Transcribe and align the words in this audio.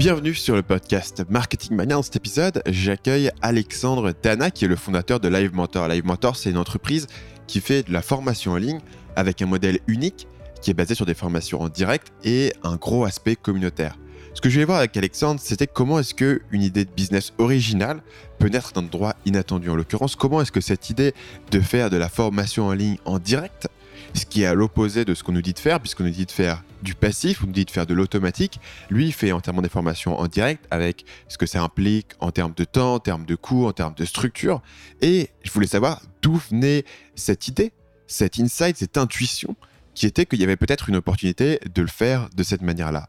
Bienvenue 0.00 0.32
sur 0.32 0.56
le 0.56 0.62
podcast 0.62 1.24
Marketing 1.28 1.76
Mania. 1.76 1.96
Dans 1.96 2.02
cet 2.02 2.16
épisode, 2.16 2.62
j'accueille 2.66 3.30
Alexandre 3.42 4.14
Dana, 4.22 4.50
qui 4.50 4.64
est 4.64 4.68
le 4.68 4.76
fondateur 4.76 5.20
de 5.20 5.28
Live 5.28 5.54
Mentor. 5.54 5.88
Live 5.88 6.06
Mentor, 6.06 6.36
c'est 6.36 6.48
une 6.48 6.56
entreprise 6.56 7.06
qui 7.46 7.60
fait 7.60 7.82
de 7.82 7.92
la 7.92 8.00
formation 8.00 8.52
en 8.52 8.56
ligne 8.56 8.80
avec 9.14 9.42
un 9.42 9.46
modèle 9.46 9.78
unique 9.88 10.26
qui 10.62 10.70
est 10.70 10.74
basé 10.74 10.94
sur 10.94 11.04
des 11.04 11.12
formations 11.12 11.60
en 11.60 11.68
direct 11.68 12.14
et 12.24 12.54
un 12.62 12.76
gros 12.76 13.04
aspect 13.04 13.36
communautaire. 13.36 13.98
Ce 14.32 14.40
que 14.40 14.48
je 14.48 14.54
voulais 14.54 14.64
voir 14.64 14.78
avec 14.78 14.96
Alexandre, 14.96 15.38
c'était 15.38 15.66
comment 15.66 15.98
est-ce 15.98 16.14
que 16.14 16.40
une 16.50 16.62
idée 16.62 16.86
de 16.86 16.90
business 16.90 17.34
originale 17.36 18.00
peut 18.38 18.48
naître 18.48 18.72
d'un 18.72 18.80
droit 18.80 19.16
inattendu. 19.26 19.68
En 19.68 19.76
l'occurrence, 19.76 20.16
comment 20.16 20.40
est-ce 20.40 20.52
que 20.52 20.62
cette 20.62 20.88
idée 20.88 21.12
de 21.50 21.60
faire 21.60 21.90
de 21.90 21.98
la 21.98 22.08
formation 22.08 22.68
en 22.68 22.72
ligne 22.72 22.96
en 23.04 23.18
direct, 23.18 23.68
ce 24.14 24.26
qui 24.26 24.42
est 24.42 24.46
à 24.46 24.54
l'opposé 24.54 25.04
de 25.04 25.14
ce 25.14 25.22
qu'on 25.22 25.32
nous 25.32 25.42
dit 25.42 25.54
de 25.54 25.58
faire, 25.58 25.80
puisqu'on 25.80 26.04
nous 26.04 26.10
dit 26.10 26.26
de 26.26 26.30
faire 26.30 26.62
du 26.82 26.94
passif, 26.94 27.42
on 27.42 27.46
nous 27.46 27.52
dit 27.52 27.64
de 27.64 27.70
faire 27.70 27.86
de 27.86 27.94
l'automatique, 27.94 28.60
lui 28.90 29.06
il 29.06 29.12
fait 29.12 29.32
en 29.32 29.40
termes 29.40 29.62
des 29.62 29.68
formations 29.68 30.18
en 30.18 30.26
direct 30.26 30.66
avec 30.70 31.04
ce 31.28 31.38
que 31.38 31.46
ça 31.46 31.62
implique 31.62 32.08
en 32.20 32.30
termes 32.30 32.54
de 32.56 32.64
temps, 32.64 32.94
en 32.94 32.98
termes 33.00 33.24
de 33.24 33.34
coûts, 33.34 33.66
en 33.66 33.72
termes 33.72 33.94
de 33.94 34.04
structure. 34.04 34.62
Et 35.00 35.30
je 35.42 35.50
voulais 35.50 35.66
savoir 35.66 36.02
d'où 36.22 36.40
venait 36.50 36.84
cette 37.14 37.48
idée, 37.48 37.72
cette 38.06 38.38
insight, 38.38 38.76
cette 38.76 38.96
intuition 38.96 39.56
qui 39.94 40.06
était 40.06 40.26
qu'il 40.26 40.40
y 40.40 40.44
avait 40.44 40.56
peut-être 40.56 40.88
une 40.88 40.96
opportunité 40.96 41.60
de 41.72 41.82
le 41.82 41.88
faire 41.88 42.28
de 42.34 42.42
cette 42.42 42.62
manière-là. 42.62 43.08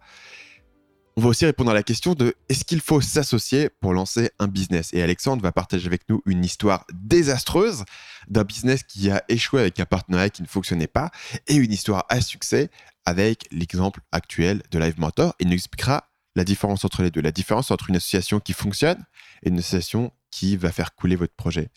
On 1.18 1.22
va 1.22 1.28
aussi 1.28 1.46
répondre 1.46 1.72
à 1.72 1.74
la 1.74 1.84
question 1.84 2.14
de 2.14 2.36
est-ce 2.48 2.64
qu'il 2.64 2.80
faut 2.80 3.02
s'associer 3.02 3.70
pour 3.82 3.94
lancer 3.94 4.32
un 4.40 4.48
business? 4.48 4.92
Et 4.94 5.04
Alexandre 5.04 5.44
va 5.44 5.52
partager 5.52 5.88
avec 5.88 6.08
nous 6.08 6.22
une 6.26 6.46
histoire 6.46 6.86
désastreuse 6.94 7.84
d'un 8.30 8.46
business 8.46 8.84
qui 8.84 9.12
a 9.12 9.22
échoué 9.28 9.60
avec 9.60 9.80
un 9.82 9.86
partenariat 9.86 10.30
qui 10.30 10.42
ne 10.42 10.48
fonctionnait 10.48 10.88
pas 10.88 11.12
et 11.48 11.56
une 11.56 11.74
histoire 11.74 12.06
à 12.08 12.22
succès 12.22 12.70
avec 13.06 13.46
l'exemple 13.52 14.00
actuel 14.14 14.64
de 14.72 14.80
Live 14.80 15.00
Mentor. 15.00 15.36
Il 15.40 15.50
nous 15.50 15.56
expliquera 15.56 16.08
la 16.38 16.46
différence 16.46 16.86
entre 16.86 17.04
les 17.04 17.12
deux, 17.12 17.22
la 17.22 17.34
différence 17.34 17.72
entre 17.72 17.90
une 17.90 17.98
association 17.98 18.40
qui 18.40 18.54
fonctionne 18.54 19.04
et 19.44 19.50
une 19.50 19.60
association 19.60 20.14
qui 20.30 20.56
va 20.56 20.72
faire 20.72 20.96
couler 20.96 21.18
votre 21.18 21.36
projet. 21.36 21.72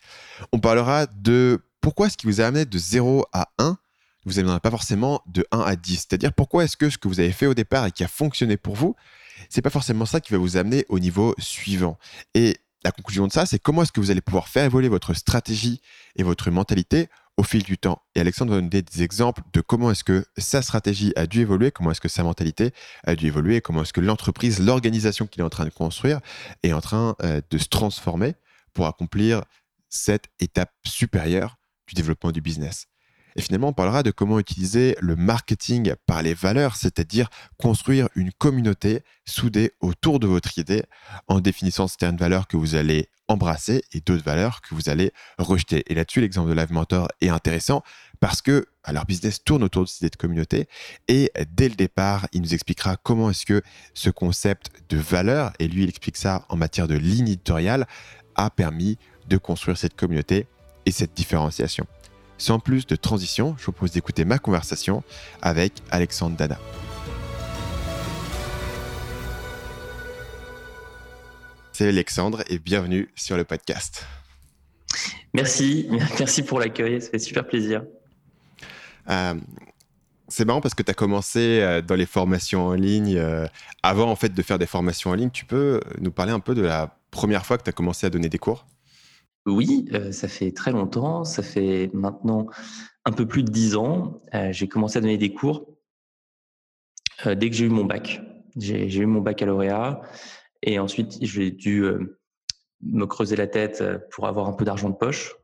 On 0.53 0.59
parlera 0.59 1.07
de 1.07 1.61
pourquoi 1.81 2.07
est-ce 2.07 2.15
qui 2.15 2.27
vous 2.27 2.39
a 2.39 2.45
amené 2.45 2.63
de 2.63 2.77
0 2.77 3.25
à 3.33 3.49
1 3.57 3.77
vous 4.25 4.41
n'avez 4.41 4.59
pas 4.59 4.71
forcément 4.71 5.21
de 5.27 5.45
1 5.51 5.59
à 5.59 5.75
10. 5.75 5.97
C'est-à-dire 5.97 6.33
pourquoi 6.33 6.63
est-ce 6.63 6.77
que 6.77 6.89
ce 6.89 6.97
que 6.97 7.07
vous 7.07 7.19
avez 7.19 7.31
fait 7.31 7.45
au 7.45 7.53
départ 7.53 7.85
et 7.85 7.91
qui 7.91 8.03
a 8.03 8.07
fonctionné 8.07 8.57
pour 8.57 8.75
vous, 8.75 8.95
c'est 9.49 9.61
pas 9.61 9.69
forcément 9.69 10.05
ça 10.05 10.21
qui 10.21 10.31
va 10.31 10.37
vous 10.37 10.57
amener 10.57 10.85
au 10.89 10.99
niveau 10.99 11.35
suivant. 11.37 11.97
Et 12.33 12.57
la 12.83 12.91
conclusion 12.91 13.25
de 13.27 13.31
ça, 13.31 13.45
c'est 13.45 13.59
comment 13.59 13.81
est-ce 13.81 13.91
que 13.91 13.99
vous 13.99 14.11
allez 14.11 14.21
pouvoir 14.21 14.47
faire 14.47 14.63
évoluer 14.63 14.89
votre 14.89 15.13
stratégie 15.13 15.81
et 16.15 16.23
votre 16.23 16.51
mentalité 16.51 17.09
au 17.35 17.43
fil 17.43 17.63
du 17.63 17.77
temps? 17.77 18.01
Et 18.13 18.19
Alexandre 18.19 18.53
va 18.53 18.61
nous 18.61 18.69
donner 18.69 18.83
des 18.83 19.01
exemples 19.01 19.41
de 19.53 19.61
comment 19.61 19.89
est-ce 19.89 20.03
que 20.03 20.25
sa 20.37 20.61
stratégie 20.61 21.11
a 21.15 21.25
dû 21.25 21.41
évoluer, 21.41 21.71
comment 21.71 21.91
est-ce 21.91 22.01
que 22.01 22.07
sa 22.07 22.23
mentalité 22.23 22.71
a 23.03 23.15
dû 23.15 23.25
évoluer, 23.25 23.59
comment 23.59 23.81
est-ce 23.81 23.93
que 23.93 24.01
l'entreprise, 24.01 24.59
l'organisation 24.59 25.25
qu'il 25.25 25.41
est 25.41 25.45
en 25.45 25.49
train 25.49 25.65
de 25.65 25.71
construire 25.71 26.19
est 26.61 26.73
en 26.73 26.81
train 26.81 27.15
euh, 27.23 27.41
de 27.49 27.57
se 27.57 27.67
transformer 27.67 28.35
pour 28.73 28.85
accomplir 28.85 29.41
cette 29.89 30.27
étape 30.39 30.71
supérieure 30.85 31.57
du 31.87 31.95
développement 31.95 32.31
du 32.31 32.41
business. 32.41 32.87
Et 33.35 33.41
finalement, 33.41 33.69
on 33.69 33.73
parlera 33.73 34.01
de 34.01 34.11
comment 34.11 34.39
utiliser 34.39 34.95
le 34.99 35.15
marketing 35.15 35.93
par 36.05 36.21
les 36.21 36.33
valeurs, 36.33 36.75
c'est-à-dire 36.75 37.29
construire 37.57 38.07
une 38.15 38.31
communauté 38.31 39.03
soudée 39.25 39.73
autour 39.81 40.19
de 40.19 40.27
votre 40.27 40.57
idée 40.57 40.83
en 41.27 41.39
définissant 41.39 41.87
certaines 41.87 42.17
valeurs 42.17 42.47
que 42.47 42.55
vous 42.55 42.75
allez 42.75 43.09
embrasser 43.27 43.83
et 43.91 44.01
d'autres 44.01 44.23
valeurs 44.23 44.61
que 44.61 44.75
vous 44.75 44.89
allez 44.89 45.11
rejeter. 45.37 45.83
Et 45.87 45.95
là-dessus, 45.95 46.21
l'exemple 46.21 46.49
de 46.49 46.55
Live 46.55 46.71
Mentor 46.71 47.07
est 47.21 47.29
intéressant 47.29 47.83
parce 48.19 48.41
que 48.41 48.67
leur 48.91 49.05
business 49.05 49.43
tourne 49.43 49.63
autour 49.63 49.83
de 49.83 49.87
cette 49.87 50.01
idée 50.01 50.09
de 50.11 50.15
communauté 50.15 50.67
et 51.07 51.31
dès 51.51 51.67
le 51.67 51.75
départ, 51.75 52.27
il 52.33 52.41
nous 52.41 52.53
expliquera 52.53 52.97
comment 52.97 53.31
est-ce 53.31 53.45
que 53.45 53.61
ce 53.93 54.09
concept 54.09 54.69
de 54.89 54.97
valeur, 54.97 55.51
et 55.59 55.67
lui 55.67 55.83
il 55.83 55.89
explique 55.89 56.17
ça 56.17 56.45
en 56.49 56.55
matière 56.55 56.87
de 56.87 56.95
ligne 56.95 57.27
éditoriale, 57.27 57.87
a 58.35 58.49
permis 58.49 58.97
de 59.27 59.37
construire 59.37 59.77
cette 59.77 59.95
communauté 59.95 60.47
et 60.85 60.91
cette 60.91 61.15
différenciation. 61.15 61.87
Sans 62.37 62.59
plus 62.59 62.85
de 62.85 62.95
transition, 62.95 63.55
je 63.57 63.65
vous 63.65 63.71
propose 63.71 63.91
d'écouter 63.91 64.25
ma 64.25 64.39
conversation 64.39 65.03
avec 65.41 65.73
Alexandre 65.89 66.35
Dana. 66.35 66.59
C'est 71.71 71.87
Alexandre 71.87 72.43
et 72.49 72.59
bienvenue 72.59 73.09
sur 73.15 73.37
le 73.37 73.45
podcast. 73.45 74.05
Merci, 75.33 75.87
merci 76.19 76.43
pour 76.43 76.59
l'accueil, 76.59 77.01
ça 77.01 77.09
fait 77.09 77.19
super 77.19 77.47
plaisir. 77.47 77.83
Euh, 79.09 79.35
c'est 80.27 80.45
marrant 80.45 80.61
parce 80.61 80.73
que 80.73 80.83
tu 80.83 80.91
as 80.91 80.93
commencé 80.93 81.59
euh, 81.61 81.81
dans 81.81 81.95
les 81.95 82.05
formations 82.05 82.67
en 82.67 82.73
ligne. 82.73 83.15
Euh, 83.17 83.47
avant 83.83 84.09
en 84.09 84.15
fait 84.15 84.33
de 84.33 84.41
faire 84.41 84.59
des 84.59 84.65
formations 84.65 85.11
en 85.11 85.13
ligne, 85.13 85.29
tu 85.29 85.45
peux 85.45 85.79
nous 85.99 86.11
parler 86.11 86.31
un 86.31 86.39
peu 86.39 86.55
de 86.55 86.61
la 86.61 86.97
première 87.11 87.45
fois 87.45 87.57
que 87.57 87.63
tu 87.63 87.69
as 87.69 87.73
commencé 87.73 88.05
à 88.05 88.09
donner 88.09 88.27
des 88.27 88.39
cours? 88.39 88.65
Oui, 89.45 89.85
euh, 89.93 90.11
ça 90.11 90.27
fait 90.27 90.51
très 90.51 90.71
longtemps. 90.71 91.23
Ça 91.23 91.43
fait 91.43 91.89
maintenant 91.93 92.47
un 93.05 93.11
peu 93.11 93.27
plus 93.27 93.43
de 93.43 93.51
dix 93.51 93.75
ans. 93.75 94.21
Euh, 94.33 94.51
j'ai 94.51 94.67
commencé 94.67 94.97
à 94.97 95.01
donner 95.01 95.17
des 95.17 95.33
cours 95.33 95.77
euh, 97.25 97.35
dès 97.35 97.49
que 97.49 97.55
j'ai 97.55 97.65
eu 97.65 97.69
mon 97.69 97.85
bac. 97.85 98.21
J'ai 98.57 98.97
eu 98.97 99.05
mon 99.05 99.21
baccalauréat 99.21 100.01
et 100.63 100.79
ensuite 100.79 101.17
j'ai 101.21 101.51
dû 101.51 101.83
me 102.81 103.05
creuser 103.05 103.35
la 103.35 103.47
tête 103.47 103.83
pour 104.11 104.27
avoir 104.27 104.47
un 104.47 104.53
peu 104.53 104.63
d'argent 104.63 104.89
de 104.89 104.95
poche. 104.95 105.35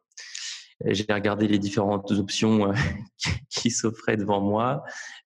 J'ai 0.86 1.06
regardé 1.10 1.48
les 1.48 1.60
différentes 1.60 2.10
options 2.12 2.74
qui 3.50 3.70
s'offraient 3.70 4.16
devant 4.16 4.40
moi. 4.40 4.84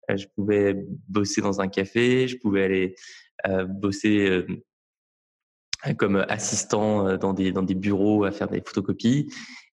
Je 0.08 0.24
pouvais 0.34 0.74
bosser 1.08 1.42
dans 1.42 1.60
un 1.60 1.68
café, 1.68 2.26
je 2.26 2.38
pouvais 2.38 2.64
aller 2.64 2.94
bosser 3.68 4.46
comme 5.92 6.24
assistant 6.28 7.06
euh, 7.06 7.16
dans 7.18 7.32
des, 7.34 7.74
bureaux 7.74 8.24
à 8.24 8.30
faire 8.30 8.48
des 8.48 8.62
photocopies. 8.64 9.28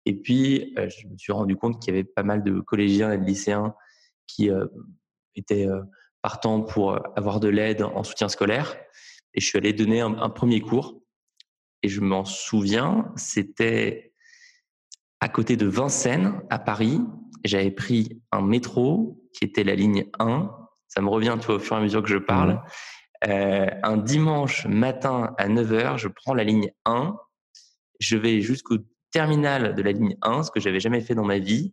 Et 0.06 0.14
puis, 0.14 0.72
euh, 0.78 0.88
je 0.88 1.06
me 1.06 1.16
suis 1.18 1.32
rendu 1.32 1.56
compte 1.56 1.80
qu'il 1.82 1.94
y 1.94 1.96
avait 1.96 2.04
pas 2.04 2.22
mal 2.22 2.42
de 2.42 2.60
collégiens 2.60 3.12
et 3.12 3.18
de 3.18 3.24
lycéens 3.24 3.74
qui 4.26 4.50
euh, 4.50 4.66
étaient 5.34 5.68
partants 6.22 6.62
pour 6.62 6.98
avoir 7.16 7.40
de 7.40 7.48
l'aide 7.48 7.82
en 7.82 8.02
soutien 8.02 8.28
scolaire. 8.28 8.76
Et 9.34 9.40
je 9.40 9.46
suis 9.46 9.58
allé 9.58 9.72
donner 9.72 10.00
un, 10.00 10.30
premier 10.30 10.60
cours. 10.60 11.00
Et 11.82 11.88
je 11.88 12.00
m'en 12.00 12.24
souviens, 12.24 13.12
c'était 13.14 14.12
à 15.20 15.28
côté 15.28 15.56
de 15.56 15.66
Vincennes, 15.66 16.40
à 16.50 16.58
Paris. 16.58 17.00
J'avais 17.44 17.70
pris 17.70 18.20
un 18.32 18.42
métro 18.42 19.22
qui 19.32 19.44
était 19.44 19.62
la 19.62 19.76
ligne 19.76 20.06
1. 20.18 20.50
Ça 20.88 21.02
me 21.02 21.08
revient, 21.08 21.36
tu 21.40 21.50
au 21.52 21.60
fur 21.60 21.76
et 21.76 21.78
à 21.78 21.82
mesure 21.82 22.02
que 22.02 22.08
je 22.08 22.18
parle. 22.18 22.60
Euh, 23.26 23.66
un 23.82 23.96
dimanche 23.96 24.66
matin 24.66 25.34
à 25.38 25.48
9h, 25.48 25.98
je 25.98 26.08
prends 26.08 26.34
la 26.34 26.44
ligne 26.44 26.70
1, 26.84 27.16
je 27.98 28.16
vais 28.16 28.40
jusqu'au 28.40 28.76
terminal 29.10 29.74
de 29.74 29.82
la 29.82 29.92
ligne 29.92 30.16
1, 30.22 30.44
ce 30.44 30.50
que 30.50 30.60
j'avais 30.60 30.78
jamais 30.78 31.00
fait 31.00 31.14
dans 31.14 31.24
ma 31.24 31.38
vie. 31.38 31.72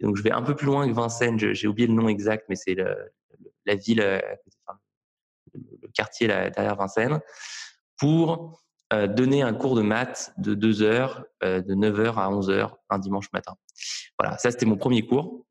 Donc 0.00 0.16
je 0.16 0.22
vais 0.22 0.30
un 0.30 0.42
peu 0.42 0.56
plus 0.56 0.66
loin 0.66 0.88
que 0.88 0.94
Vincennes, 0.94 1.38
j'ai 1.38 1.68
oublié 1.68 1.88
le 1.88 1.94
nom 1.94 2.08
exact, 2.08 2.46
mais 2.48 2.56
c'est 2.56 2.76
la 3.66 3.74
ville, 3.74 4.00
euh, 4.00 4.20
le 5.54 5.88
quartier 5.92 6.28
derrière 6.28 6.76
Vincennes, 6.76 7.20
pour 7.98 8.62
euh, 8.92 9.06
donner 9.06 9.42
un 9.42 9.52
cours 9.52 9.74
de 9.74 9.82
maths 9.82 10.32
de 10.38 10.54
2 10.54 10.82
heures, 10.82 11.24
de 11.42 11.74
9h 11.74 12.14
à 12.14 12.30
11h, 12.30 12.72
un 12.88 12.98
dimanche 12.98 13.30
matin. 13.32 13.56
Voilà, 14.18 14.38
ça 14.38 14.50
c'était 14.50 14.66
mon 14.66 14.76
premier 14.76 15.04
cours. 15.04 15.44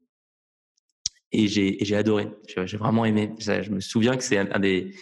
Et 1.33 1.47
j'ai 1.47 1.95
adoré, 1.95 2.31
j'ai 2.47 2.77
vraiment 2.77 3.03
aimé. 3.03 3.35
Je 3.37 3.69
me 3.69 3.81
souviens 3.81 4.15
que 4.15 4.23
c'est 4.23 4.37
un, 4.37 4.59
des, 4.59 4.95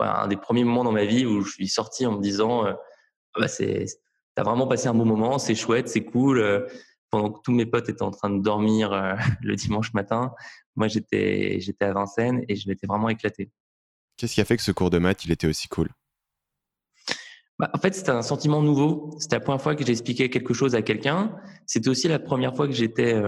un 0.00 0.28
des 0.28 0.36
premiers 0.36 0.64
moments 0.64 0.84
dans 0.84 0.92
ma 0.92 1.04
vie 1.04 1.26
où 1.26 1.42
je 1.42 1.52
suis 1.52 1.68
sorti 1.68 2.06
en 2.06 2.12
me 2.12 2.22
disant 2.22 2.66
euh, 2.66 2.72
ah 3.34 3.40
bah 3.40 3.48
c'est 3.48 3.86
t'as 4.34 4.42
vraiment 4.44 4.66
passé 4.66 4.88
un 4.88 4.94
bon 4.94 5.04
moment, 5.04 5.38
c'est 5.38 5.54
chouette, 5.54 5.88
c'est 5.88 6.04
cool. 6.04 6.38
Euh, 6.38 6.66
pendant 7.10 7.30
que 7.32 7.40
tous 7.42 7.52
mes 7.52 7.66
potes 7.66 7.88
étaient 7.88 8.02
en 8.02 8.10
train 8.10 8.30
de 8.30 8.42
dormir 8.42 8.92
euh, 8.92 9.14
le 9.42 9.56
dimanche 9.56 9.92
matin, 9.94 10.32
moi 10.76 10.88
j'étais 10.88 11.58
j'étais 11.60 11.86
à 11.86 11.92
Vincennes 11.92 12.44
et 12.48 12.56
je 12.56 12.68
m'étais 12.68 12.86
vraiment 12.86 13.08
éclaté. 13.08 13.50
Qu'est-ce 14.16 14.34
qui 14.34 14.40
a 14.40 14.44
fait 14.44 14.56
que 14.56 14.62
ce 14.62 14.72
cours 14.72 14.90
de 14.90 14.98
maths 14.98 15.24
il 15.24 15.32
était 15.32 15.46
aussi 15.46 15.68
cool? 15.68 15.88
Bah, 17.58 17.70
en 17.74 17.78
fait, 17.78 17.92
c'était 17.92 18.10
un 18.10 18.22
sentiment 18.22 18.62
nouveau. 18.62 19.16
C'était 19.18 19.34
la 19.34 19.40
première 19.40 19.60
fois 19.60 19.74
que 19.74 19.84
j'expliquais 19.84 20.30
quelque 20.30 20.54
chose 20.54 20.76
à 20.76 20.82
quelqu'un. 20.82 21.36
C'était 21.66 21.88
aussi 21.88 22.06
la 22.06 22.20
première 22.20 22.54
fois 22.54 22.68
que 22.68 22.72
j'étais 22.72 23.20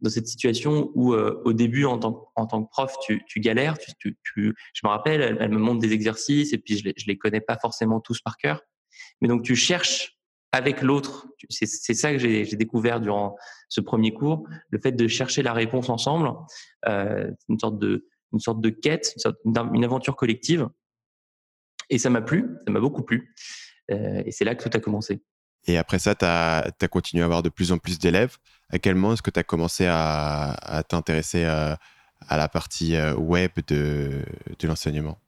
dans 0.00 0.10
cette 0.10 0.26
situation 0.26 0.90
où, 0.94 1.14
euh, 1.14 1.42
au 1.44 1.52
début, 1.52 1.84
en 1.84 1.98
tant, 1.98 2.30
en 2.36 2.46
tant 2.46 2.62
que 2.62 2.70
prof, 2.70 2.94
tu, 3.00 3.22
galères. 3.40 3.76
Je 4.04 4.50
me 4.84 4.88
rappelle, 4.88 5.38
elle, 5.40 5.50
me 5.50 5.58
montre 5.58 5.80
des 5.80 5.92
exercices 5.92 6.52
et 6.52 6.58
puis 6.58 6.78
je 6.78 6.84
les, 6.84 6.94
je 6.96 7.06
les 7.06 7.18
connais 7.18 7.40
pas 7.40 7.58
forcément 7.60 8.00
tous 8.00 8.20
par 8.20 8.36
cœur. 8.36 8.62
Mais 9.20 9.28
donc, 9.28 9.42
tu 9.42 9.56
cherches 9.56 10.18
avec 10.52 10.82
l'autre. 10.82 11.26
C'est 11.50 11.66
ça 11.66 12.12
que 12.12 12.18
j'ai 12.18 12.44
découvert 12.44 13.00
durant 13.00 13.36
ce 13.68 13.80
premier 13.80 14.12
cours, 14.12 14.48
le 14.70 14.80
fait 14.80 14.92
de 14.92 15.06
chercher 15.06 15.42
la 15.42 15.52
réponse 15.52 15.88
ensemble, 15.88 16.30
euh, 16.86 17.30
une 17.48 17.58
sorte 17.58 17.78
de 17.78 18.06
une 18.32 18.40
sorte 18.40 18.60
de 18.60 18.68
quête, 18.68 19.14
une, 19.46 19.54
une 19.74 19.84
aventure 19.84 20.14
collective. 20.14 20.68
Et 21.90 21.98
ça 21.98 22.10
m'a 22.10 22.20
plu, 22.20 22.56
ça 22.66 22.72
m'a 22.72 22.80
beaucoup 22.80 23.02
plu. 23.02 23.34
Euh, 23.90 24.22
et 24.24 24.32
c'est 24.32 24.44
là 24.44 24.54
que 24.54 24.62
tout 24.62 24.76
a 24.76 24.80
commencé. 24.80 25.22
Et 25.66 25.76
après 25.76 25.98
ça, 25.98 26.14
tu 26.14 26.24
as, 26.24 26.88
continué 26.90 27.22
à 27.22 27.26
avoir 27.26 27.42
de 27.42 27.48
plus 27.48 27.72
en 27.72 27.78
plus 27.78 27.98
d'élèves. 27.98 28.36
À 28.70 28.78
quel 28.78 28.94
moment 28.94 29.14
est-ce 29.14 29.22
que 29.22 29.30
tu 29.30 29.40
as 29.40 29.44
commencé 29.44 29.86
à, 29.88 30.82
t'intéresser 30.88 31.44
à, 31.44 31.78
la 32.30 32.48
partie 32.48 32.96
euh, 32.96 33.14
web 33.14 33.52
de, 33.66 34.22
de 34.58 34.68
l'enseignement? 34.68 35.18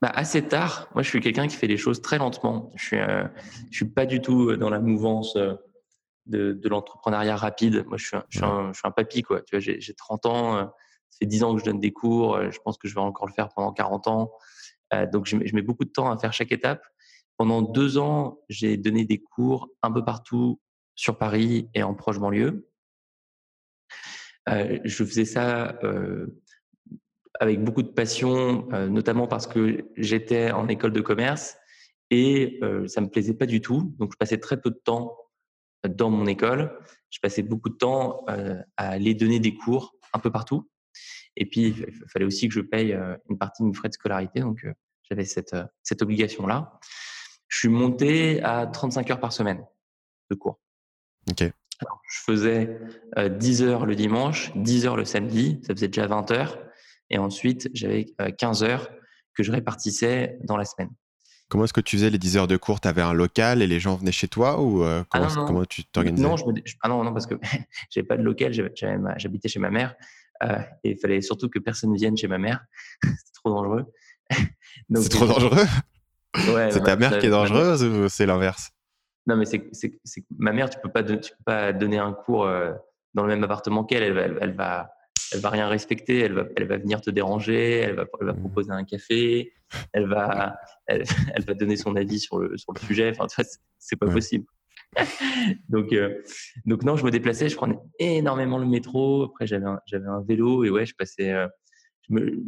Bah, 0.00 0.10
assez 0.14 0.42
tard. 0.42 0.88
Moi, 0.94 1.02
je 1.02 1.08
suis 1.08 1.20
quelqu'un 1.20 1.46
qui 1.46 1.56
fait 1.56 1.66
les 1.66 1.76
choses 1.76 2.00
très 2.00 2.18
lentement. 2.18 2.72
Je 2.76 2.84
suis, 2.84 2.98
je 3.70 3.76
suis 3.76 3.88
pas 3.88 4.06
du 4.06 4.20
tout 4.20 4.56
dans 4.56 4.70
la 4.70 4.80
mouvance 4.80 5.36
de, 5.36 6.52
de 6.52 6.68
l'entrepreneuriat 6.68 7.36
rapide. 7.36 7.84
Moi, 7.86 7.98
je 7.98 8.06
suis 8.06 8.16
un, 8.16 8.24
je 8.28 8.38
suis 8.38 8.46
un, 8.46 8.72
je 8.72 8.78
suis 8.78 8.88
un 8.88 8.92
papy, 8.92 9.22
quoi. 9.22 9.42
Tu 9.42 9.56
vois, 9.56 9.60
j'ai 9.60 9.94
30 9.94 10.26
ans, 10.26 10.56
ça 10.56 11.18
fait 11.20 11.26
10 11.26 11.42
ans 11.42 11.54
que 11.54 11.60
je 11.60 11.64
donne 11.64 11.80
des 11.80 11.92
cours. 11.92 12.40
Je 12.50 12.58
pense 12.64 12.78
que 12.78 12.86
je 12.86 12.94
vais 12.94 13.00
encore 13.00 13.26
le 13.26 13.32
faire 13.32 13.48
pendant 13.48 13.72
40 13.72 14.06
ans. 14.06 14.30
donc, 15.12 15.26
je, 15.26 15.36
je 15.44 15.54
mets 15.54 15.62
beaucoup 15.62 15.84
de 15.84 15.90
temps 15.90 16.10
à 16.10 16.18
faire 16.18 16.32
chaque 16.32 16.52
étape. 16.52 16.82
Pendant 17.36 17.62
deux 17.62 17.98
ans, 17.98 18.38
j'ai 18.48 18.76
donné 18.76 19.04
des 19.04 19.20
cours 19.20 19.68
un 19.82 19.92
peu 19.92 20.04
partout 20.04 20.60
sur 20.94 21.18
Paris 21.18 21.68
et 21.74 21.84
en 21.84 21.94
proche 21.94 22.18
banlieue. 22.18 22.68
Je 24.46 25.04
faisais 25.04 25.24
ça 25.24 25.78
avec 27.40 27.62
beaucoup 27.62 27.82
de 27.82 27.88
passion, 27.88 28.66
notamment 28.88 29.26
parce 29.26 29.46
que 29.46 29.84
j'étais 29.96 30.50
en 30.50 30.68
école 30.68 30.92
de 30.92 31.00
commerce 31.00 31.56
et 32.10 32.60
ça 32.86 33.00
me 33.00 33.08
plaisait 33.08 33.34
pas 33.34 33.46
du 33.46 33.60
tout. 33.60 33.94
Donc, 33.98 34.12
je 34.12 34.16
passais 34.16 34.38
très 34.38 34.60
peu 34.60 34.70
de 34.70 34.80
temps 34.82 35.16
dans 35.88 36.10
mon 36.10 36.26
école. 36.26 36.78
Je 37.10 37.18
passais 37.20 37.42
beaucoup 37.42 37.68
de 37.68 37.76
temps 37.76 38.24
à 38.26 38.88
aller 38.88 39.14
donner 39.14 39.40
des 39.40 39.54
cours 39.54 39.94
un 40.12 40.18
peu 40.18 40.30
partout. 40.30 40.68
Et 41.36 41.46
puis, 41.46 41.68
il 41.68 42.08
fallait 42.08 42.24
aussi 42.24 42.48
que 42.48 42.54
je 42.54 42.60
paye 42.60 42.98
une 43.28 43.38
partie 43.38 43.62
de 43.62 43.68
mes 43.68 43.74
frais 43.74 43.88
de 43.88 43.94
scolarité. 43.94 44.40
Donc, 44.40 44.66
j'avais 45.02 45.24
cette, 45.24 45.54
cette 45.82 46.02
obligation-là. 46.02 46.78
Je 47.48 47.58
suis 47.58 47.68
monté 47.68 48.42
à 48.42 48.66
35 48.66 49.10
heures 49.10 49.20
par 49.20 49.32
semaine 49.32 49.64
de 50.30 50.34
cours. 50.34 50.60
Ok. 51.30 51.44
Je 52.10 52.18
faisais 52.24 52.78
10 53.16 53.62
heures 53.62 53.86
le 53.86 53.94
dimanche, 53.94 54.52
10 54.56 54.86
heures 54.86 54.96
le 54.96 55.04
samedi, 55.04 55.60
ça 55.62 55.74
faisait 55.74 55.88
déjà 55.88 56.06
20 56.06 56.30
heures. 56.30 56.58
Et 57.10 57.18
ensuite, 57.18 57.70
j'avais 57.74 58.06
15 58.38 58.62
heures 58.62 58.90
que 59.34 59.42
je 59.42 59.52
répartissais 59.52 60.38
dans 60.44 60.56
la 60.56 60.64
semaine. 60.64 60.90
Comment 61.48 61.64
est-ce 61.64 61.72
que 61.72 61.80
tu 61.80 61.96
faisais 61.96 62.10
les 62.10 62.18
10 62.18 62.36
heures 62.36 62.46
de 62.46 62.58
cours? 62.58 62.80
Tu 62.80 62.88
avais 62.88 63.00
un 63.00 63.14
local 63.14 63.62
et 63.62 63.66
les 63.66 63.80
gens 63.80 63.96
venaient 63.96 64.12
chez 64.12 64.28
toi 64.28 64.60
ou 64.60 64.84
euh, 64.84 65.02
ah 65.12 65.28
comment, 65.46 65.64
tu 65.64 65.84
t'organisais? 65.84 66.22
Non, 66.22 66.36
ah 66.82 66.88
non, 66.88 67.04
non, 67.04 67.12
parce 67.12 67.26
que 67.26 67.36
j'avais 67.90 68.06
pas 68.06 68.18
de 68.18 68.22
local, 68.22 68.52
j'habitais 68.52 69.48
chez 69.48 69.58
ma 69.58 69.70
mère 69.70 69.94
euh, 70.42 70.58
et 70.84 70.90
il 70.90 70.98
fallait 70.98 71.22
surtout 71.22 71.48
que 71.48 71.58
personne 71.58 71.94
vienne 71.94 72.16
chez 72.16 72.28
ma 72.28 72.36
mère. 72.36 72.60
c'est 73.02 73.32
trop 73.32 73.50
dangereux. 73.50 73.86
c'est 74.94 75.08
trop 75.08 75.26
dangereux? 75.26 75.66
Ouais, 76.54 76.70
C'est 76.70 76.82
ta 76.82 76.96
mère 76.96 77.18
qui 77.18 77.26
est 77.26 77.30
dangereuse 77.30 77.82
ou 77.82 78.08
c'est 78.10 78.26
l'inverse? 78.26 78.70
Non, 79.28 79.36
mais 79.36 79.44
c'est 79.44 79.62
ma 80.38 80.52
mère, 80.52 80.70
tu 80.70 80.78
peux 80.80 80.90
pas, 80.90 81.02
tu 81.02 81.16
peux 81.16 81.44
pas 81.44 81.72
donner 81.72 81.98
un 81.98 82.12
cours 82.12 82.44
euh, 82.44 82.72
dans 83.12 83.22
le 83.22 83.28
même 83.28 83.44
appartement 83.44 83.84
qu'elle. 83.84 84.02
Elle, 84.02 84.18
elle, 84.18 84.38
elle, 84.40 84.54
va, 84.54 84.90
elle 85.32 85.40
va 85.40 85.50
rien 85.50 85.68
respecter, 85.68 86.20
elle 86.20 86.32
va, 86.32 86.44
elle 86.56 86.66
va 86.66 86.78
venir 86.78 87.02
te 87.02 87.10
déranger, 87.10 87.80
elle 87.80 87.94
va, 87.94 88.06
elle 88.20 88.26
va 88.26 88.32
mmh. 88.32 88.40
proposer 88.40 88.70
un 88.70 88.84
café, 88.84 89.52
elle 89.92 90.08
va, 90.08 90.58
elle, 90.86 91.04
va 91.46 91.54
donner 91.54 91.76
son 91.76 91.94
avis 91.94 92.20
sur 92.20 92.38
le, 92.38 92.56
sur 92.56 92.72
le 92.72 92.80
sujet. 92.80 93.12
Enfin, 93.14 93.26
c'est 93.78 93.96
pas 93.96 94.10
possible. 94.10 94.46
donc, 95.68 95.92
euh, 95.92 96.22
donc 96.64 96.82
non, 96.82 96.96
je 96.96 97.04
me 97.04 97.10
déplaçais, 97.10 97.50
je 97.50 97.56
prenais 97.56 97.78
énormément 97.98 98.56
le 98.56 98.66
métro. 98.66 99.24
Après, 99.24 99.46
j'avais 99.46 99.66
un, 99.66 99.78
j'avais 99.86 100.08
un 100.08 100.22
vélo 100.22 100.64
et 100.64 100.70
ouais, 100.70 100.86
je 100.86 100.94
passais. 100.94 101.32
Euh, 101.32 101.46
je 102.08 102.14
me, 102.14 102.44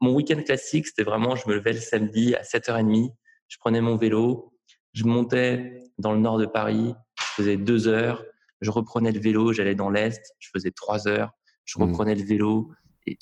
mon 0.00 0.14
week-end 0.14 0.40
classique, 0.42 0.86
c'était 0.86 1.02
vraiment, 1.02 1.36
je 1.36 1.46
me 1.46 1.54
levais 1.54 1.74
le 1.74 1.80
samedi 1.80 2.34
à 2.34 2.40
7h30, 2.40 3.10
je 3.48 3.56
prenais 3.58 3.82
mon 3.82 3.98
vélo, 3.98 4.55
je 4.96 5.04
montais 5.04 5.84
dans 5.98 6.12
le 6.12 6.20
nord 6.20 6.38
de 6.38 6.46
Paris, 6.46 6.94
je 7.18 7.24
faisais 7.36 7.56
deux 7.58 7.86
heures, 7.86 8.24
je 8.62 8.70
reprenais 8.70 9.12
le 9.12 9.20
vélo, 9.20 9.52
j'allais 9.52 9.74
dans 9.74 9.90
l'est, 9.90 10.34
je 10.38 10.48
faisais 10.52 10.70
trois 10.70 11.06
heures, 11.06 11.32
je 11.66 11.78
mmh. 11.78 11.82
reprenais 11.82 12.14
le 12.14 12.24
vélo. 12.24 12.72
Et 13.06 13.16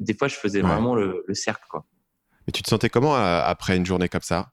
des 0.00 0.14
fois, 0.14 0.28
je 0.28 0.34
faisais 0.34 0.60
vraiment 0.60 0.94
le, 0.96 1.24
cercle. 1.32 1.64
Quoi. 1.70 1.86
Et 2.46 2.52
tu 2.52 2.62
te 2.62 2.68
sentais 2.68 2.90
comment 2.90 3.16
euh, 3.16 3.42
après 3.42 3.76
une 3.76 3.86
journée 3.86 4.08
comme 4.08 4.20
ça? 4.22 4.50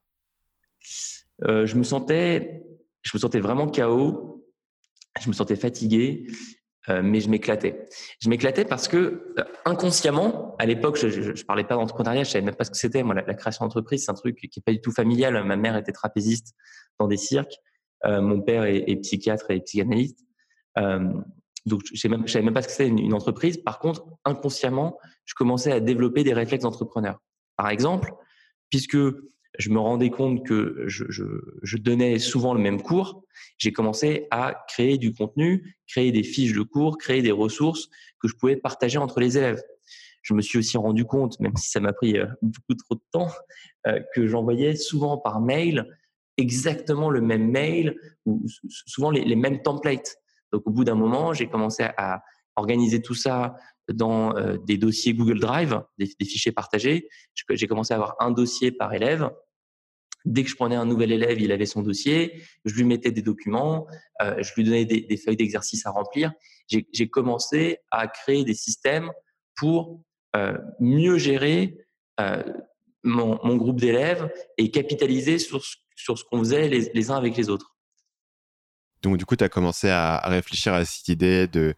Euh, 1.44 1.66
je, 1.66 1.76
me 1.76 1.84
sentais, 1.84 2.64
je 3.02 3.12
me 3.16 3.20
sentais 3.20 3.40
vraiment 3.40 3.68
KO. 3.68 4.46
Je 5.20 5.30
me 5.30 5.34
sentais 5.34 5.56
fatigué, 5.56 6.28
euh, 6.89 7.01
mais 7.04 7.19
je 7.19 7.30
m'éclatais. 7.30 7.88
Je 8.19 8.30
m'éclatais 8.30 8.66
parce 8.66 8.88
que 8.88 9.36
inconsciemment, 9.66 10.56
à 10.60 10.66
l'époque, 10.66 10.98
je, 10.98 11.07
ne 11.07 11.44
parlais 11.44 11.63
pas 11.63 11.75
d'entrepreneuriat, 11.75 12.24
je 12.24 12.31
savais 12.31 12.45
même 12.45 12.56
pas 12.56 12.63
ce 12.63 12.72
que 12.72 12.78
c'était. 12.78 13.04
Moi, 13.04 13.16
la, 13.16 13.34
création 13.34 13.66
d'entreprise, 13.66 14.06
c'est 14.06 14.12
un 14.12 14.16
truc 14.16 14.38
qui 14.38 14.60
est 14.60 14.63
pas 14.63 14.72
du 14.72 14.81
tout 14.81 14.92
familial. 14.92 15.44
Ma 15.44 15.56
mère 15.56 15.75
était 15.78 15.92
trapéziste 15.92 16.56
dans 17.00 17.07
des 17.07 17.18
cirques. 17.18 17.57
mon 18.06 18.42
père 18.42 18.63
est, 18.63 18.84
est, 18.88 18.95
psychiatre 18.98 19.51
et 19.51 19.60
psychanalyste. 19.62 20.19
Donc, 21.68 21.81
je 21.86 22.07
ne 22.07 22.28
savais 22.28 22.45
même 22.45 22.54
pas 22.54 22.62
ce 22.62 22.68
que 22.68 22.74
c'était 22.74 22.88
une, 22.88 23.13
entreprise. 23.13 23.57
Par 23.57 23.80
contre, 23.80 24.06
inconsciemment, 24.24 24.98
je 25.25 25.33
commençais 25.33 25.74
à 25.74 25.81
développer 25.81 26.24
des 26.24 26.33
réflexes 26.33 26.63
d'entrepreneur. 26.63 27.19
Par 27.57 27.68
exemple, 27.68 28.13
puisque 28.69 28.98
je 29.57 29.69
me 29.69 29.80
rendais 29.80 30.09
compte 30.09 30.45
que 30.45 30.83
je, 30.88 31.77
donnais 31.77 32.19
souvent 32.19 32.54
le 32.54 32.59
même 32.59 32.81
cours, 32.81 33.24
j'ai 33.57 33.71
commencé 33.71 34.27
à 34.31 34.65
créer 34.68 34.98
du 34.98 35.13
contenu, 35.13 35.77
créer 35.88 36.12
des 36.12 36.24
fiches 36.24 36.54
de 36.54 36.62
cours, 36.62 36.98
créer 36.98 37.21
des 37.21 37.31
ressources 37.31 37.89
que 38.19 38.27
je 38.27 38.36
pouvais 38.36 38.56
partager 38.56 38.98
entre 38.98 39.19
les 39.19 39.38
élèves. 39.38 39.62
Je 40.21 40.33
me 40.33 40.42
suis 40.42 40.59
aussi 40.59 40.77
rendu 40.77 41.06
compte, 41.06 41.39
même 41.39 41.56
si 41.56 41.69
ça 41.69 41.80
m'a 41.80 41.94
pris 41.94 42.18
euh, 42.18 42.27
beaucoup 42.42 42.75
trop 42.75 42.95
de 42.95 43.01
temps, 43.12 43.30
euh, 43.88 44.00
que 44.13 44.27
j'envoyais 44.27 44.75
souvent 44.75 45.18
par 45.18 45.39
mail 45.42 45.86
exactement 46.38 47.09
le 47.09 47.21
même 47.21 47.50
mail 47.50 47.98
ou 48.25 48.45
souvent 48.86 49.09
les 49.09 49.36
mêmes 49.36 49.63
templates. 49.63 50.18
Donc, 50.51 50.68
au 50.68 50.71
bout 50.71 50.83
d'un 50.83 50.95
moment, 50.95 51.33
j'ai 51.33 51.48
commencé 51.48 51.83
à 51.98 52.21
organiser 52.56 53.01
tout 53.01 53.15
ça 53.15 53.56
dans 53.94 54.36
euh, 54.36 54.57
des 54.57 54.77
dossiers 54.77 55.13
Google 55.13 55.39
Drive, 55.39 55.81
des, 55.98 56.07
fichiers 56.25 56.51
partagés. 56.51 57.07
J'ai 57.50 57.68
commencé 57.68 57.94
à 57.94 57.98
avoir 57.98 58.15
un 58.19 58.31
dossier 58.31 58.71
par 58.71 58.94
élève. 58.94 59.30
Dès 60.25 60.44
que 60.44 60.50
je 60.50 60.56
prenais 60.56 60.75
un 60.75 60.86
nouvel 60.86 61.12
élève, 61.12 61.40
il 61.40 61.52
avait 61.52 61.66
son 61.66 61.81
dossier. 61.81 62.44
Je 62.66 62.74
lui 62.75 62.84
mettais 62.84 63.12
des 63.12 63.22
documents, 63.22 63.88
euh, 64.22 64.42
je 64.42 64.54
lui 64.56 64.64
donnais 64.64 64.86
des, 64.86 65.18
feuilles 65.18 65.38
d'exercice 65.38 65.86
à 65.86 65.92
remplir. 65.92 66.31
J'ai 66.68 67.10
commencé 67.10 67.80
à 67.92 68.08
créer 68.08 68.44
des 68.44 68.54
systèmes 68.54 69.12
pour 69.56 70.02
euh, 70.36 70.58
mieux 70.80 71.18
gérer 71.18 71.78
mon, 73.04 73.56
groupe 73.56 73.80
d'élèves 73.80 74.30
et 74.58 74.69
capitaliser 74.72 75.40
sur, 75.40 75.64
ce 75.64 76.24
qu'on 76.30 76.40
faisait 76.40 76.68
les 76.68 77.12
uns 77.12 77.16
avec 77.16 77.38
les 77.38 77.50
autres. 77.50 77.78
Donc, 79.02 79.18
du 79.18 79.25
coup, 79.25 79.36
tu 79.36 79.44
as 79.44 79.50
commencé 79.50 79.90
à, 79.90 80.19
réfléchir 80.25 80.74
à 80.74 80.86
cette 80.86 81.08
idée 81.08 81.48
de, 81.48 81.75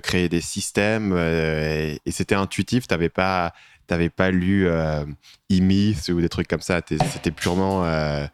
créer 0.00 0.28
des 0.28 0.40
systèmes 0.40 1.12
euh, 1.12 1.96
et, 2.04 2.10
c'était 2.10 2.34
intuitif. 2.34 2.86
Tu 2.86 2.94
n'avais 2.94 3.08
pas, 3.08 3.52
pas 3.86 4.30
lu 4.30 4.66
euh, 4.66 5.04
e 5.50 6.12
ou 6.12 6.20
des 6.20 6.28
trucs 6.28 6.48
comme 6.48 6.60
ça. 6.60 6.80
C'était 6.86 7.30
purement 7.30 7.84
euh, 7.84 8.26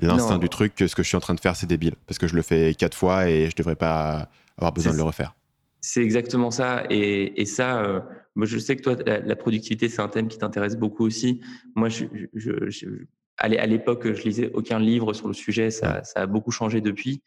l'instinct 0.00 0.38
du 0.38 0.48
truc 0.48 0.74
que 0.74 0.86
ce 0.86 0.94
que 0.94 1.02
je 1.02 1.08
suis 1.08 1.16
en 1.16 1.20
train 1.20 1.34
de 1.34 1.40
faire, 1.40 1.56
c'est 1.56 1.66
débile. 1.66 1.94
Parce 2.06 2.18
que 2.18 2.26
je 2.26 2.34
le 2.34 2.42
fais 2.42 2.74
quatre 2.74 2.96
fois 2.96 3.28
et 3.28 3.42
je 3.42 3.52
ne 3.52 3.58
devrais 3.58 3.76
pas 3.76 4.28
avoir 4.56 4.72
besoin 4.72 4.92
de 4.92 4.96
le 4.96 5.02
refaire. 5.02 5.34
C'est 5.80 6.02
exactement 6.02 6.50
ça. 6.50 6.84
Et, 6.90 7.40
et 7.40 7.46
ça, 7.46 7.82
euh, 7.82 8.00
moi, 8.34 8.46
je 8.46 8.58
sais 8.58 8.76
que 8.76 8.82
toi, 8.82 8.96
la, 9.04 9.36
productivité, 9.36 9.88
c'est 9.88 10.02
un 10.02 10.08
thème 10.08 10.28
qui 10.28 10.38
t'intéresse 10.38 10.76
beaucoup 10.76 11.06
aussi. 11.06 11.40
Moi, 11.74 11.88
je, 11.88 12.04
je, 12.34 12.52
à 13.38 13.48
l'époque, 13.66 14.12
je 14.12 14.22
lisais 14.22 14.50
aucun 14.52 14.78
livre 14.78 15.14
sur 15.14 15.26
le 15.26 15.34
sujet. 15.34 15.70
Ça, 15.70 16.04
ça 16.04 16.20
a 16.20 16.26
beaucoup 16.26 16.50
changé 16.50 16.80
depuis. 16.80 17.22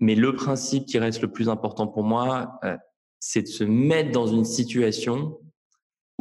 Mais 0.00 0.14
le 0.14 0.34
principe 0.34 0.86
qui 0.86 0.98
reste 0.98 1.20
le 1.22 1.30
plus 1.30 1.48
important 1.48 1.86
pour 1.86 2.02
moi, 2.02 2.58
euh, 2.64 2.76
c'est 3.20 3.42
de 3.42 3.46
se 3.46 3.62
mettre 3.62 4.10
dans 4.10 4.26
une 4.26 4.44
situation 4.44 5.38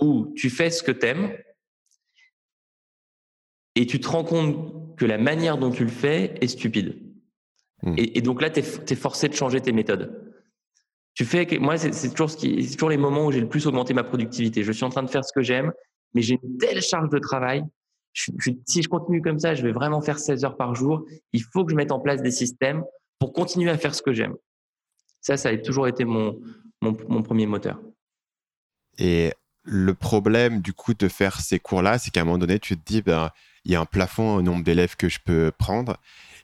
où 0.01 0.33
tu 0.35 0.49
fais 0.49 0.69
ce 0.69 0.83
que 0.83 0.91
tu 0.91 1.05
aimes 1.05 1.31
et 3.75 3.85
tu 3.85 3.99
te 3.99 4.07
rends 4.07 4.23
compte 4.23 4.97
que 4.97 5.05
la 5.05 5.17
manière 5.17 5.57
dont 5.57 5.71
tu 5.71 5.83
le 5.83 5.89
fais 5.89 6.35
est 6.41 6.47
stupide. 6.47 7.01
Mmh. 7.83 7.95
Et, 7.97 8.21
donc 8.21 8.41
là, 8.41 8.49
tu 8.49 8.59
es, 8.59 8.95
forcé 8.95 9.29
de 9.29 9.33
changer 9.33 9.61
tes 9.61 9.71
méthodes. 9.71 10.33
Tu 11.13 11.25
fais 11.25 11.45
que, 11.45 11.55
moi, 11.57 11.77
c'est 11.77 12.09
toujours, 12.09 12.29
ce 12.29 12.37
qui, 12.37 12.69
toujours 12.73 12.89
les 12.89 12.97
moments 12.97 13.25
où 13.25 13.31
j'ai 13.31 13.41
le 13.41 13.49
plus 13.49 13.65
augmenté 13.67 13.93
ma 13.93 14.03
productivité. 14.03 14.63
Je 14.63 14.71
suis 14.71 14.83
en 14.83 14.89
train 14.89 15.03
de 15.03 15.09
faire 15.09 15.25
ce 15.25 15.33
que 15.33 15.41
j'aime, 15.41 15.71
mais 16.13 16.21
j'ai 16.21 16.39
une 16.41 16.57
telle 16.57 16.81
charge 16.81 17.09
de 17.09 17.19
travail. 17.19 17.63
si 18.13 18.81
je 18.81 18.87
continue 18.87 19.21
comme 19.21 19.39
ça, 19.39 19.55
je 19.55 19.63
vais 19.63 19.71
vraiment 19.71 20.01
faire 20.01 20.19
16 20.19 20.45
heures 20.45 20.57
par 20.57 20.75
jour. 20.75 21.05
Il 21.33 21.43
faut 21.43 21.65
que 21.65 21.71
je 21.71 21.75
mette 21.75 21.91
en 21.91 21.99
place 21.99 22.21
des 22.21 22.31
systèmes 22.31 22.83
pour 23.19 23.33
continuer 23.33 23.71
à 23.71 23.77
faire 23.77 23.95
ce 23.95 24.01
que 24.01 24.13
j'aime. 24.13 24.35
Ça, 25.21 25.37
ça 25.37 25.49
a 25.49 25.57
toujours 25.57 25.87
été 25.87 26.05
mon, 26.05 26.39
mon, 26.81 27.21
premier 27.21 27.45
moteur. 27.45 27.79
Et 28.97 29.31
le 29.63 29.93
problème 29.93 30.61
du 30.61 30.73
coup 30.73 30.93
de 30.93 31.07
faire 31.07 31.39
ces 31.39 31.59
cours-là, 31.59 31.97
c'est 31.97 32.11
qu'à 32.11 32.21
un 32.21 32.25
moment 32.25 32.37
donné, 32.37 32.59
tu 32.59 32.77
te 32.77 32.85
dis, 32.85 33.01
ben, 33.01 33.29
il 33.65 33.71
y 33.71 33.75
a 33.75 33.81
un 33.81 33.85
plafond 33.85 34.35
au 34.35 34.41
nombre 34.41 34.63
d'élèves 34.63 34.95
que 34.95 35.09
je 35.09 35.19
peux 35.23 35.51
prendre. 35.55 35.97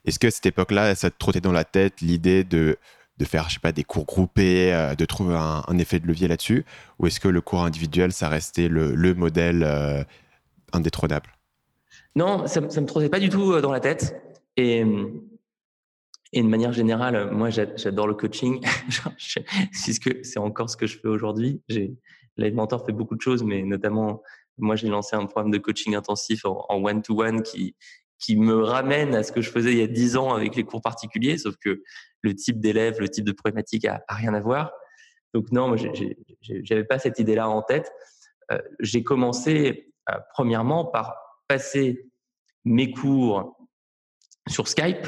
Est-ce 0.05 0.19
que 0.19 0.27
à 0.27 0.31
cette 0.31 0.45
époque-là, 0.45 0.95
ça 0.95 1.09
te 1.09 1.17
trottait 1.17 1.41
dans 1.41 1.51
la 1.51 1.63
tête 1.63 2.01
l'idée 2.01 2.43
de, 2.43 2.77
de 3.17 3.25
faire, 3.25 3.49
je 3.49 3.55
sais 3.55 3.59
pas, 3.59 3.71
des 3.71 3.83
cours 3.83 4.05
groupés, 4.05 4.73
euh, 4.73 4.95
de 4.95 5.05
trouver 5.05 5.35
un, 5.35 5.77
effet 5.77 5.99
de 5.99 6.07
levier 6.07 6.27
là-dessus? 6.27 6.65
Ou 6.99 7.07
est-ce 7.07 7.19
que 7.19 7.27
le 7.27 7.41
cours 7.41 7.63
individuel, 7.63 8.11
ça 8.11 8.29
restait 8.29 8.67
le, 8.67 8.93
le 8.95 9.13
modèle 9.15 9.63
euh, 9.63 10.03
indétrônable? 10.73 11.29
Non, 12.15 12.47
ça 12.47 12.61
ne 12.61 12.65
me 12.67 12.85
trottait 12.85 13.09
pas 13.09 13.19
du 13.19 13.29
tout 13.29 13.53
euh, 13.53 13.61
dans 13.61 13.71
la 13.71 13.79
tête. 13.79 14.21
Et 14.55 14.83
et 16.33 16.41
de 16.41 16.47
manière 16.47 16.73
générale, 16.73 17.31
moi, 17.31 17.49
j'adore 17.49 18.07
le 18.07 18.13
coaching. 18.13 18.61
c'est 19.71 20.39
encore 20.39 20.69
ce 20.69 20.75
que 20.75 20.85
je 20.85 20.99
fais 20.99 21.07
aujourd'hui. 21.07 21.61
Live 22.37 22.53
Mentor 22.53 22.85
fait 22.85 22.91
beaucoup 22.91 23.15
de 23.15 23.21
choses, 23.21 23.43
mais 23.43 23.63
notamment 23.63 24.21
Moi, 24.57 24.75
j'ai 24.75 24.87
lancé 24.87 25.15
un 25.15 25.25
programme 25.25 25.51
de 25.51 25.57
coaching 25.57 25.95
intensif 25.95 26.45
en 26.45 26.83
one-to-one 26.83 27.43
qui, 27.43 27.75
qui 28.19 28.35
me 28.35 28.63
ramène 28.63 29.15
à 29.15 29.23
ce 29.23 29.31
que 29.31 29.41
je 29.41 29.49
faisais 29.49 29.71
il 29.71 29.77
y 29.77 29.83
a 29.83 29.87
dix 29.87 30.17
ans 30.17 30.33
avec 30.33 30.55
les 30.55 30.63
cours 30.63 30.81
particuliers, 30.81 31.37
sauf 31.37 31.55
que 31.57 31.83
le 32.21 32.35
type 32.35 32.59
d'élève, 32.59 32.99
le 32.99 33.09
type 33.09 33.25
de 33.25 33.31
problématique 33.31 33.85
a, 33.85 34.03
rien 34.09 34.33
à 34.33 34.39
voir. 34.39 34.71
Donc 35.33 35.51
non, 35.51 35.75
j'avais 36.41 36.83
pas 36.83 36.99
cette 36.99 37.19
idée-là 37.19 37.49
en 37.49 37.61
tête. 37.61 37.91
Euh, 38.51 38.59
j'ai 38.79 39.03
commencé 39.03 39.93
euh, 40.09 40.15
premièrement 40.33 40.85
par 40.85 41.15
passer 41.47 42.09
mes 42.65 42.91
cours 42.91 43.57
sur 44.47 44.67
Skype 44.67 45.05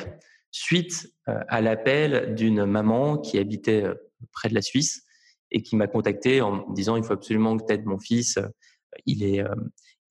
suite 0.52 1.10
euh, 1.28 1.40
à 1.48 1.62
l'appel 1.62 2.36
d'une 2.36 2.66
maman 2.66 3.18
qui 3.18 3.40
habitait 3.40 3.86
près 4.34 4.50
de 4.50 4.56
la 4.56 4.62
Suisse 4.62 5.06
et 5.52 5.62
qui 5.62 5.76
m'a 5.76 5.88
contacté 5.88 6.42
en 6.42 6.68
me 6.68 6.74
disant 6.74 6.96
il 6.96 7.04
faut 7.04 7.14
absolument 7.14 7.58
que 7.58 7.66
tu 7.66 7.74
aides 7.74 7.86
mon 7.86 8.00
fils. 8.00 8.40
Il 9.06 9.24
est, 9.24 9.44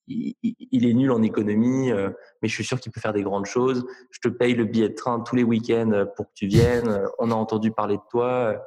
il, 0.08 0.86
est 0.86 0.94
nul 0.94 1.10
en 1.10 1.22
économie, 1.22 1.90
euh, 1.90 2.10
mais 2.42 2.48
je 2.48 2.54
suis 2.54 2.64
sûr 2.64 2.80
qu'il 2.80 2.92
peut 2.92 3.00
faire 3.00 3.12
des 3.12 3.22
grandes 3.22 3.46
choses. 3.46 3.86
Je 4.10 4.20
te 4.20 4.28
paye 4.28 4.54
le 4.54 4.64
billet 4.64 4.88
de 4.88 4.94
train 4.94 5.20
tous 5.20 5.36
les 5.36 5.42
week-ends 5.42 5.92
euh, 5.92 6.04
pour 6.04 6.26
que 6.26 6.32
tu 6.34 6.46
viennes. 6.46 6.88
Euh, 6.88 7.06
on 7.18 7.30
a 7.30 7.34
entendu 7.34 7.70
parler 7.70 7.96
de 7.96 8.02
toi. 8.10 8.62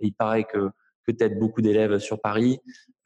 il 0.00 0.14
paraît 0.14 0.44
que, 0.44 0.70
que 1.06 1.12
tu 1.12 1.24
aides 1.24 1.38
beaucoup 1.38 1.62
d'élèves 1.62 1.98
sur 1.98 2.20
Paris. 2.20 2.58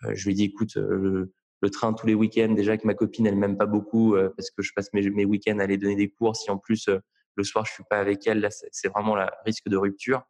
je 0.02 0.24
lui 0.24 0.32
ai 0.32 0.34
dit, 0.34 0.44
écoute, 0.44 0.76
le, 0.76 1.32
train 1.70 1.92
tous 1.92 2.06
les 2.06 2.14
week-ends, 2.14 2.52
déjà 2.52 2.76
que 2.76 2.86
ma 2.86 2.94
copine, 2.94 3.26
elle 3.26 3.36
m'aime 3.36 3.56
pas 3.56 3.66
beaucoup 3.66 4.16
parce 4.36 4.50
que 4.50 4.62
je 4.62 4.72
passe 4.74 4.92
mes, 4.92 5.08
mes 5.10 5.24
week-ends 5.24 5.58
à 5.58 5.64
aller 5.64 5.76
donner 5.76 5.96
des 5.96 6.08
cours. 6.08 6.36
Si 6.36 6.50
en 6.50 6.58
plus, 6.58 6.88
le 7.36 7.44
soir, 7.44 7.66
je 7.66 7.72
suis 7.72 7.84
pas 7.88 7.98
avec 7.98 8.26
elle, 8.26 8.40
là, 8.40 8.48
c'est 8.50 8.88
vraiment 8.88 9.14
le 9.14 9.26
risque 9.44 9.68
de 9.68 9.76
rupture. 9.76 10.22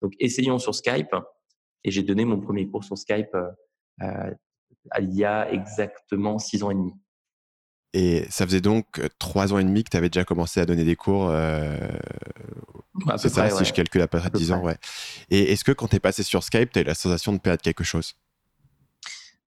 Donc, 0.00 0.14
essayons 0.18 0.58
sur 0.58 0.74
Skype. 0.74 1.14
Et 1.84 1.90
j'ai 1.90 2.02
donné 2.02 2.24
mon 2.24 2.40
premier 2.40 2.68
cours 2.68 2.84
sur 2.84 2.98
Skype 2.98 3.36
il 4.98 5.14
y 5.14 5.24
a 5.24 5.50
exactement 5.52 6.38
six 6.38 6.62
ans 6.62 6.70
et 6.70 6.74
demi. 6.74 6.92
Et 7.92 8.24
ça 8.30 8.46
faisait 8.46 8.60
donc 8.60 9.00
euh, 9.00 9.08
trois 9.18 9.52
ans 9.52 9.58
et 9.58 9.64
demi 9.64 9.82
que 9.82 9.90
tu 9.90 9.96
avais 9.96 10.08
déjà 10.08 10.24
commencé 10.24 10.60
à 10.60 10.66
donner 10.66 10.84
des 10.84 10.94
cours. 10.94 11.28
Euh... 11.28 11.76
c'est 13.16 13.28
ça, 13.28 13.50
si 13.50 13.64
je 13.64 13.72
calcule 13.72 14.02
à 14.02 14.08
peu 14.08 14.18
près 14.18 14.30
10 14.30 14.52
ans, 14.52 14.62
ouais. 14.62 14.76
Et 15.28 15.52
est-ce 15.52 15.64
que 15.64 15.72
quand 15.72 15.88
tu 15.88 15.96
es 15.96 16.00
passé 16.00 16.22
sur 16.22 16.44
Skype, 16.44 16.70
tu 16.70 16.78
as 16.78 16.82
eu 16.82 16.84
la 16.84 16.94
sensation 16.94 17.32
de 17.32 17.38
perdre 17.38 17.62
quelque 17.62 17.82
chose? 17.82 18.14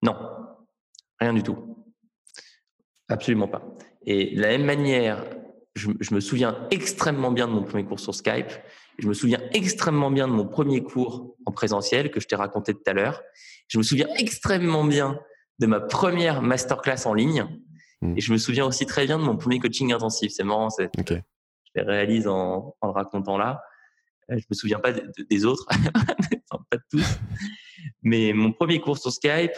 Non, 0.02 0.14
rien 1.18 1.32
du 1.32 1.42
tout. 1.42 1.86
Absolument 3.08 3.48
pas. 3.48 3.62
Et 4.04 4.36
de 4.36 4.42
la 4.42 4.48
même 4.48 4.64
manière, 4.64 5.24
je, 5.74 5.88
me 5.88 6.20
souviens 6.20 6.68
extrêmement 6.70 7.32
bien 7.32 7.48
de 7.48 7.52
mon 7.52 7.62
premier 7.62 7.86
cours 7.86 8.00
sur 8.00 8.14
Skype. 8.14 8.52
Je 8.98 9.08
me 9.08 9.14
souviens 9.14 9.40
extrêmement 9.52 10.10
bien 10.10 10.28
de 10.28 10.32
mon 10.32 10.46
premier 10.46 10.82
cours 10.82 11.36
en 11.46 11.52
présentiel 11.52 12.10
que 12.10 12.20
je 12.20 12.26
t'ai 12.26 12.36
raconté 12.36 12.74
tout 12.74 12.82
à 12.86 12.92
l'heure. 12.92 13.22
Je 13.68 13.78
me 13.78 13.82
souviens 13.82 14.06
extrêmement 14.18 14.84
bien 14.84 15.18
de 15.58 15.66
ma 15.66 15.80
première 15.80 16.42
masterclass 16.42 17.06
en 17.06 17.14
ligne. 17.14 17.46
Hmm. 18.00 18.16
Et 18.16 18.20
je 18.20 18.32
me 18.32 18.38
souviens 18.38 18.66
aussi 18.66 18.86
très 18.86 19.06
bien 19.06 19.18
de 19.18 19.24
mon 19.24 19.36
premier 19.36 19.58
coaching 19.58 19.92
intensif. 19.92 20.32
C'est 20.34 20.44
marrant, 20.44 20.68
je 20.78 21.14
les 21.74 21.82
réalise 21.82 22.28
en, 22.28 22.76
le 22.82 22.90
racontant 22.90 23.36
là. 23.36 23.62
Euh, 24.30 24.38
je 24.38 24.44
me 24.48 24.54
souviens 24.54 24.78
pas 24.78 24.92
des 24.92 25.44
autres, 25.44 25.66
enfin, 26.50 26.64
pas 26.70 26.76
de 26.76 26.82
tous. 26.90 27.18
Mais 28.02 28.32
mon 28.32 28.52
premier 28.52 28.80
cours 28.80 28.96
sur 28.96 29.12
Skype, 29.12 29.52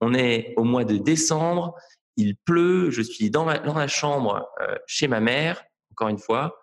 on 0.00 0.14
est 0.14 0.54
au 0.56 0.64
mois 0.64 0.84
de 0.84 0.96
décembre, 0.96 1.74
il 2.16 2.36
pleut, 2.36 2.90
je 2.90 3.02
suis 3.02 3.30
dans, 3.30 3.46
dans 3.62 3.74
la 3.74 3.88
chambre 3.88 4.46
euh, 4.60 4.76
chez 4.86 5.08
ma 5.08 5.20
mère, 5.20 5.64
encore 5.92 6.08
une 6.08 6.18
fois. 6.18 6.61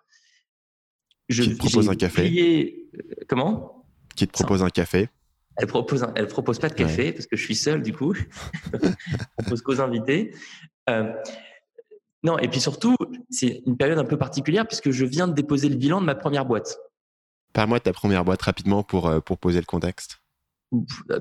Je, 1.30 1.44
qui 1.44 1.50
te 1.50 1.58
propose 1.58 1.88
un 1.88 1.94
café 1.94 2.88
euh, 2.94 3.14
Comment? 3.28 3.84
Qui 4.16 4.26
te 4.26 4.32
propose 4.32 4.62
un 4.62 4.68
café? 4.68 5.08
Elle 5.56 5.66
propose, 5.66 6.06
elle 6.16 6.26
propose 6.26 6.58
pas 6.58 6.68
de 6.68 6.74
café 6.74 7.12
parce 7.12 7.26
que 7.26 7.36
je 7.36 7.44
suis 7.44 7.54
seul 7.54 7.82
du 7.82 7.92
coup. 7.92 8.14
elle 8.72 8.94
propose 9.38 9.62
qu'aux 9.62 9.80
invités. 9.80 10.34
Euh, 10.88 11.12
non, 12.22 12.38
et 12.38 12.48
puis 12.48 12.60
surtout, 12.60 12.96
c'est 13.30 13.62
une 13.66 13.76
période 13.76 13.98
un 13.98 14.04
peu 14.04 14.18
particulière 14.18 14.66
puisque 14.66 14.90
je 14.90 15.04
viens 15.04 15.28
de 15.28 15.32
déposer 15.32 15.68
le 15.68 15.76
bilan 15.76 16.00
de 16.00 16.06
ma 16.06 16.14
première 16.14 16.44
boîte. 16.44 16.78
Parle-moi 17.52 17.78
de 17.78 17.84
ta 17.84 17.92
première 17.92 18.24
boîte 18.24 18.42
rapidement 18.42 18.82
pour, 18.82 19.08
euh, 19.08 19.20
pour 19.20 19.38
poser 19.38 19.60
le 19.60 19.66
contexte. 19.66 20.19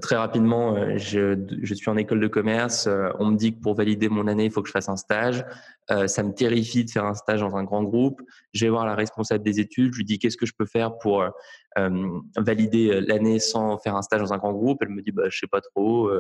Très 0.01 0.15
rapidement, 0.15 0.75
euh, 0.75 0.97
je, 0.97 1.73
suis 1.73 1.89
en 1.89 1.97
école 1.97 2.19
de 2.19 2.27
commerce. 2.27 2.85
Euh, 2.85 3.09
on 3.17 3.31
me 3.31 3.35
dit 3.35 3.55
que 3.55 3.59
pour 3.59 3.73
valider 3.73 4.07
mon 4.07 4.27
année, 4.27 4.45
il 4.45 4.51
faut 4.51 4.61
que 4.61 4.67
je 4.67 4.71
fasse 4.71 4.89
un 4.89 4.95
stage. 4.95 5.43
Euh, 5.89 6.05
ça 6.05 6.21
me 6.21 6.33
terrifie 6.33 6.85
de 6.85 6.91
faire 6.91 7.05
un 7.05 7.15
stage 7.15 7.39
dans 7.39 7.55
un 7.55 7.63
grand 7.63 7.83
groupe. 7.83 8.21
Je 8.53 8.65
vais 8.65 8.69
voir 8.69 8.85
la 8.85 8.93
responsable 8.93 9.43
des 9.43 9.59
études. 9.59 9.93
Je 9.93 9.97
lui 9.97 10.05
dis 10.05 10.19
qu'est-ce 10.19 10.37
que 10.37 10.45
je 10.45 10.53
peux 10.55 10.67
faire 10.67 10.99
pour 10.99 11.25
valider 12.37 13.01
l'année 13.01 13.39
sans 13.39 13.79
faire 13.79 13.95
un 13.95 14.03
stage 14.03 14.21
dans 14.21 14.33
un 14.33 14.37
grand 14.37 14.53
groupe? 14.53 14.83
Elle 14.83 14.89
me 14.89 15.01
dit 15.01 15.11
bah, 15.11 15.23
je 15.29 15.39
sais 15.39 15.47
pas 15.47 15.61
trop. 15.61 16.11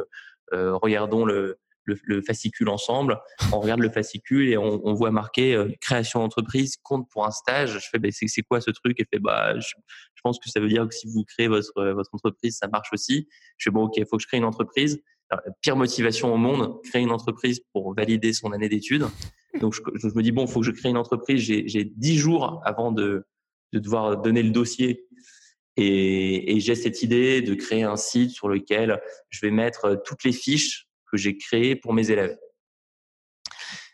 regardons 0.51 1.23
le, 1.23 1.59
le, 2.03 2.21
fascicule 2.21 2.69
ensemble. 2.69 3.19
On 3.53 3.59
regarde 3.59 3.81
le 3.81 3.89
fascicule 3.89 4.49
et 4.49 4.57
on, 4.57 4.93
voit 4.93 5.11
marqué 5.11 5.55
euh, 5.55 5.69
création 5.81 6.19
d'entreprise, 6.19 6.77
compte 6.83 7.09
pour 7.09 7.25
un 7.25 7.31
stage. 7.31 7.79
Je 7.79 7.87
fais, 7.91 7.99
bah, 7.99 8.09
c'est 8.11 8.41
quoi 8.43 8.61
ce 8.61 8.71
truc? 8.71 8.97
Elle 8.99 9.07
fait, 9.11 9.19
bah, 9.19 9.57
je, 9.59 9.73
pense 10.23 10.37
que 10.39 10.49
ça 10.49 10.59
veut 10.59 10.67
dire 10.67 10.87
que 10.87 10.93
si 10.93 11.07
vous 11.07 11.23
créez 11.23 11.47
votre, 11.47 11.77
euh, 11.77 11.93
votre 11.93 12.09
entreprise, 12.13 12.57
ça 12.57 12.67
marche 12.67 12.89
aussi. 12.93 13.27
Je 13.57 13.69
fais, 13.69 13.73
bon, 13.73 13.83
ok, 13.83 13.97
il 13.97 14.05
faut 14.05 14.17
que 14.17 14.23
je 14.23 14.27
crée 14.27 14.37
une 14.37 14.45
entreprise. 14.45 15.01
pire 15.61 15.75
motivation 15.75 16.33
au 16.33 16.37
monde, 16.37 16.81
créer 16.83 17.01
une 17.01 17.11
entreprise 17.11 17.61
pour 17.73 17.93
valider 17.93 18.33
son 18.33 18.51
année 18.51 18.69
d'études. 18.69 19.05
Donc, 19.61 19.73
je, 19.73 20.07
me 20.07 20.21
dis, 20.21 20.31
bon, 20.31 20.45
il 20.45 20.51
faut 20.51 20.59
que 20.59 20.65
je 20.65 20.71
crée 20.71 20.89
une 20.89 20.97
entreprise. 20.97 21.41
J'ai 21.41 21.83
dix 21.85 22.17
jours 22.17 22.61
avant 22.65 22.91
de, 22.91 23.25
de 23.73 23.79
devoir 23.79 24.21
donner 24.21 24.43
le 24.43 24.51
dossier 24.51 25.07
et, 25.79 26.55
et 26.55 26.59
j'ai 26.59 26.75
cette 26.75 27.03
idée 27.03 27.41
de 27.41 27.53
créer 27.53 27.83
un 27.83 27.95
site 27.95 28.31
sur 28.31 28.49
lequel 28.49 29.01
je 29.29 29.45
vais 29.45 29.51
mettre 29.51 30.01
toutes 30.05 30.25
les 30.25 30.33
fiches 30.33 30.88
que 31.11 31.17
j'ai 31.17 31.37
créé 31.37 31.75
pour 31.75 31.93
mes 31.93 32.11
élèves. 32.11 32.37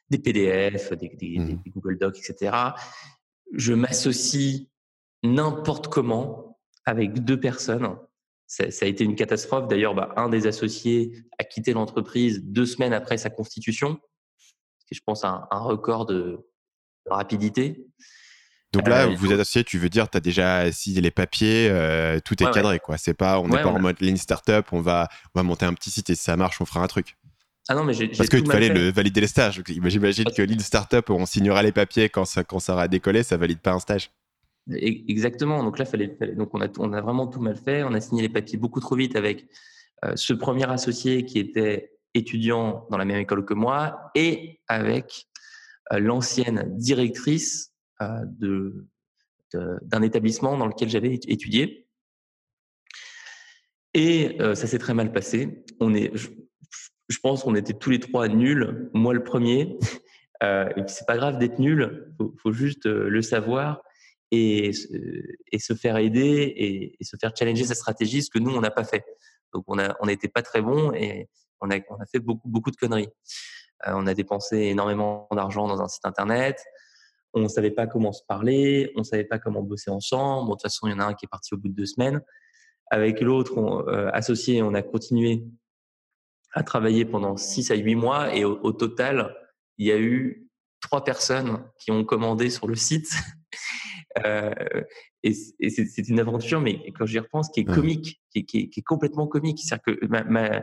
Des 0.10 0.20
PDF, 0.20 0.92
mmh. 0.92 0.96
des, 0.96 1.60
Google 1.68 1.98
Docs, 1.98 2.18
etc. 2.18 2.56
Je 3.54 3.74
m'associe 3.74 4.68
n'importe 5.24 5.88
comment 5.88 6.60
avec 6.86 7.24
deux 7.24 7.40
personnes. 7.40 7.98
Ça, 8.48 8.66
a 8.82 8.86
été 8.86 9.04
une 9.04 9.16
catastrophe. 9.16 9.68
D'ailleurs, 9.68 9.96
bah, 9.96 10.14
un 10.18 10.30
des 10.30 10.46
associés 10.46 11.24
a 11.40 11.44
quitté 11.44 11.74
l'entreprise 11.74 12.44
deux 12.44 12.68
semaines 12.68 12.94
après 12.94 13.18
sa 13.18 13.32
constitution. 13.32 14.00
C'est, 14.86 14.96
je 14.96 15.02
pense, 15.04 15.24
un, 15.24 15.48
un 15.50 15.60
record 15.60 16.06
de, 16.06 16.46
rapidité. 17.10 17.88
Donc 18.76 18.88
là, 18.88 19.08
euh, 19.08 19.16
vous 19.16 19.32
êtes 19.32 19.40
associé, 19.40 19.64
tu 19.64 19.78
veux 19.78 19.90
dire, 19.90 20.10
tu 20.10 20.18
as 20.18 20.22
déjà 20.22 20.72
signé 20.72 21.02
les 21.02 21.12
papiers, 21.12 21.70
euh, 21.70 22.20
tout 22.24 22.42
est 22.44 22.52
cadré, 22.52 22.80
quoi. 22.80 22.98
C'est 22.98 23.14
pas, 23.14 23.40
on 23.40 23.48
n'est 23.48 23.62
pas 23.62 23.70
en 23.70 23.80
mode 23.80 24.00
lean 24.02 24.18
startup, 24.18 24.68
on 24.72 24.82
va, 24.82 25.08
on 25.34 25.40
va 25.40 25.44
monter 25.44 25.66
un 25.66 25.74
petit 25.74 25.90
site 25.90 26.10
et 26.10 26.16
si 26.16 26.24
ça 26.24 26.36
marche, 26.36 26.60
on 26.62 26.66
fera 26.66 26.82
un 26.82 26.88
truc. 26.88 27.16
Ah 27.68 27.74
non, 27.74 27.84
mais 27.84 27.94
j'ai, 27.94 28.10
Parce 28.10 28.30
qu'il 28.30 28.46
fallait 28.46 28.70
le, 28.70 28.92
valider 28.92 29.22
les 29.22 29.28
stages. 29.28 29.62
J'imagine 29.66 30.26
que 30.26 30.42
lean 30.42 30.60
startup, 30.60 31.10
on 31.10 31.26
signera 31.26 31.64
les 31.64 31.72
papiers 31.72 32.10
quand 32.10 32.26
ça, 32.26 32.44
quand 32.44 32.60
ça 32.60 32.74
aura 32.74 32.88
décollé, 32.88 33.24
ça 33.24 33.38
valide 33.38 33.60
pas 33.60 33.72
un 33.72 33.80
stage. 33.80 34.12
Exactement. 34.72 35.64
Donc 35.64 35.80
là, 35.80 35.86
fallait, 35.86 36.18
donc 36.36 36.54
on 36.54 36.62
a, 36.62 36.68
on 36.80 36.94
a 36.94 37.02
vraiment 37.02 37.28
tout 37.28 37.40
mal 37.40 37.56
fait. 37.56 37.84
On 37.84 37.94
a 37.94 38.02
signé 38.02 38.22
les 38.24 38.30
papiers 38.30 38.58
beaucoup 38.58 38.82
trop 38.82 38.96
vite 38.96 39.16
avec 39.16 39.48
euh, 40.04 40.14
ce 40.16 40.34
premier 40.34 40.70
associé 40.70 41.26
qui 41.26 41.40
était 41.40 41.92
étudiant 42.14 42.88
dans 42.90 42.98
la 42.98 43.06
même 43.06 43.18
école 43.18 43.46
que 43.46 43.54
moi 43.54 44.12
et 44.16 44.60
avec 44.68 45.28
l'ancienne 45.92 46.66
directrice 46.78 47.72
euh, 47.72 47.75
de, 48.02 48.88
d'un 49.54 50.02
établissement 50.02 50.58
dans 50.58 50.68
lequel 50.68 50.90
j'avais 50.90 51.14
étudié. 51.14 51.88
Et 53.94 54.36
euh, 54.42 54.56
ça 54.56 54.68
s'est 54.68 54.78
très 54.78 54.94
mal 54.94 55.12
passé. 55.12 55.64
On 55.80 55.96
est, 55.96 56.12
je, 56.16 57.18
pense 57.24 57.44
qu'on 57.44 57.56
était 57.56 57.74
tous 57.74 57.90
les 57.90 58.00
trois 58.00 58.28
nuls, 58.28 58.90
moi 58.94 59.14
le 59.14 59.24
premier. 59.24 59.78
Euh, 60.44 60.68
et 60.76 60.82
c'est 60.88 61.08
pas 61.08 61.16
grave 61.16 61.38
d'être 61.38 61.60
nul, 61.60 62.12
faut, 62.18 62.36
faut 62.44 62.52
juste 62.52 62.88
euh, 62.88 63.08
le 63.08 63.22
savoir 63.22 63.82
et, 64.32 64.72
et, 65.54 65.60
se 65.60 65.74
faire 65.74 65.96
aider 65.96 66.54
et, 67.00 67.04
se 67.06 67.16
faire 67.16 67.32
challenger 67.34 67.64
sa 67.64 67.74
stratégie, 67.74 68.22
ce 68.22 68.30
que 68.30 68.38
nous 68.38 68.52
on 68.52 68.60
n'a 68.60 68.70
pas 68.70 68.84
fait. 68.84 69.06
Donc 69.54 69.64
on 69.68 69.78
on 70.02 70.06
n'était 70.08 70.28
pas 70.28 70.42
très 70.42 70.62
bon 70.62 70.92
et 70.92 71.30
on 71.62 71.72
a, 71.72 71.78
on 71.90 71.96
a 71.96 72.06
fait 72.06 72.20
beaucoup, 72.20 72.50
beaucoup 72.50 72.70
de 72.70 72.76
conneries. 72.76 73.08
on 73.86 74.06
a 74.08 74.14
dépensé 74.14 74.58
énormément 74.58 75.30
d'argent 75.32 75.70
dans 75.70 75.82
un 75.82 75.88
site 75.88 76.06
internet 76.06 76.62
on 77.36 77.42
ne 77.42 77.48
savait 77.48 77.72
pas 77.72 77.88
comment 77.88 78.12
se 78.12 78.24
parler, 78.28 78.92
on 78.96 79.00
ne 79.00 79.04
savait 79.04 79.26
pas 79.26 79.40
comment 79.40 79.62
bosser 79.62 79.92
ensemble. 79.92 80.48
de 80.48 80.54
toute 80.54 80.62
façon, 80.64 80.88
il 80.88 80.92
y 80.92 80.94
en 80.94 81.00
a 81.00 81.06
un 81.06 81.14
qui 81.14 81.26
est 81.26 81.30
parti 81.30 81.54
au 81.54 81.58
bout 81.58 81.70
de 81.70 81.74
deux 81.74 81.86
semaines. 81.86 82.22
Avec 82.92 83.20
l'autre 83.22 83.58
euh, 83.60 84.10
associé, 84.14 84.62
on 84.62 84.74
a 84.74 84.82
continué 84.82 85.44
à 86.54 86.64
travailler 86.64 87.04
pendant 87.04 87.36
six 87.36 87.70
à 87.72 87.76
huit 87.76 87.96
mois 87.96 88.34
et 88.34 88.46
au, 88.46 88.72
total, 88.72 89.36
il 89.78 89.88
y 89.88 89.92
a 89.92 90.00
eu 90.00 90.48
trois 90.80 91.04
personnes 91.04 91.64
qui 91.80 91.92
ont 91.92 92.06
commandé 92.06 92.50
sur 92.50 92.68
le 92.68 92.76
site. 92.76 93.12
euh, 94.26 94.54
et, 95.24 95.34
c'est 95.34 96.08
une 96.08 96.20
aventure, 96.20 96.62
mais 96.62 96.92
quand 96.94 97.06
j'y 97.06 97.20
repense, 97.20 97.50
qui 97.50 97.62
est 97.62 97.66
comique, 97.66 98.22
qui 98.32 98.46
est, 98.74 98.82
complètement 98.84 99.28
comique. 99.28 99.60
C'est-à-dire 99.60 99.98
que 100.00 100.06
ma, 100.06 100.62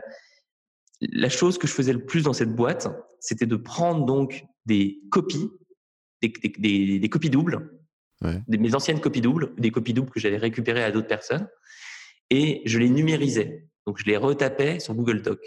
la 1.01 1.29
chose 1.29 1.57
que 1.57 1.67
je 1.67 1.73
faisais 1.73 1.93
le 1.93 2.05
plus 2.05 2.23
dans 2.23 2.33
cette 2.33 2.55
boîte, 2.55 2.87
c'était 3.19 3.45
de 3.45 3.55
prendre 3.55 4.05
donc 4.05 4.45
des 4.65 5.01
copies 5.11 5.51
des, 6.29 7.09
copies 7.09 7.29
doubles, 7.29 7.71
mes 8.47 8.75
anciennes 8.75 8.99
copies 8.99 9.21
doubles, 9.21 9.53
des 9.57 9.71
copies 9.71 9.93
doubles 9.93 10.09
que 10.09 10.19
j'avais 10.19 10.37
récupérées 10.37 10.83
à 10.83 10.91
d'autres 10.91 11.07
personnes, 11.07 11.47
et 12.29 12.61
je 12.65 12.79
les 12.79 12.89
numérisais. 12.89 13.67
Donc 13.85 13.97
je 13.99 14.05
les 14.05 14.17
retapais 14.17 14.79
sur 14.79 14.93
Google 14.93 15.21
Doc. 15.21 15.39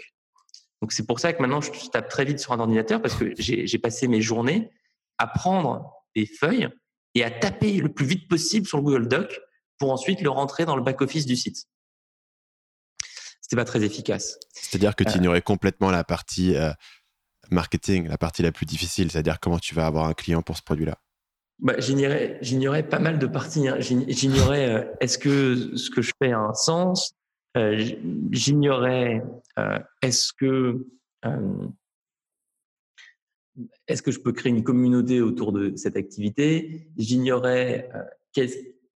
Donc 0.81 0.91
c'est 0.91 1.07
pour 1.07 1.19
ça 1.19 1.33
que 1.33 1.41
maintenant 1.41 1.61
je 1.61 1.71
tape 1.89 2.07
très 2.07 2.23
vite 2.23 2.39
sur 2.39 2.53
un 2.53 2.59
ordinateur 2.59 3.01
parce 3.01 3.15
que 3.15 3.33
j'ai 3.37 3.79
passé 3.79 4.07
mes 4.07 4.21
journées 4.21 4.69
à 5.17 5.25
prendre 5.25 5.91
des 6.15 6.25
feuilles 6.25 6.69
et 7.15 7.23
à 7.23 7.31
taper 7.31 7.73
le 7.77 7.91
plus 7.91 8.05
vite 8.05 8.27
possible 8.27 8.67
sur 8.67 8.77
le 8.77 8.83
Google 8.83 9.07
Doc 9.07 9.39
pour 9.79 9.91
ensuite 9.91 10.21
le 10.21 10.29
rentrer 10.29 10.65
dans 10.65 10.75
le 10.75 10.83
back-office 10.83 11.25
du 11.25 11.35
site. 11.35 11.67
C'était 13.41 13.55
pas 13.55 13.65
très 13.65 13.83
efficace. 13.83 14.39
C'est-à-dire 14.51 14.95
que 14.95 15.03
tu 15.03 15.11
euh. 15.11 15.17
ignorais 15.17 15.41
complètement 15.41 15.89
la 15.89 16.03
partie 16.03 16.55
euh, 16.55 16.71
marketing, 17.51 18.07
la 18.07 18.17
partie 18.17 18.41
la 18.41 18.51
plus 18.51 18.65
difficile, 18.65 19.11
c'est-à-dire 19.11 19.39
comment 19.39 19.59
tu 19.59 19.75
vas 19.75 19.85
avoir 19.85 20.05
un 20.05 20.13
client 20.13 20.41
pour 20.41 20.57
ce 20.57 20.63
produit-là. 20.63 20.97
Bah, 21.59 21.73
j'ignorais, 21.79 22.83
pas 22.83 22.99
mal 22.99 23.17
de 23.17 23.25
parties. 23.25 23.67
Hein. 23.67 23.77
J'ignorais 23.79 24.69
euh, 24.69 24.83
est-ce 24.99 25.17
que 25.17 25.75
ce 25.75 25.89
que 25.89 26.01
je 26.01 26.13
fais 26.21 26.31
a 26.31 26.39
un 26.39 26.53
sens. 26.53 27.15
j'ignorais 28.31 29.23
est-ce 30.03 30.31
que 30.37 30.85
est-ce 33.87 34.01
que 34.01 34.11
je 34.11 34.19
peux 34.19 34.31
créer 34.31 34.51
une 34.51 34.63
communauté 34.63 35.21
autour 35.21 35.51
de 35.51 35.75
cette 35.75 35.95
activité? 35.95 36.89
J'ignorais 36.97 37.89
euh, 37.95 38.03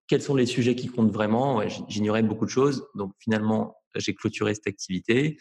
quels, 0.08 0.22
sont 0.22 0.36
les 0.36 0.46
sujets 0.46 0.75
qui 0.75 0.88
comptent 0.88 1.12
vraiment? 1.12 1.67
J'ignorais 1.88 2.24
beaucoup 2.24 2.46
de 2.46 2.51
choses. 2.51 2.86
Donc 2.96 3.13
finalement, 3.20 3.77
j'ai 3.96 4.13
clôturé 4.13 4.53
cette 4.53 4.67
activité. 4.67 5.38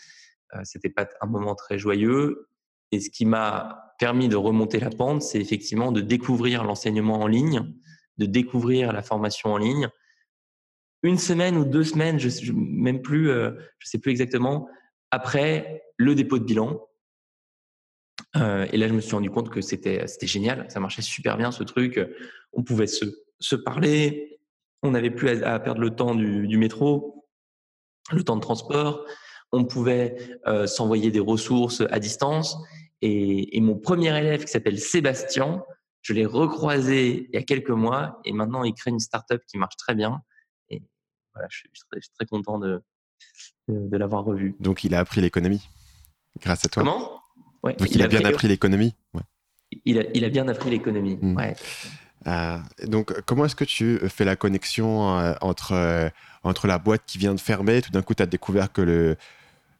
Euh, 0.54 0.60
C'était 0.64 0.90
pas 0.90 1.08
un 1.20 1.26
moment 1.26 1.54
très 1.54 1.78
joyeux. 1.78 2.48
Et 2.92 3.00
ce 3.00 3.10
qui 3.10 3.24
m'a 3.24 3.94
permis 3.98 4.28
de 4.28 4.36
remonter 4.36 4.80
la 4.80 4.90
pente, 4.90 5.22
c'est 5.22 5.40
effectivement 5.40 5.92
de 5.92 6.00
découvrir 6.00 6.64
l'enseignement 6.64 7.20
en 7.20 7.26
ligne, 7.26 7.72
de 8.18 8.26
découvrir 8.26 8.92
la 8.92 9.02
formation 9.02 9.52
en 9.52 9.58
ligne. 9.58 9.88
Une 11.02 11.18
semaine 11.18 11.56
ou 11.56 11.64
deux 11.64 11.84
semaines, 11.84 12.18
je, 12.18 12.28
je 12.28 12.52
même 12.52 13.00
plus, 13.00 13.30
euh, 13.30 13.52
je 13.78 13.88
sais 13.88 13.98
plus 13.98 14.10
exactement. 14.10 14.68
Après 15.10 15.84
le 15.96 16.14
dépôt 16.14 16.38
de 16.38 16.44
bilan, 16.44 16.80
euh, 18.36 18.66
et 18.72 18.76
là, 18.76 18.88
je 18.88 18.92
me 18.92 19.00
suis 19.00 19.14
rendu 19.14 19.30
compte 19.30 19.50
que 19.50 19.60
c'était 19.60 20.06
génial, 20.22 20.66
ça 20.70 20.80
marchait 20.80 21.02
super 21.02 21.36
bien 21.36 21.50
ce 21.50 21.62
truc. 21.64 22.00
On 22.52 22.62
pouvait 22.62 22.86
se, 22.86 23.04
se 23.38 23.56
parler, 23.56 24.40
on 24.82 24.92
n'avait 24.92 25.10
plus 25.10 25.42
à, 25.42 25.58
perdre 25.58 25.80
le 25.80 25.90
temps 25.90 26.14
du, 26.14 26.56
métro, 26.56 27.26
le 28.12 28.22
temps 28.22 28.36
de 28.36 28.40
transport. 28.40 29.04
On 29.52 29.64
pouvait 29.64 30.38
euh, 30.46 30.66
s'envoyer 30.66 31.10
des 31.10 31.20
ressources 31.20 31.82
à 31.90 31.98
distance. 31.98 32.56
Et, 33.02 33.56
et 33.56 33.60
mon 33.60 33.76
premier 33.76 34.16
élève 34.16 34.44
qui 34.44 34.50
s'appelle 34.50 34.78
Sébastien, 34.78 35.62
je 36.02 36.12
l'ai 36.12 36.26
recroisé 36.26 37.28
il 37.28 37.34
y 37.34 37.38
a 37.38 37.42
quelques 37.42 37.70
mois 37.70 38.20
et 38.24 38.32
maintenant 38.32 38.64
il 38.64 38.74
crée 38.74 38.90
une 38.90 39.00
startup 39.00 39.42
qui 39.46 39.58
marche 39.58 39.76
très 39.76 39.94
bien. 39.94 40.20
Et 40.68 40.82
voilà, 41.34 41.48
je 41.50 41.58
suis, 41.58 41.68
très, 41.90 42.00
très, 42.00 42.26
content 42.26 42.58
de, 42.58 42.82
de, 43.68 43.88
de 43.88 43.96
l'avoir 43.96 44.24
revu. 44.24 44.54
Donc 44.60 44.84
il 44.84 44.94
a 44.94 45.00
appris 45.00 45.20
l'économie 45.20 45.68
grâce 46.40 46.64
à 46.64 46.68
toi. 46.68 46.82
Comment? 46.82 47.20
Donc 47.62 47.90
il, 47.90 48.02
a, 48.02 48.08
bien 48.08 48.24
appris 48.24 48.48
l'économie. 48.48 48.94
Il, 49.84 49.98
a, 49.98 50.28
bien 50.30 50.48
appris 50.48 50.70
l'économie. 50.70 51.18
Hmm. 51.20 51.38
Euh, 52.26 52.58
donc 52.86 53.18
comment 53.22 53.44
est-ce 53.44 53.56
que 53.56 53.64
tu 53.64 53.98
fais 54.08 54.24
la 54.24 54.36
connexion 54.36 55.18
euh, 55.18 55.34
entre, 55.40 55.72
euh, 55.72 56.08
entre 56.42 56.66
la 56.66 56.78
boîte 56.78 57.02
qui 57.06 57.18
vient 57.18 57.34
de 57.34 57.40
fermer, 57.40 57.82
tout 57.82 57.90
d'un 57.90 58.02
coup 58.02 58.14
tu 58.14 58.22
as 58.22 58.26
découvert 58.26 58.72
que 58.72 58.82
le, 58.82 59.16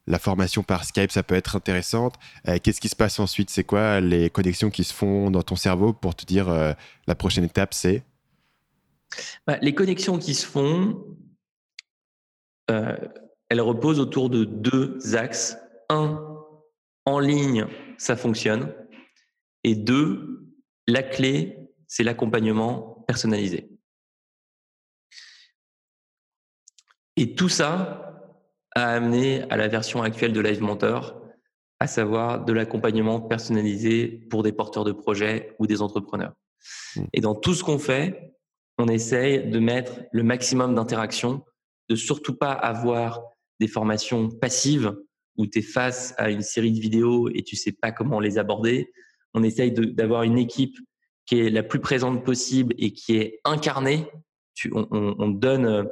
la 0.07 0.19
formation 0.19 0.63
par 0.63 0.83
Skype, 0.83 1.11
ça 1.11 1.23
peut 1.23 1.35
être 1.35 1.55
intéressante. 1.55 2.15
Qu'est-ce 2.63 2.81
qui 2.81 2.89
se 2.89 2.95
passe 2.95 3.19
ensuite? 3.19 3.49
C'est 3.49 3.63
quoi 3.63 4.01
les 4.01 4.29
connexions 4.29 4.69
qui 4.69 4.83
se 4.83 4.93
font 4.93 5.31
dans 5.31 5.43
ton 5.43 5.55
cerveau 5.55 5.93
pour 5.93 6.15
te 6.15 6.25
dire 6.25 6.49
la 7.07 7.15
prochaine 7.15 7.43
étape, 7.43 7.73
c'est? 7.73 8.03
Bah, 9.45 9.57
Les 9.61 9.75
connexions 9.75 10.17
qui 10.17 10.33
se 10.33 10.45
font, 10.45 11.05
elles 12.67 13.61
reposent 13.61 13.99
autour 13.99 14.29
de 14.29 14.43
deux 14.43 15.15
axes. 15.15 15.57
Un, 15.89 16.25
en 17.05 17.19
ligne, 17.19 17.67
ça 17.97 18.15
fonctionne. 18.15 18.73
Et 19.63 19.75
deux, 19.75 20.47
la 20.87 21.03
clé, 21.03 21.57
c'est 21.87 22.03
l'accompagnement 22.03 23.03
personnalisé. 23.07 23.69
Et 27.17 27.35
tout 27.35 27.49
ça 27.49 28.10
a 28.75 28.93
amené 28.93 29.43
à 29.49 29.57
la 29.57 29.67
version 29.67 30.01
actuelle 30.01 30.33
de 30.33 30.41
Live 30.41 30.61
Mentor, 30.61 31.21
à 31.79 31.87
savoir 31.87 32.45
de 32.45 32.53
l'accompagnement 32.53 33.19
personnalisé 33.19 34.07
pour 34.29 34.43
des 34.43 34.51
porteurs 34.51 34.83
de 34.83 34.91
projets 34.91 35.55
ou 35.59 35.67
des 35.67 35.81
entrepreneurs. 35.81 36.33
Mmh. 36.95 37.01
Et 37.13 37.21
dans 37.21 37.35
tout 37.35 37.53
ce 37.53 37.63
qu'on 37.63 37.79
fait, 37.79 38.33
on 38.77 38.87
essaye 38.87 39.49
de 39.49 39.59
mettre 39.59 39.93
le 40.11 40.23
maximum 40.23 40.75
d'interaction, 40.75 41.43
de 41.89 41.95
surtout 41.95 42.35
pas 42.35 42.51
avoir 42.51 43.21
des 43.59 43.67
formations 43.67 44.29
passives 44.29 44.95
où 45.37 45.47
tu 45.47 45.59
es 45.59 45.61
face 45.61 46.13
à 46.17 46.29
une 46.29 46.41
série 46.41 46.71
de 46.71 46.79
vidéos 46.79 47.29
et 47.29 47.43
tu 47.43 47.55
sais 47.55 47.71
pas 47.71 47.91
comment 47.91 48.19
les 48.19 48.37
aborder. 48.37 48.91
On 49.33 49.43
essaye 49.43 49.71
d'avoir 49.71 50.23
une 50.23 50.37
équipe 50.37 50.77
qui 51.25 51.39
est 51.39 51.49
la 51.49 51.63
plus 51.63 51.79
présente 51.79 52.25
possible 52.25 52.73
et 52.77 52.91
qui 52.91 53.15
est 53.15 53.39
incarnée. 53.45 54.07
Tu, 54.53 54.71
on, 54.73 54.87
on, 54.91 55.29
donne 55.29 55.65
euh, 55.65 55.83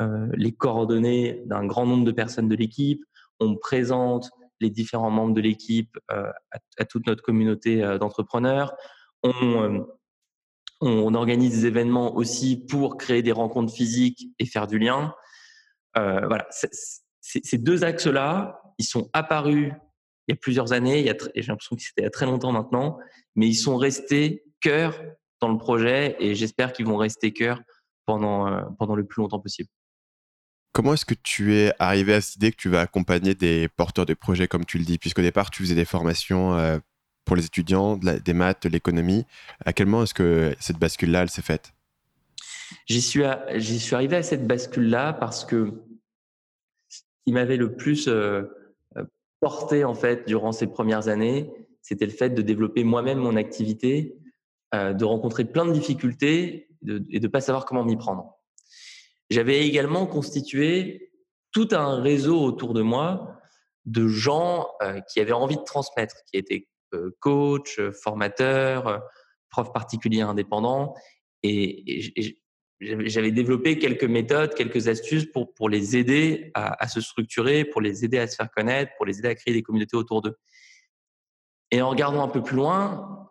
les 0.00 0.52
coordonnées 0.52 1.42
d'un 1.46 1.66
grand 1.66 1.86
nombre 1.86 2.04
de 2.04 2.12
personnes 2.12 2.48
de 2.48 2.54
l'équipe. 2.54 3.04
On 3.40 3.56
présente 3.56 4.30
les 4.60 4.70
différents 4.70 5.10
membres 5.10 5.34
de 5.34 5.40
l'équipe 5.40 5.98
euh, 6.12 6.30
à, 6.78 6.84
toute 6.84 7.06
notre 7.06 7.22
communauté 7.22 7.82
euh, 7.82 7.98
d'entrepreneurs. 7.98 8.74
On, 9.22 9.86
organise 10.80 11.60
des 11.60 11.66
événements 11.66 12.14
aussi 12.14 12.64
pour 12.66 12.96
créer 12.96 13.22
des 13.22 13.32
rencontres 13.32 13.72
physiques 13.72 14.28
et 14.38 14.46
faire 14.46 14.68
du 14.68 14.78
lien. 14.78 15.12
voilà, 15.96 16.46
ces 16.50 17.58
deux 17.58 17.82
axes-là, 17.82 18.62
ils 18.78 18.84
sont 18.84 19.10
apparus 19.12 19.72
il 20.28 20.32
y 20.32 20.34
a 20.34 20.36
plusieurs 20.36 20.72
années, 20.74 21.10
j'ai 21.34 21.46
l'impression 21.46 21.74
que 21.74 21.82
c'était 21.82 22.02
il 22.02 22.04
y 22.04 22.06
a 22.06 22.10
très 22.10 22.26
longtemps 22.26 22.52
maintenant, 22.52 22.98
mais 23.34 23.48
ils 23.48 23.54
sont 23.54 23.78
restés 23.78 24.44
cœur 24.60 25.00
dans 25.40 25.48
le 25.48 25.56
projet 25.56 26.16
et 26.20 26.34
j'espère 26.34 26.74
qu'ils 26.74 26.86
vont 26.86 26.98
rester 26.98 27.32
cœur 27.32 27.62
euh, 28.10 28.60
pendant 28.78 28.94
le 28.94 29.06
plus 29.06 29.22
longtemps 29.22 29.40
possible. 29.40 29.70
Comment 30.72 30.94
est-ce 30.94 31.04
que 31.04 31.14
tu 31.14 31.54
es 31.56 31.72
arrivé 31.78 32.14
à 32.14 32.20
cette 32.20 32.36
idée 32.36 32.52
que 32.52 32.56
tu 32.56 32.68
vas 32.68 32.80
accompagner 32.80 33.34
des 33.34 33.68
porteurs 33.68 34.06
de 34.06 34.14
projets, 34.14 34.48
comme 34.48 34.64
tu 34.64 34.78
le 34.78 34.84
dis, 34.84 34.98
puisqu'au 34.98 35.22
départ, 35.22 35.50
tu 35.50 35.62
faisais 35.62 35.74
des 35.74 35.84
formations 35.84 36.54
euh, 36.54 36.78
pour 37.24 37.36
les 37.36 37.46
étudiants, 37.46 37.96
des 37.96 38.32
maths, 38.32 38.62
de 38.64 38.68
l'économie. 38.68 39.24
À 39.64 39.72
quel 39.72 39.86
moment 39.86 40.04
est-ce 40.04 40.14
que 40.14 40.54
cette 40.60 40.78
bascule-là, 40.78 41.22
elle 41.22 41.30
s'est 41.30 41.42
faite? 41.42 41.72
J'y 42.86 43.00
suis, 43.00 43.24
arrivé 43.24 44.16
à 44.16 44.22
cette 44.22 44.46
bascule-là 44.46 45.14
parce 45.14 45.44
que 45.44 45.72
qui 47.24 47.32
m'avait 47.32 47.56
le 47.56 47.74
plus 47.74 48.08
euh, 48.08 48.42
euh, 48.96 49.04
porté 49.40 49.84
en 49.84 49.94
fait 49.94 50.26
durant 50.26 50.52
ces 50.52 50.66
premières 50.66 51.08
années, 51.08 51.50
c'était 51.82 52.06
le 52.06 52.12
fait 52.12 52.30
de 52.30 52.42
développer 52.42 52.84
moi-même 52.84 53.18
mon 53.18 53.36
activité, 53.36 54.16
de 54.74 55.04
rencontrer 55.04 55.46
plein 55.46 55.64
de 55.64 55.72
difficultés 55.72 56.68
et 56.86 57.20
de 57.20 57.26
ne 57.26 57.28
pas 57.28 57.40
savoir 57.40 57.64
comment 57.64 57.84
m'y 57.84 57.96
prendre. 57.96 58.37
J'avais 59.30 59.66
également 59.66 60.06
constitué 60.06 61.12
tout 61.52 61.68
un 61.72 62.00
réseau 62.00 62.42
autour 62.42 62.74
de 62.74 62.82
moi 62.82 63.34
de 63.84 64.06
gens 64.08 64.68
qui 65.10 65.20
avaient 65.20 65.32
envie 65.32 65.56
de 65.56 65.64
transmettre, 65.64 66.16
qui 66.26 66.36
étaient 66.36 66.68
coach, 67.20 67.80
formateurs, 68.02 69.02
profs 69.50 69.72
particuliers 69.72 70.20
indépendants. 70.20 70.94
Et, 71.42 72.08
et, 72.20 72.42
j'avais 72.80 73.32
développé 73.32 73.78
quelques 73.78 74.04
méthodes, 74.04 74.54
quelques 74.54 74.88
astuces 74.88 75.26
pour, 75.26 75.68
les 75.68 75.96
aider 75.96 76.52
à, 76.54 76.86
se 76.86 77.00
structurer, 77.00 77.64
pour 77.64 77.80
les 77.80 78.04
aider 78.04 78.18
à 78.18 78.28
se 78.28 78.36
faire 78.36 78.50
connaître, 78.50 78.92
pour 78.96 79.06
les 79.06 79.18
aider 79.18 79.28
à 79.28 79.34
créer 79.34 79.52
des 79.52 79.62
communautés 79.62 79.96
autour 79.96 80.22
d'eux. 80.22 80.36
Et 81.70 81.82
en 81.82 81.90
regardant 81.90 82.22
un 82.22 82.28
peu 82.28 82.42
plus 82.42 82.56
loin, 82.56 83.30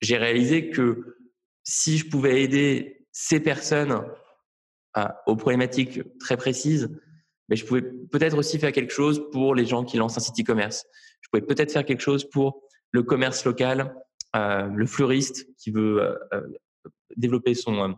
j'ai 0.00 0.18
réalisé 0.18 0.70
que 0.70 1.16
si 1.64 1.98
je 1.98 2.08
pouvais 2.08 2.42
aider 2.42 3.06
ces 3.10 3.40
personnes 3.40 4.02
aux 5.26 5.36
problématiques 5.36 6.00
très 6.18 6.36
précises, 6.36 6.90
mais 7.48 7.56
je 7.56 7.64
pouvais 7.64 7.82
peut-être 7.82 8.36
aussi 8.36 8.58
faire 8.58 8.72
quelque 8.72 8.92
chose 8.92 9.30
pour 9.30 9.54
les 9.54 9.64
gens 9.64 9.84
qui 9.84 9.96
lancent 9.96 10.16
un 10.16 10.20
site 10.20 10.40
e-commerce. 10.40 10.84
Je 11.20 11.28
pouvais 11.30 11.46
peut-être 11.46 11.72
faire 11.72 11.84
quelque 11.84 12.00
chose 12.00 12.28
pour 12.28 12.62
le 12.90 13.02
commerce 13.02 13.44
local, 13.44 13.94
euh, 14.36 14.66
le 14.66 14.86
fleuriste 14.86 15.46
qui 15.56 15.70
veut 15.70 16.02
euh, 16.02 16.14
euh 16.32 16.42
développer 17.16 17.54
son, 17.54 17.96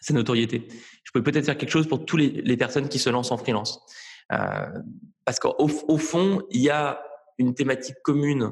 sa 0.00 0.12
notoriété. 0.12 0.66
Je 1.04 1.12
peux 1.12 1.22
peut-être 1.22 1.44
faire 1.44 1.56
quelque 1.56 1.70
chose 1.70 1.86
pour 1.86 2.04
toutes 2.04 2.20
les, 2.20 2.56
personnes 2.56 2.88
qui 2.88 2.98
se 2.98 3.10
lancent 3.10 3.30
en 3.30 3.36
freelance. 3.36 3.80
Parce 4.28 5.38
qu'au 5.38 5.54
au 5.58 5.98
fond, 5.98 6.42
il 6.50 6.62
y 6.62 6.70
a 6.70 7.00
une 7.38 7.54
thématique 7.54 7.96
commune 8.02 8.50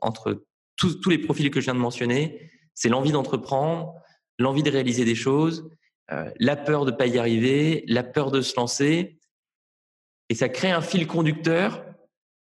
entre 0.00 0.44
tous, 0.76 1.08
les 1.08 1.18
profils 1.18 1.50
que 1.50 1.60
je 1.60 1.66
viens 1.66 1.74
de 1.74 1.80
mentionner. 1.80 2.50
C'est 2.74 2.88
l'envie 2.88 3.12
d'entreprendre, 3.12 3.94
l'envie 4.38 4.62
de 4.62 4.70
réaliser 4.70 5.04
des 5.04 5.14
choses, 5.14 5.68
euh, 6.12 6.30
la 6.38 6.56
peur 6.56 6.84
de 6.84 6.90
ne 6.90 6.96
pas 6.96 7.06
y 7.06 7.18
arriver, 7.18 7.84
la 7.86 8.02
peur 8.02 8.30
de 8.30 8.40
se 8.40 8.56
lancer. 8.56 9.18
Et 10.28 10.34
ça 10.34 10.48
crée 10.48 10.70
un 10.70 10.80
fil 10.80 11.06
conducteur 11.06 11.84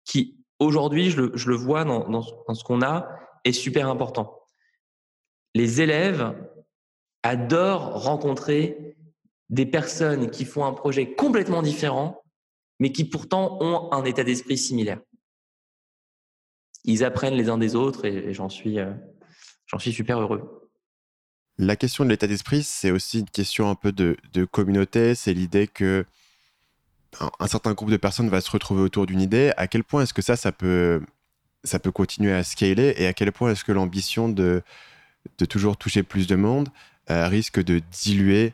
qui, 0.04 0.38
aujourd'hui, 0.58 1.10
je, 1.10 1.20
le, 1.20 1.56
vois 1.56 1.84
dans, 1.84 2.22
ce 2.22 2.64
qu'on 2.64 2.82
a, 2.82 3.08
est 3.44 3.52
super 3.52 3.88
important. 3.88 4.42
Les 5.54 5.80
élèves 5.80 6.34
adore 7.22 8.02
rencontrer 8.02 8.96
des 9.48 9.66
personnes 9.66 10.30
qui 10.30 10.44
font 10.44 10.64
un 10.64 10.72
projet 10.72 11.14
complètement 11.14 11.62
différent, 11.62 12.22
mais 12.78 12.92
qui 12.92 13.04
pourtant 13.04 13.58
ont 13.60 13.92
un 13.92 14.04
état 14.04 14.22
d'esprit 14.22 14.58
similaire. 14.58 15.00
ils 16.84 17.02
apprennent 17.02 17.34
les 17.34 17.48
uns 17.48 17.58
des 17.58 17.74
autres 17.74 18.04
et, 18.04 18.32
j'en 18.34 18.48
suis, 18.48 18.78
j'en 19.66 19.78
suis 19.78 19.92
super 19.92 20.20
heureux. 20.20 20.67
La 21.58 21.76
question 21.76 22.04
de 22.04 22.10
l'état 22.10 22.26
d'esprit, 22.26 22.62
c'est 22.62 22.90
aussi 22.90 23.20
une 23.20 23.28
question 23.28 23.68
un 23.68 23.74
peu 23.74 23.90
de, 23.90 24.16
de 24.32 24.44
communauté. 24.44 25.14
C'est 25.14 25.34
l'idée 25.34 25.66
que 25.66 26.04
un, 27.40 27.46
certain 27.46 27.72
groupe 27.72 27.90
de 27.90 27.96
personnes 27.96 28.28
va 28.28 28.40
se 28.40 28.50
retrouver 28.50 28.82
autour 28.82 29.06
d'une 29.06 29.20
idée. 29.20 29.52
À 29.56 29.66
quel 29.66 29.82
point 29.82 30.02
est-ce 30.02 30.14
que 30.14 30.22
ça, 30.22 30.36
ça 30.36 30.52
peut, 30.52 31.02
ça 31.64 31.78
peut 31.78 31.90
continuer 31.90 32.32
à 32.32 32.44
scaler 32.44 32.94
et 32.96 33.06
à 33.06 33.12
quel 33.12 33.32
point 33.32 33.50
est-ce 33.50 33.64
que 33.64 33.72
l'ambition 33.72 34.28
de, 34.28 34.62
de 35.38 35.44
toujours 35.44 35.76
toucher 35.76 36.02
plus 36.02 36.26
de 36.26 36.36
monde 36.36 36.68
risque 37.08 37.62
de 37.62 37.80
diluer 37.90 38.52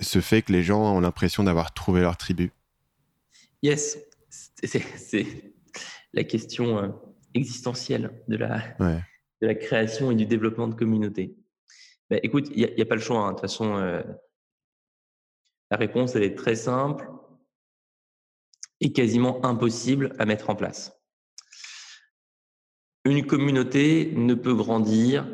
ce 0.00 0.20
fait 0.20 0.42
que 0.42 0.52
les 0.52 0.62
gens 0.62 0.96
ont 0.96 1.00
l'impression 1.00 1.42
d'avoir 1.42 1.72
trouvé 1.72 2.02
leur 2.02 2.16
tribu? 2.16 2.52
Yes, 3.62 3.98
c'est 4.30 5.26
la 6.12 6.24
question 6.24 6.78
euh, 6.78 6.88
existentielle 7.34 8.12
de 8.28 8.36
la, 8.36 8.62
de 8.78 9.46
la 9.46 9.54
création 9.54 10.10
et 10.10 10.14
du 10.14 10.26
développement 10.26 10.68
de 10.68 10.74
communautés. 10.74 11.34
Bah, 12.10 12.16
écoute, 12.22 12.48
il 12.54 12.72
n'y 12.74 12.82
a, 12.82 12.86
pas 12.86 12.94
le 12.94 13.00
choix. 13.00 13.20
Hein. 13.20 13.28
De 13.28 13.32
toute 13.32 13.42
façon, 13.42 13.76
euh, 13.76 14.02
la 15.70 15.76
réponse, 15.76 16.14
elle 16.14 16.22
est 16.22 16.36
très 16.36 16.56
simple 16.56 17.10
et 18.80 18.92
quasiment 18.92 19.44
impossible 19.44 20.14
à 20.18 20.24
mettre 20.24 20.50
en 20.50 20.56
place. 20.56 20.98
Une 23.04 23.26
communauté 23.26 24.12
ne 24.14 24.34
peut 24.34 24.54
grandir 24.54 25.26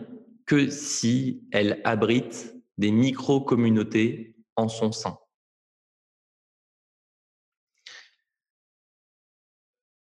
que 0.47 0.69
si 0.69 1.47
elle 1.53 1.81
abrite 1.85 2.55
des 2.79 2.91
micro-communautés 2.91 4.37
en 4.57 4.69
son 4.69 4.93
sein. 4.93 5.19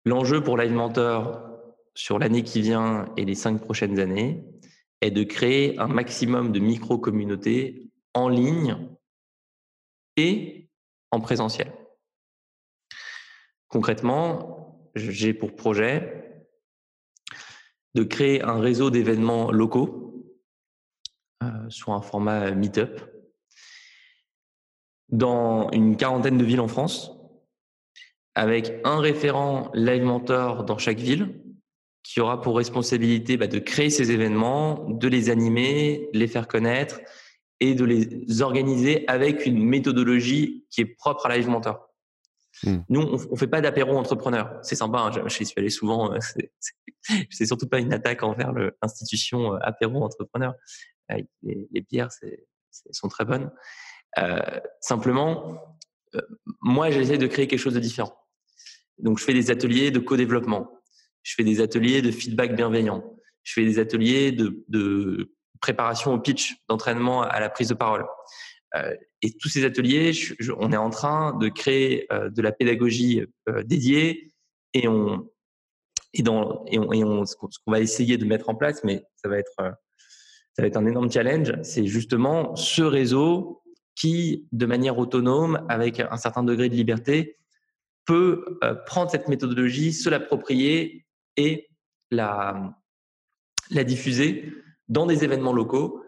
L'enjeu 0.05 0.41
pour 0.41 0.57
Live 0.57 0.71
Mentor 0.71 1.47
sur 1.93 2.17
l'année 2.17 2.43
qui 2.43 2.61
vient 2.61 3.13
et 3.17 3.25
les 3.25 3.35
cinq 3.35 3.61
prochaines 3.61 3.99
années 3.99 4.43
est 5.01 5.11
de 5.11 5.23
créer 5.23 5.77
un 5.79 5.87
maximum 5.87 6.51
de 6.51 6.59
micro-communautés 6.59 7.91
en 8.13 8.29
ligne 8.29 8.77
et 10.17 10.69
en 11.11 11.19
présentiel. 11.19 11.71
Concrètement, 13.67 14.89
j'ai 14.95 15.33
pour 15.33 15.55
projet 15.55 16.45
de 17.93 18.03
créer 18.03 18.41
un 18.41 18.59
réseau 18.59 18.89
d'événements 18.89 19.51
locaux 19.51 20.25
euh, 21.43 21.69
sur 21.69 21.93
un 21.93 22.01
format 22.01 22.51
meet-up 22.51 23.01
dans 25.09 25.69
une 25.71 25.97
quarantaine 25.97 26.37
de 26.37 26.45
villes 26.45 26.61
en 26.61 26.69
France, 26.69 27.11
avec 28.33 28.79
un 28.85 28.99
référent 28.99 29.69
live 29.73 30.03
mentor 30.03 30.63
dans 30.63 30.77
chaque 30.77 30.99
ville, 30.99 31.40
qui 32.03 32.19
aura 32.19 32.41
pour 32.41 32.57
responsabilité 32.57 33.37
bah, 33.37 33.47
de 33.47 33.59
créer 33.59 33.89
ces 33.89 34.11
événements, 34.11 34.87
de 34.89 35.07
les 35.07 35.29
animer, 35.29 36.09
de 36.13 36.19
les 36.19 36.27
faire 36.27 36.47
connaître 36.47 36.99
et 37.59 37.75
de 37.75 37.85
les 37.85 38.41
organiser 38.41 39.05
avec 39.07 39.45
une 39.45 39.63
méthodologie 39.63 40.65
qui 40.69 40.81
est 40.81 40.85
propre 40.85 41.27
à 41.27 41.37
Live 41.37 41.47
Mentor. 41.47 41.87
Hmm. 42.63 42.79
Nous, 42.89 43.01
on, 43.01 43.31
ne 43.31 43.37
fait 43.37 43.47
pas 43.47 43.61
d'apéro 43.61 43.95
entrepreneur. 43.97 44.59
C'est 44.61 44.75
sympa, 44.75 44.99
hein, 44.99 45.11
je, 45.11 45.29
suis 45.29 45.53
allé 45.57 45.69
souvent. 45.69 46.13
Euh, 46.13 46.17
c'est 47.29 47.45
surtout 47.45 47.67
pas 47.67 47.79
une 47.79 47.93
attaque 47.93 48.23
envers 48.23 48.51
l'institution 48.53 49.53
euh, 49.53 49.57
apéro 49.61 50.03
entrepreneur. 50.03 50.53
Les, 51.09 51.67
les 51.71 51.81
bières, 51.81 52.09
sont 52.91 53.07
très 53.07 53.25
bonnes. 53.25 53.51
Euh, 54.17 54.39
simplement, 54.79 55.77
euh, 56.15 56.21
moi, 56.61 56.91
j'essaie 56.91 57.17
de 57.17 57.27
créer 57.27 57.47
quelque 57.47 57.59
chose 57.59 57.73
de 57.73 57.79
différent. 57.79 58.15
Donc, 58.97 59.19
je 59.19 59.23
fais 59.23 59.33
des 59.33 59.51
ateliers 59.51 59.91
de 59.91 59.99
co-développement. 59.99 60.69
Je 61.23 61.35
fais 61.35 61.43
des 61.43 61.61
ateliers 61.61 62.01
de 62.01 62.11
feedback 62.11 62.55
bienveillant. 62.55 63.03
Je 63.43 63.53
fais 63.53 63.65
des 63.65 63.79
ateliers 63.79 64.31
de, 64.31 65.31
préparation 65.61 66.13
au 66.13 66.19
pitch, 66.19 66.55
d'entraînement 66.67 67.21
à 67.21 67.39
la 67.39 67.49
prise 67.49 67.69
de 67.69 67.75
parole. 67.75 68.05
Euh, 68.75 68.95
et 69.21 69.31
tous 69.33 69.47
ces 69.47 69.63
ateliers, 69.63 70.11
on 70.57 70.71
est 70.71 70.77
en 70.77 70.89
train 70.89 71.37
de 71.37 71.49
créer 71.49 72.11
euh, 72.11 72.29
de 72.29 72.41
la 72.41 72.51
pédagogie 72.51 73.23
euh, 73.47 73.63
dédiée 73.63 74.33
et 74.73 74.87
on 74.87 75.29
et 76.13 76.27
on, 76.27 76.65
et 76.65 77.03
on 77.05 77.25
ce 77.25 77.35
qu'on 77.35 77.71
va 77.71 77.79
essayer 77.79 78.17
de 78.17 78.25
mettre 78.25 78.49
en 78.49 78.55
place, 78.55 78.83
mais 78.83 79.03
ça 79.15 79.29
va 79.29 79.37
être 79.37 79.53
ça 79.57 80.61
va 80.61 80.67
être 80.67 80.75
un 80.75 80.85
énorme 80.85 81.09
challenge, 81.09 81.53
c'est 81.63 81.85
justement 81.85 82.53
ce 82.57 82.81
réseau 82.81 83.61
qui, 83.95 84.45
de 84.51 84.65
manière 84.65 84.97
autonome, 84.97 85.65
avec 85.69 86.01
un 86.01 86.17
certain 86.17 86.43
degré 86.43 86.67
de 86.67 86.75
liberté, 86.75 87.37
peut 88.05 88.59
prendre 88.85 89.09
cette 89.09 89.29
méthodologie, 89.29 89.93
se 89.93 90.09
l'approprier 90.09 91.05
et 91.37 91.69
la, 92.09 92.75
la 93.69 93.83
diffuser 93.83 94.53
dans 94.87 95.05
des 95.05 95.23
événements 95.23 95.53
locaux. 95.53 96.03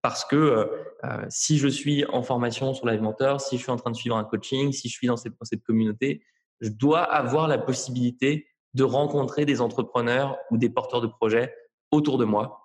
Parce 0.00 0.24
que 0.24 0.36
euh, 0.36 0.66
euh, 1.04 1.26
si 1.28 1.58
je 1.58 1.68
suis 1.68 2.06
en 2.06 2.22
formation 2.22 2.72
sur 2.72 2.86
Live 2.86 3.02
Mentor, 3.02 3.40
si 3.40 3.58
je 3.58 3.62
suis 3.62 3.70
en 3.70 3.76
train 3.76 3.90
de 3.90 3.96
suivre 3.96 4.16
un 4.16 4.24
coaching, 4.24 4.72
si 4.72 4.88
je 4.88 4.94
suis 4.94 5.06
dans 5.06 5.16
cette, 5.18 5.62
communauté, 5.62 6.24
je 6.62 6.70
dois 6.70 7.02
avoir 7.02 7.48
la 7.48 7.58
possibilité 7.58 8.46
de 8.72 8.82
rencontrer 8.82 9.44
des 9.44 9.60
entrepreneurs 9.60 10.38
ou 10.50 10.56
des 10.56 10.70
porteurs 10.70 11.02
de 11.02 11.06
projets 11.06 11.54
autour 11.90 12.16
de 12.16 12.24
moi 12.24 12.60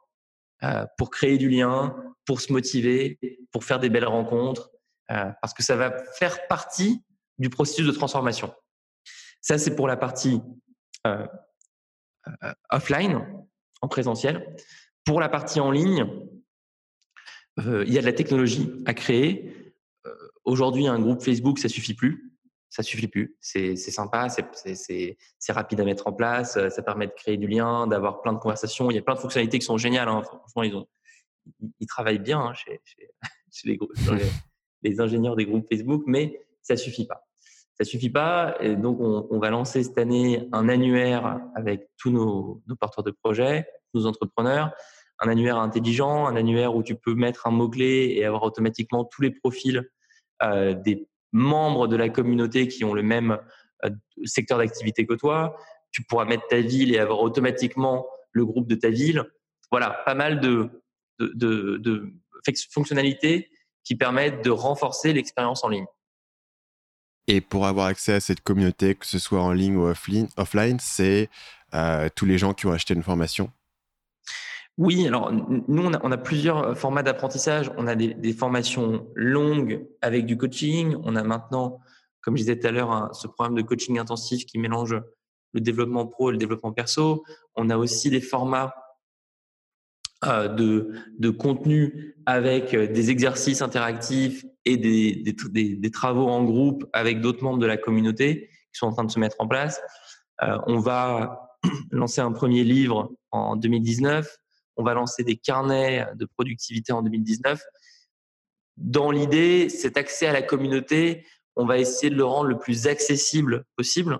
pour 0.97 1.09
créer 1.09 1.38
du 1.38 1.49
lien, 1.49 1.95
pour 2.25 2.41
se 2.41 2.51
motiver, 2.53 3.19
pour 3.51 3.63
faire 3.63 3.79
des 3.79 3.89
belles 3.89 4.05
rencontres, 4.05 4.71
euh, 5.12 5.31
parce 5.41 5.53
que 5.53 5.63
ça 5.63 5.75
va 5.75 5.91
faire 6.13 6.47
partie 6.47 7.03
du 7.39 7.49
processus 7.49 7.88
de 7.88 7.91
transformation. 7.91 8.53
Ça, 9.41 9.57
c'est 9.57 9.75
pour 9.75 9.88
la 9.88 9.97
partie 9.97 10.41
euh, 11.07 11.09
euh, 11.09 11.27
offline, 12.69 13.25
en 13.81 13.87
présentiel. 13.87 14.55
Pour 15.05 15.19
la 15.19 15.29
partie 15.29 15.59
en 15.59 15.71
ligne, 15.71 16.07
il 17.57 17.93
y 17.93 17.97
a 17.97 18.01
de 18.01 18.05
la 18.05 18.13
technologie 18.13 18.71
à 18.85 18.93
créer. 18.93 19.73
Aujourd'hui, 20.45 20.87
un 20.87 20.99
groupe 20.99 21.21
Facebook, 21.21 21.59
ça 21.59 21.69
suffit 21.69 21.93
plus. 21.93 22.33
Ça 22.69 22.83
suffit 22.83 23.07
plus. 23.07 23.35
C'est 23.39 23.75
sympa, 23.75 24.29
c'est 24.29 25.17
rapide 25.49 25.81
à 25.81 25.85
mettre 25.85 26.07
en 26.07 26.13
place, 26.13 26.53
ça 26.69 26.81
permet 26.83 27.07
de 27.07 27.13
créer 27.13 27.37
du 27.37 27.47
lien, 27.47 27.87
d'avoir 27.87 28.21
plein 28.21 28.33
de 28.33 28.39
conversations. 28.39 28.91
Il 28.91 28.95
y 28.95 28.99
a 28.99 29.01
plein 29.01 29.15
de 29.15 29.19
fonctionnalités 29.19 29.59
qui 29.59 29.65
sont 29.65 29.77
géniales. 29.77 30.07
Hein. 30.07 30.21
Franchement, 30.23 30.85
ils 31.79 31.87
travaillent 31.87 32.19
bien 32.19 32.39
hein, 32.39 32.53
chez, 32.53 32.79
les, 33.65 33.79
les, 34.83 34.99
ingénieurs 35.01 35.35
des 35.35 35.45
groupes 35.45 35.67
Facebook, 35.67 36.03
mais 36.05 36.45
ça 36.61 36.77
suffit 36.77 37.07
pas. 37.07 37.28
Ça 37.79 37.85
suffit 37.85 38.09
pas. 38.09 38.57
Et 38.59 38.75
donc, 38.75 38.99
on, 38.99 39.39
va 39.39 39.49
lancer 39.49 39.83
cette 39.83 39.97
année 39.97 40.49
un 40.51 40.67
annuaire 40.67 41.39
avec 41.55 41.87
tous 41.97 42.11
nos, 42.11 42.61
porteurs 42.77 43.05
de 43.05 43.11
projets, 43.11 43.67
nos 43.93 44.05
entrepreneurs, 44.05 44.71
un 45.19 45.29
annuaire 45.29 45.57
intelligent, 45.57 46.27
un 46.27 46.35
annuaire 46.35 46.75
où 46.75 46.83
tu 46.83 46.95
peux 46.95 47.13
mettre 47.13 47.47
un 47.47 47.51
mot-clé 47.51 48.15
et 48.17 48.25
avoir 48.25 48.43
automatiquement 48.43 49.05
tous 49.05 49.21
les 49.21 49.31
profils 49.31 49.89
euh, 50.43 50.73
des 50.73 51.07
membres 51.31 51.87
de 51.87 51.95
la 51.95 52.09
communauté 52.09 52.67
qui 52.67 52.83
ont 52.83 52.93
le 52.93 53.03
même 53.03 53.37
euh, 53.85 53.89
secteur 54.25 54.57
d'activité 54.57 55.05
que 55.05 55.13
toi. 55.13 55.55
Tu 55.91 56.03
pourras 56.03 56.25
mettre 56.25 56.47
ta 56.47 56.59
ville 56.59 56.93
et 56.93 56.99
avoir 56.99 57.21
automatiquement 57.21 58.07
le 58.33 58.45
groupe 58.45 58.67
de 58.67 58.75
ta 58.75 58.89
ville. 58.89 59.23
Voilà, 59.71 60.01
pas 60.05 60.15
mal 60.15 60.41
de, 60.41 60.69
de, 61.19 62.13
fonctionnalités 62.71 63.49
qui 63.85 63.95
permettent 63.95 64.43
de 64.43 64.49
renforcer 64.49 65.13
l'expérience 65.13 65.63
en 65.63 65.69
ligne. 65.69 65.85
Et 67.31 67.41
pour 67.41 67.67
avoir 67.67 67.85
accès 67.85 68.13
à 68.13 68.19
cette 68.19 68.41
communauté, 68.41 68.95
que 68.95 69.05
ce 69.05 69.19
soit 69.19 69.39
en 69.39 69.51
ligne 69.51 69.75
ou 69.75 69.85
offline, 69.85 70.77
c'est 70.79 71.29
euh, 71.75 72.09
tous 72.15 72.25
les 72.25 72.39
gens 72.39 72.55
qui 72.55 72.65
ont 72.65 72.71
acheté 72.71 72.95
une 72.95 73.03
formation 73.03 73.51
Oui, 74.79 75.05
alors 75.05 75.31
nous, 75.31 75.91
on 76.01 76.11
a, 76.11 76.17
plusieurs 76.17 76.75
formats 76.75 77.03
d'apprentissage. 77.03 77.71
On 77.77 77.85
a 77.85 77.93
des, 77.93 78.33
formations 78.33 79.05
longues 79.13 79.85
avec 80.01 80.25
du 80.25 80.37
coaching. 80.37 80.95
On 81.03 81.15
a 81.15 81.21
maintenant, 81.21 81.79
comme 82.21 82.35
je 82.35 82.41
disais 82.41 82.57
tout 82.57 82.65
à 82.65 82.71
l'heure, 82.71 83.13
ce 83.13 83.27
programme 83.27 83.53
de 83.53 83.61
coaching 83.61 83.99
intensif 83.99 84.47
qui 84.47 84.57
mélange 84.57 84.99
le 85.53 85.61
développement 85.61 86.07
pro 86.07 86.29
et 86.29 86.31
le 86.31 86.39
développement 86.39 86.73
perso. 86.73 87.23
On 87.55 87.69
a 87.69 87.77
aussi 87.77 88.09
des 88.09 88.21
formats 88.21 88.73
euh, 88.73 88.88
de, 90.21 90.91
de 91.17 91.29
contenu 91.29 92.15
avec 92.25 92.73
euh, 92.73 92.88
des 92.88 93.10
exercices 93.10 93.62
interactifs 93.62 94.45
et 94.65 94.77
des, 94.77 95.23
des, 95.23 95.91
travaux 95.91 96.27
en 96.27 96.43
groupe 96.43 96.86
avec 96.93 97.21
d'autres 97.21 97.43
membres 97.43 97.60
de 97.60 97.65
la 97.65 97.77
communauté 97.77 98.49
qui 98.71 98.79
sont 98.79 98.88
en 98.88 98.91
train 98.91 99.05
de 99.05 99.12
se 99.12 99.19
mettre 99.19 99.38
en 99.39 99.47
place. 99.47 99.82
Euh, 100.43 100.58
on 100.67 100.79
va 100.79 101.58
lancer 101.91 102.21
un 102.21 102.32
premier 102.32 102.63
livre 102.63 103.13
en 103.32 103.55
2019. 103.55 104.38
On 104.75 104.84
va 104.84 104.93
lancer 104.93 105.23
des 105.23 105.38
carnets 105.38 106.05
de 106.15 106.25
productivité 106.25 106.91
en 106.91 107.01
2019. 107.01 107.62
Dans 108.77 109.12
l'idée, 109.12 109.69
cet 109.69 109.97
accès 109.97 110.27
à 110.27 110.34
la 110.34 110.41
communauté, 110.41 111.25
on 111.55 111.65
va 111.65 111.77
essayer 111.77 112.10
de 112.10 112.15
le 112.15 112.25
rendre 112.25 112.49
le 112.49 112.58
plus 112.58 112.88
accessible 112.88 113.65
possible 113.75 114.19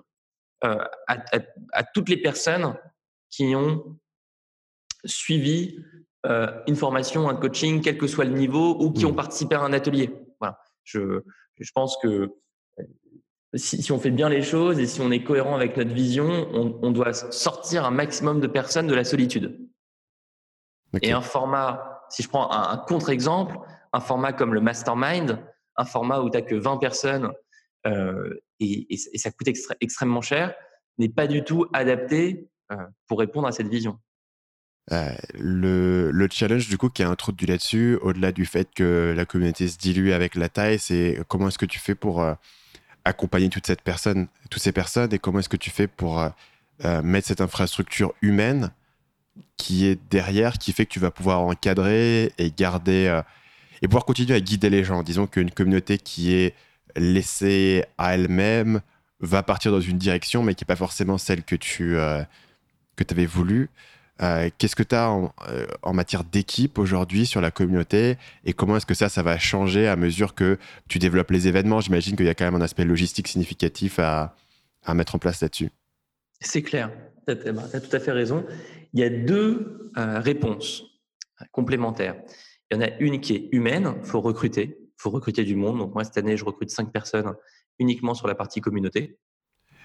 euh, 0.64 0.82
à, 1.08 1.18
à 1.72 1.84
toutes 1.84 2.08
les 2.08 2.20
personnes 2.20 2.74
qui 3.30 3.54
ont 3.54 3.98
suivi 5.04 5.84
euh, 6.26 6.50
une 6.66 6.76
formation, 6.76 7.28
un 7.28 7.36
coaching, 7.36 7.80
quel 7.80 7.98
que 7.98 8.06
soit 8.06 8.24
le 8.24 8.32
niveau, 8.32 8.76
ou 8.80 8.92
qui 8.92 9.06
ont 9.06 9.12
mmh. 9.12 9.16
participé 9.16 9.54
à 9.54 9.62
un 9.62 9.72
atelier. 9.72 10.10
Voilà. 10.38 10.58
Je, 10.84 11.22
je 11.58 11.70
pense 11.72 11.96
que 12.02 12.30
si, 13.54 13.90
on 13.90 13.98
fait 13.98 14.10
bien 14.10 14.28
les 14.28 14.42
choses 14.42 14.78
et 14.78 14.86
si 14.86 15.00
on 15.00 15.10
est 15.10 15.24
cohérent 15.24 15.56
avec 15.56 15.76
notre 15.76 15.92
vision, 15.92 16.48
on, 16.52 16.90
doit 16.90 17.12
sortir 17.12 17.84
un 17.84 17.90
maximum 17.90 18.40
de 18.40 18.46
personnes 18.46 18.86
de 18.86 18.94
la 18.94 19.04
solitude. 19.04 19.58
Et 21.02 21.12
un 21.12 21.20
format, 21.20 22.04
si 22.10 22.22
je 22.22 22.28
prends 22.28 22.50
un, 22.50 22.76
contre-exemple, 22.76 23.58
un 23.92 24.00
format 24.00 24.32
comme 24.32 24.54
le 24.54 24.60
mastermind, 24.60 25.38
un 25.76 25.84
format 25.84 26.20
où 26.20 26.30
tu 26.30 26.36
n'as 26.36 26.42
que 26.42 26.54
20 26.54 26.76
personnes 26.78 27.32
euh, 27.86 28.40
et, 28.60 28.96
ça 28.96 29.30
coûte 29.30 29.48
extrêmement 29.80 30.20
cher, 30.20 30.54
n'est 30.98 31.08
pas 31.08 31.26
du 31.26 31.42
tout 31.42 31.66
adapté 31.72 32.48
euh, 32.70 32.76
pour 33.08 33.18
répondre 33.18 33.48
à 33.48 33.52
cette 33.52 33.68
vision. 33.68 33.98
Euh, 34.92 35.12
le, 35.38 36.28
challenge 36.30 36.68
du 36.68 36.76
coup 36.76 36.88
qui 36.88 37.02
est 37.02 37.06
introduit 37.06 37.46
là-dessus, 37.46 37.98
au-delà 38.02 38.32
du 38.32 38.44
fait 38.44 38.68
que 38.74 39.14
la 39.16 39.24
communauté 39.24 39.68
se 39.68 39.78
dilue 39.78 40.10
avec 40.10 40.34
la 40.34 40.48
taille, 40.48 40.78
c'est 40.78 41.20
comment 41.28 41.48
est-ce 41.48 41.58
que 41.58 41.66
tu 41.66 41.78
fais 41.78 41.94
pour 41.94 42.24
accompagner 43.04 43.48
toute 43.48 43.66
cette 43.66 43.82
personne, 43.82 44.26
toutes 44.50 44.62
ces 44.62 44.72
personnes 44.72 45.12
et 45.14 45.18
comment 45.18 45.38
est-ce 45.38 45.48
que 45.48 45.56
tu 45.56 45.70
fais 45.70 45.86
pour 45.86 46.24
mettre 47.02 47.28
cette 47.28 47.40
infrastructure 47.40 48.12
humaine 48.20 48.72
qui 49.56 49.86
est 49.86 49.98
derrière, 50.10 50.58
qui 50.58 50.72
fait 50.72 50.86
que 50.86 50.92
tu 50.92 51.00
vas 51.00 51.10
pouvoir 51.10 51.40
encadrer 51.40 52.32
et 52.38 52.50
garder 52.50 53.20
et 53.82 53.88
pouvoir 53.88 54.04
continuer 54.04 54.34
à 54.34 54.40
guider 54.40 54.70
les 54.70 54.84
gens. 54.84 55.02
Disons 55.02 55.26
qu'une 55.26 55.50
communauté 55.50 55.98
qui 55.98 56.32
est 56.32 56.54
laissée 56.96 57.84
à 57.98 58.14
elle-même 58.14 58.80
va 59.20 59.42
partir 59.42 59.72
dans 59.72 59.80
une 59.80 59.98
direction, 59.98 60.42
mais 60.42 60.54
qui 60.54 60.64
n'est 60.64 60.66
pas 60.66 60.76
forcément 60.76 61.18
celle 61.18 61.42
que 61.42 61.56
tu 61.56 61.96
euh, 61.96 62.22
que 62.96 63.04
avais 63.10 63.26
voulu. 63.26 63.70
Euh, 64.22 64.50
qu'est-ce 64.58 64.76
que 64.76 64.82
tu 64.82 64.94
as 64.94 65.10
euh, 65.48 65.66
en, 65.82 65.94
matière 65.94 66.24
d'équipe 66.24 66.78
aujourd'hui 66.78 67.24
sur 67.24 67.40
la 67.40 67.50
communauté 67.50 68.18
et 68.44 68.52
comment 68.52 68.76
est-ce 68.76 68.84
que 68.84 68.94
ça, 68.94 69.08
ça 69.08 69.22
va 69.22 69.38
changer 69.38 69.88
à 69.88 69.96
mesure 69.96 70.34
que 70.34 70.58
tu 70.88 70.98
développes 70.98 71.30
les 71.30 71.48
événements? 71.48 71.80
J'imagine 71.80 72.16
qu'il 72.16 72.26
y 72.26 72.28
a 72.28 72.34
quand 72.34 72.44
même 72.44 72.54
un 72.54 72.60
aspect 72.60 72.84
logistique 72.84 73.28
significatif 73.28 73.98
à, 73.98 74.36
à 74.84 74.92
mettre 74.92 75.14
en 75.14 75.18
place 75.18 75.40
là-dessus. 75.40 75.70
C'est 76.40 76.62
clair, 76.62 76.90
tu 77.26 77.32
as, 77.32 77.80
tout 77.80 77.96
à 77.96 78.00
fait 78.00 78.12
raison. 78.12 78.44
Il 78.92 79.00
y 79.00 79.04
a 79.04 79.08
deux 79.08 79.90
réponses 79.94 80.84
complémentaires. 81.52 82.16
Il 82.70 82.76
y 82.76 82.78
en 82.78 82.82
a 82.82 82.90
une 82.98 83.20
qui 83.20 83.34
est 83.34 83.48
humaine, 83.52 83.94
il 84.02 84.06
faut 84.06 84.20
recruter, 84.20 84.76
il 84.80 84.94
faut 84.98 85.10
recruter 85.10 85.44
du 85.44 85.56
monde. 85.56 85.78
Donc 85.78 85.94
moi, 85.94 86.04
cette 86.04 86.18
année, 86.18 86.36
je 86.36 86.44
recrute 86.44 86.70
cinq 86.70 86.92
personnes 86.92 87.34
uniquement 87.78 88.14
sur 88.14 88.26
la 88.26 88.34
partie 88.34 88.60
communauté. 88.60 89.18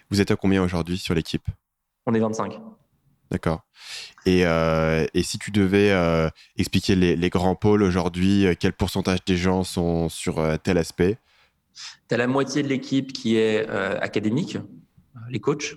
Vous 0.09 0.21
êtes 0.21 0.31
à 0.31 0.35
combien 0.35 0.61
aujourd'hui 0.63 0.97
sur 0.97 1.13
l'équipe? 1.13 1.47
On 2.05 2.13
est 2.13 2.19
25. 2.19 2.59
D'accord. 3.31 3.65
Et, 4.25 4.45
euh, 4.45 5.05
et, 5.13 5.23
si 5.23 5.37
tu 5.37 5.51
devais 5.51 5.91
euh, 5.91 6.29
expliquer 6.57 6.95
les, 6.95 7.29
grands 7.29 7.55
pôles 7.55 7.83
aujourd'hui, 7.83 8.45
euh, 8.45 8.53
quel 8.59 8.73
pourcentage 8.73 9.23
des 9.25 9.37
gens 9.37 9.63
sont 9.63 10.09
sur 10.09 10.41
tel 10.63 10.77
aspect? 10.77 11.17
Tu 12.07 12.15
as 12.15 12.17
la 12.17 12.27
moitié 12.27 12.63
de 12.63 12.67
l'équipe 12.67 13.13
qui 13.13 13.37
est 13.37 13.67
académique, 13.67 14.57
les 15.29 15.39
coachs. 15.39 15.75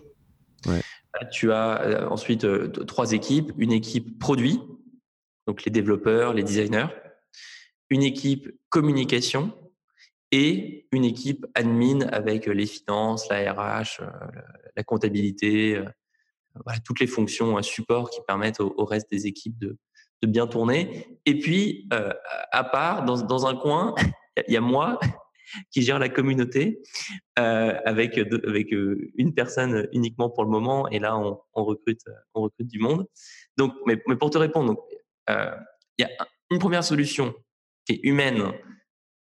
Tu 1.33 1.53
as 1.53 2.07
ensuite 2.11 2.47
trois 2.87 3.13
équipes, 3.13 3.53
une 3.59 3.73
équipe 3.73 4.19
produit, 4.19 4.61
donc 5.47 5.65
les 5.65 5.71
développeurs, 5.71 6.35
les 6.35 6.45
designers, 6.45 6.89
une 7.91 8.03
équipe 8.03 8.51
communication 8.69 9.53
et 10.31 10.87
une 10.93 11.05
équipe 11.05 11.47
admin 11.55 12.03
avec 12.13 12.47
les 12.47 12.67
finances, 12.67 13.29
la 13.31 13.53
RH, 13.53 14.03
la 14.77 14.85
comptabilité, 14.85 15.83
voilà, 16.65 16.79
toutes 16.81 17.01
les 17.01 17.07
fonctions 17.07 17.59
euh, 17.59 17.63
support 17.63 18.11
qui 18.11 18.21
permettent 18.27 18.61
au, 18.61 18.85
reste 18.85 19.11
des 19.11 19.27
équipes 19.27 19.59
de, 19.59 19.77
bien 20.27 20.47
tourner. 20.47 21.19
Et 21.27 21.39
puis, 21.39 21.89
à 22.51 22.65
part, 22.65 23.05
dans, 23.05 23.47
un 23.47 23.55
coin, 23.55 23.95
il 24.49 24.53
y 24.53 24.57
a 24.57 24.61
moi 24.61 24.99
qui 25.71 25.83
gère 25.83 25.99
la 25.99 26.09
communauté 26.09 26.83
euh, 27.39 27.75
avec, 27.85 28.19
avec 28.19 28.73
une 28.73 29.33
personne 29.35 29.89
uniquement 29.93 30.29
pour 30.31 30.45
le 30.45 30.51
moment. 30.51 30.89
Et 30.89 30.99
là, 30.99 31.17
on, 31.17 31.65
recrute, 31.65 32.03
on 32.35 32.43
recrute 32.43 32.67
du 32.67 32.79
monde. 32.79 33.07
Donc, 33.57 33.75
mais, 33.87 34.03
mais 34.09 34.17
pour 34.17 34.31
te 34.31 34.39
répondre, 34.39 34.77
euh, 35.31 35.55
il 35.99 36.03
y 36.03 36.05
a 36.05 36.27
une 36.51 36.59
première 36.59 36.85
solution 36.85 37.35
qui 37.85 37.95
est 37.95 38.01
humaine, 38.03 38.53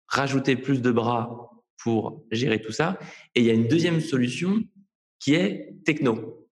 rajouter 0.07 0.55
plus 0.55 0.81
de 0.81 0.91
bras 0.91 1.51
pour 1.81 2.23
gérer 2.31 2.61
tout 2.61 2.71
ça. 2.71 2.97
Et 3.35 3.41
il 3.41 3.45
y 3.45 3.49
a 3.49 3.53
une 3.53 3.67
deuxième 3.67 4.01
solution 4.01 4.63
qui 5.19 5.35
est 5.35 5.73
techno. 5.85 6.44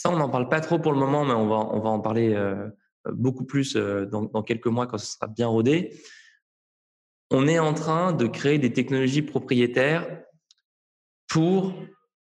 Ça, 0.00 0.08
on 0.08 0.16
n'en 0.16 0.30
parle 0.30 0.48
pas 0.48 0.62
trop 0.62 0.78
pour 0.78 0.92
le 0.92 0.98
moment, 0.98 1.26
mais 1.26 1.34
on 1.34 1.46
va, 1.46 1.56
on 1.56 1.78
va 1.78 1.90
en 1.90 2.00
parler 2.00 2.32
euh, 2.32 2.70
beaucoup 3.12 3.44
plus 3.44 3.76
euh, 3.76 4.06
dans, 4.06 4.22
dans, 4.22 4.42
quelques 4.42 4.68
mois 4.68 4.86
quand 4.86 4.96
ce 4.96 5.12
sera 5.12 5.26
bien 5.26 5.46
rodé. 5.46 5.94
On 7.30 7.46
est 7.46 7.58
en 7.58 7.74
train 7.74 8.14
de 8.14 8.26
créer 8.26 8.58
des 8.58 8.72
technologies 8.72 9.20
propriétaires 9.20 10.22
pour 11.28 11.74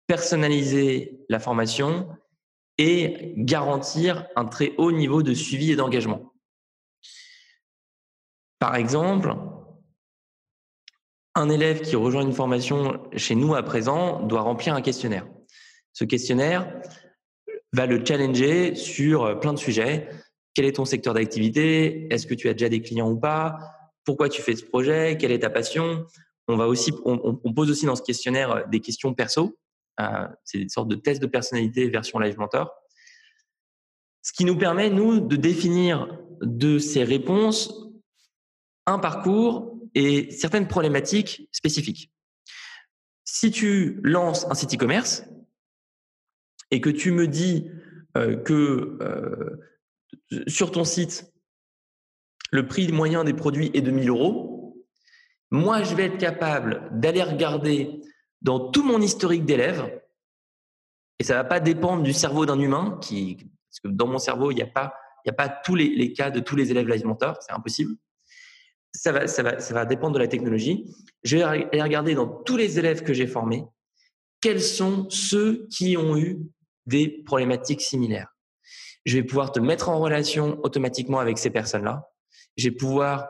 personnaliser 0.08 1.22
la 1.30 1.40
formation 1.40 2.10
et 2.78 3.34
garantir 3.38 4.28
un 4.36 4.44
très 4.44 4.74
haut 4.78 4.92
niveau 4.92 5.24
de 5.24 5.34
suivi 5.34 5.72
et 5.72 5.78
d'engagement. 5.78 6.34
Par 8.60 8.76
exemple, 8.76 9.34
un 11.34 11.50
élève 11.50 11.80
qui 11.80 11.96
rejoint 11.96 12.24
une 12.24 12.34
formation 12.34 13.10
chez 13.16 13.36
nous 13.36 13.56
à 13.56 13.64
présent 13.64 14.20
doit 14.28 14.42
remplir 14.42 14.76
un 14.76 14.82
questionnaire. 14.82 15.26
Ce 15.94 16.04
questionnaire 16.04 16.82
va 17.74 17.86
le 17.86 18.04
challenger 18.04 18.76
sur 18.76 19.40
plein 19.40 19.54
de 19.54 19.60
sujets. 19.60 20.10
Quel 20.54 20.66
est 20.66 20.74
ton 20.74 20.86
secteur 20.86 21.14
d'activité? 21.14 22.12
Est-ce 22.14 22.28
que 22.28 22.34
tu 22.34 22.50
as 22.50 22.54
déjà 22.54 22.70
des 22.70 22.82
clients 22.82 23.10
ou 23.10 23.20
pas? 23.20 23.60
Pourquoi 24.06 24.30
tu 24.30 24.42
fais 24.42 24.56
ce 24.56 24.66
projet? 24.66 25.18
Quelle 25.20 25.32
est 25.32 25.40
ta 25.40 25.50
passion? 25.50 26.06
On, 26.48 26.58
va 26.58 26.68
aussi, 26.68 26.92
on, 27.06 27.54
pose 27.54 27.70
aussi 27.70 27.86
dans 27.86 27.96
ce 27.96 28.02
questionnaire 28.02 28.68
des 28.70 28.80
questions 28.80 29.14
perso 29.14 29.60
euh, 30.00 30.28
c'est 30.44 30.60
une 30.60 30.70
sorte 30.70 30.88
de 30.88 30.96
test 30.96 31.22
de 31.22 31.28
personnalité 31.28 31.90
version 31.90 32.20
Live 32.20 32.38
Mentor. 32.38 32.74
Ce 34.22 34.32
qui 34.32 34.46
nous 34.46 34.58
permet, 34.58 34.90
nous, 34.90 35.20
de 35.20 35.36
définir 35.36 36.08
de 36.42 36.80
ces 36.80 37.04
réponses 37.04 37.90
un 38.86 39.00
parcours 39.00 39.78
et 39.96 40.32
certaines 40.32 40.68
problématiques 40.68 41.48
spécifiques. 41.52 42.12
Si 43.24 43.52
tu 43.52 44.00
lances 44.04 44.46
un 44.50 44.56
site 44.56 44.74
e-commerce 44.74 45.24
et 46.72 46.82
que 46.82 46.90
tu 46.90 47.12
me 47.12 47.28
dis 47.28 47.70
euh, 48.18 48.36
que 48.36 48.98
euh, 49.02 49.60
sur 50.48 50.72
ton 50.72 50.84
site, 50.84 51.32
le 52.52 52.68
prix 52.68 52.92
moyen 52.92 53.24
des 53.24 53.34
produits 53.34 53.72
est 53.74 53.82
de 53.82 53.92
1000 53.92 54.10
euros, 54.10 54.86
moi, 55.52 55.82
je 55.82 55.96
vais 55.96 56.06
être 56.06 56.18
capable 56.18 56.88
d'aller 56.92 57.24
regarder 57.24 58.02
dans 58.42 58.70
tout 58.72 58.84
mon 58.84 59.02
historique 59.02 59.46
d'élèves, 59.46 60.00
et 61.20 61.24
ça 61.24 61.34
ne 61.34 61.40
va 61.40 61.44
pas 61.44 61.60
dépendre 61.60 62.04
du 62.04 62.14
cerveau 62.14 62.46
d'un 62.46 62.60
humain, 62.60 62.98
qui, 63.02 63.36
parce 63.36 63.80
que 63.84 63.88
dans 63.88 64.08
mon 64.08 64.20
cerveau, 64.20 64.52
il 64.52 64.56
n'y 64.56 64.62
a 64.62 64.68
pas, 64.68 64.94
il 65.26 65.30
a 65.30 65.34
pas 65.34 65.50
tous 65.50 65.76
les, 65.76 66.14
cas 66.14 66.30
de 66.30 66.40
tous 66.40 66.56
les 66.56 66.72
élèves 66.72 66.88
Live 66.88 67.06
Mentor, 67.06 67.38
c'est 67.42 67.52
impossible. 67.52 67.96
Ça 68.94 69.12
va, 69.12 69.28
ça, 69.28 69.44
va, 69.44 69.60
ça 69.60 69.74
va 69.74 69.86
dépendre 69.86 70.14
de 70.14 70.20
la 70.20 70.28
technologie. 70.28 70.86
Je 71.24 71.38
vais 71.38 71.44
aller 71.44 71.82
regarder 71.82 72.16
dans 72.16 72.28
tous 72.28 72.58
les 72.58 72.80
élèves 72.80 73.04
que 73.04 73.14
j'ai 73.14 73.28
formés, 73.28 73.64
quels 74.42 74.62
sont 74.62 75.10
ceux 75.10 75.68
qui 75.70 75.98
ont 75.98 76.18
eu 76.18 76.40
des 76.90 77.24
problématiques 77.24 77.82
similaires. 77.82 78.28
Je 79.06 79.18
vais 79.18 79.24
pouvoir 79.24 79.52
te 79.52 79.60
mettre 79.60 79.90
en 79.90 80.00
relation 80.00 80.60
automatiquement 80.64 81.20
avec 81.20 81.38
ces 81.38 81.50
personnes-là. 81.50 82.10
Je 82.58 82.70
vais 82.70 82.76
pouvoir 82.76 83.28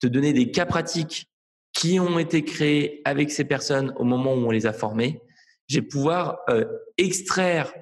te 0.00 0.06
donner 0.06 0.32
des 0.32 0.50
cas 0.50 0.66
pratiques 0.66 1.30
qui 1.72 2.00
ont 2.00 2.18
été 2.18 2.44
créés 2.44 3.00
avec 3.04 3.30
ces 3.30 3.44
personnes 3.44 3.92
au 3.96 4.04
moment 4.04 4.34
où 4.34 4.46
on 4.46 4.50
les 4.50 4.66
a 4.66 4.72
formés. 4.72 5.22
Je 5.68 5.76
vais 5.76 5.86
pouvoir 5.86 6.40
euh, 6.50 6.66
extraire 6.98 7.72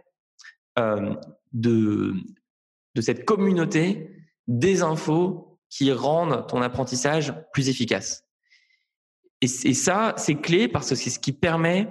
euh, 0.79 1.14
de, 1.53 2.14
de 2.95 3.01
cette 3.01 3.25
communauté 3.25 4.11
des 4.47 4.83
infos 4.83 5.59
qui 5.71 5.93
rendent 5.93 6.47
ton 6.47 6.61
apprentissage 6.61 7.33
plus 7.53 7.69
efficace. 7.69 8.25
Et, 9.43 9.49
ça, 9.49 10.14
c'est 10.19 10.35
clé 10.35 10.69
parce 10.69 10.90
que 10.90 10.95
c'est 10.95 11.09
ce 11.09 11.19
qui 11.19 11.33
permet 11.33 11.88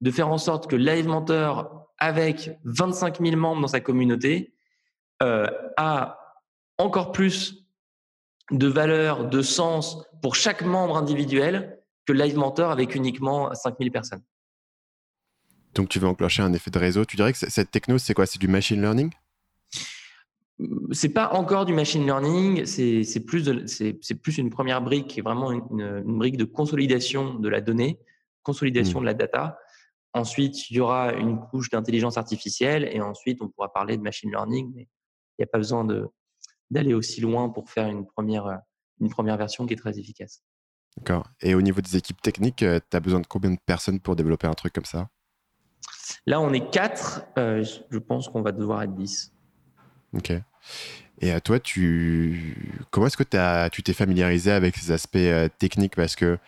de 0.00 0.10
faire 0.10 0.28
en 0.28 0.38
sorte 0.38 0.68
que 0.68 0.74
Live 0.74 1.06
Mentor, 1.06 1.79
avec 2.00 2.58
25 2.64 3.20
000 3.20 3.36
membres 3.36 3.60
dans 3.62 3.68
sa 3.68 3.80
communauté, 3.80 4.52
euh, 5.22 5.46
a 5.76 6.18
encore 6.78 7.12
plus 7.12 7.66
de 8.50 8.66
valeur, 8.66 9.28
de 9.28 9.42
sens 9.42 10.02
pour 10.22 10.34
chaque 10.34 10.62
membre 10.62 10.96
individuel 10.96 11.78
que 12.06 12.12
Live 12.12 12.36
Mentor 12.36 12.70
avec 12.70 12.94
uniquement 12.94 13.54
5000 13.54 13.90
personnes. 13.92 14.22
Donc 15.74 15.88
tu 15.88 15.98
veux 15.98 16.08
enclencher 16.08 16.42
un 16.42 16.52
effet 16.52 16.70
de 16.70 16.78
réseau. 16.78 17.04
Tu 17.04 17.16
dirais 17.16 17.32
que 17.32 17.38
cette 17.38 17.70
techno, 17.70 17.98
c'est 17.98 18.14
quoi? 18.14 18.26
C'est 18.26 18.40
du 18.40 18.48
machine 18.48 18.80
learning? 18.80 19.10
C'est 20.92 21.10
pas 21.10 21.32
encore 21.32 21.64
du 21.64 21.72
machine 21.72 22.04
learning, 22.04 22.66
c'est 22.66 23.24
plus, 23.24 23.48
plus 24.22 24.38
une 24.38 24.50
première 24.50 24.82
brique 24.82 25.06
qui 25.06 25.20
est 25.20 25.22
vraiment 25.22 25.52
une, 25.52 26.02
brique 26.18 26.36
de 26.36 26.44
consolidation 26.44 27.34
de 27.34 27.48
la 27.48 27.62
donnée, 27.62 27.98
consolidation 28.42 28.98
hmm. 28.98 29.02
de 29.02 29.06
la 29.06 29.14
data. 29.14 29.58
Ensuite, 30.12 30.70
il 30.70 30.76
y 30.76 30.80
aura 30.80 31.12
une 31.12 31.38
couche 31.38 31.70
d'intelligence 31.70 32.16
artificielle 32.18 32.88
et 32.92 33.00
ensuite, 33.00 33.40
on 33.42 33.48
pourra 33.48 33.72
parler 33.72 33.96
de 33.96 34.02
machine 34.02 34.30
learning, 34.30 34.72
mais 34.74 34.82
il 34.82 35.40
n'y 35.40 35.44
a 35.44 35.46
pas 35.46 35.58
besoin 35.58 35.86
d'aller 36.70 36.94
aussi 36.94 37.20
loin 37.20 37.48
pour 37.48 37.70
faire 37.70 37.88
une 37.88 38.06
première, 38.06 38.60
une 39.00 39.10
première 39.10 39.36
version 39.36 39.66
qui 39.66 39.74
est 39.74 39.76
très 39.76 39.98
efficace. 39.98 40.42
D'accord. 40.96 41.28
Et 41.40 41.54
au 41.54 41.62
niveau 41.62 41.80
des 41.80 41.96
équipes 41.96 42.20
techniques, 42.20 42.56
tu 42.56 42.66
as 42.96 43.00
besoin 43.00 43.20
de 43.20 43.26
combien 43.26 43.52
de 43.52 43.58
personnes 43.64 44.00
pour 44.00 44.16
développer 44.16 44.48
un 44.48 44.54
truc 44.54 44.72
comme 44.72 44.84
ça? 44.84 45.08
Là, 46.26 46.40
on 46.40 46.52
est 46.52 46.68
4. 46.70 47.22
je 47.36 47.98
pense 47.98 48.28
qu'on 48.28 48.42
va 48.42 48.52
devoir 48.52 48.82
être 48.82 48.94
10. 48.94 49.32
Ok. 50.14 50.32
Et 51.20 51.30
à 51.32 51.40
toi, 51.40 51.60
tu... 51.60 52.84
comment 52.90 53.06
est-ce 53.06 53.16
que 53.16 53.68
tu 53.68 53.82
t'es 53.82 53.92
familiarisé 53.92 54.50
avec 54.50 54.76
ces 54.76 54.90
aspects 54.90 55.18
techniques? 55.58 55.94
Parce 55.94 56.16
que 56.16 56.38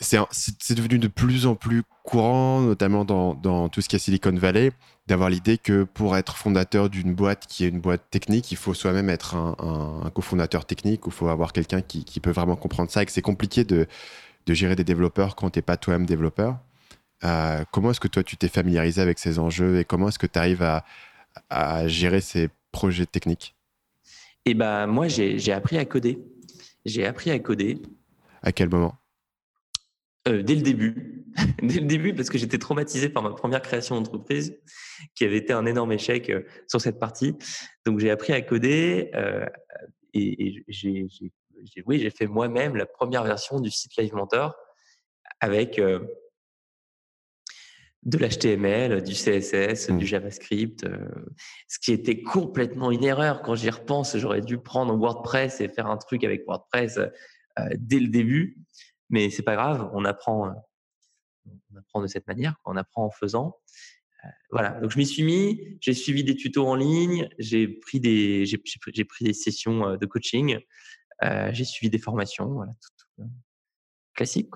c'est 0.00 0.74
devenu 0.74 0.98
de 0.98 1.08
plus 1.08 1.46
en 1.46 1.54
plus 1.54 1.82
courant, 2.02 2.60
notamment 2.60 3.04
dans, 3.04 3.68
tout 3.68 3.80
ce 3.80 3.88
qui 3.88 3.96
est 3.96 3.98
Silicon 3.98 4.34
Valley, 4.34 4.72
d'avoir 5.06 5.30
l'idée 5.30 5.58
que 5.58 5.84
pour 5.84 6.16
être 6.16 6.36
fondateur 6.36 6.90
d'une 6.90 7.14
boîte 7.14 7.46
qui 7.46 7.64
est 7.64 7.68
une 7.68 7.80
boîte 7.80 8.02
technique, 8.10 8.50
il 8.50 8.56
faut 8.56 8.74
soi-même 8.74 9.08
être 9.08 9.36
un, 9.36 10.10
cofondateur 10.14 10.64
technique, 10.64 11.06
ou 11.06 11.10
il 11.10 11.12
faut 11.12 11.28
avoir 11.28 11.52
quelqu'un 11.52 11.80
qui, 11.80 12.20
peut 12.20 12.32
vraiment 12.32 12.56
comprendre 12.56 12.90
ça, 12.90 13.02
et 13.02 13.06
que 13.06 13.12
c'est 13.12 13.22
compliqué 13.22 13.64
de, 13.64 13.86
gérer 14.48 14.76
des 14.76 14.84
développeurs 14.84 15.36
quand 15.36 15.50
tu 15.50 15.58
n'es 15.58 15.62
pas 15.62 15.76
toi-même 15.76 16.06
développeur. 16.06 16.58
Euh, 17.24 17.64
comment 17.70 17.92
est-ce 17.92 18.00
que 18.00 18.08
toi, 18.08 18.22
tu 18.22 18.36
t'es 18.36 18.48
familiarisé 18.48 19.00
avec 19.00 19.18
ces 19.18 19.38
enjeux 19.38 19.78
et 19.78 19.84
comment 19.84 20.08
est-ce 20.08 20.18
que 20.18 20.26
tu 20.26 20.38
arrives 20.38 20.62
à, 20.62 21.88
gérer 21.88 22.20
ces 22.20 22.48
projets 22.72 23.06
techniques? 23.06 23.54
Eh 24.44 24.54
ben, 24.54 24.86
moi, 24.86 25.08
j'ai 25.08 25.52
appris 25.52 25.78
à 25.78 25.84
coder. 25.84 26.18
J'ai 26.84 27.06
appris 27.06 27.30
à 27.30 27.38
coder. 27.38 27.80
À 28.42 28.52
quel 28.52 28.68
moment? 28.68 28.94
Euh, 30.26 30.42
dès 30.42 30.54
le 30.54 30.62
début. 30.62 31.26
dès 31.62 31.80
le 31.80 31.86
début, 31.86 32.14
parce 32.14 32.30
que 32.30 32.38
j'étais 32.38 32.56
traumatisé 32.58 33.10
par 33.10 33.22
ma 33.22 33.30
première 33.30 33.60
création 33.60 33.96
d'entreprise, 33.96 34.58
qui 35.14 35.24
avait 35.24 35.36
été 35.36 35.52
un 35.52 35.66
énorme 35.66 35.92
échec 35.92 36.30
euh, 36.30 36.42
sur 36.66 36.80
cette 36.80 36.98
partie. 36.98 37.34
Donc, 37.84 37.98
j'ai 37.98 38.10
appris 38.10 38.32
à 38.32 38.40
coder 38.40 39.10
euh, 39.14 39.44
et, 40.14 40.64
j'ai, 40.68 41.06
oui, 41.86 41.98
j'ai 41.98 42.10
fait 42.10 42.26
moi-même 42.26 42.76
la 42.76 42.86
première 42.86 43.24
version 43.24 43.60
du 43.60 43.70
site 43.70 43.96
Live 43.98 44.14
Mentor 44.14 44.54
avec 45.40 45.80
de 48.02 48.18
l'HTML, 48.18 49.02
du 49.02 49.12
CSS, 49.12 49.88
du 49.88 49.94
mmh. 49.94 50.00
JavaScript, 50.00 50.86
ce 51.68 51.78
qui 51.80 51.92
était 51.92 52.22
complètement 52.22 52.90
une 52.92 53.02
erreur 53.02 53.42
quand 53.42 53.56
j'y 53.56 53.70
repense. 53.70 54.16
J'aurais 54.16 54.40
dû 54.40 54.58
prendre 54.58 54.94
WordPress 54.96 55.60
et 55.60 55.68
faire 55.68 55.86
un 55.86 55.96
truc 55.96 56.22
avec 56.22 56.46
WordPress 56.46 57.00
dès 57.76 57.98
le 57.98 58.08
début. 58.08 58.58
Mais 59.10 59.30
c'est 59.30 59.42
pas 59.42 59.54
grave, 59.54 59.90
on 59.92 60.04
apprend, 60.04 60.48
euh, 60.48 61.50
on 61.72 61.78
apprend 61.78 62.00
de 62.02 62.06
cette 62.06 62.26
manière, 62.26 62.56
on 62.64 62.76
apprend 62.76 63.04
en 63.04 63.10
faisant. 63.10 63.56
Euh, 64.24 64.28
voilà, 64.50 64.80
donc 64.80 64.90
je 64.90 64.98
m'y 64.98 65.06
suis 65.06 65.22
mis, 65.22 65.78
j'ai 65.80 65.94
suivi 65.94 66.24
des 66.24 66.34
tutos 66.34 66.66
en 66.66 66.74
ligne, 66.74 67.28
j'ai 67.38 67.68
pris 67.68 68.00
des, 68.00 68.46
j'ai, 68.46 68.58
pris 68.58 69.24
des 69.24 69.32
sessions 69.32 69.88
euh, 69.88 69.96
de 69.96 70.06
coaching, 70.06 70.58
j'ai 71.52 71.64
suivi 71.64 71.90
des 71.90 71.98
formations, 71.98 72.46
voilà, 72.48 72.72
tout, 73.16 73.24
classique. 74.14 74.50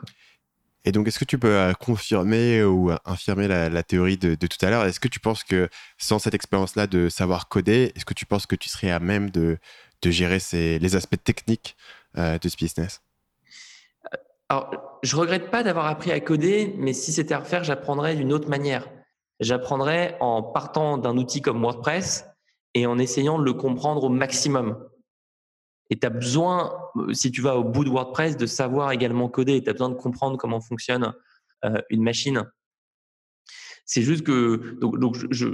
Et 0.85 0.93
donc, 0.93 1.09
est-ce 1.09 1.19
que 1.19 1.25
tu 1.25 1.39
peux 1.39 1.73
confirmer 1.81 2.63
ou 2.63 2.91
infirmer 3.05 3.49
la, 3.49 3.83
théorie 3.83 4.17
de, 4.17 4.35
tout 4.35 4.65
à 4.65 4.71
l'heure? 4.71 4.85
Est-ce 4.85 5.01
que 5.01 5.09
tu 5.09 5.19
penses 5.19 5.45
que 5.45 5.69
sans 5.99 6.19
cette 6.19 6.35
expérience-là 6.35 6.87
de 6.87 7.09
savoir 7.09 7.49
coder, 7.49 7.93
est-ce 7.95 8.05
que 8.05 8.15
tu 8.15 8.27
penses 8.27 8.47
que 8.47 8.57
tu 8.57 8.69
serais 8.69 8.91
à 8.91 9.01
même 9.01 9.31
de, 9.31 9.59
gérer 10.05 10.39
les 10.53 10.97
aspects 10.97 11.23
techniques 11.23 11.77
de 12.15 12.49
ce 12.49 12.57
business? 12.57 13.01
Alors, 14.49 14.99
je 15.03 15.15
regrette 15.17 15.51
pas 15.51 15.63
d'avoir 15.63 15.87
appris 15.87 16.11
à 16.11 16.21
coder, 16.21 16.75
mais 16.79 16.95
si 16.95 17.13
c'était 17.13 17.35
à 17.35 17.41
refaire, 17.41 17.65
j'apprendrais 17.65 18.17
d'une 18.17 18.33
autre 18.33 18.49
manière. 18.49 18.89
J'apprendrais 19.41 20.17
en 20.21 20.43
partant 20.43 20.97
d'un 20.97 21.17
outil 21.19 21.43
comme 21.43 21.61
WordPress 21.61 22.25
et 22.75 22.87
en 22.87 22.99
essayant 22.99 23.39
de 23.39 23.45
le 23.45 23.53
comprendre 23.53 24.05
au 24.05 24.09
maximum. 24.09 24.89
Et 25.91 25.99
tu 25.99 26.07
as 26.07 26.11
besoin, 26.11 26.77
si 27.13 27.31
tu 27.31 27.43
vas 27.43 27.57
au 27.57 27.65
bout 27.65 27.85
de 27.85 27.91
WordPress, 27.91 28.37
de 28.37 28.47
savoir 28.47 28.91
également 28.93 29.29
coder. 29.29 29.63
Tu 29.63 29.69
as 29.69 29.73
besoin 29.73 29.91
de 29.91 29.95
comprendre 29.95 30.37
comment 30.39 30.61
fonctionne 30.61 31.15
euh, 31.65 31.81
une 31.91 32.03
machine. 32.03 32.51
C'est 33.85 34.03
juste 34.03 34.25
que 34.25 34.79
donc, 34.81 35.17
je, 35.31 35.49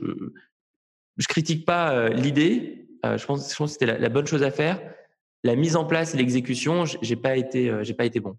critique 1.29 1.65
pas 1.65 1.93
euh, 1.93 2.09
l'idée. 2.09 2.89
Euh, 3.05 3.19
je 3.19 3.27
pense, 3.27 3.53
je 3.53 3.57
pense 3.57 3.71
que 3.71 3.73
c'était 3.75 3.87
la, 3.87 3.99
la, 3.99 4.09
bonne 4.09 4.27
chose 4.27 4.43
à 4.43 4.51
faire. 4.51 4.81
La 5.45 5.57
mise 5.57 5.77
en 5.77 5.85
place 5.85 6.15
et 6.15 6.17
l'exécution, 6.17 6.85
j'ai 6.85 7.17
pas 7.17 7.37
été, 7.37 7.85
j'ai 7.85 7.95
pas 7.95 8.07
été 8.07 8.19
bon. 8.19 8.37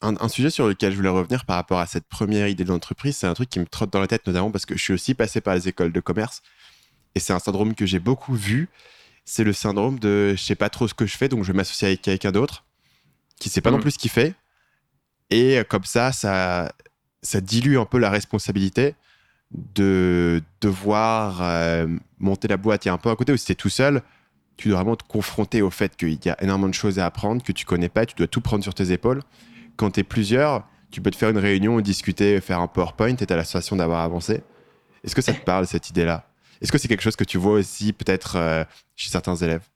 Un, 0.00 0.28
sujet 0.28 0.50
sur 0.50 0.68
lequel 0.68 0.92
je 0.92 0.96
voulais 0.96 1.08
revenir 1.08 1.44
par 1.44 1.56
rapport 1.56 1.80
à 1.80 1.86
cette 1.86 2.06
première 2.06 2.46
idée 2.46 2.64
d'entreprise, 2.64 3.16
c'est 3.16 3.26
un 3.26 3.34
truc 3.34 3.50
qui 3.50 3.58
me 3.58 3.66
trotte 3.66 3.92
dans 3.92 4.00
la 4.00 4.06
tête, 4.06 4.24
notamment 4.28 4.52
parce 4.52 4.64
que 4.64 4.76
je 4.76 4.82
suis 4.82 4.92
aussi 4.92 5.14
passé 5.14 5.40
par 5.40 5.54
les 5.54 5.66
écoles 5.66 5.92
de 5.92 6.00
commerce. 6.00 6.42
Et 7.16 7.20
c'est 7.20 7.32
un 7.32 7.40
syndrome 7.40 7.74
que 7.74 7.84
j'ai 7.84 7.98
beaucoup 7.98 8.34
vu. 8.34 8.68
C'est 9.24 9.42
le 9.42 9.52
syndrome 9.52 9.98
de 9.98 10.34
je 10.36 10.42
sais 10.42 10.54
pas 10.54 10.70
trop 10.70 10.86
ce 10.86 10.94
que 10.94 11.04
je 11.04 11.16
fais, 11.16 11.28
donc 11.28 11.42
je 11.42 11.50
vais 11.50 11.56
m'associer 11.56 11.88
avec 11.88 12.02
quelqu'un 12.02 12.30
d'autre 12.30 12.64
qui 13.40 13.48
sait 13.48 13.60
pas 13.60 13.70
non 13.70 13.78
mmh. 13.78 13.82
plus 13.82 13.90
ce 13.92 13.98
qu'il 13.98 14.10
fait. 14.10 14.34
Et 15.30 15.60
comme 15.68 15.84
ça, 15.84 16.12
ça, 16.12 16.72
ça 17.22 17.40
dilue 17.40 17.76
un 17.76 17.84
peu 17.84 17.98
la 17.98 18.10
responsabilité 18.10 18.94
de 19.52 20.42
devoir 20.60 21.40
euh, 21.42 21.86
monter 22.18 22.48
la 22.48 22.56
boîte. 22.56 22.84
Il 22.84 22.88
y 22.88 22.90
a 22.90 22.94
un 22.94 22.98
peu 22.98 23.10
à 23.10 23.16
côté 23.16 23.32
où 23.32 23.36
si 23.36 23.46
tu 23.46 23.52
es 23.52 23.54
tout 23.54 23.68
seul, 23.68 24.02
tu 24.56 24.68
dois 24.68 24.78
vraiment 24.78 24.96
te 24.96 25.04
confronter 25.04 25.62
au 25.62 25.70
fait 25.70 25.96
qu'il 25.96 26.18
y 26.24 26.28
a 26.28 26.42
énormément 26.42 26.68
de 26.68 26.74
choses 26.74 26.98
à 26.98 27.06
apprendre, 27.06 27.42
que 27.42 27.52
tu 27.52 27.64
connais 27.64 27.88
pas, 27.88 28.06
tu 28.06 28.14
dois 28.16 28.26
tout 28.26 28.40
prendre 28.40 28.62
sur 28.62 28.74
tes 28.74 28.92
épaules 28.92 29.22
quand 29.78 29.92
tu 29.92 30.00
es 30.00 30.04
plusieurs, 30.04 30.68
tu 30.90 31.00
peux 31.00 31.10
te 31.10 31.16
faire 31.16 31.30
une 31.30 31.38
réunion, 31.38 31.80
discuter, 31.80 32.40
faire 32.40 32.60
un 32.60 32.66
PowerPoint 32.66 33.16
et 33.16 33.26
tu 33.26 33.32
as 33.32 33.36
la 33.36 33.76
d'avoir 33.76 34.00
avancé. 34.00 34.42
Est-ce 35.04 35.14
que 35.14 35.22
ça 35.22 35.32
te 35.32 35.44
parle, 35.44 35.66
cette 35.66 35.88
idée-là? 35.88 36.28
Est-ce 36.60 36.72
que 36.72 36.78
c'est 36.78 36.88
quelque 36.88 37.02
chose 37.02 37.16
que 37.16 37.24
tu 37.24 37.38
vois 37.38 37.52
aussi 37.52 37.92
peut-être 37.92 38.36
euh, 38.36 38.64
chez 38.96 39.08
certains 39.10 39.36
élèves? 39.36 39.66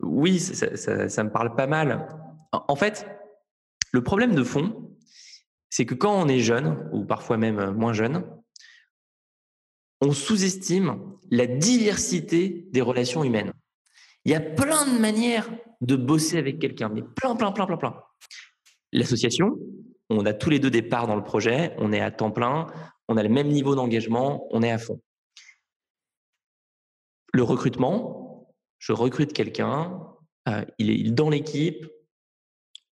Oui, 0.00 0.40
ça, 0.40 1.24
me 1.24 1.30
parle 1.30 1.54
pas 1.54 1.66
mal. 1.66 2.08
En 2.52 2.76
fait, 2.76 3.06
le 3.92 4.02
problème 4.02 4.34
de 4.34 4.42
fond, 4.42 4.90
c'est 5.68 5.84
que 5.84 5.94
quand 5.94 6.14
on 6.14 6.28
est 6.28 6.40
jeune, 6.40 6.88
ou 6.92 7.04
parfois 7.04 7.36
même 7.36 7.72
moins 7.72 7.92
jeune, 7.92 8.24
on 10.00 10.12
sous-estime 10.12 10.98
la 11.30 11.46
diversité 11.46 12.66
des 12.70 12.80
relations 12.80 13.24
humaines. 13.24 13.52
Il 14.24 14.32
y 14.32 14.34
a 14.34 14.40
plein 14.40 14.86
de 14.86 14.98
manières 14.98 15.50
de 15.80 15.96
bosser 15.96 16.38
avec 16.38 16.58
quelqu'un, 16.58 16.88
mais 16.88 17.02
plein, 17.02 17.36
plein, 17.36 17.52
plein, 17.52 17.66
plein, 17.66 17.76
plein. 17.76 18.02
L'association, 18.92 19.58
on 20.10 20.24
a 20.24 20.32
tous 20.32 20.50
les 20.50 20.58
deux 20.58 20.70
des 20.70 20.82
parts 20.82 21.06
dans 21.06 21.16
le 21.16 21.24
projet, 21.24 21.74
on 21.78 21.92
est 21.92 22.00
à 22.00 22.10
temps 22.10 22.30
plein, 22.30 22.66
on 23.08 23.16
a 23.16 23.22
le 23.22 23.28
même 23.28 23.48
niveau 23.48 23.74
d'engagement, 23.74 24.46
on 24.50 24.62
est 24.62 24.70
à 24.70 24.78
fond. 24.78 25.00
Le 27.32 27.42
recrutement, 27.42 28.48
je 28.78 28.92
recrute 28.92 29.32
quelqu'un, 29.32 30.00
euh, 30.48 30.64
il 30.78 30.90
est 30.90 31.10
dans 31.10 31.28
l'équipe, 31.28 31.86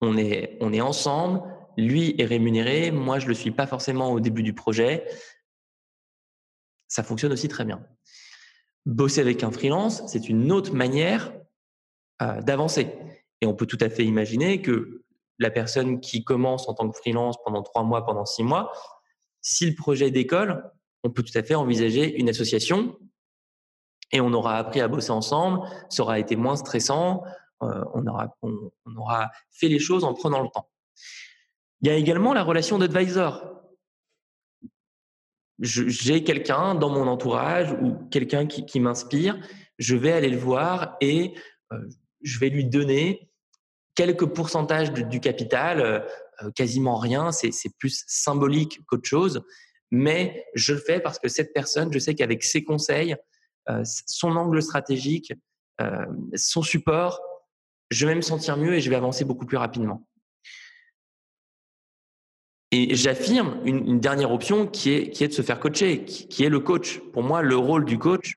on 0.00 0.16
est, 0.18 0.58
on 0.60 0.72
est 0.72 0.80
ensemble, 0.80 1.42
lui 1.76 2.14
est 2.18 2.24
rémunéré, 2.26 2.90
moi 2.90 3.18
je 3.18 3.24
ne 3.24 3.30
le 3.30 3.34
suis 3.34 3.50
pas 3.50 3.66
forcément 3.66 4.12
au 4.12 4.20
début 4.20 4.42
du 4.42 4.52
projet. 4.52 5.06
Ça 6.88 7.02
fonctionne 7.02 7.32
aussi 7.32 7.48
très 7.48 7.64
bien. 7.64 7.86
Bosser 8.86 9.20
avec 9.20 9.42
un 9.42 9.50
freelance, 9.50 10.02
c'est 10.06 10.28
une 10.28 10.52
autre 10.52 10.74
manière 10.74 11.32
euh, 12.22 12.40
d'avancer. 12.42 12.88
Et 13.40 13.46
on 13.46 13.54
peut 13.54 13.66
tout 13.66 13.78
à 13.80 13.88
fait 13.88 14.04
imaginer 14.04 14.60
que 14.60 15.04
la 15.38 15.50
personne 15.50 16.00
qui 16.00 16.24
commence 16.24 16.68
en 16.68 16.74
tant 16.74 16.88
que 16.88 16.96
freelance 16.96 17.36
pendant 17.44 17.62
trois 17.62 17.82
mois, 17.82 18.04
pendant 18.04 18.24
six 18.24 18.42
mois, 18.42 18.72
si 19.40 19.66
le 19.66 19.74
projet 19.74 20.10
décolle, 20.10 20.70
on 21.04 21.10
peut 21.10 21.22
tout 21.22 21.36
à 21.36 21.42
fait 21.42 21.54
envisager 21.54 22.18
une 22.18 22.28
association 22.28 22.98
et 24.12 24.20
on 24.20 24.32
aura 24.32 24.56
appris 24.56 24.80
à 24.80 24.88
bosser 24.88 25.10
ensemble, 25.10 25.60
ça 25.90 26.02
aura 26.02 26.18
été 26.18 26.34
moins 26.36 26.56
stressant, 26.56 27.22
euh, 27.62 27.84
on, 27.94 28.06
aura, 28.06 28.34
on, 28.42 28.70
aura 28.96 29.30
fait 29.50 29.68
les 29.68 29.78
choses 29.78 30.04
en 30.04 30.14
prenant 30.14 30.42
le 30.42 30.48
temps. 30.48 30.68
Il 31.80 31.88
y 31.88 31.90
a 31.90 31.94
également 31.94 32.32
la 32.32 32.42
relation 32.42 32.78
d'advisor. 32.78 33.62
J'ai 35.60 36.22
quelqu'un 36.22 36.74
dans 36.74 36.88
mon 36.88 37.06
entourage 37.08 37.72
ou 37.72 37.94
quelqu'un 38.10 38.46
qui, 38.46 38.80
m'inspire, 38.80 39.38
je 39.76 39.96
vais 39.96 40.12
aller 40.12 40.30
le 40.30 40.38
voir 40.38 40.96
et 41.00 41.34
euh, 41.72 41.88
je 42.22 42.38
vais 42.38 42.48
lui 42.48 42.64
donner 42.64 43.27
quelques 43.98 44.26
pourcentages 44.26 44.92
du 44.92 45.18
capital, 45.18 45.80
euh, 45.80 45.98
euh, 46.42 46.52
quasiment 46.52 46.98
rien, 46.98 47.32
c'est 47.32 47.76
plus 47.80 48.04
symbolique 48.06 48.80
qu'autre 48.86 49.08
chose, 49.08 49.42
mais 49.90 50.46
je 50.54 50.74
le 50.74 50.78
fais 50.78 51.00
parce 51.00 51.18
que 51.18 51.26
cette 51.26 51.52
personne, 51.52 51.92
je 51.92 51.98
sais 51.98 52.14
qu'avec 52.14 52.44
ses 52.44 52.62
conseils, 52.62 53.16
euh, 53.68 53.82
son 54.06 54.36
angle 54.36 54.62
stratégique, 54.62 55.32
son 56.34 56.62
support, 56.62 57.20
je 57.90 58.04
vais 58.06 58.16
me 58.16 58.20
sentir 58.20 58.56
mieux 58.56 58.74
et 58.74 58.80
je 58.80 58.90
vais 58.90 58.96
avancer 58.96 59.24
beaucoup 59.24 59.46
plus 59.46 59.56
rapidement. 59.56 60.04
Et 62.72 62.96
j'affirme 62.96 63.60
une, 63.64 64.00
dernière 64.00 64.32
option 64.32 64.66
qui 64.66 64.92
est, 64.92 65.10
qui 65.10 65.22
est 65.22 65.28
de 65.28 65.32
se 65.32 65.42
faire 65.42 65.60
coacher, 65.60 66.04
qui, 66.04 66.44
est 66.44 66.48
le 66.48 66.58
coach. 66.58 67.00
Pour 67.12 67.22
moi, 67.22 67.42
le 67.42 67.56
rôle 67.56 67.84
du 67.84 67.96
coach 67.96 68.34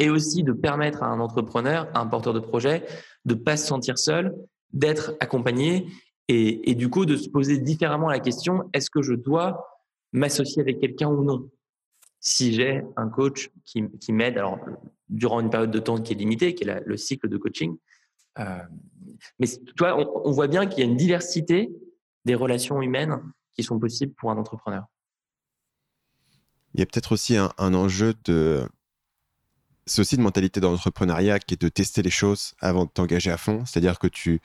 est 0.00 0.08
aussi 0.08 0.42
de 0.42 0.52
permettre 0.52 1.02
à 1.02 1.06
un 1.06 1.20
entrepreneur, 1.20 1.88
à 1.94 2.00
un 2.00 2.06
porteur 2.06 2.32
de 2.32 2.40
projet, 2.40 2.84
de 3.24 3.34
pas 3.34 3.56
se 3.56 3.66
sentir 3.66 3.98
seul, 3.98 4.34
d'être 4.72 5.14
accompagné 5.20 5.86
et, 6.28 6.74
du 6.76 6.88
coup 6.88 7.06
de 7.06 7.16
se 7.16 7.28
poser 7.28 7.58
différemment 7.58 8.08
la 8.08 8.20
question 8.20 8.70
est-ce 8.72 8.88
que 8.88 9.02
je 9.02 9.14
dois 9.14 9.66
m'associer 10.12 10.62
avec 10.62 10.78
quelqu'un 10.78 11.08
ou 11.08 11.24
non? 11.24 11.50
Si 12.20 12.52
j'ai 12.52 12.82
un 12.96 13.08
coach 13.08 13.50
qui, 13.64 14.12
m'aide, 14.12 14.38
alors 14.38 14.60
durant 15.08 15.40
une 15.40 15.50
période 15.50 15.70
de 15.70 15.78
temps 15.78 16.00
qui 16.00 16.12
est 16.12 16.16
limitée, 16.16 16.54
qui 16.54 16.64
est 16.64 16.82
le 16.84 16.96
cycle 16.96 17.28
de 17.28 17.36
coaching, 17.36 17.76
mais 18.36 19.46
toi, 19.76 19.96
on 20.24 20.30
voit 20.30 20.46
bien 20.46 20.66
qu'il 20.66 20.80
y 20.80 20.82
a 20.82 20.90
une 20.90 20.96
diversité 20.96 21.70
des 22.24 22.34
relations 22.34 22.80
humaines 22.80 23.20
qui 23.54 23.62
sont 23.62 23.78
possibles 23.78 24.14
pour 24.14 24.30
un 24.30 24.36
entrepreneur. 24.36 24.84
Il 26.74 26.80
y 26.80 26.82
a 26.82 26.86
peut-être 26.86 27.12
aussi 27.12 27.36
un, 27.36 27.50
enjeu 27.58 28.14
de. 28.24 28.68
C'est 29.90 30.02
aussi 30.02 30.14
une 30.14 30.22
mentalité 30.22 30.60
d'entrepreneuriat 30.60 31.40
qui 31.40 31.54
est 31.54 31.60
de 31.60 31.68
tester 31.68 32.00
les 32.00 32.10
choses 32.10 32.54
avant 32.60 32.84
de 32.84 32.90
t'engager 32.90 33.32
à 33.32 33.36
fond. 33.36 33.64
C'est-à-dire 33.66 33.98
que 33.98 34.06
tu 34.06 34.40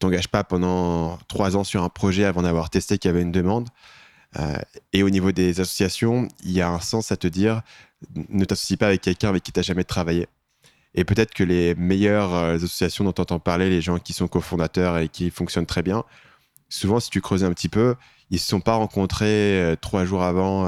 t'engages 0.00 0.26
pas 0.26 0.42
pendant 0.42 1.18
trois 1.28 1.56
ans 1.56 1.62
sur 1.62 1.84
un 1.84 1.88
projet 1.88 2.24
avant 2.24 2.42
d'avoir 2.42 2.68
testé 2.68 2.98
qu'il 2.98 3.08
y 3.08 3.14
avait 3.14 3.22
une 3.22 3.30
demande. 3.30 3.68
Euh, 4.40 4.58
et 4.92 5.04
au 5.04 5.10
niveau 5.10 5.30
des 5.30 5.60
associations, 5.60 6.26
il 6.42 6.50
y 6.50 6.60
a 6.60 6.68
un 6.68 6.80
sens 6.80 7.12
à 7.12 7.16
te 7.16 7.28
dire 7.28 7.62
ne 8.28 8.44
t'associe 8.44 8.76
pas 8.76 8.88
avec 8.88 9.02
quelqu'un 9.02 9.28
avec 9.28 9.44
qui 9.44 9.52
tu 9.52 9.60
n'as 9.60 9.62
jamais 9.62 9.84
travaillé. 9.84 10.26
Et 10.96 11.04
peut-être 11.04 11.32
que 11.32 11.44
les 11.44 11.76
meilleures 11.76 12.34
euh, 12.34 12.56
associations 12.56 13.04
dont 13.04 13.12
tu 13.12 13.20
entends 13.20 13.38
parler, 13.38 13.70
les 13.70 13.82
gens 13.82 14.00
qui 14.00 14.12
sont 14.12 14.26
cofondateurs 14.26 14.98
et 14.98 15.08
qui 15.08 15.30
fonctionnent 15.30 15.64
très 15.64 15.82
bien, 15.82 16.02
souvent, 16.68 16.98
si 16.98 17.08
tu 17.08 17.20
creuses 17.20 17.44
un 17.44 17.52
petit 17.52 17.68
peu, 17.68 17.94
ils 18.30 18.34
ne 18.34 18.40
se 18.40 18.46
sont 18.46 18.60
pas 18.60 18.74
rencontrés 18.74 19.60
euh, 19.62 19.76
trois 19.80 20.04
jours 20.04 20.24
avant 20.24 20.66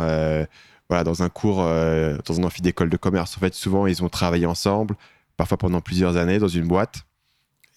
voilà, 0.89 1.05
dans 1.05 1.23
un 1.23 1.29
cours, 1.29 1.63
euh, 1.63 2.17
dans 2.27 2.41
un 2.41 2.45
amphi 2.45 2.63
d'école 2.63 2.91
de 2.91 2.97
commerce. 2.97 3.37
En 3.37 3.41
fait, 3.41 3.55
souvent, 3.55 3.87
ils 3.87 4.03
ont 4.03 4.09
travaillé 4.09 4.47
ensemble, 4.47 4.97
parfois 5.37 5.57
pendant 5.57 5.81
plusieurs 5.81 6.17
années 6.17 6.39
dans 6.39 6.49
une 6.49 6.67
boîte. 6.67 7.05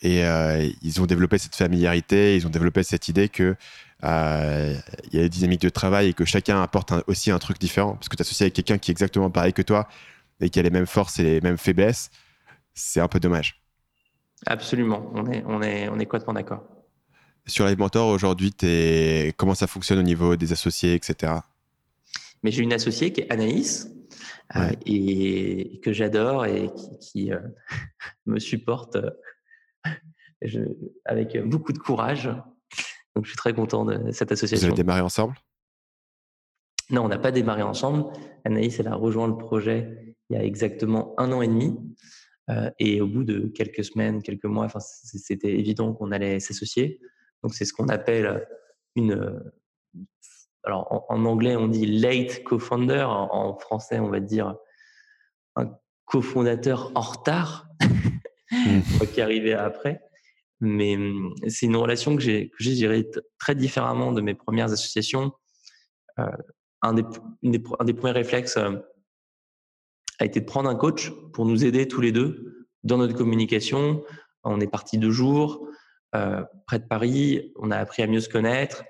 Et 0.01 0.23
euh, 0.25 0.69
ils 0.83 1.01
ont 1.01 1.05
développé 1.05 1.37
cette 1.37 1.55
familiarité, 1.55 2.35
ils 2.35 2.45
ont 2.45 2.51
développé 2.51 2.83
cette 2.83 3.07
idée 3.07 3.29
que 3.29 3.55
euh, 4.03 4.75
il 5.11 5.17
y 5.17 5.19
a 5.19 5.23
des 5.23 5.29
dynamiques 5.29 5.61
de 5.61 5.69
travail 5.69 6.09
et 6.09 6.13
que 6.13 6.23
chacun 6.23 6.61
apporte 6.61 6.93
aussi 7.07 7.31
un 7.31 7.39
truc 7.39 7.57
différent. 7.59 7.93
Parce 7.93 8.09
que 8.09 8.15
tu 8.15 8.21
associé 8.21 8.43
avec 8.43 8.53
quelqu'un 8.53 8.77
qui 8.77 8.91
est 8.91 8.93
exactement 8.93 9.31
pareil 9.31 9.53
que 9.53 9.63
toi 9.63 9.87
et 10.39 10.49
qui 10.49 10.59
a 10.59 10.61
les 10.61 10.69
mêmes 10.69 10.85
forces 10.85 11.17
et 11.19 11.23
les 11.23 11.41
mêmes 11.41 11.57
faiblesses, 11.57 12.11
c'est 12.75 12.99
un 12.99 13.07
peu 13.07 13.19
dommage. 13.19 13.59
Absolument, 14.45 15.09
on 15.15 15.25
est, 15.31 15.43
on 15.47 15.63
est, 15.63 15.89
on 15.89 15.97
est 15.97 16.05
complètement 16.05 16.33
d'accord. 16.33 16.63
Sur 17.47 17.65
Live 17.65 17.79
Mentor, 17.79 18.09
aujourd'hui, 18.09 18.53
comment 19.35 19.55
ça 19.55 19.65
fonctionne 19.65 19.97
au 19.97 20.03
niveau 20.03 20.35
des 20.35 20.51
associés, 20.51 20.93
etc. 20.93 21.33
Mais 22.47 22.51
j'ai 22.51 22.63
une 22.63 22.71
associée 22.71 23.11
qui 23.11 23.19
est 23.19 23.29
Anaïs 23.29 23.93
euh, 24.55 24.71
et, 24.85 25.81
que 25.83 25.91
j'adore 25.91 26.45
et 26.45 26.71
qui, 27.01 27.33
euh, 27.33 27.41
me 28.25 28.39
supporte 28.39 28.95
euh, 28.95 30.65
avec 31.03 31.37
beaucoup 31.45 31.73
de 31.73 31.77
courage. 31.77 32.27
Donc 33.13 33.25
je 33.25 33.31
suis 33.31 33.35
très 33.35 33.53
content 33.53 33.83
de 33.83 34.13
cette 34.13 34.31
association. 34.31 34.65
Vous 34.65 34.71
avez 34.71 34.81
démarré 34.81 35.01
ensemble? 35.01 35.35
Non, 36.89 37.03
on 37.03 37.07
n'a 37.09 37.17
pas 37.17 37.33
démarré 37.33 37.63
ensemble. 37.63 38.05
Anaïs, 38.45 38.79
elle 38.79 38.87
a 38.87 38.95
rejoint 38.95 39.27
le 39.27 39.35
projet 39.35 40.15
il 40.29 40.37
y 40.37 40.39
a 40.39 40.43
exactement 40.45 41.15
un 41.17 41.33
an 41.33 41.41
et 41.41 41.49
demi. 41.49 41.77
et 42.79 43.01
au 43.01 43.07
bout 43.07 43.25
de 43.25 43.51
quelques 43.53 43.83
semaines, 43.83 44.23
quelques 44.23 44.45
mois, 44.45 44.69
c'était 44.79 45.51
évident 45.51 45.93
qu'on 45.93 46.13
allait 46.13 46.39
s'associer. 46.39 47.01
Donc 47.43 47.53
c'est 47.53 47.65
ce 47.65 47.73
qu'on 47.73 47.89
appelle 47.89 48.47
une 48.95 49.37
alors 50.68 51.05
en, 51.09 51.26
anglais 51.26 51.55
on 51.55 51.68
dit 51.68 51.86
late 51.86 52.43
co-founder, 52.43 53.05
en, 53.09 53.57
français 53.57 53.99
on 53.99 54.09
va 54.09 54.20
dire 54.20 54.55
un 55.55 55.72
cofondateur 56.05 56.91
en 56.95 57.01
retard, 57.01 57.68
qui 59.13 59.20
est 59.20 59.24
arrivé 59.24 59.53
après. 59.53 60.01
Mais 60.59 60.95
mmh, 60.97 61.36
c'est 61.47 61.65
une 61.65 61.76
relation 61.76 62.15
que 62.15 62.22
j'ai, 62.22 62.49
que 62.49 62.55
j'ai 62.59 63.09
très 63.39 63.55
différemment 63.55 64.11
de 64.11 64.22
mes 64.22 64.34
premières 64.34 64.72
associations. 64.72 65.32
Euh, 66.20 66.26
un, 66.82 66.93
des, 66.93 67.03
un, 67.43 67.86
des, 67.86 67.93
premiers 67.93 68.13
réflexes 68.13 68.57
euh, 68.57 68.76
a 70.20 70.26
été 70.26 70.39
de 70.39 70.45
prendre 70.45 70.70
un 70.70 70.76
coach 70.76 71.11
pour 71.34 71.45
nous 71.45 71.65
aider 71.65 71.88
tous 71.88 72.01
les 72.01 72.11
deux 72.11 72.68
dans 72.84 72.97
notre 72.97 73.15
communication. 73.15 74.03
On 74.43 74.59
est 74.59 74.68
parti 74.68 74.97
deux 74.97 75.11
jours 75.11 75.68
euh, 76.15 76.43
près 76.65 76.80
de 76.80 76.86
Paris, 76.86 77.53
on 77.57 77.72
a 77.72 77.78
appris 77.78 78.01
à 78.01 78.07
mieux 78.07 78.22
se 78.22 78.30
connaître, 78.30 78.84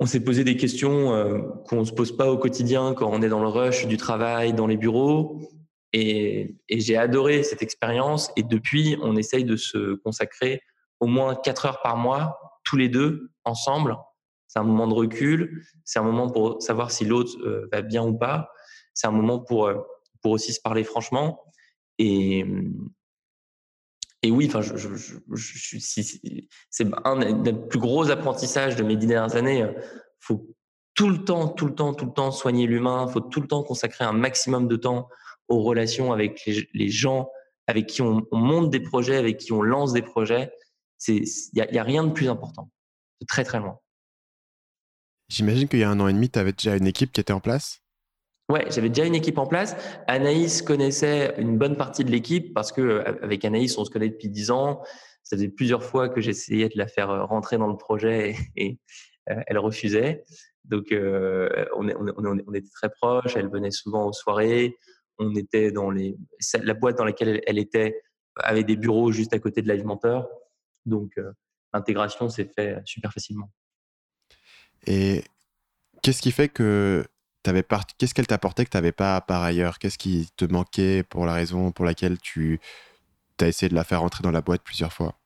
on 0.00 0.06
s'est 0.06 0.20
posé 0.20 0.44
des 0.44 0.56
questions 0.56 1.14
euh, 1.14 1.38
qu'on 1.68 1.80
ne 1.80 1.84
se 1.84 1.92
pose 1.92 2.16
pas 2.16 2.30
au 2.30 2.38
quotidien 2.38 2.94
quand 2.94 3.10
on 3.12 3.20
est 3.20 3.28
dans 3.28 3.42
le 3.42 3.48
rush 3.48 3.86
du 3.86 3.98
travail, 3.98 4.54
dans 4.54 4.66
les 4.66 4.78
bureaux. 4.78 5.38
Et, 5.92 6.56
j'ai 6.70 6.96
adoré 6.96 7.42
cette 7.42 7.62
expérience. 7.62 8.32
Et 8.36 8.42
depuis, 8.42 8.96
on 9.02 9.16
essaye 9.16 9.44
de 9.44 9.56
se 9.56 9.94
consacrer 9.96 10.62
au 11.00 11.06
moins 11.06 11.34
quatre 11.34 11.66
heures 11.66 11.82
par 11.82 11.98
mois, 11.98 12.38
tous 12.64 12.76
les 12.76 12.88
deux, 12.88 13.30
ensemble. 13.44 13.96
C'est 14.48 14.58
un 14.58 14.64
moment 14.64 14.88
de 14.88 14.94
recul. 14.94 15.62
C'est 15.84 15.98
un 15.98 16.02
moment 16.02 16.30
pour 16.30 16.62
savoir 16.62 16.90
si 16.90 17.04
l'autre 17.04 17.36
euh, 17.44 17.68
va 17.70 17.82
bien 17.82 18.02
ou 18.02 18.16
pas. 18.16 18.50
C'est 18.94 19.06
un 19.06 19.12
moment 19.12 19.38
pour, 19.38 19.66
euh, 19.66 19.74
pour 20.22 20.32
aussi 20.32 20.54
se 20.54 20.60
parler 20.62 20.82
franchement. 20.82 21.42
Et 24.22 24.30
oui, 24.30 24.46
enfin, 24.48 24.60
je, 24.60 24.76
je, 24.76 25.14
je, 25.32 25.78
c'est 26.70 26.86
un 27.04 27.32
des 27.34 27.54
plus 27.54 27.78
gros 27.78 28.10
apprentissages 28.10 28.76
de 28.76 28.82
mes 28.82 28.96
dix 28.96 29.06
dernières 29.06 29.34
années. 29.34 29.60
Il 29.60 29.74
faut 30.20 30.54
tout 30.94 31.08
le 31.08 31.24
temps, 31.24 31.48
tout 31.48 31.66
le 31.66 31.74
temps, 31.74 31.94
tout 31.94 32.04
le 32.04 32.12
temps 32.12 32.30
soigner 32.30 32.66
l'humain. 32.66 33.06
Faut 33.08 33.20
tout 33.20 33.40
le 33.40 33.48
temps 33.48 33.62
consacrer 33.62 34.04
un 34.04 34.12
maximum 34.12 34.68
de 34.68 34.76
temps 34.76 35.08
aux 35.48 35.62
relations 35.62 36.12
avec 36.12 36.44
les, 36.74 36.88
gens 36.90 37.30
avec 37.66 37.86
qui 37.86 38.02
on, 38.02 38.26
on, 38.30 38.38
monte 38.38 38.70
des 38.70 38.80
projets, 38.80 39.16
avec 39.16 39.38
qui 39.38 39.52
on 39.52 39.62
lance 39.62 39.94
des 39.94 40.02
projets. 40.02 40.52
Il 41.08 41.24
n'y 41.54 41.78
a 41.78 41.82
rien 41.82 42.04
de 42.04 42.12
plus 42.12 42.28
important. 42.28 42.70
De 43.22 43.26
très, 43.26 43.44
très 43.44 43.58
loin. 43.58 43.78
J'imagine 45.28 45.68
qu'il 45.68 45.78
y 45.78 45.84
a 45.84 45.90
un 45.90 46.00
an 46.00 46.08
et 46.08 46.12
demi, 46.12 46.28
tu 46.28 46.38
avais 46.38 46.52
déjà 46.52 46.76
une 46.76 46.86
équipe 46.86 47.12
qui 47.12 47.20
était 47.20 47.32
en 47.32 47.40
place? 47.40 47.79
Ouais, 48.50 48.66
j'avais 48.68 48.88
déjà 48.88 49.06
une 49.06 49.14
équipe 49.14 49.38
en 49.38 49.46
place. 49.46 49.76
Anaïs 50.08 50.60
connaissait 50.60 51.36
une 51.38 51.56
bonne 51.56 51.76
partie 51.76 52.04
de 52.04 52.10
l'équipe 52.10 52.52
parce 52.52 52.72
que 52.72 52.80
euh, 52.80 53.22
avec 53.22 53.44
Anaïs, 53.44 53.78
on 53.78 53.84
se 53.84 53.90
connaît 53.90 54.08
depuis 54.08 54.28
dix 54.28 54.50
ans. 54.50 54.82
Ça 55.22 55.36
faisait 55.36 55.48
plusieurs 55.48 55.84
fois 55.84 56.08
que 56.08 56.20
j'essayais 56.20 56.68
de 56.68 56.76
la 56.76 56.88
faire 56.88 57.10
euh, 57.10 57.24
rentrer 57.24 57.58
dans 57.58 57.68
le 57.68 57.76
projet 57.76 58.34
et, 58.56 58.80
euh, 59.30 59.40
elle 59.46 59.58
refusait. 59.58 60.24
Donc 60.64 60.86
on, 60.92 62.54
était 62.54 62.70
très 62.74 62.90
proches. 62.90 63.36
Elle 63.36 63.48
venait 63.48 63.70
souvent 63.70 64.06
aux 64.06 64.12
soirées. 64.12 64.76
On 65.18 65.32
était 65.36 65.70
dans 65.70 65.90
la 65.90 66.74
boîte 66.74 66.98
dans 66.98 67.04
laquelle 67.04 67.40
elle, 67.46 67.58
était 67.58 68.02
avait 68.36 68.64
des 68.64 68.76
bureaux 68.76 69.12
juste 69.12 69.32
à 69.32 69.38
côté 69.38 69.62
de 69.62 69.72
Live 69.72 69.84
Mentor. 69.84 70.28
Donc 70.86 71.12
l'intégration 71.72 72.28
s'est 72.28 72.50
faite 72.54 72.80
super 72.84 73.12
facilement. 73.12 73.50
Et 74.86 75.24
qu'est-ce 76.02 76.22
qui 76.22 76.30
fait 76.30 76.48
que 76.48 77.04
Qu'est-ce 77.42 78.14
qu'elle 78.14 78.26
t'apportait 78.26 78.64
que 78.64 78.70
tu 78.70 78.76
n'avais 78.76 78.92
pas 78.92 79.20
par 79.20 79.42
ailleurs? 79.42 79.78
Qu'est-ce 79.78 79.98
qui 79.98 80.28
te 80.36 80.44
manquait 80.44 81.02
pour 81.02 81.24
la 81.26 81.32
raison 81.32 81.72
pour 81.72 81.84
laquelle 81.84 82.18
tu 82.18 82.60
as 83.40 83.48
essayé 83.48 83.68
de 83.68 83.74
la 83.74 83.84
faire 83.84 84.00
rentrer 84.00 84.22
dans 84.22 84.30
la 84.30 84.42
boîte 84.42 84.62
plusieurs 84.62 84.92
fois? 84.92 85.18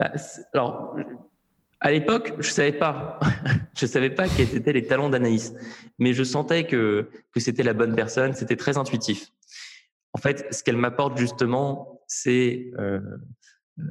Bah, 0.00 0.12
Alors, 0.52 0.96
à 1.80 1.92
l'époque, 1.92 2.32
je 2.38 2.48
ne 2.48 2.52
savais 2.52 2.72
pas. 2.72 3.20
je 3.76 3.86
savais 3.86 4.10
pas 4.10 4.28
quels 4.28 4.54
étaient 4.56 4.72
les 4.72 4.86
talents 4.86 5.08
d'Anaïs. 5.08 5.54
Mais 5.98 6.14
je 6.14 6.24
sentais 6.24 6.66
que, 6.66 7.10
c'était 7.36 7.62
la 7.62 7.74
bonne 7.74 7.94
personne. 7.94 8.32
C'était 8.32 8.56
très 8.56 8.76
intuitif. 8.76 9.28
En 10.12 10.18
fait, 10.18 10.52
ce 10.52 10.62
qu'elle 10.62 10.78
m'apporte 10.78 11.18
justement, 11.18 12.00
c'est 12.08 12.70
euh, 12.78 13.00
euh, 13.78 13.82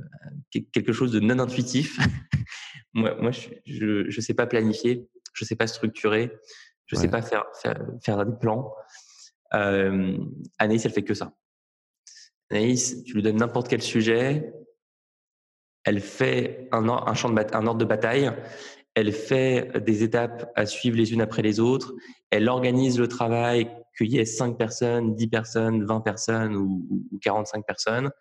quelque 0.74 0.92
chose 0.92 1.12
de 1.12 1.20
non 1.20 1.40
intuitif. 1.40 2.00
moi, 2.94 3.32
je 3.66 4.08
ne 4.08 4.22
sais 4.22 4.34
pas 4.34 4.48
planifier, 4.48 5.08
je 5.34 5.44
ne 5.44 5.48
sais 5.48 5.56
pas 5.56 5.68
structurer, 5.68 6.32
je 6.86 6.96
ne 6.96 7.02
sais 7.02 7.08
pas 7.08 7.22
faire, 7.22 7.46
faire, 8.02 8.26
des 8.26 8.38
plans. 8.38 8.74
Euh, 9.54 10.18
Anaïs, 10.60 10.86
elle 10.86 10.92
fait 10.92 11.04
que 11.04 11.14
ça. 11.14 11.34
Anaïs, 12.52 13.04
tu 13.04 13.16
lui 13.16 13.24
donnes 13.24 13.38
n'importe 13.38 13.68
quel 13.68 13.82
sujet, 13.82 14.54
elle 15.84 16.00
fait 16.00 16.68
un, 16.72 16.88
un, 16.88 17.14
champ 17.14 17.30
de 17.30 17.56
un 17.56 17.68
ordre 17.68 17.80
de 17.80 17.86
bataille, 17.86 18.32
elle 18.94 19.12
fait 19.12 19.80
des 19.84 20.04
étapes 20.04 20.52
à 20.56 20.66
suivre 20.66 20.98
les 20.98 21.14
unes 21.14 21.22
après 21.22 21.42
les 21.42 21.60
autres, 21.60 21.94
elle 22.32 22.50
organise 22.50 23.00
le 23.00 23.08
travail, 23.08 23.70
qu'il 23.98 24.12
y 24.12 24.20
ait 24.20 24.26
5 24.26 24.58
personnes, 24.58 25.16
10 25.16 25.28
personnes, 25.28 25.86
20 25.86 26.02
personnes 26.02 26.56
ou, 26.56 26.86
ou 27.12 27.20
45 27.20 27.66
personnes. 27.66 28.12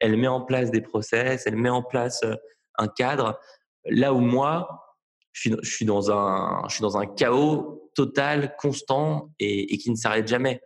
Elle 0.00 0.16
met 0.16 0.28
en 0.28 0.42
place 0.42 0.70
des 0.70 0.80
process, 0.80 1.44
elle 1.46 1.56
met 1.56 1.70
en 1.70 1.82
place 1.82 2.22
euh, 2.24 2.34
un 2.78 2.88
cadre. 2.88 3.38
Là 3.86 4.12
où 4.12 4.20
moi, 4.20 4.96
je 5.32 5.54
suis, 5.62 5.86
dans 5.86 6.10
un, 6.10 6.62
je 6.68 6.74
suis 6.74 6.82
dans 6.82 6.96
un 6.96 7.06
chaos 7.06 7.83
total, 7.94 8.54
constant 8.58 9.30
et, 9.38 9.78
qui 9.78 9.90
ne 9.90 9.96
s'arrête 9.96 10.28
jamais. 10.28 10.60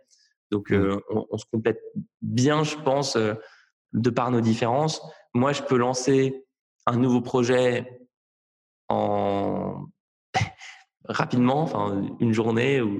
Donc, 0.51 0.71
mmh. 0.71 0.75
euh, 0.75 0.99
on, 1.09 1.37
se 1.37 1.45
complète 1.51 1.81
bien, 2.21 2.63
je 2.63 2.75
pense, 2.75 3.15
euh, 3.15 3.35
de 3.93 4.09
par 4.09 4.31
nos 4.31 4.41
différences. 4.41 5.01
Moi, 5.33 5.53
je 5.53 5.61
peux 5.61 5.77
lancer 5.77 6.45
un 6.85 6.97
nouveau 6.97 7.21
projet 7.21 8.01
en 8.87 9.85
rapidement, 11.05 11.61
enfin 11.61 12.17
une 12.19 12.33
journée 12.33 12.81
ou 12.81 12.99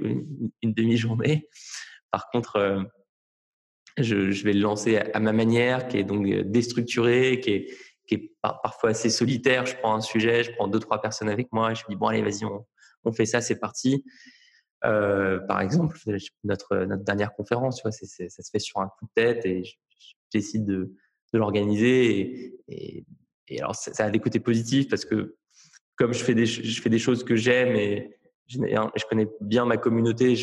une, 0.62 0.72
demi-journée. 0.72 1.48
Par 2.10 2.28
contre, 2.30 2.56
euh, 2.56 2.82
je, 3.98 4.30
je, 4.30 4.44
vais 4.44 4.52
le 4.52 4.60
lancer 4.60 4.98
à 4.98 5.18
ma 5.20 5.32
manière, 5.32 5.88
qui 5.88 5.98
est 5.98 6.04
donc 6.04 6.26
déstructurée, 6.26 7.40
qui 7.40 7.50
est, 7.50 7.76
qui 8.06 8.14
est 8.14 8.32
parfois 8.42 8.90
assez 8.90 9.10
solitaire. 9.10 9.66
Je 9.66 9.76
prends 9.76 9.94
un 9.94 10.00
sujet, 10.00 10.44
je 10.44 10.52
prends 10.52 10.68
deux, 10.68 10.78
trois 10.78 11.00
personnes 11.00 11.28
avec 11.28 11.52
moi, 11.52 11.74
je 11.74 11.82
me 11.84 11.90
dis, 11.90 11.96
bon, 11.96 12.06
allez, 12.06 12.22
vas-y, 12.22 12.44
on, 12.44 12.64
fait 13.12 13.26
ça, 13.26 13.40
c'est 13.40 13.58
parti. 13.58 14.04
Euh, 14.84 15.38
par 15.40 15.60
exemple, 15.60 15.98
notre, 16.44 16.86
dernière 16.96 17.34
conférence, 17.34 17.82
ça 17.82 17.90
se 17.90 18.50
fait 18.50 18.58
sur 18.58 18.80
un 18.80 18.88
coup 18.88 19.06
de 19.06 19.10
tête 19.14 19.44
et 19.44 19.64
je, 19.64 19.74
décide 20.32 20.64
de, 20.64 20.94
l'organiser. 21.32 22.56
Et, 22.68 23.04
alors, 23.58 23.74
ça, 23.74 24.04
a 24.04 24.10
des 24.10 24.20
côtés 24.20 24.40
positifs 24.40 24.88
parce 24.88 25.04
que 25.04 25.36
comme 25.96 26.14
je 26.14 26.24
fais 26.24 26.34
des, 26.34 26.98
choses 26.98 27.24
que 27.24 27.36
j'aime 27.36 27.76
et 27.76 28.16
je, 28.46 28.58
je, 28.58 29.04
connais 29.06 29.28
bien 29.40 29.66
ma 29.66 29.76
communauté, 29.76 30.34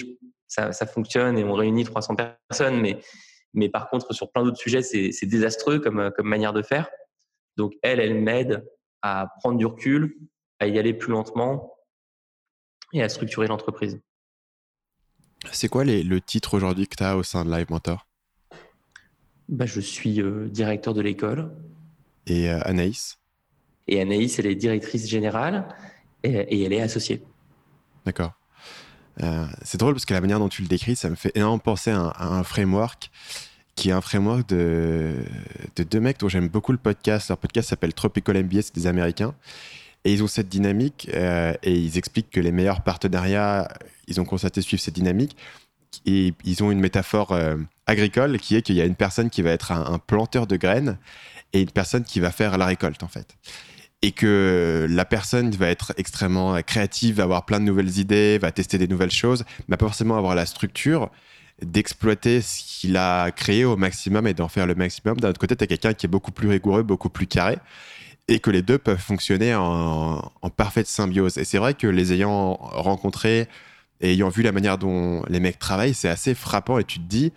ça, 0.48 0.72
fonctionne 0.86 1.38
et 1.38 1.44
on 1.44 1.54
réunit 1.54 1.84
300 1.84 2.16
personnes. 2.50 2.80
Mais, 2.80 3.00
mais 3.54 3.70
par 3.70 3.90
contre, 3.90 4.14
sur 4.14 4.32
plein 4.32 4.44
d'autres 4.44 4.58
sujets, 4.58 4.82
c'est 4.82 5.26
désastreux 5.26 5.80
comme, 5.80 6.12
comme 6.16 6.28
manière 6.28 6.54
de 6.54 6.62
faire. 6.62 6.90
Donc, 7.56 7.74
elle, 7.82 8.00
elle 8.00 8.22
m'aide 8.22 8.66
à 9.02 9.32
prendre 9.40 9.58
du 9.58 9.66
recul, 9.66 10.18
à 10.60 10.68
y 10.68 10.78
aller 10.78 10.94
plus 10.94 11.12
lentement 11.12 11.77
et 12.94 13.04
à 13.04 13.10
structurer 13.10 13.48
l'entreprise. 13.48 14.00
C'est 15.52 15.70
quoi 15.70 15.84
les, 15.84 16.04
le 16.04 16.20
titre 16.22 16.56
aujourd'hui 16.56 16.88
que 16.88 16.96
tu 16.96 17.04
as 17.04 17.18
au 17.18 17.24
sein 17.24 17.46
de 17.46 17.52
Live 17.52 17.68
Mentor? 17.70 18.08
Bah, 19.50 19.66
Je 19.66 19.80
suis 19.80 20.22
euh, 20.22 20.48
directeur 20.48 20.94
de 20.94 21.02
l'école. 21.02 21.52
Et 22.26 22.50
euh, 22.50 22.60
Anaïs? 22.64 23.18
Et 23.88 24.02
Anaïs, 24.02 24.38
elle 24.40 24.48
est 24.48 24.56
directrice 24.56 25.08
générale 25.08 25.68
et, 26.24 26.64
elle 26.64 26.74
est 26.74 26.82
associée. 26.82 27.24
D'accord. 28.06 28.34
Euh, 29.24 29.46
c'est 29.64 29.78
drôle 29.78 29.94
parce 29.94 30.06
que 30.06 30.14
la 30.14 30.22
manière 30.22 30.40
dont 30.40 30.50
tu 30.50 30.62
le 30.62 30.68
décris, 30.68 30.96
ça 30.96 31.10
me 31.10 31.16
fait 31.16 31.32
énormément 31.36 31.60
penser 31.60 31.92
à 31.92 32.14
un, 32.20 32.44
framework 32.44 33.10
qui 33.76 33.90
est 33.90 33.94
un 33.94 34.02
framework 34.02 34.48
de, 34.50 35.24
de 35.76 35.84
deux 35.84 36.00
mecs 36.00 36.20
dont 36.20 36.28
j'aime 36.28 36.50
beaucoup 36.50 36.72
le 36.72 36.78
podcast. 36.78 37.30
Leur 37.30 37.38
podcast 37.38 37.70
s'appelle 37.70 37.94
Tropical 37.94 38.44
MBA, 38.44 38.64
c'est 38.64 38.76
des 38.76 38.88
Américains. 38.88 39.34
Et 40.08 40.14
ils 40.14 40.24
ont 40.24 40.28
cette 40.28 40.48
dynamique 40.48 41.10
et 41.12 41.72
ils 41.74 41.98
expliquent 41.98 42.30
que 42.30 42.40
les 42.40 42.54
meilleurs 42.54 42.82
partenariats 42.82 43.68
ils 44.08 44.20
ont 44.22 44.26
constaté 44.26 44.62
suivre 44.62 44.82
cette 44.82 44.96
dynamique. 44.96 45.36
Et 46.06 46.34
ils 46.44 46.64
ont 46.64 46.72
une 46.72 46.80
métaphore 46.80 47.32
euh, 47.32 47.58
agricole 47.86 48.38
qui 48.40 48.56
est 48.56 48.62
qu'il 48.62 48.76
y 48.76 48.82
a 48.82 48.86
une 48.86 48.96
personne 48.96 49.30
qui 49.30 49.42
va 49.42 49.52
être 49.52 49.72
un, 49.72 50.00
planteur 50.00 50.48
de 50.48 50.56
graines 50.56 50.98
et 51.54 51.62
une 51.62 51.72
personne 51.72 52.04
qui 52.04 52.20
va 52.20 52.32
faire 52.32 52.58
la 52.58 52.66
récolte, 52.66 53.04
en 53.04 53.08
fait. 53.08 53.38
Et 54.02 54.12
que 54.12 54.86
la 54.90 55.06
personne 55.06 55.50
va 55.52 55.70
être 55.70 55.94
extrêmement 55.98 56.62
créative, 56.62 57.16
va 57.16 57.24
avoir 57.24 57.46
plein 57.46 57.60
de 57.60 57.66
nouvelles 57.66 57.98
idées, 57.98 58.38
va 58.38 58.52
tester 58.52 58.78
des 58.78 58.88
nouvelles 58.88 59.12
choses, 59.12 59.44
mais 59.68 59.78
pas 59.78 59.86
forcément 59.86 60.18
avoir 60.18 60.36
la 60.36 60.46
structure 60.46 61.10
d'exploiter 61.64 62.42
ce 62.42 62.62
qu'il 62.62 62.98
a 62.98 63.32
créé 63.32 63.66
au 63.66 63.76
maximum 63.76 64.28
et 64.28 64.36
d'en 64.36 64.48
faire 64.48 64.68
le 64.68 64.76
maximum. 64.76 65.18
D'un 65.20 65.30
autre 65.30 65.40
côté, 65.40 65.56
tu 65.56 65.64
as 65.64 65.68
quelqu'un 65.68 65.94
qui 65.94 66.06
est 66.06 66.10
beaucoup 66.10 66.32
plus 66.32 66.48
rigoureux, 66.48 66.84
beaucoup 66.84 67.10
plus 67.10 67.26
carré, 67.26 67.58
et 68.28 68.40
que 68.40 68.50
les 68.50 68.62
deux 68.62 68.78
peuvent 68.78 69.00
fonctionner 69.00 69.56
en, 69.56 70.32
parfaite 70.56 70.88
symbiose. 70.88 71.38
Et 71.38 71.46
c'est 71.46 71.58
vrai 71.58 71.74
que 71.74 71.88
les 71.88 72.14
ayant 72.14 72.56
rencontrés, 72.56 73.48
et 74.02 74.14
ayant 74.14 74.30
vu 74.30 74.44
la 74.44 74.52
manière 74.52 74.78
dont 74.78 75.24
les 75.28 75.40
mecs 75.40 75.60
travaillent, 75.60 75.94
c'est 75.94 76.10
assez 76.10 76.36
frappant 76.36 76.78
et 76.80 76.84
tu 76.84 77.00
te 77.00 77.06
dis 77.06 77.32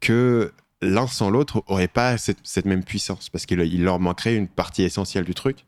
que 0.00 0.52
l'un 0.82 1.06
sans 1.06 1.30
l'autre 1.30 1.62
aurait 1.66 1.88
pas 1.88 2.18
cette, 2.18 2.66
même 2.66 2.84
puissance 2.84 3.28
parce 3.30 3.46
qu'il 3.46 3.82
leur 3.82 4.00
manquerait 4.00 4.34
une 4.34 4.48
partie 4.48 4.82
essentielle 4.82 5.24
du 5.24 5.34
truc. 5.34 5.64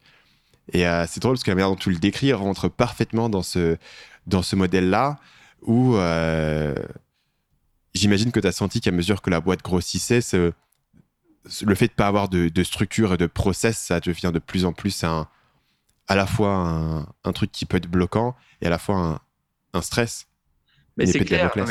Et 0.73 0.87
euh, 0.87 1.07
c'est 1.09 1.21
drôle 1.21 1.35
parce 1.35 1.45
que 1.45 1.51
la 1.51 1.55
manière 1.55 1.71
dont 1.71 1.77
tu 1.77 1.91
le 1.91 1.99
décris 1.99 2.33
rentre 2.33 2.69
parfaitement 2.69 3.29
dans 3.29 3.43
ce, 3.43 3.77
dans 4.27 4.43
ce 4.43 4.57
modèle-là 4.57 5.19
où 5.63 5.97
euh, 5.97 6.75
j'imagine 7.95 8.33
que 8.33 8.41
tu 8.41 8.47
as 8.47 8.53
senti 8.53 8.81
qu'à 8.81 8.91
mesure 8.91 9.23
que 9.23 9.31
la 9.31 9.41
boîte 9.41 9.63
grossissait, 9.63 10.21
ce, 10.21 10.53
le 11.65 11.75
fait 11.75 11.87
de 11.87 11.93
ne 11.93 11.97
pas 11.97 12.07
avoir 12.07 12.29
de, 12.29 12.63
structure 12.63 13.15
et 13.15 13.17
de 13.17 13.27
process, 13.27 13.79
ça 13.79 14.01
devient 14.01 14.33
de 14.33 14.39
plus 14.39 14.65
en 14.65 14.73
plus 14.73 15.05
un, 15.05 15.29
à 16.09 16.17
la 16.17 16.27
fois 16.27 16.55
un, 16.55 17.07
un, 17.25 17.33
truc 17.33 17.53
qui 17.53 17.67
peut 17.67 17.77
être 17.77 17.89
bloquant 17.89 18.35
et 18.61 18.67
à 18.67 18.71
la 18.71 18.79
fois 18.79 18.97
un, 18.97 19.21
un 19.73 19.83
stress. 19.83 20.27
Mais 20.97 21.07
c'est 21.07 21.21
clair. 21.21 21.53
Non 21.57 21.65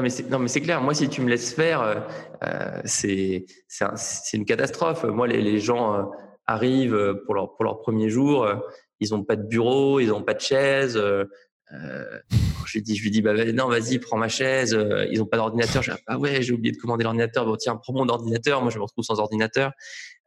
mais, 0.00 0.10
non 0.30 0.38
mais 0.38 0.48
c'est 0.48 0.60
clair. 0.60 0.80
Moi, 0.80 0.94
si 0.94 1.08
tu 1.08 1.20
me 1.20 1.28
laisses 1.28 1.52
faire, 1.52 1.82
euh, 1.82 1.96
euh, 2.44 2.80
c'est 2.84 3.46
c'est 3.66 4.36
une 4.36 4.44
catastrophe. 4.44 5.04
Moi, 5.04 5.26
les, 5.26 5.42
les 5.42 5.58
gens 5.58 5.94
euh, 5.94 6.02
arrivent 6.46 7.20
pour 7.24 7.34
leur 7.34 7.56
pour 7.56 7.64
leur 7.64 7.80
premier 7.80 8.08
jour, 8.08 8.48
ils 9.00 9.14
ont 9.14 9.24
pas 9.24 9.36
de 9.36 9.42
bureau, 9.42 9.98
ils 9.98 10.12
ont 10.12 10.22
pas 10.22 10.34
de 10.34 10.40
chaise. 10.40 11.00
Je 11.70 12.72
lui 12.74 12.82
dis, 12.82 12.96
je 12.96 13.02
lui 13.02 13.10
dis, 13.10 13.22
bah 13.22 13.34
non, 13.52 13.68
vas-y, 13.68 13.98
prends 13.98 14.16
ma 14.16 14.28
chaise. 14.28 14.78
ils 15.10 15.22
ont 15.22 15.26
pas 15.26 15.36
d'ordinateur. 15.36 15.82
Je 15.82 15.92
dis, 15.92 15.98
ah 16.06 16.18
ouais, 16.18 16.42
j'ai 16.42 16.52
oublié 16.52 16.72
de 16.72 16.78
commander 16.78 17.04
l'ordinateur. 17.04 17.44
Bon 17.44 17.56
tiens, 17.56 17.76
prends 17.76 17.92
mon 17.92 18.08
ordinateur. 18.08 18.62
Moi, 18.62 18.70
je 18.70 18.78
me 18.78 18.82
retrouve 18.84 19.04
sans 19.04 19.18
ordinateur. 19.18 19.72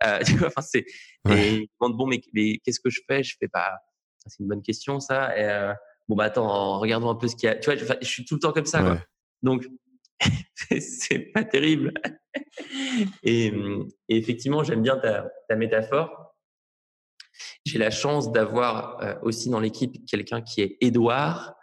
tu 0.26 0.36
vois, 0.38 0.48
enfin 0.48 0.62
c'est. 0.62 0.86
Et 1.30 1.54
ils 1.54 1.70
demandent 1.80 1.98
bon, 1.98 2.08
mais, 2.08 2.22
mais 2.34 2.60
qu'est-ce 2.60 2.80
que 2.80 2.90
je 2.90 3.02
fais? 3.08 3.24
Je 3.24 3.36
fais 3.40 3.48
pas. 3.48 3.70
Bah, 3.70 4.28
c'est 4.28 4.40
une 4.40 4.48
bonne 4.48 4.62
question 4.62 5.00
ça. 5.00 5.38
Et, 5.38 5.74
bon 6.08 6.16
bah 6.16 6.26
attends, 6.26 6.80
regardons 6.80 7.10
un 7.10 7.16
peu 7.16 7.28
ce 7.28 7.36
qu'il 7.36 7.48
y 7.48 7.52
a. 7.52 7.56
Tu 7.56 7.72
vois, 7.72 7.96
je 8.02 8.08
suis 8.08 8.26
tout 8.26 8.36
le 8.36 8.40
temps 8.40 8.52
comme 8.52 8.66
ça. 8.66 8.82
Quoi. 8.82 9.00
Donc 9.42 9.66
c'est 10.80 11.32
pas 11.34 11.44
terrible. 11.44 11.94
et, 13.24 13.54
effectivement, 14.10 14.64
j'aime 14.64 14.82
bien 14.82 14.98
ta, 14.98 15.30
ta 15.48 15.56
métaphore. 15.56 16.31
J'ai 17.72 17.80
la 17.80 17.90
chance 17.90 18.34
d'avoir 18.34 19.02
euh, 19.02 19.16
aussi 19.22 19.50
dans 19.50 19.62
l'équipe 19.62 20.06
quelqu'un 20.06 20.42
qui 20.42 20.60
est 20.60 20.76
Édouard, 20.82 21.56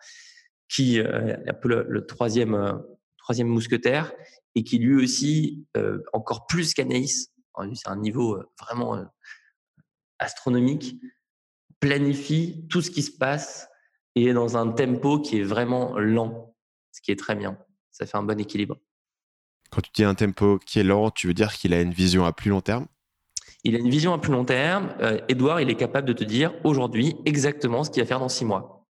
qui 0.67 1.01
euh, 1.01 1.37
est 1.37 1.51
un 1.51 1.53
peu 1.53 1.85
le, 1.87 2.07
troisième, 2.07 2.55
euh, 2.55 2.73
troisième 3.19 3.49
mousquetaire 3.49 4.11
et 4.55 4.65
qui 4.65 4.79
lui 4.79 5.05
aussi, 5.05 5.67
encore 6.15 6.47
plus 6.47 6.73
qu'Anaïs, 6.73 7.31
c'est 7.75 7.89
un 7.89 7.97
niveau 7.97 8.43
vraiment 8.59 9.05
astronomique, 10.19 10.97
planifie 11.79 12.67
tout 12.71 12.81
ce 12.81 12.91
qui 12.91 13.03
se 13.03 13.13
passe 13.13 13.69
et 14.15 14.33
dans 14.33 14.57
un 14.57 14.73
tempo 14.73 15.21
qui 15.21 15.39
est 15.39 15.45
vraiment 15.45 15.97
lent, 15.99 16.57
ce 16.91 17.03
qui 17.03 17.13
est 17.13 17.19
très 17.19 17.37
bien. 17.37 17.59
Ça 17.93 18.07
fait 18.07 18.17
un 18.17 18.23
bon 18.23 18.41
équilibre. 18.41 18.79
Quand 19.71 19.83
tu 19.83 19.91
dis 19.95 20.05
un 20.05 20.15
tempo 20.15 20.59
qui 20.59 20.81
est 20.81 20.85
lent, 20.85 21.11
tu 21.11 21.27
veux 21.27 21.35
dire 21.35 21.53
qu'il 21.53 21.75
a 21.75 21.83
une 21.83 21.93
vision 21.93 22.25
à 22.25 22.33
plus 22.33 22.51
long 22.51 22.63
terme? 22.63 22.87
Il 23.65 23.75
a 23.75 23.79
une 23.79 23.91
vision 23.91 24.13
à 24.13 24.19
plus 24.19 24.33
long 24.33 24.45
terme. 24.45 24.95
Euh, 25.01 25.21
Edouard, 25.29 25.61
il 25.61 25.71
est 25.71 25.75
capable 25.75 26.07
de 26.07 26.13
te 26.13 26.25
dire 26.25 26.55
aujourd'hui 26.65 27.17
exactement 27.25 27.85
ce 27.85 27.91
qu'il 27.91 28.03
va 28.03 28.07
faire 28.07 28.21
dans 28.21 28.29
six 28.29 28.45
mois. 28.45 28.87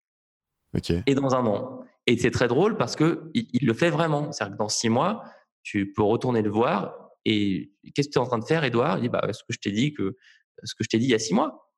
Et 1.07 1.15
dans 1.15 1.33
un 1.33 1.45
an. 1.45 1.81
Et 2.05 2.17
c'est 2.17 2.31
très 2.31 2.47
drôle 2.47 2.77
parce 2.77 2.95
que 2.95 3.31
il, 3.33 3.65
le 3.65 3.73
fait 3.73 3.89
vraiment. 3.89 4.31
C'est-à-dire 4.31 4.55
que 4.55 4.59
dans 4.59 4.69
six 4.69 4.89
mois, 4.89 5.23
tu 5.63 5.91
peux 5.91 6.03
retourner 6.03 6.41
le 6.41 6.49
voir 6.49 7.11
et 7.25 7.73
qu'est-ce 7.93 8.07
que 8.07 8.13
tu 8.13 8.19
es 8.19 8.21
en 8.21 8.27
train 8.27 8.37
de 8.37 8.45
faire, 8.45 8.63
Edouard 8.63 8.99
Il 8.99 9.03
dit 9.03 9.09
bah, 9.09 9.27
ce 9.31 9.39
que 9.39 9.51
je 9.51 9.59
t'ai 9.59 9.71
dit 9.71 9.93
que 9.93 10.15
ce 10.63 10.75
que 10.75 10.83
je 10.83 10.89
t'ai 10.89 10.97
dit 10.97 11.05
il 11.05 11.11
y 11.11 11.15
a 11.15 11.19
six 11.19 11.33
mois. 11.33 11.71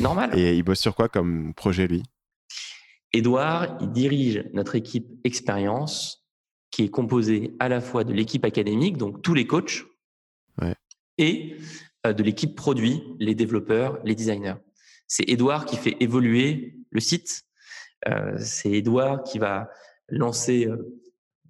Normal. 0.00 0.36
Et 0.38 0.56
il 0.56 0.62
bosse 0.62 0.80
sur 0.80 0.94
quoi 0.94 1.08
comme 1.08 1.52
projet 1.54 1.86
lui? 1.86 2.02
Edouard, 3.12 3.76
il 3.80 3.90
dirige 3.90 4.44
notre 4.52 4.76
équipe 4.76 5.06
expérience 5.24 6.24
qui 6.70 6.84
est 6.84 6.88
composée 6.88 7.56
à 7.58 7.68
la 7.68 7.80
fois 7.80 8.04
de 8.04 8.12
l'équipe 8.12 8.44
académique, 8.44 8.96
donc 8.96 9.22
tous 9.22 9.34
les 9.34 9.46
coachs, 9.46 9.84
et 11.20 11.56
euh, 12.06 12.12
de 12.12 12.22
l'équipe 12.22 12.56
produit, 12.56 13.02
les 13.18 13.34
développeurs, 13.34 14.00
les 14.04 14.14
designers. 14.14 14.56
C'est 15.06 15.28
Edouard 15.28 15.66
qui 15.66 15.76
fait 15.76 15.96
évoluer 16.00 16.76
le 16.90 17.00
site. 17.00 17.42
Euh, 18.08 18.36
c'est 18.38 18.72
Edouard 18.72 19.22
qui 19.22 19.38
va 19.38 19.70
lancer 20.08 20.66
euh, 20.66 21.00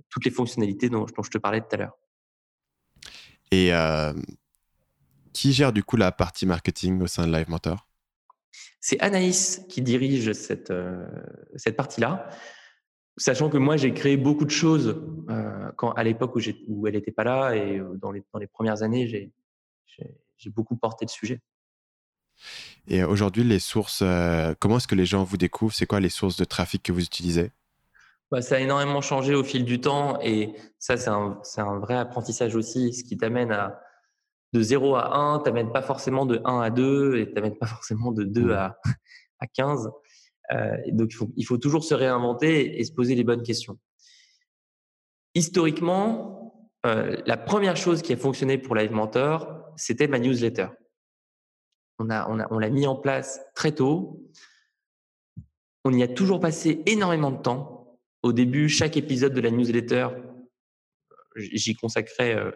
toutes 0.09 0.25
les 0.25 0.31
fonctionnalités 0.31 0.89
dont, 0.89 1.07
je 1.07 1.31
te 1.31 1.39
parlais 1.39 1.61
tout 1.61 1.69
à 1.73 1.77
l'heure. 1.77 1.97
Et 3.53 3.73
qui 5.33 5.53
gère 5.53 5.73
du 5.73 5.83
coup 5.83 5.97
la 5.97 6.13
partie 6.13 6.47
marketing 6.47 7.01
au 7.03 7.07
sein 7.07 7.27
de 7.27 7.33
Live 7.33 7.49
Mentor? 7.49 7.89
C'est 8.81 8.99
Anaïs 9.01 9.65
qui 9.69 9.83
dirige 9.83 10.33
cette, 10.33 10.71
euh, 10.71 11.07
cette 11.57 11.77
partie-là, 11.77 12.31
sachant 13.17 13.51
que 13.51 13.59
moi, 13.59 13.77
j'ai 13.77 13.93
créé 13.93 14.17
beaucoup 14.17 14.45
de 14.45 14.51
choses 14.51 15.03
euh, 15.29 15.71
quand, 15.77 15.93
à 15.93 16.03
l'époque 16.03 16.35
où, 16.37 16.41
où, 16.69 16.87
elle 16.87 16.95
n'était 16.95 17.13
pas 17.13 17.25
là 17.25 17.55
et 17.55 17.81
dans 17.97 18.11
les, 18.11 18.23
dans 18.33 18.39
les 18.39 18.47
premières 18.47 18.83
années, 18.83 19.07
j'ai 19.07 19.31
beaucoup 20.47 20.77
porté 20.77 21.05
le 21.05 21.11
sujet. 21.11 21.41
Et 22.87 23.05
aujourd'hui, 23.05 23.45
les 23.45 23.59
sources, 23.59 24.03
comment 24.59 24.79
est-ce 24.79 24.89
que 24.89 24.95
les 24.95 25.07
gens 25.07 25.25
vous 25.25 25.37
découvrent? 25.37 25.75
C'est 25.75 25.87
quoi 25.87 26.01
les 26.01 26.09
sources 26.09 26.37
de 26.37 26.45
trafic 26.45 26.83
que 26.83 26.93
vous 26.93 27.05
utilisez? 27.05 27.53
Bah, 28.31 28.43
ça 28.43 28.57
a 28.57 28.59
énormément 28.61 29.01
changé 29.01 29.35
au 29.35 29.43
fil 29.43 29.65
du 29.65 29.81
temps 29.81 30.21
et 30.23 30.55
ça, 30.79 30.97
c'est 30.97 31.11
un, 31.11 31.41
un, 31.57 31.79
vrai 31.81 31.97
apprentissage 31.97 32.55
aussi, 32.55 32.93
ce 32.93 33.03
qui 33.03 33.17
t'amène 33.17 33.51
à, 33.51 33.81
de 34.53 34.63
0 34.63 34.95
à 34.95 35.17
1, 35.17 35.41
t'amènes 35.41 35.73
pas 35.73 35.83
forcément 35.83 36.27
de 36.27 36.41
1 36.45 36.61
à 36.61 36.71
2 36.71 37.19
et 37.19 37.33
t'amènes 37.33 37.59
pas 37.59 37.67
forcément 37.67 38.13
de 38.13 38.23
2 38.23 38.53
à, 38.53 38.79
à 39.41 39.47
15. 39.49 39.91
Euh, 40.53 40.77
donc, 40.93 41.11
il 41.11 41.17
faut, 41.17 41.33
il 41.37 41.45
faut 41.45 41.59
toujours 41.59 41.83
se 41.83 41.95
réinventer 41.95 42.79
et 42.79 42.85
se 42.85 42.93
poser 42.93 43.17
les 43.17 43.25
bonnes 43.25 43.43
questions. 43.43 43.79
Historiquement, 45.35 46.40
euh, 46.87 47.17
la 47.27 47.37
première 47.37 47.77
chose 47.77 48.03
qui 48.03 48.13
a 48.13 48.17
fonctionné 48.17 48.59
pour 48.59 48.75
Live 48.75 48.93
Mentor, 48.93 49.73
c'était 49.77 50.09
ma 50.09 50.19
newsletter. 50.19 50.69
On 51.99 52.09
a, 52.11 52.29
on 52.31 52.41
a, 52.41 52.47
on 52.51 52.59
l'a 52.59 52.71
mis 52.71 52.87
en 52.87 52.97
place 52.97 53.41
très 53.55 53.73
tôt. 53.73 54.23
On 55.85 55.93
y 55.93 56.03
a 56.03 56.09
toujours 56.09 56.41
passé 56.41 56.83
énormément 56.87 57.31
de 57.31 57.41
temps. 57.43 57.99
Au 58.23 58.33
début, 58.33 58.69
chaque 58.69 58.97
épisode 58.97 59.35
de 59.35 59.41
la 59.41 59.51
newsletter, 59.51 60.09
j'y 61.37 61.75
consacrais 61.75 62.35
euh, 62.35 62.51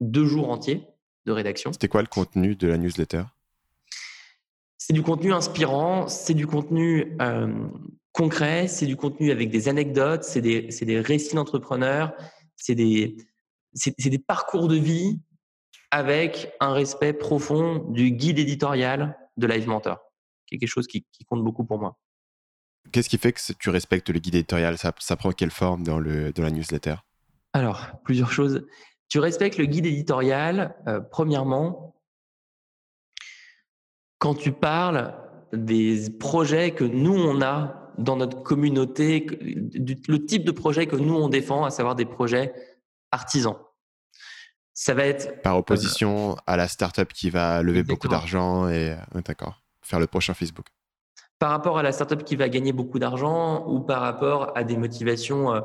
deux 0.00 0.26
jours 0.26 0.50
entiers 0.50 0.86
rédaction. 1.32 1.72
C'était 1.72 1.88
quoi 1.88 2.02
le 2.02 2.08
contenu 2.08 2.56
de 2.56 2.68
la 2.68 2.78
newsletter? 2.78 3.24
C'est 4.78 4.92
du 4.92 5.02
contenu 5.02 5.32
inspirant, 5.32 6.08
c'est 6.08 6.34
du 6.34 6.46
contenu 6.46 7.16
euh, 7.20 7.68
concret, 8.12 8.68
c'est 8.68 8.86
du 8.86 8.96
contenu 8.96 9.30
avec 9.30 9.50
des 9.50 9.68
anecdotes, 9.68 10.24
c'est 10.24 10.40
des, 10.40 10.62
des, 10.62 11.00
récits 11.00 11.34
d'entrepreneurs, 11.34 12.14
c'est 12.56 12.74
des, 12.74 13.16
des, 13.74 14.18
parcours 14.18 14.68
de 14.68 14.76
vie 14.76 15.20
avec 15.90 16.52
un 16.60 16.72
respect 16.72 17.12
profond 17.12 17.78
du 17.90 18.10
guide 18.10 18.38
éditorial 18.38 19.16
de 19.36 19.46
Live 19.46 19.68
Mentor, 19.68 19.98
qui 20.46 20.56
est 20.56 20.58
quelque 20.58 20.68
chose 20.68 20.86
qui, 20.86 21.04
compte 21.26 21.42
beaucoup 21.42 21.64
pour 21.64 21.78
moi. 21.78 21.98
Qu'est-ce 22.92 23.08
qui 23.08 23.18
fait 23.18 23.32
que 23.32 23.40
tu 23.58 23.70
respectes 23.70 24.08
le 24.10 24.18
guide 24.18 24.34
éditorial? 24.34 24.76
Ça, 24.78 25.16
prend 25.16 25.32
quelle 25.32 25.50
forme 25.50 25.82
dans, 25.82 25.98
le, 25.98 26.32
dans 26.32 26.42
la 26.42 26.50
newsletter? 26.50 26.96
Alors, 27.52 27.86
plusieurs 28.04 28.32
choses. 28.32 28.66
Tu 29.08 29.18
respectes 29.18 29.58
le 29.58 29.66
guide 29.66 29.86
éditorial, 29.86 30.74
euh, 30.86 31.00
premièrement, 31.00 31.94
quand 34.18 34.34
tu 34.34 34.52
parles 34.52 35.14
des 35.52 36.10
projets 36.10 36.72
que 36.72 36.84
nous, 36.84 37.14
on 37.14 37.40
a 37.40 37.92
dans 37.98 38.16
notre 38.16 38.42
communauté, 38.42 39.26
le 39.30 40.24
type 40.24 40.44
de 40.44 40.52
projet 40.52 40.86
que 40.86 40.96
nous, 40.96 41.14
on 41.14 41.28
défend, 41.28 41.64
à 41.64 41.70
savoir 41.70 41.94
des 41.94 42.04
projets 42.04 42.52
artisans. 43.12 43.56
Ça 44.74 44.94
va 44.94 45.06
être... 45.06 45.42
Par 45.42 45.56
opposition 45.56 46.36
à 46.46 46.56
la 46.56 46.68
startup 46.68 47.12
qui 47.12 47.30
va 47.30 47.62
lever 47.62 47.82
beaucoup 47.82 48.08
d'argent 48.08 48.68
et... 48.68 48.96
D'accord. 49.24 49.62
Faire 49.82 49.98
le 49.98 50.06
prochain 50.06 50.34
Facebook. 50.34 50.66
Par 51.38 51.50
rapport 51.50 51.78
à 51.78 51.82
la 51.82 51.92
startup 51.92 52.24
qui 52.24 52.36
va 52.36 52.48
gagner 52.48 52.72
beaucoup 52.72 52.98
d'argent 52.98 53.66
ou 53.66 53.80
par 53.80 54.02
rapport 54.02 54.56
à 54.56 54.64
des 54.64 54.76
motivations 54.76 55.54
euh, 55.54 55.60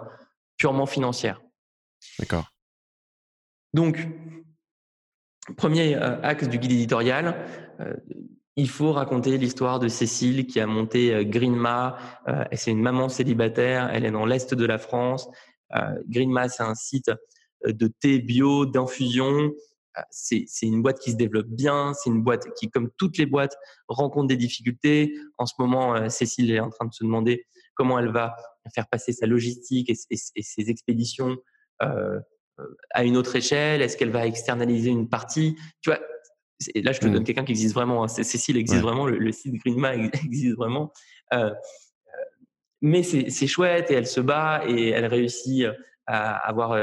purement 0.57 0.85
financières. 0.85 1.41
D'accord. 2.19 2.51
Donc, 3.73 4.07
premier 5.57 5.95
euh, 5.95 6.21
axe 6.21 6.47
du 6.47 6.57
guide 6.59 6.71
éditorial, 6.71 7.45
euh, 7.79 7.95
il 8.55 8.69
faut 8.69 8.93
raconter 8.93 9.37
l'histoire 9.37 9.79
de 9.79 9.87
Cécile 9.87 10.45
qui 10.45 10.59
a 10.59 10.67
monté 10.67 11.13
euh, 11.13 11.23
Greenma. 11.23 11.97
Euh, 12.27 12.45
c'est 12.53 12.71
une 12.71 12.81
maman 12.81 13.09
célibataire, 13.09 13.89
elle 13.91 14.05
est 14.05 14.11
dans 14.11 14.25
l'est 14.25 14.53
de 14.53 14.65
la 14.65 14.77
France. 14.77 15.27
Euh, 15.75 15.99
Greenma, 16.07 16.49
c'est 16.49 16.63
un 16.63 16.75
site 16.75 17.11
de 17.65 17.87
thé 17.87 18.19
bio, 18.19 18.65
d'infusion. 18.65 19.51
C'est 20.09 20.47
une 20.63 20.81
boîte 20.81 20.99
qui 20.99 21.11
se 21.11 21.17
développe 21.17 21.47
bien, 21.47 21.93
c'est 21.93 22.09
une 22.09 22.23
boîte 22.23 22.51
qui, 22.55 22.69
comme 22.69 22.89
toutes 22.97 23.17
les 23.17 23.27
boîtes, 23.27 23.55
rencontre 23.87 24.27
des 24.27 24.37
difficultés. 24.37 25.13
En 25.37 25.45
ce 25.45 25.53
moment, 25.59 26.09
Cécile 26.09 26.51
est 26.51 26.59
en 26.59 26.69
train 26.69 26.85
de 26.85 26.93
se 26.93 27.03
demander 27.03 27.45
comment 27.75 27.99
elle 27.99 28.11
va 28.11 28.35
faire 28.73 28.87
passer 28.87 29.13
sa 29.13 29.27
logistique 29.27 29.91
et, 29.91 29.95
ses 30.15 30.69
expéditions 30.69 31.37
à 31.79 33.03
une 33.03 33.17
autre 33.17 33.35
échelle. 33.35 33.83
Est-ce 33.83 33.97
qu'elle 33.97 34.09
va 34.09 34.25
externaliser 34.25 34.89
une 34.89 35.09
partie? 35.09 35.55
Tu 35.81 35.91
vois, 35.91 35.99
là, 36.75 36.91
je 36.91 36.99
te 36.99 37.07
donne 37.07 37.21
mmh. 37.21 37.25
quelqu'un 37.25 37.45
qui 37.45 37.51
existe 37.51 37.73
vraiment. 37.73 38.03
Hein. 38.03 38.07
Cécile 38.07 38.57
existe 38.57 38.81
vraiment, 38.81 39.05
le, 39.07 39.31
site 39.31 39.55
Greenma 39.55 39.95
existe 40.25 40.55
vraiment. 40.55 40.91
Euh, 41.33 41.49
euh, 41.49 41.53
mais 42.81 43.03
c'est 43.03 43.47
chouette 43.47 43.91
et 43.91 43.95
elle 43.95 44.07
se 44.07 44.19
bat 44.19 44.63
et 44.67 44.89
elle 44.89 45.05
réussit 45.05 45.63
euh, 45.63 45.73
à 46.05 46.35
avoir 46.47 46.77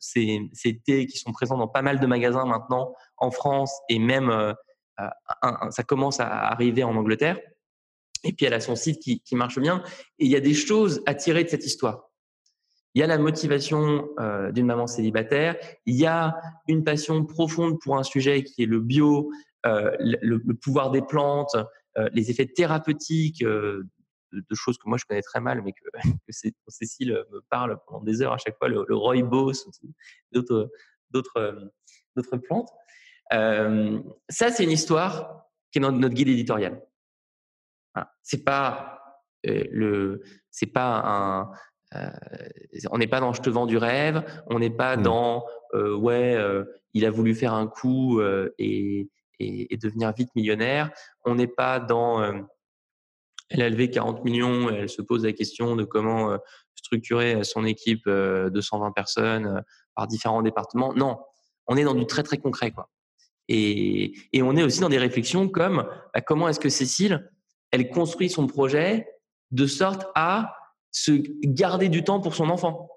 ces, 0.00 0.40
ces, 0.52 0.78
thés 0.78 1.06
qui 1.06 1.18
sont 1.18 1.32
présents 1.32 1.58
dans 1.58 1.68
pas 1.68 1.82
mal 1.82 2.00
de 2.00 2.06
magasins 2.06 2.44
maintenant 2.44 2.94
en 3.16 3.30
France 3.30 3.72
et 3.88 3.98
même 3.98 4.54
ça 5.70 5.82
commence 5.82 6.20
à 6.20 6.28
arriver 6.28 6.84
en 6.84 6.94
Angleterre. 6.96 7.38
Et 8.24 8.32
puis 8.32 8.46
elle 8.46 8.54
a 8.54 8.60
son 8.60 8.74
site 8.74 9.00
qui, 9.00 9.36
marche 9.36 9.58
bien. 9.58 9.82
Et 10.18 10.24
il 10.24 10.30
y 10.30 10.36
a 10.36 10.40
des 10.40 10.54
choses 10.54 11.02
à 11.06 11.14
tirer 11.14 11.44
de 11.44 11.48
cette 11.48 11.64
histoire. 11.64 12.10
Il 12.94 13.00
y 13.00 13.02
a 13.02 13.06
la 13.06 13.18
motivation 13.18 14.08
euh, 14.20 14.50
d'une 14.52 14.66
maman 14.66 14.86
célibataire, 14.86 15.56
il 15.84 15.96
y 15.96 16.06
a 16.06 16.36
une 16.68 16.84
passion 16.84 17.24
profonde 17.24 17.80
pour 17.80 17.98
un 17.98 18.04
sujet 18.04 18.44
qui 18.44 18.62
est 18.62 18.66
le 18.66 18.80
bio, 18.80 19.30
euh, 19.66 19.90
le, 19.98 20.38
pouvoir 20.54 20.92
des 20.92 21.02
plantes, 21.02 21.56
euh, 21.98 22.08
les 22.12 22.30
effets 22.30 22.46
thérapeutiques 22.46 23.44
de, 24.34 24.54
choses 24.54 24.78
que 24.78 24.88
moi 24.88 24.98
je 24.98 25.04
connais 25.04 25.22
très 25.22 25.40
mal, 25.40 25.62
mais 25.62 25.72
que, 25.72 25.84
Cécile 26.68 27.24
me 27.30 27.40
parle 27.40 27.78
pendant 27.86 28.02
des 28.02 28.22
heures 28.22 28.32
à 28.32 28.38
chaque 28.38 28.56
fois, 28.58 28.68
le, 28.68 28.84
rooibos, 28.90 29.52
d'autres, 30.32 30.70
d'autres, 31.10 31.72
d'autres 32.16 32.36
plantes. 32.36 32.70
ça, 33.30 34.50
c'est 34.50 34.64
une 34.64 34.70
histoire 34.70 35.46
qui 35.70 35.78
est 35.78 35.82
dans 35.82 35.92
notre 35.92 36.14
guide 36.14 36.28
éditorial. 36.28 36.80
Voilà. 37.94 38.12
C'est 38.22 38.44
pas 38.44 39.00
le, 39.44 40.22
c'est 40.50 40.66
pas 40.66 41.02
un, 41.04 41.52
euh, 41.94 42.08
on 42.90 42.98
n'est 42.98 43.06
pas 43.06 43.20
dans 43.20 43.32
je 43.32 43.42
te 43.42 43.50
vends 43.50 43.66
du 43.66 43.76
rêve, 43.76 44.24
on 44.48 44.58
n'est 44.58 44.70
pas 44.70 44.96
mmh. 44.96 45.02
dans 45.02 45.44
euh, 45.74 45.96
ouais, 45.96 46.34
euh, 46.34 46.64
il 46.92 47.04
a 47.04 47.10
voulu 47.10 47.34
faire 47.34 47.54
un 47.54 47.66
coup 47.66 48.20
et, 48.58 49.08
devenir 49.40 50.12
vite 50.12 50.30
millionnaire. 50.34 50.90
On 51.24 51.34
n'est 51.34 51.48
pas 51.48 51.80
dans 51.80 52.46
elle 53.54 53.62
a 53.62 53.70
levé 53.70 53.90
40 53.90 54.24
millions 54.24 54.70
et 54.70 54.74
elle 54.74 54.88
se 54.88 55.02
pose 55.02 55.24
la 55.24 55.32
question 55.32 55.76
de 55.76 55.84
comment 55.84 56.36
structurer 56.74 57.44
son 57.44 57.64
équipe 57.64 58.06
de 58.06 58.60
120 58.60 58.92
personnes 58.92 59.62
par 59.94 60.06
différents 60.06 60.42
départements. 60.42 60.92
Non, 60.94 61.18
on 61.66 61.76
est 61.76 61.84
dans 61.84 61.94
du 61.94 62.06
très 62.06 62.22
très 62.22 62.38
concret 62.38 62.70
quoi. 62.70 62.90
Et, 63.48 64.14
on 64.36 64.56
est 64.56 64.62
aussi 64.62 64.80
dans 64.80 64.88
des 64.88 64.98
réflexions 64.98 65.48
comme 65.48 65.86
bah, 66.14 66.20
comment 66.20 66.48
est-ce 66.48 66.60
que 66.60 66.68
Cécile 66.68 67.30
elle 67.70 67.90
construit 67.90 68.30
son 68.30 68.46
projet 68.46 69.08
de 69.50 69.66
sorte 69.66 70.06
à 70.14 70.54
se 70.92 71.12
garder 71.42 71.88
du 71.88 72.04
temps 72.04 72.20
pour 72.20 72.34
son 72.34 72.48
enfant? 72.48 72.88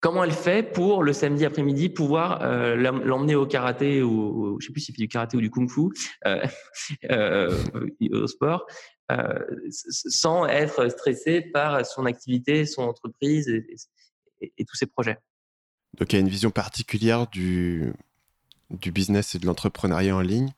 Comment 0.00 0.24
elle 0.24 0.32
fait 0.32 0.62
pour 0.62 1.02
le 1.02 1.12
samedi 1.12 1.44
après-midi 1.44 1.90
pouvoir 1.90 2.42
euh, 2.42 2.74
l'emmener 2.74 3.34
au 3.34 3.46
karaté 3.46 4.02
ou, 4.02 4.56
je 4.58 4.66
sais 4.66 4.72
plus 4.72 4.80
s'il 4.80 4.94
fait 4.94 5.02
du 5.02 5.08
karaté 5.08 5.36
ou 5.36 5.40
du 5.40 5.50
kung-fu 5.50 5.90
euh, 6.26 6.46
euh, 7.10 7.54
au 8.12 8.26
sport 8.26 8.66
sans 9.70 10.46
être 10.46 10.88
stressé 10.88 11.40
par 11.40 11.84
son 11.86 12.06
activité, 12.06 12.66
son 12.66 12.82
entreprise 12.82 13.48
et, 13.48 14.64
tous 14.64 14.76
ses 14.76 14.86
projets. 14.86 15.18
Donc 15.98 16.12
il 16.12 16.16
y 16.16 16.18
a 16.18 16.20
une 16.20 16.28
vision 16.28 16.50
particulière 16.50 17.26
du, 17.26 17.92
du 18.70 18.92
business 18.92 19.34
et 19.34 19.38
de 19.38 19.46
l'entrepreneuriat 19.46 20.14
en 20.14 20.20
ligne 20.20 20.50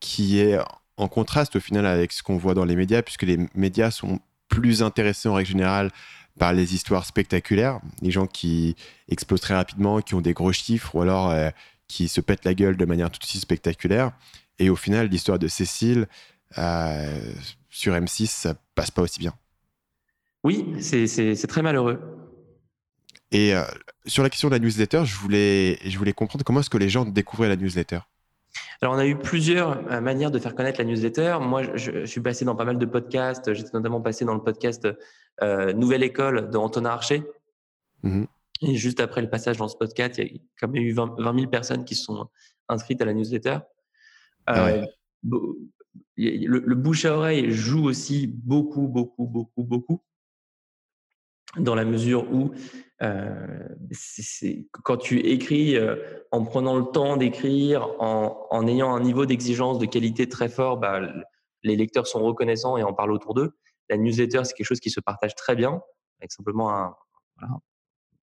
qui 0.00 0.38
est 0.38 0.58
en 0.96 1.08
contraste 1.08 1.56
au 1.56 1.60
final 1.60 1.86
avec 1.86 2.12
ce 2.12 2.22
qu'on 2.22 2.36
voit 2.36 2.54
dans 2.54 2.64
les 2.64 2.76
médias 2.76 3.02
puisque 3.02 3.22
les 3.22 3.38
médias 3.54 3.90
sont 3.90 4.20
plus 4.48 4.82
intéressés 4.82 5.28
en 5.28 5.34
règle 5.34 5.50
générale 5.50 5.90
par 6.38 6.52
les 6.52 6.74
histoires 6.74 7.06
spectaculaires, 7.06 7.80
les 8.02 8.10
gens 8.10 8.26
qui 8.26 8.76
explosent 9.08 9.40
très 9.40 9.54
rapidement, 9.54 10.00
qui 10.00 10.14
ont 10.14 10.20
des 10.20 10.34
gros 10.34 10.52
chiffres, 10.52 10.94
ou 10.94 11.00
alors 11.00 11.30
euh, 11.30 11.50
qui 11.88 12.08
se 12.08 12.20
pètent 12.20 12.44
la 12.44 12.54
gueule 12.54 12.76
de 12.76 12.84
manière 12.84 13.10
tout 13.10 13.20
aussi 13.22 13.38
spectaculaire. 13.38 14.12
Et 14.58 14.70
au 14.70 14.76
final, 14.76 15.08
l'histoire 15.08 15.38
de 15.38 15.48
Cécile 15.48 16.06
euh, 16.58 17.32
sur 17.76 17.92
M6, 17.92 18.26
ça 18.26 18.54
passe 18.74 18.90
pas 18.90 19.02
aussi 19.02 19.18
bien. 19.18 19.34
Oui, 20.44 20.76
c'est 20.80 21.46
très 21.46 21.60
malheureux. 21.60 22.00
Et 23.32 23.54
euh, 23.54 23.64
sur 24.06 24.22
la 24.22 24.30
question 24.30 24.48
de 24.48 24.54
la 24.54 24.58
newsletter, 24.58 25.04
je 25.04 25.14
voulais, 25.16 25.78
je 25.84 25.98
voulais 25.98 26.14
comprendre 26.14 26.42
comment 26.42 26.60
est-ce 26.60 26.70
que 26.70 26.78
les 26.78 26.88
gens 26.88 27.04
découvraient 27.04 27.48
la 27.48 27.56
newsletter? 27.56 27.98
Alors, 28.80 28.94
on 28.94 28.98
a 28.98 29.06
eu 29.06 29.18
plusieurs 29.18 29.92
euh, 29.92 30.00
manières 30.00 30.30
de 30.30 30.38
faire 30.38 30.54
connaître 30.54 30.78
la 30.78 30.86
newsletter. 30.86 31.36
Moi, 31.42 31.76
je, 31.76 32.06
suis 32.06 32.22
passé 32.22 32.46
dans 32.46 32.56
pas 32.56 32.64
mal 32.64 32.78
de 32.78 32.86
podcasts. 32.86 33.52
J'étais 33.52 33.70
notamment 33.74 34.00
passé 34.00 34.24
dans 34.24 34.34
le 34.34 34.42
podcast 34.42 34.88
euh, 35.42 35.74
Nouvelle 35.74 36.02
École 36.02 36.48
de 36.48 36.56
Antonin 36.56 36.90
Archer. 36.90 37.24
Mmh 38.04 38.24
Et 38.62 38.76
juste 38.76 39.00
après 39.00 39.20
le 39.20 39.28
passage 39.28 39.58
dans 39.58 39.68
ce 39.68 39.76
podcast, 39.76 40.16
il 40.16 40.24
y 40.24 40.36
a 40.36 40.40
quand 40.58 40.68
même 40.68 40.82
eu 40.82 40.92
20, 40.92 41.16
000 41.18 41.50
personnes 41.50 41.84
qui 41.84 41.94
sont 41.94 42.26
inscrites 42.70 43.02
à 43.02 43.04
la 43.04 43.12
newsletter. 43.12 43.58
Ah 44.46 44.68
euh, 44.68 44.86
le, 46.16 46.74
bouche 46.74 47.04
à 47.04 47.16
oreille 47.16 47.50
joue 47.50 47.84
aussi 47.84 48.26
beaucoup, 48.26 48.88
beaucoup, 48.88 49.26
beaucoup, 49.26 49.62
beaucoup 49.62 50.02
dans 51.56 51.74
la 51.74 51.84
mesure 51.84 52.30
où 52.32 52.52
euh, 53.02 53.68
quand 54.84 54.96
tu 54.96 55.20
écris 55.20 55.76
euh, 55.76 55.96
en 56.30 56.44
prenant 56.44 56.76
le 56.76 56.84
temps 56.84 57.16
d'écrire, 57.16 57.88
en, 58.00 58.66
ayant 58.66 58.94
un 58.94 59.00
niveau 59.00 59.26
d'exigence 59.26 59.78
de 59.78 59.86
qualité 59.86 60.28
très 60.28 60.48
fort, 60.48 60.78
bah, 60.78 61.00
les 61.62 61.76
lecteurs 61.76 62.06
sont 62.06 62.22
reconnaissants 62.22 62.76
et 62.76 62.82
en 62.82 62.92
parlent 62.92 63.12
autour 63.12 63.34
d'eux. 63.34 63.56
La 63.88 63.96
newsletter, 63.96 64.44
c'est 64.44 64.54
quelque 64.54 64.66
chose 64.66 64.80
qui 64.80 64.90
se 64.90 65.00
partage 65.00 65.34
très 65.34 65.54
bien, 65.54 65.80
avec 66.20 66.32
simplement 66.32 66.70
un. 66.74 66.94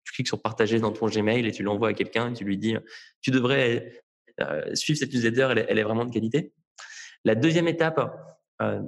Tu 0.04 0.14
cliques 0.14 0.28
sur 0.28 0.42
partager 0.42 0.80
dans 0.80 0.92
ton 0.92 1.08
Gmail 1.08 1.46
et 1.46 1.52
tu 1.52 1.64
l'envoies 1.64 1.90
à 1.90 1.94
quelqu'un 1.94 2.32
et 2.32 2.34
tu 2.34 2.46
lui 2.46 2.58
dis 2.58 2.76
tu 3.22 3.30
devrais 3.30 4.04
euh, 4.40 4.76
suivre 4.76 5.00
cette 5.00 5.14
newsletter, 5.14 5.54
elle 5.68 5.80
est, 5.80 5.84
vraiment 5.84 6.06
de 6.06 6.12
qualité. 6.12 6.54
La 7.26 7.36
deuxième 7.36 7.68
étape, 7.68 8.00
euh, 8.62 8.82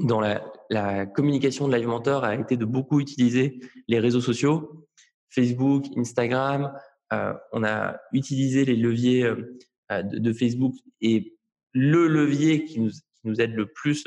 dans 0.00 0.20
la, 0.20 1.06
communication 1.06 1.68
de 1.68 1.76
Live 1.76 1.86
Mentor 1.86 2.24
a 2.24 2.34
été 2.34 2.56
de 2.56 2.64
beaucoup 2.64 3.00
utiliser 3.00 3.60
les 3.86 4.00
réseaux 4.00 4.20
sociaux, 4.20 4.88
Facebook, 5.30 5.86
Instagram. 5.96 6.72
Euh, 7.12 7.34
on 7.52 7.62
a 7.62 8.00
utilisé 8.12 8.64
les 8.64 8.74
leviers 8.74 9.24
euh, 9.24 10.02
de, 10.02 10.32
Facebook 10.32 10.74
et 11.00 11.36
le 11.72 12.08
levier 12.08 12.64
qui 12.64 12.80
nous, 12.80 13.40
aide 13.40 13.54
le 13.54 13.66
plus 13.66 14.04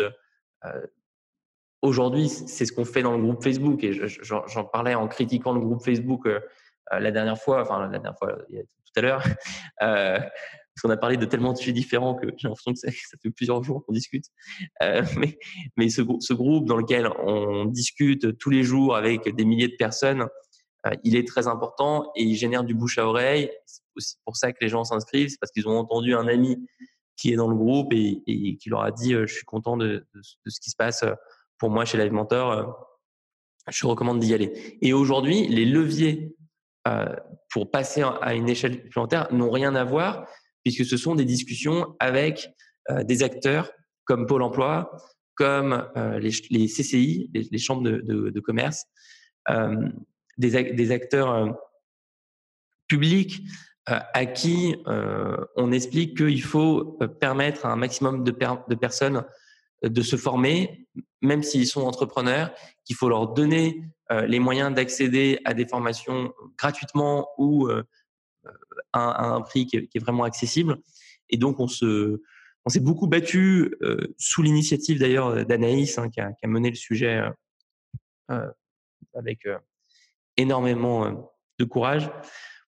aujourd'hui, 1.82 2.28
c'est 2.28 2.66
ce 2.66 2.74
qu'on 2.74 2.86
fait 2.86 3.02
dans 3.02 3.16
le 3.16 3.24
groupe 3.24 3.44
Facebook. 3.44 3.84
Et 3.84 3.94
j'en 3.94 4.66
parlais 4.66 4.96
en 4.96 5.08
critiquant 5.08 5.54
le 5.54 5.62
groupe 5.62 5.84
Facebook 5.84 6.28
la 6.92 7.12
dernière 7.12 7.38
fois, 7.38 7.62
enfin 7.62 7.80
la 7.80 7.88
dernière 7.88 8.18
fois, 8.18 8.38
tout 8.50 8.94
à 8.98 9.02
l'heure. 9.02 9.24
parce 10.80 10.94
qu'on 10.94 10.98
a 10.98 10.98
parlé 10.98 11.18
de 11.18 11.26
tellement 11.26 11.52
de 11.52 11.58
sujets 11.58 11.74
différents 11.74 12.16
que 12.16 12.28
j'ai 12.38 12.48
l'impression 12.48 12.72
que 12.72 12.80
ça, 12.80 12.88
fait 13.22 13.30
plusieurs 13.32 13.62
jours 13.64 13.86
qu'on 13.86 13.92
discute. 13.92 14.26
Euh, 14.82 15.04
mais 15.78 15.90
ce, 15.90 16.34
groupe 16.34 16.66
dans 16.66 16.78
lequel 16.78 17.10
on 17.22 17.66
discute 17.66 18.38
tous 18.38 18.50
les 18.50 18.64
jours 18.64 18.96
avec 18.96 19.36
des 19.36 19.44
milliers 19.44 19.68
de 19.68 19.76
personnes, 19.76 20.28
euh, 20.86 20.92
il 21.04 21.18
est 21.18 21.28
très 21.28 21.48
important 21.48 22.12
et 22.16 22.24
il 22.24 22.36
génère 22.36 22.64
du 22.64 22.74
bouche 22.74 22.98
à 22.98 23.06
oreille. 23.06 23.52
aussi 23.98 24.16
pour 24.24 24.38
ça 24.38 24.54
que 24.54 24.58
les 24.62 24.70
gens 24.70 24.86
s'inscrivent, 24.86 25.28
c'est 25.28 25.40
parce 25.40 25.52
qu'ils 25.52 25.68
ont 25.68 25.78
entendu 25.78 26.16
un 26.16 26.28
ami 26.28 26.56
qui 27.18 27.34
est 27.34 27.36
dans 27.36 27.50
le 27.50 27.56
groupe 27.56 27.92
et, 27.92 28.24
qui 28.58 28.70
leur 28.70 28.84
a 28.84 28.92
dit 28.92 29.12
je 29.12 29.26
suis 29.26 29.46
content 29.46 29.76
de, 29.76 30.08
ce 30.24 30.60
qui 30.62 30.70
se 30.70 30.78
passe 30.78 31.04
pour 31.58 31.70
moi 31.70 31.84
chez 31.84 31.98
Live 31.98 32.14
Mentor, 32.14 32.88
je 33.68 33.86
recommande 33.86 34.20
d'y 34.20 34.34
aller. 34.34 34.78
Et 34.82 34.94
aujourd'hui, 34.94 35.46
les 35.50 35.66
leviers 35.66 36.34
pour 37.50 37.70
passer 37.70 38.04
à 38.22 38.34
une 38.34 38.48
échelle 38.48 38.76
supplémentaire 38.76 39.28
n'ont 39.34 39.52
rien 39.52 39.76
à 39.76 39.84
voir 39.84 40.26
puisque 40.64 40.86
ce 40.86 40.98
sont 40.98 41.16
des 41.16 41.26
discussions 41.26 41.96
avec 42.00 42.52
des 43.04 43.24
acteurs 43.24 43.72
comme 44.06 44.26
Pôle 44.26 44.42
Emploi, 44.42 44.92
comme 45.36 45.88
les, 46.20 46.68
CCI, 46.68 47.30
les, 47.34 47.58
chambres 47.58 47.84
de, 47.84 48.40
commerce, 48.40 48.86
des, 50.38 50.92
acteurs 50.92 51.58
publics 52.88 53.42
à 53.86 54.26
qui 54.26 54.76
on 54.86 55.72
explique 55.72 56.18
qu'il 56.18 56.42
faut 56.42 56.98
permettre 57.22 57.66
à 57.66 57.72
un 57.72 57.76
maximum 57.76 58.24
de, 58.24 58.32
de 58.32 58.76
personnes 58.76 59.24
de 59.84 60.02
se 60.02 60.16
former, 60.16 60.88
même 61.22 61.44
s'ils 61.44 61.68
sont 61.68 61.82
entrepreneurs, 61.82 62.52
qu'il 62.84 62.96
faut 62.96 63.08
leur 63.08 63.34
donner 63.34 63.82
les 64.28 64.40
moyens 64.40 64.74
d'accéder 64.74 65.40
à 65.46 65.54
des 65.54 65.68
formations 65.68 66.34
gratuitement 66.58 67.30
ou 67.38 67.70
à, 68.94 69.26
un 69.26 69.42
prix 69.42 69.66
qui 69.66 69.78
est, 69.78 70.00
vraiment 70.00 70.24
accessible. 70.24 70.78
Et 71.30 71.38
donc, 71.38 71.60
on 71.60 71.68
se, 71.68 72.22
on 72.66 72.70
s'est 72.70 72.80
beaucoup 72.80 73.08
battu 73.08 73.76
sous 74.18 74.42
l'initiative 74.42 75.00
d'ailleurs 75.00 75.46
d'Anaïs, 75.46 75.98
hein, 75.98 76.10
qui, 76.10 76.20
a, 76.22 76.32
mené 76.46 76.70
le 76.70 76.76
sujet 76.76 77.22
avec 79.16 79.48
énormément 80.38 81.32
de 81.60 81.66
courage, 81.66 82.10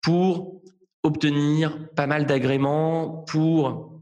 pour 0.02 0.62
obtenir 1.04 1.90
pas 1.96 2.08
mal 2.08 2.26
d'agréments, 2.26 3.24
pour 3.28 4.02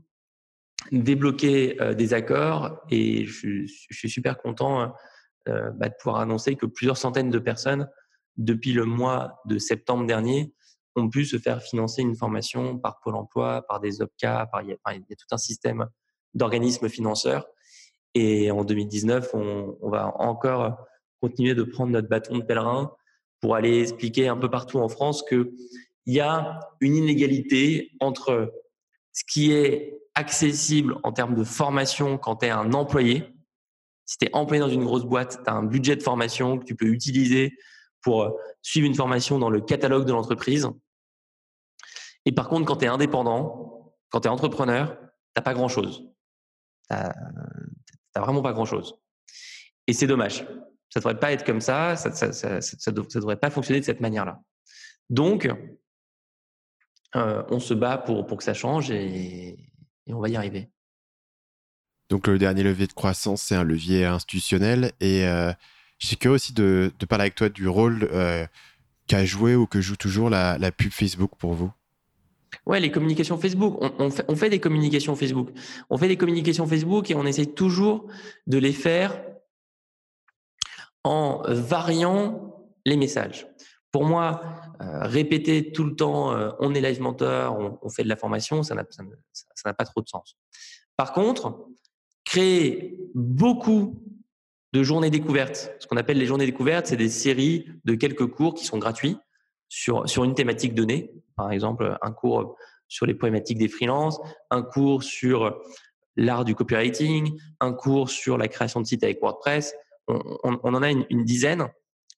débloquer 0.91 1.77
des 1.97 2.13
accords. 2.13 2.81
Et 2.89 3.25
je, 3.25 3.65
suis 3.67 4.09
super 4.09 4.37
content 4.37 4.93
bah, 5.45 5.89
de 5.89 5.93
pouvoir 5.99 6.21
annoncer 6.21 6.55
que 6.55 6.65
plusieurs 6.65 6.97
centaines 6.97 7.29
de 7.29 7.39
personnes, 7.39 7.89
depuis 8.37 8.73
le 8.73 8.85
mois 8.85 9.41
de 9.45 9.57
septembre 9.57 10.05
dernier, 10.05 10.53
ont 10.95 11.09
pu 11.09 11.25
se 11.25 11.37
faire 11.37 11.61
financer 11.61 12.01
une 12.01 12.15
formation 12.15 12.77
par 12.77 12.99
Pôle 12.99 13.15
emploi, 13.15 13.63
par 13.67 13.79
des 13.79 14.01
OPCA, 14.01 14.47
par, 14.51 14.61
il, 14.61 14.69
y 14.69 14.73
a, 14.73 15.15
tout 15.15 15.27
un 15.31 15.37
système 15.37 15.87
d'organismes 16.33 16.89
financeurs. 16.89 17.47
Et 18.13 18.51
en 18.51 18.63
2019, 18.63 19.33
on, 19.33 19.77
on, 19.81 19.89
va 19.89 20.13
encore 20.19 20.77
continuer 21.21 21.55
de 21.55 21.63
prendre 21.63 21.91
notre 21.91 22.09
bâton 22.09 22.37
de 22.37 22.43
pèlerin 22.43 22.93
pour 23.39 23.55
aller 23.55 23.81
expliquer 23.81 24.27
un 24.27 24.37
peu 24.37 24.49
partout 24.49 24.79
en 24.79 24.89
France 24.89 25.23
qu'il 25.27 25.51
y 26.05 26.19
a 26.19 26.59
une 26.81 26.95
inégalité 26.95 27.91
entre 27.99 28.53
ce 29.13 29.23
qui 29.25 29.51
est 29.51 30.01
accessible 30.15 30.97
en 31.03 31.11
termes 31.11 31.35
de 31.35 31.43
formation 31.43 32.17
quand 32.17 32.37
tu 32.37 32.47
es 32.47 32.49
un 32.49 32.73
employé. 32.73 33.23
Si 34.05 34.17
tu 34.17 34.25
es 34.25 34.35
employé 34.35 34.59
dans 34.59 34.69
une 34.69 34.83
grosse 34.83 35.05
boîte, 35.05 35.39
tu 35.43 35.49
as 35.49 35.53
un 35.53 35.63
budget 35.63 35.95
de 35.95 36.03
formation 36.03 36.59
que 36.59 36.65
tu 36.65 36.75
peux 36.75 36.87
utiliser 36.87 37.53
pour 38.01 38.37
suivre 38.61 38.87
une 38.87 38.95
formation 38.95 39.39
dans 39.39 39.49
le 39.49 39.61
catalogue 39.61 40.05
de 40.05 40.11
l'entreprise. 40.11 40.67
Et 42.25 42.31
par 42.31 42.49
contre, 42.49 42.65
quand 42.65 42.77
tu 42.77 42.85
es 42.85 42.87
indépendant, 42.87 43.95
quand 44.09 44.21
tu 44.21 44.27
es 44.27 44.31
entrepreneur, 44.31 44.97
tu 44.97 45.05
n'as 45.37 45.43
pas 45.43 45.53
grand-chose. 45.53 46.07
Tu 46.89 46.95
n'as 46.95 48.21
vraiment 48.21 48.41
pas 48.41 48.53
grand-chose. 48.53 48.95
Et 49.87 49.93
c'est 49.93 50.07
dommage. 50.07 50.45
Ça 50.89 50.99
devrait 50.99 51.19
pas 51.19 51.31
être 51.31 51.45
comme 51.45 51.61
ça, 51.61 51.95
ça 51.95 52.09
ne 52.09 52.91
devrait 52.91 53.37
pas 53.37 53.49
fonctionner 53.49 53.79
de 53.79 53.85
cette 53.85 54.01
manière-là. 54.01 54.41
Donc, 55.09 55.49
euh, 57.15 57.43
on 57.49 57.59
se 57.59 57.73
bat 57.73 57.97
pour, 57.97 58.25
pour 58.25 58.37
que 58.37 58.43
ça 58.43 58.53
change 58.53 58.91
et, 58.91 59.57
on 60.07 60.19
va 60.19 60.29
y 60.29 60.35
arriver. 60.35 60.69
Donc 62.09 62.27
le 62.27 62.37
dernier 62.37 62.63
levier 62.63 62.87
de 62.87 62.93
croissance, 62.93 63.41
c'est 63.41 63.55
un 63.55 63.63
levier 63.63 64.03
institutionnel. 64.05 64.91
Et 64.99 65.25
euh, 65.25 65.53
je 65.99 66.15
curieux 66.15 66.35
aussi 66.35 66.53
de, 66.53 66.91
parler 67.07 67.23
avec 67.23 67.35
toi 67.35 67.47
du 67.47 67.69
rôle 67.69 68.09
euh, 68.11 68.45
qu'a 69.07 69.23
joué 69.23 69.55
ou 69.55 69.67
que 69.67 69.79
joue 69.79 69.95
toujours 69.95 70.29
la, 70.29 70.71
pub 70.71 70.91
Facebook 70.91 71.31
pour 71.37 71.53
vous. 71.53 71.71
Ouais, 72.65 72.79
les 72.79 72.91
communications 72.91 73.37
Facebook. 73.37 73.77
On, 73.81 74.35
fait, 74.35 74.49
des 74.49 74.59
communications 74.59 75.15
Facebook. 75.15 75.49
On 75.89 75.97
fait 75.97 76.07
des 76.07 76.17
communications 76.17 76.67
Facebook 76.67 77.09
et 77.09 77.15
on 77.15 77.25
essaye 77.25 77.53
toujours 77.53 78.07
de 78.47 78.57
les 78.57 78.73
faire 78.73 79.21
en 81.03 81.41
variant 81.47 82.67
les 82.85 82.97
messages. 82.97 83.47
Pour 83.91 84.05
moi, 84.05 84.41
euh, 84.81 85.03
répéter 85.03 85.71
tout 85.71 85.83
le 85.83 85.95
temps 85.95 86.31
euh, 86.31 86.51
on 86.59 86.73
est 86.73 86.81
live 86.81 87.01
mentor, 87.01 87.77
on, 87.81 87.89
fait 87.89 88.03
de 88.03 88.09
la 88.09 88.15
formation, 88.15 88.63
ça 88.63 88.75
n'a 88.75 89.73
pas 89.73 89.85
trop 89.85 90.01
de 90.01 90.07
sens. 90.07 90.37
Par 90.95 91.13
contre, 91.13 91.67
créer 92.23 92.97
beaucoup 93.13 94.01
de 94.73 94.83
journées 94.83 95.09
découvertes. 95.09 95.73
Ce 95.79 95.87
qu'on 95.87 95.97
appelle 95.97 96.17
les 96.17 96.25
journées 96.25 96.45
découvertes, 96.45 96.87
c'est 96.87 96.97
des 96.97 97.09
séries 97.09 97.67
de 97.83 97.95
quelques 97.95 98.27
cours 98.27 98.53
qui 98.53 98.65
sont 98.65 98.77
gratuits 98.77 99.17
sur, 99.71 100.07
sur 100.07 100.25
une 100.25 100.35
thématique 100.35 100.75
donnée. 100.75 101.13
Par 101.37 101.49
exemple, 101.51 101.97
un 102.01 102.11
cours 102.11 102.57
sur 102.89 103.05
les 103.05 103.13
problématiques 103.13 103.57
des 103.57 103.69
freelances, 103.69 104.19
un 104.49 104.63
cours 104.63 105.01
sur 105.01 105.61
l'art 106.17 106.43
du 106.43 106.55
copywriting, 106.55 107.39
un 107.61 107.71
cours 107.71 108.09
sur 108.09 108.37
la 108.37 108.49
création 108.49 108.81
de 108.81 108.85
sites 108.85 109.03
avec 109.03 109.21
WordPress. 109.21 109.73
On, 110.09 110.59
en 110.61 110.83
a 110.83 110.91
une, 110.91 111.23
dizaine 111.23 111.69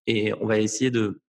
et 0.07 0.33
on 0.33 0.47
va 0.47 0.57
essayer 0.57 0.89
de, 0.89 1.21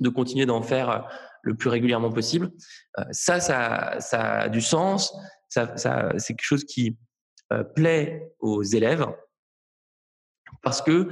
de 0.00 0.08
continuer 0.08 0.46
d'en 0.46 0.62
faire 0.62 1.06
le 1.42 1.54
plus 1.54 1.68
régulièrement 1.68 2.10
possible. 2.10 2.50
Euh, 2.98 3.04
ça, 3.10 3.40
ça, 3.40 4.00
ça 4.00 4.40
a 4.40 4.48
du 4.48 4.62
sens. 4.62 5.14
Ça, 5.50 5.76
ça 5.76 6.14
c'est 6.16 6.32
quelque 6.32 6.46
chose 6.46 6.64
qui 6.64 6.96
euh, 7.52 7.62
plaît 7.62 8.32
aux 8.38 8.62
élèves 8.62 9.06
parce 10.62 10.82
que 10.82 11.08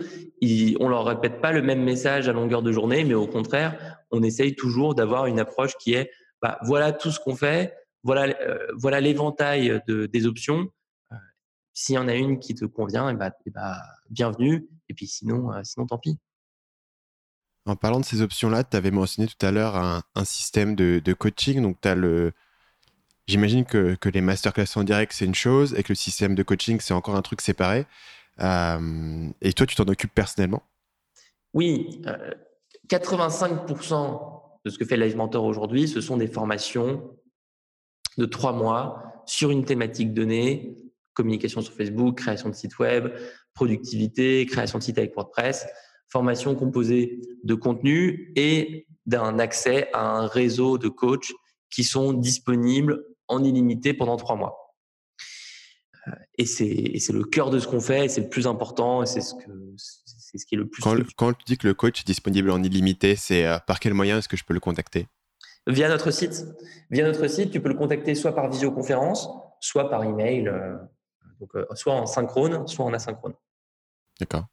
on 0.81 0.89
leur 0.89 1.05
répète 1.05 1.41
pas 1.41 1.53
le 1.53 1.63
même 1.63 1.83
message 1.83 2.29
à 2.29 2.33
longueur 2.33 2.63
de 2.63 2.73
journée, 2.73 3.05
mais 3.05 3.15
au 3.15 3.27
contraire, 3.27 3.99
on 4.11 4.23
essaye 4.23 4.55
toujours 4.55 4.95
d'avoir 4.95 5.27
une 5.27 5.39
approche 5.41 5.77
qui 5.79 5.95
est 5.95 6.11
bah, 6.43 6.59
voilà 6.63 6.93
tout 6.93 7.11
ce 7.11 7.19
qu'on 7.19 7.35
fait, 7.35 7.75
voilà 8.03 8.35
euh, 8.41 8.59
voilà 8.77 9.01
l'éventail 9.01 9.81
de, 9.89 10.07
des 10.07 10.27
options. 10.27 10.69
Euh, 11.13 11.17
S'il 11.73 11.95
y 11.95 11.99
en 11.99 12.09
a 12.09 12.15
une 12.15 12.39
qui 12.39 12.55
te 12.55 12.65
convient, 12.65 13.09
et 13.09 13.15
bah, 13.15 13.33
et 13.47 13.51
bah, 13.51 13.77
bienvenue. 14.11 14.67
Et 14.89 14.95
puis 14.95 15.07
sinon, 15.07 15.53
euh, 15.53 15.61
sinon 15.65 15.87
tant 15.87 15.99
pis. 15.99 16.19
En 17.65 17.75
parlant 17.75 17.99
de 17.99 18.05
ces 18.05 18.23
options-là, 18.23 18.63
tu 18.63 18.77
avais 18.77 18.93
mentionné 18.93 19.27
tout 19.27 19.45
à 19.45 19.51
l'heure 19.51 19.75
un, 19.75 20.03
système 20.25 20.77
de, 20.77 21.03
de 21.05 21.13
coaching. 21.15 21.61
Donc, 21.63 21.81
tu 21.81 21.89
as 21.89 21.97
le, 21.97 22.33
J'imagine 23.27 23.65
que, 23.65 23.97
que, 23.97 24.09
les 24.09 24.21
masterclass 24.21 24.67
en 24.77 24.85
direct, 24.85 25.13
c'est 25.13 25.25
une 25.25 25.35
chose 25.35 25.75
et 25.77 25.83
que 25.83 25.89
le 25.89 25.97
système 25.97 26.37
de 26.37 26.45
coaching, 26.45 26.79
c'est 26.81 26.95
encore 26.95 27.17
un 27.17 27.23
truc 27.23 27.41
séparé. 27.41 27.85
Euh, 28.41 29.29
et 29.41 29.53
toi, 29.53 29.67
tu 29.67 29.77
t'en 29.77 29.85
occupes 29.85 30.15
personnellement? 30.15 30.63
Oui, 31.55 32.03
85% 32.89 33.95
euh, 33.95 34.09
de 34.65 34.71
ce 34.71 34.79
que 34.79 34.85
fait 34.85 34.97
Live 34.97 35.17
Mentor 35.17 35.45
aujourd'hui, 35.45 35.89
ce 35.89 36.01
sont 36.01 36.17
des 36.17 36.27
formations 36.27 37.17
de 38.19 38.27
trois 38.27 38.53
mois 38.53 39.03
sur 39.27 39.51
une 39.51 39.65
thématique 39.65 40.13
donnée, 40.15 40.77
communication 41.15 41.61
sur 41.61 41.73
Facebook, 41.73 42.19
création 42.19 42.49
de 42.49 42.55
site 42.55 42.79
web, 42.79 43.13
productivité, 43.55 44.45
création 44.47 44.79
de 44.79 44.85
site 44.85 44.99
avec 44.99 45.15
WordPress, 45.15 45.67
formation 46.09 46.55
composée 46.55 47.21
de 47.43 47.55
contenu 47.55 48.33
et 48.37 48.87
d'un 49.07 49.39
accès 49.39 49.89
à 49.93 50.19
un 50.19 50.27
réseau 50.27 50.79
de 50.79 50.89
coachs 50.89 51.33
qui 51.71 51.85
sont 51.85 52.13
disponibles 52.13 53.05
en 53.29 53.43
illimité 53.43 53.95
pendant 53.95 54.17
trois 54.17 54.37
mois 54.37 54.66
et 56.39 56.47
c'est 56.47 57.13
le 57.13 57.25
cœur 57.25 57.51
de 57.51 57.59
ce 57.59 57.67
qu'on 57.67 57.81
fait, 57.81 58.09
c'est 58.09 58.21
le 58.21 58.29
plus 58.29 58.47
important, 58.47 59.03
et 59.03 59.07
c'est 59.07 59.21
ce, 59.21 59.35
que, 59.35 59.51
c'est 59.77 60.39
ce 60.39 60.47
qui 60.47 60.55
est 60.55 60.59
le 60.59 60.67
plus. 60.67 60.83
Quand, 60.83 60.97
quand, 61.17 61.33
tu 61.33 61.45
dis 61.47 61.59
que 61.59 61.67
le 61.67 61.75
coach 61.75 62.01
est 62.01 62.07
disponible 62.07 62.51
en 62.51 62.63
illimité, 62.63 63.17
c'est 63.17 63.47
euh, 63.47 63.59
par 63.59 63.81
quel 63.81 63.95
moyen 63.95 64.19
est-ce 64.19 64.29
que 64.29 64.37
je 64.37 64.45
peux 64.45 64.55
le 64.55 64.61
contacter? 64.61 65.07
Via 65.67 65.89
notre 65.89 66.11
site. 66.13 66.47
Via 66.91 67.05
notre 67.05 67.27
site, 67.27 67.51
tu 67.51 67.61
peux 67.61 67.69
le 67.69 67.75
contacter 67.75 68.15
soit 68.15 68.35
par 68.35 68.49
visioconférence, 68.49 69.29
soit 69.61 69.91
par 69.91 70.05
email, 70.05 70.47
euh, 70.47 70.77
donc, 71.41 71.51
euh, 71.57 71.67
soit 71.75 71.95
en 71.95 72.07
synchrone, 72.07 72.69
soit 72.69 72.85
en 72.85 72.95
asynchrone. 72.95 73.35
D'accord. 74.21 74.47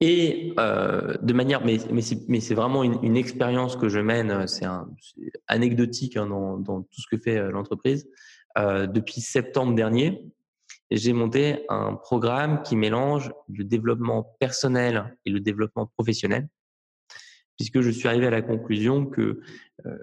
Et 0.00 0.52
de 0.56 1.32
manière, 1.32 1.64
mais, 1.64 1.78
mais 1.92 2.40
c'est 2.40 2.54
vraiment 2.54 2.82
une, 2.82 3.16
expérience 3.16 3.76
que 3.76 3.88
je 3.88 4.00
mène, 4.00 4.48
c'est 4.48 4.66
anecdotique 5.46 6.16
hein, 6.16 6.26
dans, 6.26 6.56
dans, 6.56 6.82
tout 6.82 7.00
ce 7.00 7.06
que 7.08 7.22
fait 7.22 7.38
l'entreprise. 7.52 8.08
Euh, 8.58 8.86
depuis 8.86 9.20
septembre 9.20 9.74
dernier, 9.74 10.24
j'ai 10.90 11.12
monté 11.12 11.64
un 11.68 11.94
programme 11.94 12.62
qui 12.62 12.76
mélange 12.76 13.32
le 13.48 13.64
développement 13.64 14.36
personnel 14.38 15.16
et 15.24 15.30
le 15.30 15.40
développement 15.40 15.86
professionnel, 15.86 16.48
puisque 17.56 17.80
je 17.80 17.90
suis 17.90 18.08
arrivé 18.08 18.26
à 18.26 18.30
la 18.30 18.42
conclusion 18.42 19.06
que 19.06 19.40
euh, 19.86 19.98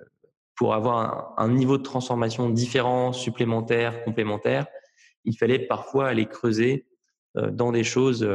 pour 0.56 0.74
avoir 0.74 1.34
un, 1.38 1.50
niveau 1.50 1.78
de 1.78 1.84
transformation 1.84 2.50
différent, 2.50 3.14
supplémentaire, 3.14 4.04
complémentaire, 4.04 4.68
il 5.26 5.38
fallait 5.38 5.60
parfois 5.60 6.08
aller 6.08 6.26
creuser 6.26 6.88
euh, 7.38 7.52
dans 7.52 7.72
des 7.72 7.84
choses 7.84 8.28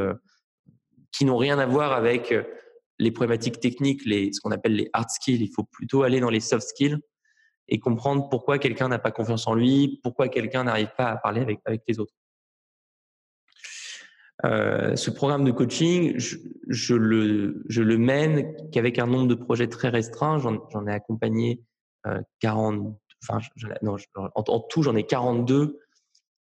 qui 1.11 1.25
n'ont 1.25 1.37
rien 1.37 1.59
à 1.59 1.65
voir 1.65 1.91
avec 1.91 2.33
les 2.99 3.11
problématiques 3.11 3.59
techniques, 3.59 4.05
les, 4.05 4.31
ce 4.31 4.39
qu'on 4.39 4.51
appelle 4.51 4.75
les 4.75 4.89
hard 4.93 5.09
skills. 5.09 5.41
Il 5.41 5.51
faut 5.53 5.63
plutôt 5.63 6.03
aller 6.03 6.19
dans 6.19 6.29
les 6.29 6.39
soft 6.39 6.67
skills 6.67 6.99
et 7.67 7.79
comprendre 7.79 8.29
pourquoi 8.29 8.59
quelqu'un 8.59 8.87
n'a 8.87 8.99
pas 8.99 9.11
confiance 9.11 9.47
en 9.47 9.55
lui, 9.55 9.99
pourquoi 10.03 10.29
quelqu'un 10.29 10.63
n'arrive 10.65 10.91
pas 10.97 11.07
à 11.07 11.17
parler 11.17 11.41
avec, 11.41 11.59
avec 11.65 11.81
les 11.87 11.99
autres. 11.99 12.13
Euh, 14.43 14.95
ce 14.95 15.09
programme 15.09 15.45
de 15.45 15.51
coaching, 15.51 16.15
je, 16.17 16.93
le, 16.93 17.63
je 17.69 17.81
le 17.81 17.97
mène 17.97 18.69
qu'avec 18.71 18.99
un 18.99 19.07
nombre 19.07 19.27
de 19.27 19.35
projets 19.35 19.67
très 19.67 19.89
restreint. 19.89 20.39
J'en 20.39 20.87
ai 20.87 20.91
accompagné 20.91 21.63
euh, 22.05 22.21
40, 22.41 22.97
enfin, 23.23 23.39
non, 23.81 23.95
en, 24.15 24.29
en, 24.35 24.59
tout, 24.59 24.83
j'en 24.83 24.95
ai 24.95 25.05
42 25.05 25.79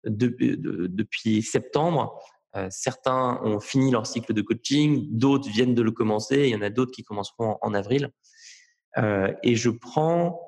de, 0.04 0.28
de, 0.28 0.86
depuis 0.86 1.42
septembre. 1.42 2.20
Euh, 2.56 2.68
certains 2.70 3.40
ont 3.42 3.58
fini 3.58 3.90
leur 3.90 4.06
cycle 4.06 4.32
de 4.32 4.42
coaching, 4.42 5.08
d'autres 5.10 5.48
viennent 5.48 5.74
de 5.74 5.82
le 5.82 5.90
commencer, 5.90 6.44
il 6.44 6.50
y 6.50 6.54
en 6.54 6.62
a 6.62 6.70
d'autres 6.70 6.92
qui 6.92 7.02
commenceront 7.02 7.58
en, 7.60 7.74
avril. 7.74 8.10
Euh, 8.96 9.32
et 9.42 9.56
je 9.56 9.70
prends 9.70 10.40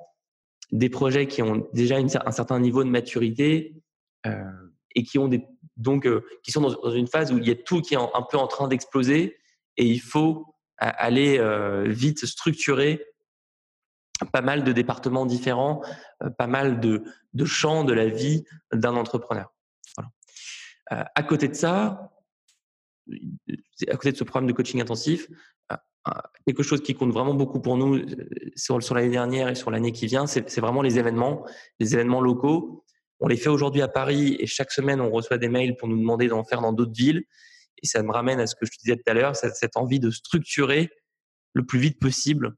des 0.72 0.88
projets 0.88 1.26
qui 1.26 1.42
ont 1.42 1.68
déjà 1.72 1.96
un 1.96 2.30
certain 2.32 2.58
niveau 2.60 2.82
de 2.84 2.90
maturité 2.90 3.74
euh, 4.26 4.42
et 4.94 5.04
qui 5.04 5.18
ont 5.18 5.30
donc 5.76 6.06
euh, 6.06 6.24
qui 6.42 6.50
sont 6.50 6.60
dans, 6.60 6.90
une 6.90 7.06
phase 7.06 7.32
où 7.32 7.38
il 7.38 7.46
y 7.46 7.50
a 7.50 7.54
tout 7.54 7.82
qui 7.82 7.94
est 7.94 7.98
un 7.98 8.22
peu 8.28 8.36
en 8.36 8.46
train 8.46 8.68
d'exploser 8.68 9.38
et 9.76 9.84
il 9.84 10.00
faut 10.00 10.54
aller 10.78 11.38
euh, 11.38 11.84
vite 11.88 12.26
structurer 12.26 13.04
pas 14.32 14.40
mal 14.40 14.64
de 14.64 14.72
départements 14.72 15.26
différents, 15.26 15.82
pas 16.38 16.46
mal 16.46 16.80
de, 16.80 17.04
champs 17.44 17.84
de 17.84 17.92
la 17.92 18.08
vie 18.08 18.44
d'un 18.72 18.96
entrepreneur. 18.96 19.52
À 20.88 21.22
côté 21.22 21.48
de 21.48 21.54
ça, 21.54 22.14
à 23.88 23.96
côté 23.96 24.12
de 24.12 24.16
ce 24.16 24.24
programme 24.24 24.46
de 24.46 24.52
coaching 24.52 24.80
intensif, 24.80 25.28
quelque 26.46 26.62
chose 26.62 26.82
qui 26.82 26.94
compte 26.94 27.12
vraiment 27.12 27.34
beaucoup 27.34 27.60
pour 27.60 27.76
nous 27.76 28.00
sur, 28.54 28.82
sur 28.82 28.94
l'année 28.94 29.10
dernière 29.10 29.48
et 29.48 29.54
sur 29.54 29.70
l'année 29.70 29.92
qui 29.92 30.06
vient, 30.06 30.26
c'est 30.26 30.58
vraiment 30.58 30.82
les 30.82 30.98
événements, 30.98 31.46
les 31.80 31.94
événements 31.94 32.20
locaux. 32.20 32.84
On 33.20 33.28
les 33.28 33.36
fait 33.36 33.48
aujourd'hui 33.48 33.82
à 33.82 33.88
Paris 33.88 34.36
et 34.38 34.46
chaque 34.46 34.70
semaine, 34.70 35.00
on 35.00 35.10
reçoit 35.10 35.38
des 35.38 35.48
mails 35.48 35.76
pour 35.76 35.88
nous 35.88 35.98
demander 35.98 36.28
d'en 36.28 36.44
faire 36.44 36.60
dans 36.60 36.72
d'autres 36.72 36.96
villes. 36.96 37.24
Et 37.82 37.86
ça 37.86 38.02
me 38.02 38.12
ramène 38.12 38.40
à 38.40 38.46
ce 38.46 38.54
que 38.54 38.66
je 38.66 38.72
te 38.72 38.76
disais 38.82 38.96
tout 38.96 39.10
à 39.10 39.14
l'heure, 39.14 39.36
cette 39.36 39.76
envie 39.76 40.00
de 40.00 40.10
structurer 40.10 40.90
le 41.54 41.64
plus 41.64 41.78
vite 41.78 41.98
possible 41.98 42.54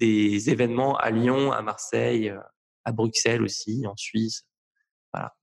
des 0.00 0.50
événements 0.50 0.96
à 0.96 1.10
Lyon, 1.10 1.52
à 1.52 1.62
Marseille, 1.62 2.34
à 2.84 2.92
Bruxelles 2.92 3.42
aussi, 3.42 3.86
en 3.86 3.96
Suisse. 3.96 4.44
Voilà. 5.12 5.34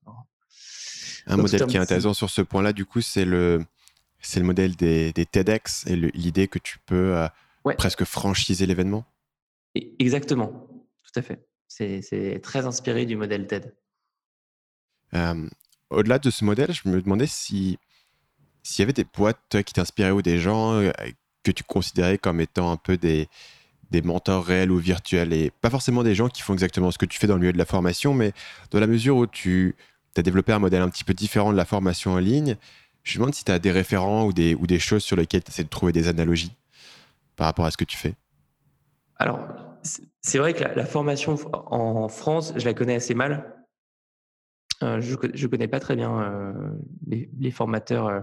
Un 1.26 1.36
modèle 1.36 1.66
qui 1.66 1.76
est 1.76 1.80
intéressant 1.80 2.14
sur 2.14 2.28
ce 2.28 2.42
point-là, 2.42 2.72
du 2.72 2.84
coup, 2.84 3.00
c'est 3.00 3.24
le, 3.24 3.64
c'est 4.20 4.40
le 4.40 4.46
modèle 4.46 4.76
des, 4.76 5.12
des 5.12 5.26
TEDx 5.26 5.86
et 5.86 5.96
l'idée 5.96 6.48
que 6.48 6.58
tu 6.58 6.78
peux 6.86 7.16
euh, 7.16 7.28
presque 7.76 8.04
franchiser 8.04 8.66
l'événement? 8.66 9.04
Exactement, 9.74 10.68
tout 11.04 11.18
à 11.18 11.22
fait. 11.22 11.46
C'est 11.68 12.40
très 12.42 12.66
inspiré 12.66 13.06
du 13.06 13.16
modèle 13.16 13.46
TED. 13.46 13.74
Euh, 15.14 15.48
au-delà 15.90 16.18
de 16.18 16.30
ce 16.30 16.44
modèle, 16.44 16.72
je 16.72 16.88
me 16.88 17.00
demandais 17.00 17.26
si 17.26 17.78
s'il 18.62 18.82
y 18.82 18.84
avait 18.84 18.92
des 18.92 19.04
boîtes 19.04 19.62
qui 19.64 19.72
t'inspiraient 19.72 20.10
ou 20.10 20.22
des 20.22 20.38
gens 20.38 20.74
euh, 20.74 20.90
que 21.42 21.50
tu 21.50 21.64
considérais 21.64 22.18
comme 22.18 22.40
étant 22.40 22.70
un 22.70 22.76
peu 22.76 22.96
des, 22.96 23.28
des 23.90 24.02
mentors 24.02 24.44
réels 24.44 24.70
ou 24.70 24.78
virtuels 24.78 25.32
et 25.32 25.50
pas 25.50 25.70
forcément 25.70 26.02
des 26.02 26.14
gens 26.14 26.28
qui 26.28 26.42
font 26.42 26.52
exactement 26.52 26.90
ce 26.90 26.98
que 26.98 27.06
tu 27.06 27.18
fais 27.18 27.26
dans 27.26 27.34
le 27.34 27.40
milieu 27.40 27.52
de 27.52 27.58
la 27.58 27.64
formation, 27.64 28.14
mais 28.14 28.32
dans 28.70 28.80
la 28.80 28.86
mesure 28.86 29.16
où 29.16 29.26
tu 29.26 29.74
as 30.16 30.22
développé 30.22 30.52
un 30.52 30.58
modèle 30.58 30.82
un 30.82 30.88
petit 30.90 31.04
peu 31.04 31.14
différent 31.14 31.52
de 31.52 31.56
la 31.56 31.64
formation 31.64 32.12
en 32.12 32.18
ligne, 32.18 32.56
je 33.02 33.18
me 33.18 33.22
demande 33.22 33.34
si 33.34 33.44
tu 33.44 33.52
as 33.52 33.58
des 33.58 33.70
référents 33.70 34.26
ou 34.26 34.32
des, 34.32 34.54
ou 34.54 34.66
des 34.66 34.78
choses 34.78 35.02
sur 35.02 35.16
lesquelles 35.16 35.42
tu 35.42 35.50
essaies 35.50 35.64
de 35.64 35.68
trouver 35.68 35.92
des 35.92 36.08
analogies 36.08 36.52
par 37.36 37.46
rapport 37.46 37.64
à 37.64 37.70
ce 37.70 37.76
que 37.76 37.84
tu 37.84 37.96
fais. 37.96 38.14
Alors, 39.16 39.40
c'est 40.22 40.38
vrai 40.38 40.54
que 40.54 40.62
la, 40.62 40.84
formation 40.84 41.36
en 41.52 42.08
France, 42.08 42.52
je 42.56 42.64
la 42.64 42.74
connais 42.74 42.94
assez 42.94 43.14
mal. 43.14 43.56
Euh, 44.82 45.00
je 45.00 45.14
ne 45.14 45.46
connais 45.46 45.68
pas 45.68 45.80
très 45.80 45.94
bien 45.94 46.20
euh, 46.20 46.52
les, 47.06 47.50
formateurs 47.50 48.06
euh, 48.06 48.20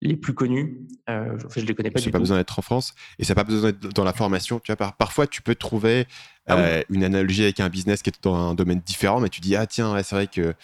les 0.00 0.16
plus 0.16 0.32
connus. 0.32 0.86
Euh, 1.10 1.36
je 1.54 1.60
les 1.60 1.74
connais 1.74 1.90
pas. 1.90 2.00
Ça 2.00 2.06
n'a 2.06 2.12
pas 2.12 2.18
besoin 2.18 2.38
d'être 2.38 2.58
en 2.58 2.62
France 2.62 2.94
et 3.18 3.24
ça 3.24 3.32
n'a 3.32 3.34
pas 3.36 3.44
besoin 3.44 3.72
d'être 3.72 3.92
dans 3.92 4.04
la 4.04 4.14
formation. 4.14 4.60
Tu 4.60 4.72
vois, 4.72 4.92
parfois, 4.92 5.26
tu 5.26 5.42
peux 5.42 5.54
trouver 5.54 6.06
ah 6.46 6.80
une 6.88 7.04
analogie 7.04 7.42
avec 7.42 7.60
un 7.60 7.68
business 7.68 8.02
qui 8.02 8.10
est 8.10 8.22
dans 8.22 8.34
un 8.34 8.54
domaine 8.54 8.80
différent, 8.80 9.20
mais 9.20 9.28
tu 9.28 9.40
dis 9.40 9.56
ah 9.56 9.66
tiens, 9.66 10.02
c'est 10.02 10.14
vrai 10.14 10.26
que 10.26 10.54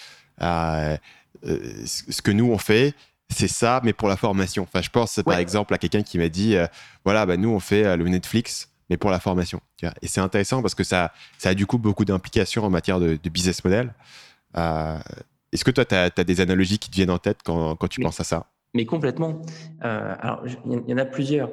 euh, 1.44 1.76
ce 1.84 2.22
que 2.22 2.30
nous 2.30 2.50
on 2.50 2.58
fait, 2.58 2.94
c'est 3.28 3.48
ça, 3.48 3.80
mais 3.84 3.92
pour 3.92 4.08
la 4.08 4.16
formation. 4.16 4.62
Enfin, 4.62 4.82
je 4.82 4.90
pense 4.90 5.20
par 5.24 5.38
exemple 5.38 5.74
à 5.74 5.78
quelqu'un 5.78 6.02
qui 6.02 6.18
m'a 6.18 6.28
dit 6.28 6.56
voilà, 7.04 7.26
bah, 7.26 7.36
nous 7.36 7.50
on 7.50 7.60
fait 7.60 7.96
le 7.96 8.08
Netflix, 8.08 8.70
mais 8.88 8.96
pour 8.96 9.10
la 9.10 9.20
formation. 9.20 9.60
Tu 9.76 9.86
vois 9.86 9.94
et 10.00 10.08
c'est 10.08 10.20
intéressant 10.20 10.62
parce 10.62 10.74
que 10.74 10.84
ça, 10.84 11.12
ça 11.38 11.50
a 11.50 11.54
du 11.54 11.66
coup 11.66 11.78
beaucoup 11.78 12.04
d'implications 12.04 12.64
en 12.64 12.70
matière 12.70 13.00
de, 13.00 13.18
business 13.28 13.64
model. 13.64 13.92
Est-ce 14.54 15.64
que 15.64 15.70
toi, 15.70 15.84
tu 15.84 15.94
as, 15.94 16.10
des 16.10 16.40
analogies 16.40 16.78
qui 16.78 16.90
te 16.90 16.96
viennent 16.96 17.10
en 17.10 17.18
tête 17.18 17.38
quand, 17.44 17.76
quand 17.76 17.88
tu 17.88 18.00
penses 18.00 18.20
à 18.20 18.24
ça? 18.24 18.46
mais 18.76 18.84
complètement. 18.84 19.42
Euh, 19.84 20.14
alors, 20.20 20.44
il 20.66 20.84
y 20.86 20.94
en 20.94 20.98
a 20.98 21.06
plusieurs. 21.06 21.50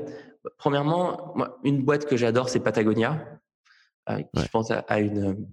Premièrement, 0.57 1.31
moi, 1.35 1.57
une 1.63 1.83
boîte 1.83 2.05
que 2.05 2.17
j'adore, 2.17 2.49
c'est 2.49 2.59
Patagonia. 2.59 3.39
Euh, 4.09 4.21
Je 4.35 4.47
pense 4.49 4.69
à, 4.71 4.99
une 4.99 5.47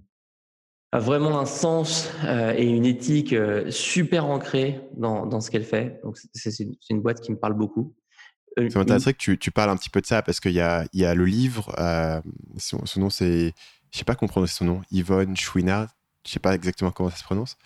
a 0.91 0.99
vraiment 0.99 1.39
un 1.39 1.45
sens 1.45 2.09
euh, 2.25 2.53
et 2.55 2.65
une 2.65 2.85
éthique 2.85 3.33
euh, 3.33 3.71
super 3.71 4.25
ancrée 4.25 4.81
dans, 4.97 5.25
dans 5.25 5.39
ce 5.39 5.49
qu'elle 5.49 5.63
fait. 5.63 5.99
Donc, 6.03 6.17
c'est 6.33 6.59
une, 6.59 6.75
une, 6.89 7.01
boîte 7.01 7.21
qui 7.21 7.31
me 7.31 7.37
parle 7.37 7.53
beaucoup. 7.53 7.95
Euh, 8.59 8.69
ça 8.69 8.79
m'intéresserait 8.79 9.13
que 9.13 9.19
tu, 9.19 9.37
tu, 9.37 9.51
parles 9.51 9.69
un 9.69 9.77
petit 9.77 9.89
peu 9.89 10.01
de 10.01 10.05
ça 10.05 10.21
parce 10.21 10.41
qu'il 10.41 10.51
y 10.51 10.59
a, 10.59 10.85
y 10.93 11.05
a 11.05 11.15
le 11.15 11.25
livre, 11.25 11.73
son, 12.57 12.85
son, 12.85 12.99
nom 12.99 13.09
c'est, 13.09 13.53
je 13.91 13.97
sais 13.97 14.03
pas 14.03 14.15
comment 14.15 14.27
prononcer 14.27 14.55
son 14.55 14.65
nom, 14.65 14.81
Yvonne 14.91 15.37
Chouina, 15.37 15.87
je 16.25 16.31
sais 16.31 16.39
pas 16.39 16.53
exactement 16.53 16.91
comment 16.91 17.09
ça 17.09 17.15
se 17.15 17.23
prononce. 17.23 17.57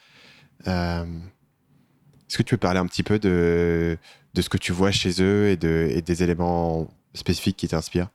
Est-ce 0.67 2.37
que 2.37 2.43
tu 2.43 2.53
peux 2.55 2.59
parler 2.59 2.79
un 2.79 2.85
petit 2.85 3.01
peu 3.01 3.17
de, 3.17 3.97
de 4.35 4.41
ce 4.41 4.49
que 4.49 4.57
tu 4.57 4.71
vois 4.71 4.91
chez 4.91 5.23
eux 5.23 5.47
et, 5.49 5.57
de, 5.57 5.87
et 5.89 6.03
des 6.03 6.21
éléments 6.21 6.87
spécifiques 7.15 7.57
qui 7.57 7.67
t'inspirent? 7.67 8.09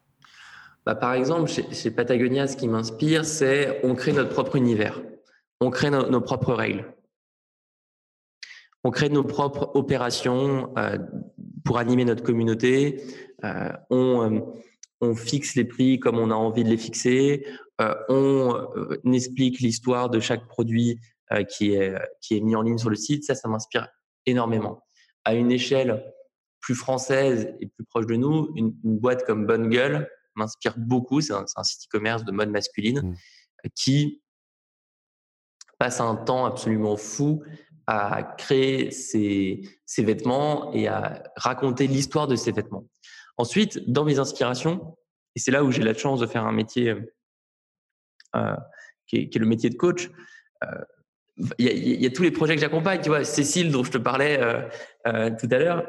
Bah, 0.84 0.94
Par 0.94 1.14
exemple, 1.14 1.48
chez, 1.48 1.90
Patagonia, 1.90 2.46
ce 2.46 2.56
qui 2.56 2.68
m'inspire, 2.68 3.24
c'est 3.24 3.80
on 3.84 3.94
crée 3.94 4.12
notre 4.12 4.30
propre 4.30 4.56
univers, 4.56 5.00
on 5.60 5.70
crée 5.70 5.90
nos 5.90 6.20
propres 6.20 6.54
règles, 6.54 6.84
on 8.84 8.90
crée 8.90 9.08
nos 9.08 9.24
propres 9.24 9.70
opérations 9.74 10.72
euh, 10.78 10.98
pour 11.64 11.78
animer 11.78 12.04
notre 12.04 12.22
communauté, 12.22 13.02
euh, 13.44 13.72
on, 13.90 14.34
euh, 14.34 14.40
on, 15.00 15.14
fixe 15.14 15.54
les 15.54 15.64
prix 15.64 16.00
comme 16.00 16.18
on 16.18 16.30
a 16.30 16.34
envie 16.34 16.64
de 16.64 16.68
les 16.68 16.76
fixer, 16.76 17.46
on 18.10 18.68
explique 19.10 19.60
l'histoire 19.60 20.10
de 20.10 20.20
chaque 20.20 20.46
produit 20.46 21.00
qui, 21.48 21.72
est, 21.72 21.94
qui 22.20 22.36
est 22.36 22.40
mis 22.40 22.54
en 22.54 22.60
ligne 22.60 22.76
sur 22.76 22.90
le 22.90 22.96
site. 22.96 23.24
Ça, 23.24 23.34
ça 23.34 23.48
m'inspire 23.48 23.88
énormément. 24.26 24.84
À 25.24 25.32
une 25.32 25.50
échelle 25.50 26.04
plus 26.60 26.74
française 26.74 27.54
et 27.60 27.66
plus 27.66 27.84
proche 27.84 28.06
de 28.06 28.16
nous, 28.16 28.52
une, 28.54 28.74
boîte 28.84 29.24
comme 29.24 29.46
Bonne 29.46 29.68
Gueule 29.68 30.08
m'inspire 30.34 30.74
beaucoup. 30.78 31.20
C'est 31.20 31.32
un, 31.32 31.64
site 31.64 31.86
e-commerce 31.86 32.24
de 32.24 32.32
mode 32.32 32.50
masculine 32.50 33.00
mmh. 33.02 33.68
qui 33.74 34.22
passe 35.78 36.00
un 36.00 36.16
temps 36.16 36.44
absolument 36.44 36.96
fou 36.96 37.42
à 37.86 38.22
créer 38.22 38.90
ses, 38.90 39.62
vêtements 39.98 40.72
et 40.72 40.86
à 40.86 41.22
raconter 41.36 41.86
l'histoire 41.86 42.28
de 42.28 42.36
ses 42.36 42.52
vêtements. 42.52 42.86
Ensuite, 43.36 43.90
dans 43.90 44.04
mes 44.04 44.18
inspirations, 44.18 44.96
et 45.34 45.40
c'est 45.40 45.50
là 45.50 45.64
où 45.64 45.70
j'ai 45.70 45.82
la 45.82 45.94
chance 45.94 46.20
de 46.20 46.26
faire 46.26 46.46
un 46.46 46.52
métier 46.52 46.94
euh, 48.36 48.56
qui, 49.06 49.16
est, 49.16 49.36
le 49.36 49.46
métier 49.46 49.70
de 49.70 49.76
coach, 49.76 50.10
euh, 50.64 50.84
il 51.58 52.02
y, 52.02 52.06
a 52.06 52.10
tous 52.10 52.22
les 52.22 52.30
projets 52.30 52.54
que 52.54 52.60
j'accompagne. 52.60 53.00
Tu 53.00 53.08
vois, 53.08 53.24
Cécile, 53.24 53.70
dont 53.70 53.84
je 53.84 53.90
te 53.90 53.98
parlais 53.98 54.38
euh, 54.40 54.62
euh, 55.06 55.30
tout 55.38 55.48
à 55.50 55.58
l'heure, 55.58 55.86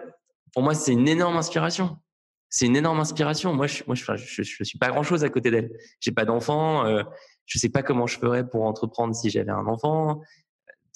pour 0.54 0.64
moi, 0.64 0.74
c'est 0.74 0.94
une 0.94 1.08
énorme 1.08 1.36
inspiration. 1.38 1.98
C'est 2.54 2.66
une 2.66 2.76
énorme 2.76 3.00
inspiration. 3.00 3.54
Moi, 3.54 3.68
je, 3.68 3.82
moi, 3.88 3.96
suis 3.96 4.78
pas 4.78 4.90
grand 4.90 5.04
chose 5.04 5.24
à 5.24 5.30
côté 5.30 5.52
d'elle. 5.52 5.72
J'ai 6.02 6.12
pas 6.12 6.26
d'enfant. 6.26 6.86
Euh, 6.86 7.02
je 7.46 7.58
sais 7.58 7.70
pas 7.70 7.82
comment 7.82 8.08
je 8.08 8.20
ferais 8.20 8.48
pour 8.48 8.66
entreprendre 8.66 9.16
si 9.16 9.30
j'avais 9.30 9.52
un 9.52 9.66
enfant. 9.68 10.22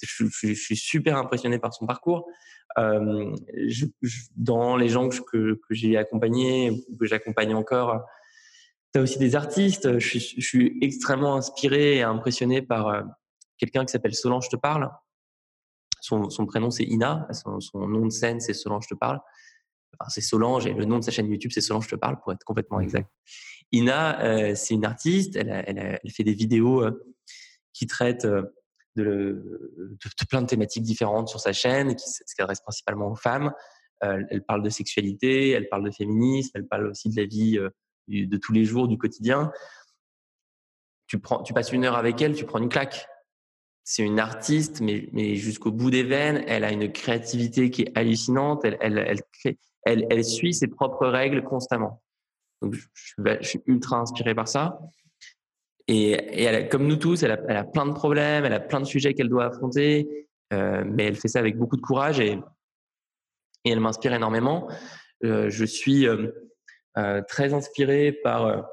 Je, 0.02 0.26
suis 0.28 0.76
super 0.76 1.16
impressionné 1.16 1.58
par 1.58 1.72
son 1.72 1.86
parcours. 1.86 2.28
Euh, 2.78 3.34
dans 4.36 4.76
les 4.76 4.90
gens 4.90 5.08
que, 5.08 5.58
j'ai 5.70 5.96
accompagnés, 5.96 6.84
que 7.00 7.06
j'accompagne 7.06 7.54
encore, 7.54 8.04
tu 8.92 9.00
as 9.00 9.02
aussi 9.02 9.18
des 9.18 9.34
artistes. 9.34 9.98
Je, 9.98 10.18
suis 10.18 10.76
extrêmement 10.82 11.36
inspiré 11.36 11.96
et 11.96 12.02
impressionné 12.02 12.60
par 12.60 13.02
quelqu'un 13.56 13.86
qui 13.86 13.92
s'appelle 13.92 14.14
Solange 14.14 14.50
te 14.50 14.56
parle. 14.56 14.90
Son, 16.02 16.28
son 16.28 16.44
prénom 16.44 16.70
c'est 16.70 16.84
Ina, 16.84 17.26
son, 17.32 17.60
son, 17.60 17.88
nom 17.88 18.04
de 18.04 18.10
scène 18.10 18.40
c'est 18.40 18.52
Solange 18.52 18.86
te 18.86 18.94
parle. 18.94 19.20
C'est 20.08 20.20
Solange 20.20 20.66
et 20.66 20.72
le 20.72 20.84
nom 20.84 20.98
de 20.98 21.04
sa 21.04 21.10
chaîne 21.10 21.30
YouTube 21.30 21.50
c'est 21.52 21.60
Solange 21.60 21.88
te 21.88 21.96
parle 21.96 22.18
pour 22.20 22.32
être 22.32 22.44
complètement 22.44 22.80
exact. 22.80 23.10
Ina, 23.72 24.22
euh, 24.22 24.54
c'est 24.54 24.74
une 24.74 24.84
artiste, 24.84 25.36
elle, 25.36 25.64
elle, 25.66 26.00
elle, 26.02 26.10
fait 26.10 26.24
des 26.24 26.34
vidéos 26.34 26.82
euh, 26.82 27.14
qui 27.72 27.86
traitent 27.86 28.24
euh, 28.24 28.42
de, 28.94 29.04
de, 29.04 29.88
de, 29.90 30.26
plein 30.28 30.42
de 30.42 30.46
thématiques 30.46 30.84
différentes 30.84 31.28
sur 31.28 31.40
sa 31.40 31.52
chaîne, 31.52 31.94
qui 31.96 32.04
s'adresse 32.08 32.60
principalement 32.60 33.10
aux 33.10 33.16
femmes. 33.16 33.52
elle 34.00 34.42
parle 34.46 34.62
de 34.62 34.70
sexualité, 34.70 35.50
elle 35.50 35.68
parle 35.68 35.84
de 35.84 35.90
féminisme, 35.90 36.52
elle 36.54 36.66
parle 36.66 36.86
aussi 36.86 37.10
de 37.10 37.20
la 37.20 37.26
vie 37.26 37.58
de 38.08 38.36
tous 38.38 38.52
les 38.54 38.64
jours, 38.64 38.88
du 38.88 38.96
quotidien. 38.96 39.52
Tu, 41.08 41.18
prends, 41.18 41.42
tu 41.42 41.52
passes 41.52 41.72
une 41.72 41.84
heure 41.84 41.96
avec 41.96 42.22
elle, 42.22 42.34
tu 42.34 42.46
prends 42.46 42.58
une 42.58 42.70
claque. 42.70 43.06
C'est 43.88 44.02
une 44.02 44.18
artiste, 44.18 44.80
mais, 44.80 45.36
jusqu'au 45.36 45.70
bout 45.70 45.92
des 45.92 46.02
veines, 46.02 46.42
elle 46.48 46.64
a 46.64 46.72
une 46.72 46.90
créativité 46.90 47.70
qui 47.70 47.82
est 47.82 47.96
hallucinante. 47.96 48.64
Elle, 48.64 50.24
suit 50.24 50.54
ses 50.54 50.66
propres 50.66 51.06
règles 51.06 51.44
constamment. 51.44 52.02
Donc, 52.60 52.74
je, 52.74 53.36
suis 53.42 53.62
ultra 53.66 53.98
inspiré 53.98 54.34
par 54.34 54.48
ça. 54.48 54.80
Et, 55.86 56.66
comme 56.68 56.88
nous 56.88 56.96
tous, 56.96 57.22
elle 57.22 57.30
a, 57.30 57.62
plein 57.62 57.86
de 57.86 57.92
problèmes, 57.92 58.44
elle 58.44 58.54
a 58.54 58.58
plein 58.58 58.80
de 58.80 58.86
sujets 58.86 59.14
qu'elle 59.14 59.28
doit 59.28 59.44
affronter, 59.44 60.28
euh, 60.52 60.82
mais 60.84 61.04
elle 61.04 61.14
fait 61.14 61.28
ça 61.28 61.38
avec 61.38 61.56
beaucoup 61.56 61.76
de 61.76 61.82
courage 61.82 62.18
et, 62.18 62.40
elle 63.64 63.78
m'inspire 63.78 64.14
énormément. 64.14 64.68
Euh, 65.22 65.48
je 65.48 65.64
suis 65.64 66.08
euh, 66.08 66.32
très 67.28 67.54
inspiré 67.54 68.10
par, 68.10 68.68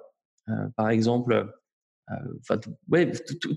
par 0.75 0.89
exemple, 0.89 1.53
ouais, 2.89 3.11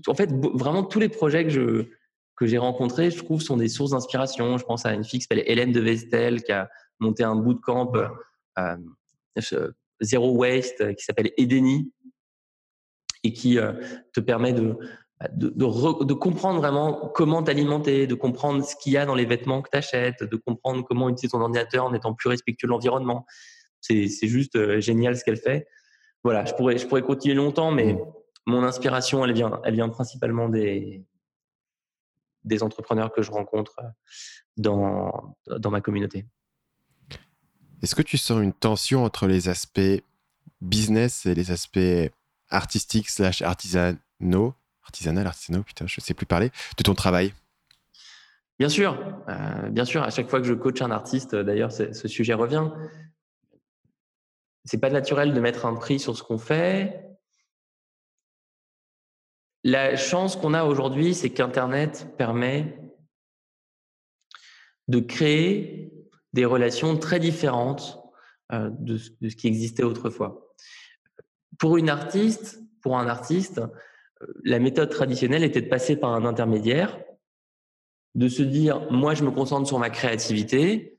en 0.07 0.13
fait, 0.13 0.29
vraiment 0.53 0.83
tous 0.83 0.99
les 0.99 1.09
projets 1.09 1.47
que 1.47 1.89
que 2.35 2.45
j'ai 2.45 2.59
rencontrés, 2.59 3.09
je 3.09 3.17
trouve, 3.17 3.41
sont 3.41 3.57
des 3.57 3.67
sources 3.67 3.91
d'inspiration. 3.91 4.59
Je 4.59 4.63
pense 4.63 4.85
à 4.85 4.93
une 4.93 5.03
fille 5.03 5.19
qui 5.19 5.23
s'appelle 5.23 5.43
Hélène 5.47 5.71
de 5.71 5.79
Vestel, 5.79 6.43
qui 6.43 6.51
a 6.51 6.69
monté 6.99 7.23
un 7.23 7.35
bootcamp 7.35 7.91
euh, 8.59 8.77
zéro 10.01 10.37
waste 10.37 10.95
qui 10.95 11.03
s'appelle 11.03 11.31
Edeni 11.37 11.91
et 13.23 13.33
qui 13.33 13.57
te 14.13 14.19
permet 14.19 14.53
de 14.53 14.77
de, 15.33 15.49
de, 15.49 16.13
comprendre 16.13 16.59
vraiment 16.59 17.11
comment 17.15 17.41
t'alimenter, 17.41 18.05
de 18.05 18.13
comprendre 18.13 18.63
ce 18.63 18.75
qu'il 18.75 18.93
y 18.93 18.97
a 18.97 19.05
dans 19.05 19.15
les 19.15 19.25
vêtements 19.25 19.61
que 19.61 19.69
tu 19.71 19.77
achètes, 19.77 20.23
de 20.23 20.35
comprendre 20.35 20.85
comment 20.87 21.09
utiliser 21.09 21.31
ton 21.31 21.41
ordinateur 21.41 21.85
en 21.85 21.93
étant 21.93 22.13
plus 22.13 22.29
respectueux 22.29 22.67
de 22.67 22.71
l'environnement. 22.71 23.25
C'est 23.81 24.07
juste 24.27 24.55
euh, 24.55 24.79
génial 24.79 25.17
ce 25.17 25.23
qu'elle 25.23 25.37
fait. 25.37 25.67
Voilà, 26.23 26.45
je 26.45 26.53
pourrais, 26.53 26.77
je 26.77 26.85
pourrais 26.85 27.01
continuer 27.01 27.35
longtemps, 27.35 27.71
mais 27.71 27.93
mmh. 27.93 27.99
Mon 28.47 28.63
inspiration, 28.63 29.23
elle 29.25 29.33
vient, 29.33 29.61
elle 29.65 29.75
vient 29.75 29.89
principalement 29.89 30.47
des, 30.47 31.05
des 32.45 32.63
entrepreneurs 32.63 33.11
que 33.11 33.21
je 33.21 33.29
rencontre 33.29 33.75
dans, 34.55 35.35
dans 35.45 35.69
ma 35.69 35.81
communauté. 35.81 36.25
Est-ce 37.83 37.93
que 37.93 38.01
tu 38.01 38.17
sens 38.17 38.41
une 38.41 38.53
tension 38.53 39.03
entre 39.03 39.27
les 39.27 39.49
aspects 39.49 40.01
business 40.61 41.25
et 41.25 41.35
les 41.35 41.51
aspects 41.51 42.11
artistiques 42.49 43.09
slash 43.09 43.41
artisanaux 43.41 44.55
artisanal, 44.83 45.27
artisanaux, 45.27 45.63
putain, 45.63 45.85
je 45.85 45.99
ne 45.99 46.01
sais 46.01 46.13
plus 46.13 46.25
parler, 46.25 46.49
de 46.77 46.83
ton 46.83 46.93
travail? 46.93 47.33
Bien 48.57 48.69
sûr, 48.69 48.97
euh, 49.27 49.69
bien 49.69 49.83
sûr. 49.83 50.01
À 50.01 50.09
chaque 50.09 50.29
fois 50.29 50.39
que 50.39 50.47
je 50.47 50.53
coach 50.53 50.81
un 50.81 50.91
artiste, 50.91 51.35
d'ailleurs, 51.35 51.73
ce 51.73 52.07
sujet 52.07 52.33
revient. 52.33 52.71
C'est 54.63 54.79
pas 54.79 54.89
naturel 54.89 55.33
de 55.33 55.39
mettre 55.41 55.65
un 55.65 55.75
prix 55.75 55.99
sur 55.99 56.17
ce 56.17 56.23
qu'on 56.23 56.37
fait. 56.37 57.06
La 59.67 59.97
chance 59.97 60.37
qu'on 60.37 60.53
a 60.53 60.63
aujourd'hui, 60.63 61.13
c'est 61.13 61.29
qu'Internet 61.29 62.07
permet 62.17 62.79
de 64.87 65.01
créer 65.01 65.91
des 66.31 66.45
relations 66.45 66.97
très 66.97 67.19
différentes 67.19 67.99
euh, 68.53 68.69
de, 68.79 68.95
ce 68.95 69.35
qui 69.35 69.45
existait 69.45 69.83
autrefois. 69.83 70.55
Pour 71.59 71.75
une 71.75 71.89
artiste, 71.89 72.61
pour 72.81 72.97
un 72.97 73.09
artiste, 73.09 73.59
la 74.45 74.59
méthode 74.59 74.89
traditionnelle 74.89 75.43
était 75.43 75.61
de 75.61 75.67
passer 75.67 75.97
par 75.97 76.13
un 76.13 76.23
intermédiaire, 76.23 76.97
de 78.15 78.29
se 78.29 78.43
dire, 78.43 78.89
moi, 78.89 79.15
je 79.15 79.25
me 79.25 79.31
concentre 79.31 79.67
sur 79.67 79.79
ma 79.79 79.89
créativité, 79.89 80.97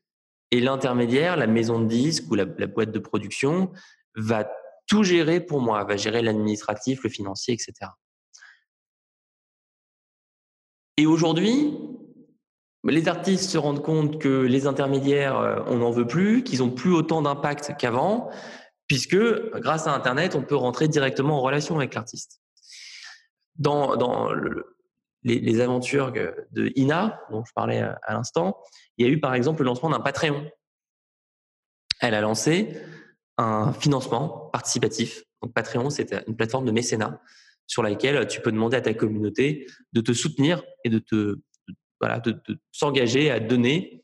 et 0.51 0.61
l'intermédiaire, 0.61 1.39
la 1.39 1.47
maison 1.47 1.81
de 1.81 1.87
disques 1.87 2.31
ou 2.31 2.35
la, 2.35 2.45
boîte 2.45 2.93
de 2.93 2.99
production, 2.99 3.73
va 4.15 4.47
tout 4.87 5.05
gérer 5.05 5.41
pour 5.41 5.63
moi, 5.63 5.83
va 5.85 5.97
gérer 5.97 6.21
l'administratif, 6.21 7.03
le 7.03 7.09
financier, 7.09 7.55
etc. 7.55 7.93
Et 10.99 11.07
aujourd'hui, 11.07 11.79
les 12.83 13.07
artistes 13.07 13.49
se 13.49 13.57
rendent 13.57 13.85
compte 13.85 14.21
que 14.21 14.43
les 14.43 14.67
intermédiaires, 14.67 15.39
euh, 15.39 15.61
on 15.69 15.77
n'en 15.77 15.93
veut 15.93 16.09
plus, 16.09 16.43
qu'ils 16.43 16.59
n'ont 16.59 16.73
plus 16.73 16.93
autant 16.93 17.23
d'impact 17.23 17.77
qu'avant, 17.79 18.31
puisque 18.89 19.17
grâce 19.61 19.87
à 19.87 19.95
Internet, 19.95 20.35
on 20.35 20.43
peut 20.43 20.57
rentrer 20.57 20.89
directement 20.89 21.39
en 21.39 21.41
relation 21.41 21.77
avec 21.77 21.95
l'artiste 21.95 22.41
dans, 23.55 23.95
dans 23.95 24.33
le, 24.33 24.77
les, 25.23 25.39
les, 25.39 25.61
aventures 25.61 26.13
de 26.13 26.73
Ina, 26.75 27.21
dont 27.31 27.45
je 27.45 27.53
parlais 27.53 27.81
à, 27.81 28.13
l'instant, 28.13 28.59
il 28.97 29.07
y 29.07 29.09
a 29.09 29.13
eu 29.13 29.21
par 29.21 29.35
exemple 29.35 29.63
le 29.63 29.67
lancement 29.67 29.91
d'un 29.91 30.01
Patreon. 30.01 30.51
Elle 32.01 32.15
a 32.15 32.21
lancé 32.21 32.77
un 33.37 33.73
financement 33.73 34.51
participatif. 34.53 35.23
Donc 35.43 35.53
Patreon, 35.55 35.91
c'est 35.91 36.13
une 36.27 36.35
plateforme 36.35 36.65
de 36.65 36.73
mécénat 36.73 37.21
sur 37.69 37.85
laquelle 37.85 38.27
tu 38.27 38.41
peux 38.41 38.51
demander 38.51 38.77
à 38.77 38.81
ta 38.81 38.95
communauté 38.95 39.67
de 39.93 40.01
te 40.01 40.13
soutenir 40.13 40.65
et 40.83 40.91
de 40.91 40.99
te 40.99 41.37
voilà, 42.01 42.19
de, 42.21 42.41
s'engager 42.73 43.31
à 43.31 43.39
donner 43.39 44.03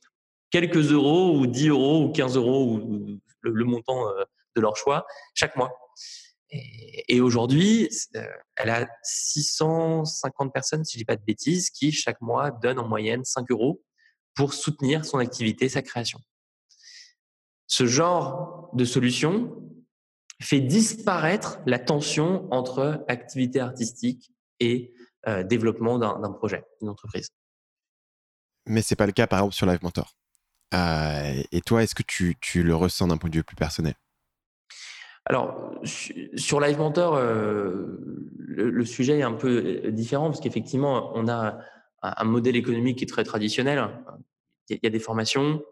quelques 0.50 0.92
euros 0.92 1.36
ou 1.36 1.46
10 1.46 1.68
euros 1.68 2.04
ou 2.04 2.12
15 2.12 2.36
euros 2.36 2.74
ou 2.74 3.20
le, 3.40 3.50
le 3.50 3.64
montant 3.64 4.08
euh, 4.08 4.22
de 4.54 4.60
leur 4.60 4.76
choix 4.76 5.06
chaque 5.34 5.56
mois. 5.56 5.72
Et, 7.08 7.20
aujourd'hui, 7.20 7.88
euh, 8.14 8.26
elle 8.56 8.70
a 8.70 8.86
650 9.02 10.52
personnes, 10.52 10.84
si 10.84 10.94
je 10.94 10.98
dis 10.98 11.04
pas 11.04 11.16
de 11.16 11.24
bêtises, 11.24 11.70
qui 11.70 11.90
chaque 11.90 12.20
mois 12.20 12.52
donnent 12.52 12.78
en 12.78 12.86
moyenne 12.86 13.24
5 13.24 13.50
euros 13.50 13.82
pour 14.34 14.54
soutenir 14.54 15.04
son 15.04 15.18
activité, 15.18 15.68
sa 15.68 15.82
création. 15.82 16.20
Ce 17.66 17.86
genre 17.86 18.70
de 18.74 18.84
solution 18.84 19.56
fait 20.44 20.60
disparaître 20.60 21.58
la 21.66 21.78
tension 21.78 22.46
entre 22.52 23.04
activité 23.08 23.60
artistique 23.60 24.32
et 24.60 24.92
euh, 25.26 25.42
développement 25.42 25.98
d'un 25.98 26.30
projet, 26.32 26.64
d'une 26.80 26.90
entreprise. 26.90 27.30
Mais 28.66 28.82
c'est 28.82 28.96
pas 28.96 29.06
le 29.06 29.12
cas, 29.12 29.26
par 29.26 29.40
exemple, 29.40 29.54
sur 29.54 29.66
Live 29.66 29.82
Mentor. 29.82 30.14
Euh, 30.74 31.42
et 31.50 31.60
toi, 31.60 31.82
est-ce 31.82 31.94
que 31.94 32.02
tu, 32.02 32.36
tu 32.40 32.62
le 32.62 32.74
ressens 32.74 33.08
d'un 33.08 33.16
point 33.16 33.30
de 33.30 33.36
vue 33.36 33.44
plus 33.44 33.56
personnel? 33.56 33.94
Alors, 35.26 35.72
sur 35.84 36.60
Live 36.60 36.78
Mentor, 36.78 37.14
euh, 37.14 37.96
le, 38.36 38.84
sujet 38.84 39.20
est 39.20 39.22
un 39.22 39.32
peu 39.32 39.90
différent 39.90 40.26
parce 40.26 40.40
qu'effectivement, 40.40 41.12
on 41.14 41.26
a 41.26 41.58
un 42.02 42.24
modèle 42.24 42.56
économique 42.56 42.98
qui 42.98 43.04
est 43.04 43.08
très 43.08 43.24
traditionnel. 43.24 43.82
Il 44.68 44.78
y 44.82 44.86
a 44.86 44.90
des 44.90 44.98
formations 44.98 45.62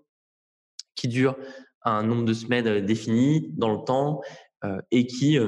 qui 0.94 1.08
durent 1.08 1.36
un 1.84 2.02
nombre 2.02 2.24
de 2.24 2.32
semaines 2.32 2.80
défini 2.80 3.50
dans 3.56 3.72
le 3.72 3.84
temps 3.84 4.22
et 4.90 5.06
qui 5.06 5.38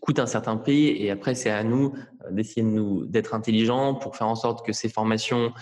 coûtent 0.00 0.18
un 0.18 0.26
certain 0.26 0.56
prix. 0.56 0.88
Et 0.88 1.10
après, 1.10 1.34
c'est 1.34 1.50
à 1.50 1.64
nous 1.64 1.94
d'essayer 2.30 2.62
de 2.62 2.68
nous 2.68 3.04
d'être 3.06 3.34
intelligents 3.34 3.94
pour 3.94 4.16
faire 4.16 4.28
en 4.28 4.36
sorte 4.36 4.64
que 4.64 4.72
ces 4.72 4.88
formations 4.88 5.52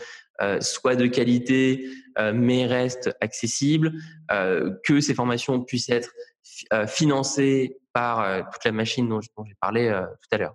soient 0.61 0.97
de 0.97 1.07
qualité 1.07 1.87
mais 2.35 2.67
restent 2.67 3.15
accessibles, 3.21 3.93
que 4.29 5.01
ces 5.01 5.15
formations 5.15 5.63
puissent 5.63 5.91
être 5.91 6.11
euh, 6.73 6.87
financé 6.87 7.79
par 7.93 8.21
euh, 8.21 8.43
toute 8.53 8.65
la 8.65 8.73
machine 8.73 9.09
dont, 9.09 9.21
j'ai 9.21 9.55
parlé 9.61 9.89
euh, 9.89 10.03
tout 10.03 10.29
à 10.33 10.39
l'heure. 10.39 10.55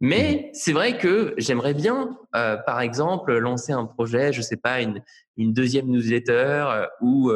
Mais 0.00 0.50
mmh. 0.50 0.54
c'est 0.54 0.72
vrai 0.72 0.98
que 0.98 1.34
j'aimerais 1.38 1.72
bien, 1.72 2.18
par 2.32 2.80
exemple, 2.80 3.34
lancer 3.38 3.72
un 3.72 3.86
projet, 3.86 4.32
je 4.32 4.42
sais 4.42 4.58
pas, 4.58 4.82
une, 4.82 5.02
une 5.38 5.54
deuxième 5.54 5.86
newsletter 5.86 6.84
ou 7.00 7.32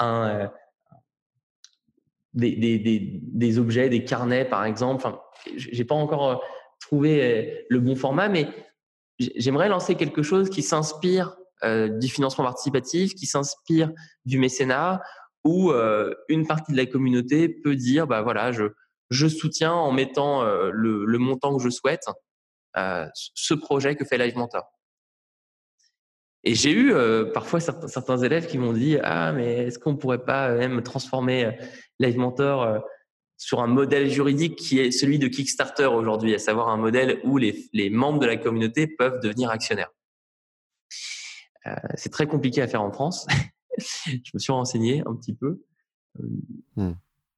un, 0.00 0.50
des, 2.34 2.56
des, 2.56 2.78
des, 2.78 3.58
objets, 3.58 3.88
des 3.88 4.04
carnets, 4.04 4.44
par 4.44 4.64
exemple. 4.64 5.06
J'ai 5.56 5.84
pas 5.84 5.94
encore 5.94 6.42
trouvé 6.80 7.64
le 7.70 7.80
bon 7.80 7.96
format, 7.96 8.28
mais 8.28 8.48
j'aimerais 9.18 9.68
lancer 9.68 9.94
quelque 9.94 10.22
chose 10.22 10.50
qui 10.50 10.62
s'inspire 10.62 11.36
du 11.62 12.08
financement 12.08 12.44
participatif, 12.44 13.14
qui 13.14 13.26
s'inspire 13.26 13.90
du 14.26 14.38
mécénat, 14.38 15.00
où 15.44 15.70
euh, 15.70 16.14
une 16.28 16.46
partie 16.46 16.72
de 16.72 16.76
la 16.76 16.86
communauté 16.86 17.48
peut 17.48 17.76
dire 17.76 18.06
bah 18.06 18.22
voilà 18.22 18.50
je 18.50 18.64
je 19.10 19.26
soutiens 19.28 19.72
en 19.72 19.92
mettant 19.92 20.42
euh, 20.42 20.70
le, 20.72 21.18
montant 21.18 21.56
que 21.56 21.62
je 21.62 21.68
souhaite 21.68 22.06
euh, 22.76 23.06
ce 23.12 23.54
projet 23.54 23.94
que 23.94 24.04
fait 24.04 24.18
Live 24.18 24.36
Mentor. 24.36 24.64
Et 26.42 26.54
j'ai 26.54 26.72
eu 26.72 26.94
parfois 27.32 27.60
certains, 27.60 27.88
certains, 27.88 28.18
élèves 28.18 28.46
qui 28.46 28.58
m'ont 28.58 28.72
dit 28.72 28.98
ah 29.02 29.32
mais 29.32 29.66
est-ce 29.66 29.78
qu'on 29.78 29.96
pourrait 29.96 30.24
pas 30.24 30.50
même 30.52 30.82
transformer 30.82 31.56
Live 31.98 32.18
Mentor 32.18 32.82
sur 33.36 33.60
un 33.60 33.66
modèle 33.66 34.10
juridique 34.10 34.56
qui 34.56 34.78
est 34.78 34.90
celui 34.90 35.18
de 35.18 35.28
Kickstarter 35.28 35.86
aujourd'hui, 35.86 36.34
à 36.34 36.38
savoir 36.38 36.68
un 36.68 36.76
modèle 36.76 37.20
où 37.24 37.36
les, 37.36 37.68
les 37.72 37.90
membres 37.90 38.18
de 38.18 38.26
la 38.26 38.36
communauté 38.36 38.86
peuvent 38.86 39.20
devenir 39.20 39.50
actionnaires. 39.50 39.90
c'est 41.94 42.10
très 42.10 42.26
compliqué 42.26 42.62
à 42.62 42.68
faire 42.68 42.82
en 42.82 42.92
France. 42.92 43.26
je 43.78 44.30
me 44.34 44.38
suis 44.38 44.52
renseigné 44.52 45.02
un 45.06 45.14
petit 45.14 45.34
peu. 45.34 45.62
Euh, 46.20 46.28
hmm. 46.76 46.94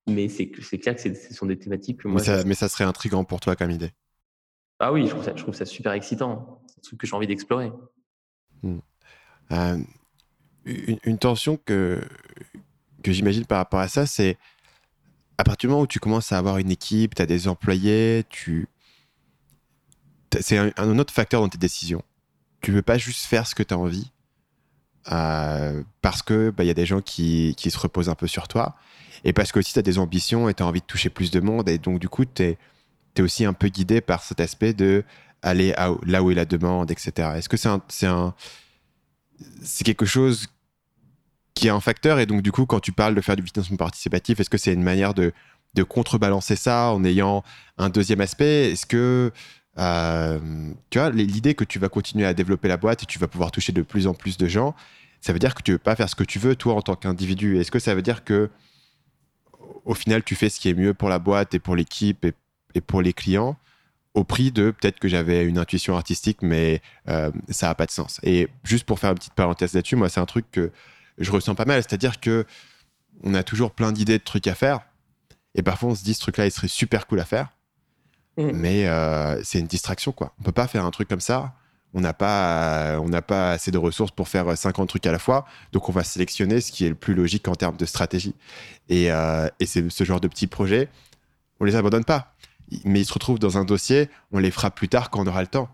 Mais 0.09 0.29
c'est 0.29 0.49
clair 0.79 0.95
que 0.95 1.01
ce 1.01 1.35
sont 1.35 1.47
des 1.47 1.59
thématiques 1.59 2.03
que 2.03 2.09
moi. 2.09 2.23
Mais 2.47 2.55
ça, 2.55 2.69
serait 2.69 2.85
intriguant 2.85 3.25
pour 3.25 3.41
toi 3.41 3.57
comme 3.57 3.71
idée. 3.71 3.91
Ah 4.79 4.93
oui, 4.93 5.07
je 5.07 5.43
trouve 5.43 5.55
ça, 5.55 5.67
super 5.67 5.93
excitant. 5.93 6.63
C'est 6.69 6.79
un 6.79 6.83
truc 6.83 7.01
que 7.01 7.07
j'ai 7.07 7.17
envie 7.17 7.27
d'explorer. 7.27 7.73
Hmm. 8.63 8.79
Euh, 9.51 9.79
une, 10.65 11.19
tension 11.19 11.57
que, 11.57 12.01
que 13.07 13.13
j'imagine 13.13 13.47
par 13.47 13.59
rapport 13.59 13.79
à 13.79 13.87
ça, 13.87 14.05
c'est 14.05 14.37
à 15.39 15.45
partir 15.45 15.69
du 15.69 15.71
moment 15.71 15.83
où 15.83 15.87
tu 15.87 16.01
commences 16.01 16.33
à 16.33 16.39
avoir 16.39 16.59
une 16.59 16.73
équipe, 16.73 17.15
tu 17.15 17.23
as 17.23 17.27
des 17.27 17.47
employés, 17.47 18.25
tu... 18.29 18.69
c'est 20.41 20.59
un, 20.59 20.99
autre 20.99 21.15
facteur 21.15 21.41
dans 21.41 21.49
tes 21.49 21.59
décisions. 21.59 22.03
Tu 22.61 22.73
veux 22.73 22.83
pas 22.83 22.99
juste 22.99 23.27
faire 23.27 23.47
ce 23.47 23.55
que 23.55 23.63
tu 23.63 23.73
as 23.73 23.79
envie 23.79 24.11
euh, 25.13 25.85
parce 26.03 26.23
que 26.23 26.51
bah, 26.51 26.65
y 26.65 26.71
a 26.71 26.75
des 26.75 26.87
gens 26.87 27.01
qui, 27.01 27.55
qui, 27.57 27.71
se 27.71 27.79
reposent 27.79 28.09
un 28.09 28.17
peu 28.17 28.27
sur 28.27 28.49
toi 28.49 28.75
et 29.23 29.33
parce 29.33 29.53
que 29.53 29.61
aussi 29.61 29.73
tu 29.73 29.79
as 29.79 29.83
des 29.83 29.99
ambitions 29.99 30.49
et 30.49 30.55
tu 30.55 30.65
as 30.65 30.67
envie 30.67 30.81
de 30.81 30.87
toucher 30.87 31.11
plus 31.11 31.31
de 31.31 31.39
monde 31.39 31.69
et 31.69 31.79
donc 31.79 32.01
du 32.01 32.09
coup 32.09 32.25
tu 32.25 32.43
es, 32.43 32.59
aussi 33.21 33.45
un 33.45 33.53
peu 33.53 33.69
guidé 33.69 34.01
par 34.01 34.25
cet 34.25 34.41
aspect 34.41 34.75
de 34.75 35.05
aller 35.43 35.75
là 36.05 36.23
où 36.25 36.31
est 36.33 36.35
la 36.35 36.45
demande, 36.45 36.91
etc. 36.91 37.35
Est-ce 37.37 37.49
que 37.49 37.57
c'est 37.57 38.07
un 38.07 38.35
c'est 39.63 39.85
quelque 39.85 40.07
chose 40.07 40.49
qui 41.57 41.67
est 41.67 41.71
un 41.71 41.81
facteur. 41.81 42.21
Et 42.21 42.27
donc, 42.27 42.43
du 42.43 42.53
coup, 42.53 42.67
quand 42.67 42.79
tu 42.79 42.93
parles 42.93 43.17
de 43.17 43.21
faire 43.21 43.35
du 43.35 43.43
financement 43.43 43.79
participatif, 43.79 44.39
est-ce 44.39 44.51
que 44.51 44.59
c'est 44.59 44.73
une 44.73 44.85
manière 44.85 45.15
de, 45.15 45.33
de, 45.75 45.83
contrebalancer 45.83 46.55
ça 46.55 46.93
en 46.93 47.03
ayant 47.03 47.43
un 47.79 47.89
deuxième 47.89 48.21
aspect? 48.21 48.71
Est-ce 48.71 48.87
que, 48.87 49.33
euh, 49.79 50.39
tu 50.91 50.99
vois, 50.99 51.11
l'idée 51.11 51.55
que 51.55 51.65
tu 51.65 51.81
vas 51.81 51.89
continuer 51.89 52.27
à 52.27 52.35
développer 52.35 52.69
la 52.69 52.77
boîte 52.77 53.03
et 53.03 53.07
tu 53.07 53.19
vas 53.19 53.27
pouvoir 53.27 53.51
toucher 53.51 53.73
de 53.73 53.83
plus 53.83 54.07
en 54.07 54.15
plus 54.15 54.37
de 54.37 54.47
gens, 54.47 54.77
ça 55.23 55.33
veut 55.33 55.39
dire 55.39 55.55
que 55.55 55.63
tu 55.63 55.73
veux 55.73 55.79
pas 55.79 55.97
faire 55.97 56.09
ce 56.09 56.15
que 56.15 56.25
tu 56.25 56.39
veux, 56.39 56.55
toi, 56.55 56.75
en 56.75 56.83
tant 56.83 56.95
qu'individu. 56.95 57.59
Est-ce 57.59 57.71
que 57.71 57.79
ça 57.79 57.95
veut 57.95 58.03
dire 58.03 58.23
que, 58.23 58.51
au 59.87 59.95
final, 59.95 60.23
tu 60.23 60.35
fais 60.35 60.51
ce 60.51 60.61
qui 60.61 60.69
est 60.69 60.75
mieux 60.75 60.93
pour 60.93 61.09
la 61.09 61.19
boîte 61.19 61.55
et 61.55 61.59
pour 61.59 61.75
l'équipe 61.75 62.25
et, 62.25 62.81
pour 62.83 63.01
les 63.01 63.15
clients 63.15 63.57
au 64.13 64.25
prix 64.25 64.51
de 64.51 64.71
peut-être 64.71 64.99
que 64.99 65.09
j'avais 65.09 65.45
une 65.45 65.59
intuition 65.59 65.97
artistique, 65.97 66.39
mais 66.43 66.83
euh, 67.09 67.31
ça 67.49 67.69
n'a 67.69 67.75
pas 67.75 67.87
de 67.87 67.91
sens? 67.91 68.21
Et 68.23 68.49
juste 68.65 68.85
pour 68.85 68.99
faire 68.99 69.11
une 69.11 69.17
petite 69.17 69.35
parenthèse 69.35 69.73
là-dessus, 69.73 69.97
moi, 69.97 70.11
c'est 70.11 70.21
un 70.21 70.27
truc 70.27 70.47
que 70.51 70.71
je 71.19 71.31
ressens 71.31 71.55
pas 71.55 71.65
mal. 71.65 71.83
C'est-à-dire 71.83 72.21
que 72.21 72.47
on 73.23 73.35
a 73.35 73.43
toujours 73.43 73.71
plein 73.71 73.93
d'idées 73.93 74.19
de 74.19 74.25
trucs 74.25 74.47
à 74.47 74.55
faire. 74.55 74.81
Et 75.55 75.63
parfois, 75.63 75.91
on 75.91 75.95
se 75.95 76.05
dit, 76.05 76.15
ce 76.15 76.21
truc-là, 76.21 76.47
il 76.47 76.51
serait 76.51 76.69
super 76.69 77.07
cool 77.07 77.21
à 77.21 77.25
faire. 77.25 77.49
Mm. 78.37 78.51
Mais 78.53 78.87
euh, 78.87 79.43
c'est 79.43 79.59
une 79.59 79.67
distraction, 79.67 80.13
quoi. 80.13 80.35
On 80.39 80.43
peut 80.43 80.53
pas 80.53 80.67
faire 80.67 80.85
un 80.85 80.91
truc 80.91 81.09
comme 81.09 81.21
ça. 81.21 81.55
On 81.95 82.01
n'a 82.01 82.13
pas, 82.13 82.99
on 83.01 83.09
n'a 83.09 83.23
pas 83.23 83.53
assez 83.53 83.71
de 83.71 83.79
ressources 83.79 84.11
pour 84.11 84.29
faire 84.29 84.57
50 84.57 84.89
trucs 84.89 85.07
à 85.07 85.13
la 85.13 85.19
fois. 85.19 85.47
Donc, 85.73 85.89
on 85.89 85.93
va 85.93 86.05
sélectionner 86.05 86.61
ce 86.61 86.71
qui 86.71 86.85
est 86.85 86.91
le 86.91 86.95
plus 86.95 87.15
logique 87.15 87.49
en 87.49 87.55
termes 87.55 87.77
de 87.77 87.87
stratégie. 87.87 88.35
Et, 88.91 89.11
euh, 89.11 89.49
et 89.61 89.67
c'est 89.67 89.89
ce 89.91 90.05
genre 90.05 90.21
de 90.21 90.29
petits 90.29 90.47
projets, 90.47 90.91
on 91.61 91.65
les 91.65 91.75
abandonne 91.75 92.05
pas. 92.05 92.35
Mais 92.85 93.01
ils 93.01 93.07
se 93.07 93.15
retrouvent 93.15 93.39
dans 93.39 93.57
un 93.57 93.65
dossier, 93.65 94.11
on 94.33 94.39
les 94.39 94.51
fera 94.51 94.71
plus 94.71 94.89
tard 94.89 95.09
quand 95.09 95.21
on 95.21 95.27
aura 95.27 95.41
le 95.41 95.47
temps. 95.47 95.71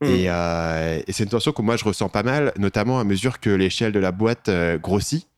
Mm. 0.00 0.06
Euh, 0.08 1.02
et, 1.06 1.12
c'est 1.12 1.24
une 1.24 1.30
tension 1.30 1.52
que 1.52 1.62
moi 1.62 1.76
je 1.76 1.84
ressens 1.84 2.08
pas 2.08 2.22
mal, 2.22 2.52
notamment 2.58 2.98
à 3.00 3.04
mesure 3.04 3.40
que 3.40 3.50
l'échelle 3.50 3.92
de 3.92 3.98
la 3.98 4.12
boîte 4.12 4.48
euh, 4.48 4.78
grossit. 4.78 5.28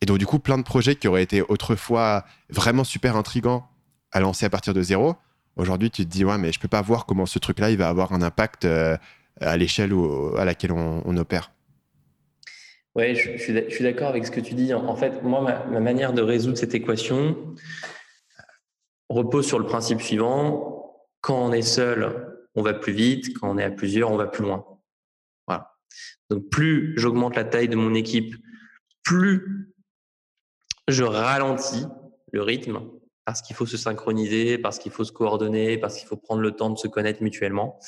Et 0.00 0.06
donc 0.06 0.18
du 0.18 0.26
coup, 0.26 0.38
plein 0.38 0.58
de 0.58 0.62
projets 0.62 0.96
qui 0.96 1.08
auraient 1.08 1.22
été 1.22 1.42
autrefois 1.42 2.24
vraiment 2.48 2.84
super 2.84 3.16
intrigants 3.16 3.68
à 4.12 4.20
lancer 4.20 4.46
à 4.46 4.50
partir 4.50 4.74
de 4.74 4.82
zéro. 4.82 5.16
Aujourd'hui, 5.56 5.90
tu 5.90 6.04
te 6.04 6.10
dis 6.10 6.24
ouais, 6.24 6.38
mais 6.38 6.52
je 6.52 6.60
peux 6.60 6.68
pas 6.68 6.82
voir 6.82 7.06
comment 7.06 7.26
ce 7.26 7.38
truc-là 7.38 7.70
il 7.70 7.76
va 7.76 7.88
avoir 7.88 8.12
un 8.12 8.22
impact 8.22 8.64
euh, 8.64 8.96
à 9.40 9.56
l'échelle 9.56 9.92
à 10.36 10.44
laquelle 10.44 10.72
on, 10.72 11.16
opère. 11.16 11.52
Ouais, 12.94 13.14
je, 13.14 13.36
suis 13.36 13.82
d'accord 13.82 14.08
avec 14.08 14.24
ce 14.24 14.30
que 14.30 14.40
tu 14.40 14.54
dis. 14.54 14.72
En 14.72 14.94
fait, 14.96 15.22
moi, 15.22 15.64
ma 15.70 15.80
manière 15.80 16.12
de 16.12 16.22
résoudre 16.22 16.56
cette 16.56 16.74
équation 16.74 17.36
repose 19.08 19.46
sur 19.46 19.58
le 19.58 19.66
principe 19.66 20.00
suivant 20.00 20.96
quand 21.20 21.36
on 21.36 21.52
est 21.52 21.62
seul, 21.62 22.33
on 22.54 22.62
va 22.62 22.74
plus 22.74 22.92
vite. 22.92 23.38
Quand 23.38 23.50
on 23.50 23.58
est 23.58 23.64
à 23.64 23.70
plusieurs, 23.70 24.10
on 24.10 24.16
va 24.16 24.26
plus 24.26 24.42
loin. 24.42 24.64
Voilà. 25.46 25.74
Donc 26.30 26.48
plus 26.50 26.94
j'augmente 26.96 27.36
la 27.36 27.44
taille 27.44 27.68
de 27.68 27.76
mon 27.76 27.94
équipe, 27.94 28.34
plus 29.02 29.74
je 30.88 31.04
ralentis 31.04 31.86
le 32.32 32.42
rythme 32.42 32.80
parce 33.24 33.40
qu'il 33.40 33.56
faut 33.56 33.66
se 33.66 33.76
synchroniser, 33.76 34.58
parce 34.58 34.78
qu'il 34.78 34.92
faut 34.92 35.04
se 35.04 35.12
coordonner, 35.12 35.78
parce 35.78 35.96
qu'il 35.96 36.06
faut 36.06 36.16
prendre 36.16 36.42
le 36.42 36.52
temps 36.52 36.70
de 36.70 36.78
se 36.78 36.88
connaître 36.88 37.22
mutuellement. 37.22 37.78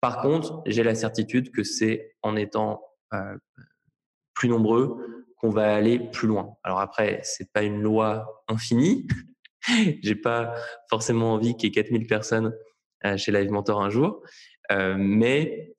Par 0.00 0.20
contre, 0.20 0.62
j'ai 0.66 0.82
la 0.82 0.94
certitude 0.94 1.52
que 1.52 1.62
c'est 1.62 2.16
en 2.22 2.36
étant 2.36 2.82
euh, 3.12 3.36
plus 4.34 4.48
nombreux 4.48 5.32
qu'on 5.36 5.50
va 5.50 5.74
aller 5.74 5.98
plus 5.98 6.26
loin. 6.26 6.56
Alors 6.64 6.80
après, 6.80 7.20
c'est 7.22 7.50
pas 7.52 7.62
une 7.62 7.80
loi 7.80 8.44
infinie. 8.48 9.06
j'ai 10.02 10.16
pas 10.16 10.54
forcément 10.90 11.34
envie 11.34 11.56
qu'il 11.56 11.68
y 11.68 11.72
ait 11.72 11.82
4000 11.82 12.06
personnes 12.06 12.54
chez 13.16 13.32
Live 13.32 13.50
Mentor 13.50 13.82
un 13.82 13.90
jour. 13.90 14.22
Euh, 14.72 14.96
mais 14.98 15.74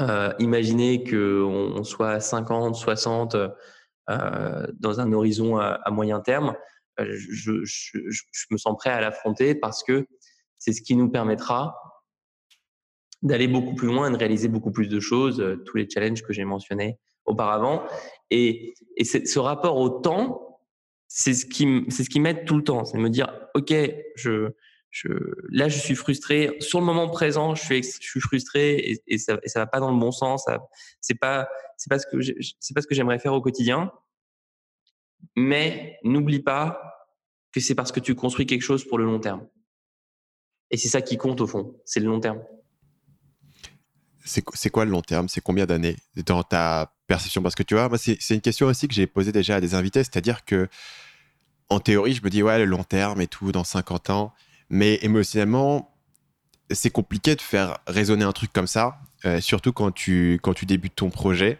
euh, 0.00 0.32
imaginez 0.38 1.04
qu'on 1.04 1.74
on 1.76 1.84
soit 1.84 2.20
50, 2.20 2.74
60 2.74 3.36
dans 4.08 5.00
un 5.00 5.12
horizon 5.12 5.58
à, 5.58 5.90
moyen 5.90 6.20
terme. 6.20 6.54
Je, 6.98 7.50
me 8.50 8.56
sens 8.56 8.76
prêt 8.76 8.90
à 8.90 9.00
l'affronter 9.00 9.54
parce 9.54 9.82
que 9.82 10.06
c'est 10.58 10.72
ce 10.72 10.82
qui 10.82 10.96
nous 10.96 11.10
permettra 11.10 11.76
d'aller 13.22 13.48
beaucoup 13.48 13.74
plus 13.74 13.88
loin 13.88 14.08
et 14.08 14.12
de 14.12 14.16
réaliser 14.16 14.48
beaucoup 14.48 14.70
plus 14.70 14.88
de 14.88 15.00
choses, 15.00 15.42
tous 15.64 15.76
les 15.76 15.88
challenges 15.88 16.22
que 16.22 16.32
j'ai 16.32 16.44
mentionnés 16.44 16.98
auparavant. 17.24 17.82
Et, 18.30 18.74
ce 19.02 19.38
rapport 19.38 19.76
au 19.76 19.88
temps, 20.00 20.60
c'est 21.08 21.34
ce 21.34 21.46
qui, 21.46 22.20
m'aide 22.20 22.44
tout 22.44 22.56
le 22.56 22.64
temps, 22.64 22.84
c'est 22.84 22.98
me 22.98 23.10
dire, 23.10 23.32
ok, 23.54 23.74
je, 24.14 24.52
là, 25.48 25.68
je 25.68 25.78
suis 25.78 25.94
frustré. 25.94 26.56
Sur 26.60 26.80
le 26.80 26.86
moment 26.86 27.08
présent, 27.08 27.54
je 27.54 27.62
suis, 27.62 27.82
je 27.82 28.20
frustré 28.20 29.00
et, 29.06 29.18
ça, 29.18 29.34
et 29.42 29.48
va 29.54 29.66
pas 29.66 29.80
dans 29.80 29.90
le 29.90 29.98
bon 29.98 30.12
sens. 30.12 30.46
C'est 31.00 31.14
pas, 31.14 31.48
c'est 31.76 31.90
pas 31.90 31.98
ce 31.98 32.06
que 32.06 32.18
c'est 32.60 32.74
pas 32.74 32.82
ce 32.82 32.86
que 32.86 32.94
j'aimerais 32.94 33.18
faire 33.18 33.34
au 33.34 33.40
quotidien. 33.40 33.90
Mais 35.34 35.98
n'oublie 36.04 36.40
pas 36.40 37.08
que 37.52 37.60
c'est 37.60 37.74
parce 37.74 37.92
que 37.92 38.00
tu 38.00 38.14
construis 38.14 38.46
quelque 38.46 38.62
chose 38.62 38.86
pour 38.86 38.98
le 38.98 39.04
long 39.04 39.18
terme. 39.18 39.46
Et 40.70 40.76
c'est 40.76 40.88
ça 40.88 41.02
qui 41.02 41.16
compte 41.16 41.40
au 41.40 41.46
fond, 41.46 41.80
c'est 41.84 42.00
le 42.00 42.06
long 42.06 42.20
terme. 42.20 42.42
C'est 44.24 44.70
quoi 44.70 44.84
le 44.84 44.90
long 44.90 45.02
terme? 45.02 45.28
C'est 45.28 45.40
combien 45.40 45.66
d'années 45.66 45.94
dans 46.16 46.42
ta 46.42 46.92
perception? 47.06 47.42
Parce 47.42 47.54
que 47.54 47.62
tu 47.62 47.74
vois, 47.74 47.88
c'est 47.96 48.30
une 48.30 48.40
question 48.40 48.66
aussi 48.66 48.88
que 48.88 48.94
j'ai 48.94 49.06
posée 49.06 49.30
déjà 49.30 49.56
à 49.56 49.60
des 49.60 49.74
invités, 49.74 50.02
c'est-à-dire 50.02 50.44
que 50.44 50.68
en 51.68 51.80
théorie, 51.80 52.14
je 52.14 52.22
me 52.22 52.30
dis, 52.30 52.42
ouais, 52.42 52.58
le 52.58 52.64
long 52.64 52.84
terme 52.84 53.20
et 53.20 53.26
tout, 53.26 53.52
dans 53.52 53.64
50 53.64 54.10
ans, 54.10 54.32
mais 54.70 54.98
émotionnellement, 55.02 55.92
c'est 56.70 56.90
compliqué 56.90 57.36
de 57.36 57.40
faire 57.40 57.78
résonner 57.86 58.24
un 58.24 58.32
truc 58.32 58.52
comme 58.52 58.66
ça, 58.66 58.98
euh, 59.24 59.40
surtout 59.40 59.72
quand 59.72 59.92
tu, 59.92 60.40
quand 60.42 60.54
tu 60.54 60.66
débutes 60.66 60.96
ton 60.96 61.10
projet. 61.10 61.58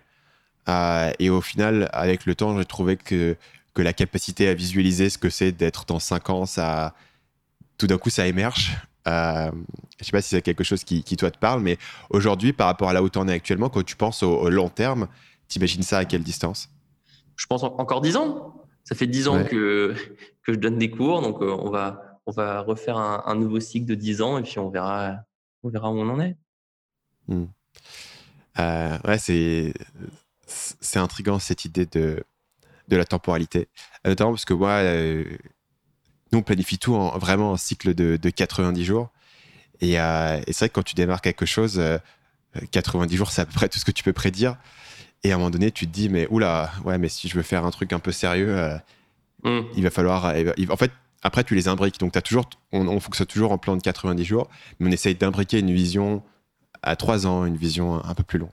Euh, 0.68 1.12
et 1.18 1.30
au 1.30 1.40
final, 1.40 1.88
avec 1.92 2.26
le 2.26 2.34
temps, 2.34 2.58
j'ai 2.58 2.64
trouvé 2.64 2.96
que, 2.96 3.36
que 3.74 3.82
la 3.82 3.92
capacité 3.92 4.48
à 4.48 4.54
visualiser 4.54 5.10
ce 5.10 5.18
que 5.18 5.30
c'est 5.30 5.52
d'être 5.52 5.84
dans 5.86 6.00
5 6.00 6.30
ans, 6.30 6.46
ça, 6.46 6.94
tout 7.78 7.86
d'un 7.86 7.98
coup, 7.98 8.10
ça 8.10 8.26
émerge. 8.26 8.76
Euh, 9.06 9.50
je 10.00 10.04
sais 10.04 10.10
pas 10.10 10.20
si 10.20 10.30
c'est 10.30 10.42
quelque 10.42 10.64
chose 10.64 10.82
qui, 10.82 11.04
qui, 11.04 11.16
toi 11.16 11.30
te 11.30 11.38
parle, 11.38 11.62
mais 11.62 11.78
aujourd'hui, 12.10 12.52
par 12.52 12.66
rapport 12.66 12.88
à 12.88 12.92
là 12.92 13.02
où 13.02 13.08
tu 13.08 13.18
en 13.18 13.28
es 13.28 13.32
actuellement, 13.32 13.68
quand 13.68 13.84
tu 13.84 13.94
penses 13.94 14.24
au, 14.24 14.50
long 14.50 14.68
terme, 14.68 15.06
t'imagines 15.46 15.82
ça 15.82 15.98
à 15.98 16.04
quelle 16.04 16.24
distance? 16.24 16.68
Je 17.36 17.46
pense 17.46 17.62
encore 17.62 18.00
10 18.00 18.16
ans. 18.16 18.64
Ça 18.82 18.94
fait 18.96 19.06
10 19.06 19.28
ans 19.28 19.44
que, 19.44 19.94
que 20.42 20.52
je 20.52 20.58
donne 20.58 20.78
des 20.78 20.90
cours, 20.90 21.22
donc 21.22 21.40
on 21.40 21.70
va, 21.70 22.15
on 22.26 22.32
va 22.32 22.60
refaire 22.60 22.98
un, 22.98 23.34
nouveau 23.36 23.60
cycle 23.60 23.86
de 23.86 23.94
10 23.94 24.20
ans 24.20 24.38
et 24.38 24.42
puis 24.42 24.58
on 24.58 24.68
verra, 24.68 25.20
on 25.62 25.68
verra 25.68 25.90
où 25.90 25.98
on 25.98 26.08
en 26.08 26.20
est. 26.20 26.36
Hmm. 27.28 27.46
Euh, 28.58 28.98
ouais, 29.04 29.18
c'est, 29.18 29.72
c'est 30.46 30.98
intriguant 30.98 31.38
cette 31.38 31.64
idée 31.64 31.86
de, 31.86 32.24
de 32.88 32.96
la 32.96 33.04
temporalité. 33.04 33.68
Euh, 34.04 34.10
notamment 34.10 34.32
parce 34.32 34.44
que 34.44 34.54
moi, 34.54 34.70
euh, 34.70 35.24
nous, 36.32 36.40
on 36.40 36.42
planifie 36.42 36.78
tout 36.78 36.94
en 36.94 37.16
vraiment 37.18 37.52
un 37.52 37.56
cycle 37.56 37.94
de, 37.94 38.16
de 38.16 38.30
90 38.30 38.84
jours. 38.84 39.10
Et, 39.80 39.94
et 39.94 39.96
c'est 40.48 40.58
vrai 40.58 40.68
que 40.70 40.74
quand 40.74 40.82
tu 40.82 40.94
démarres 40.94 41.20
quelque 41.20 41.44
chose, 41.44 41.82
90 42.72 43.14
jours, 43.14 43.30
c'est 43.30 43.42
à 43.42 43.46
peu 43.46 43.52
près 43.52 43.68
tout 43.68 43.78
ce 43.78 43.84
que 43.84 43.90
tu 43.90 44.02
peux 44.02 44.14
prédire. 44.14 44.56
Et 45.22 45.32
à 45.32 45.34
un 45.34 45.38
moment 45.38 45.50
donné, 45.50 45.70
tu 45.70 45.86
te 45.86 45.92
dis, 45.92 46.08
mais 46.08 46.26
oula, 46.30 46.72
ouais, 46.84 46.96
mais 46.96 47.10
si 47.10 47.28
je 47.28 47.34
veux 47.34 47.42
faire 47.42 47.66
un 47.66 47.70
truc 47.70 47.92
un 47.92 47.98
peu 47.98 48.10
sérieux, 48.10 48.56
hmm. 49.44 49.60
il 49.76 49.82
va 49.82 49.90
falloir. 49.90 50.24
en 50.24 50.76
fait, 50.76 50.92
après, 51.22 51.44
tu 51.44 51.54
les 51.54 51.68
imbriques. 51.68 51.98
Donc, 51.98 52.16
as 52.16 52.22
toujours, 52.22 52.48
on, 52.72 53.00
fonctionne 53.00 53.26
toujours 53.26 53.52
en 53.52 53.58
plan 53.58 53.76
de 53.76 53.82
90 53.82 54.24
jours, 54.24 54.48
mais 54.78 54.88
on 54.88 54.92
essaye 54.92 55.14
d'imbriquer 55.14 55.58
une 55.58 55.72
vision 55.72 56.22
à 56.82 56.96
3 56.96 57.26
ans, 57.26 57.44
une 57.44 57.56
vision 57.56 58.04
un 58.04 58.14
peu 58.14 58.22
plus 58.22 58.38
longue. 58.38 58.50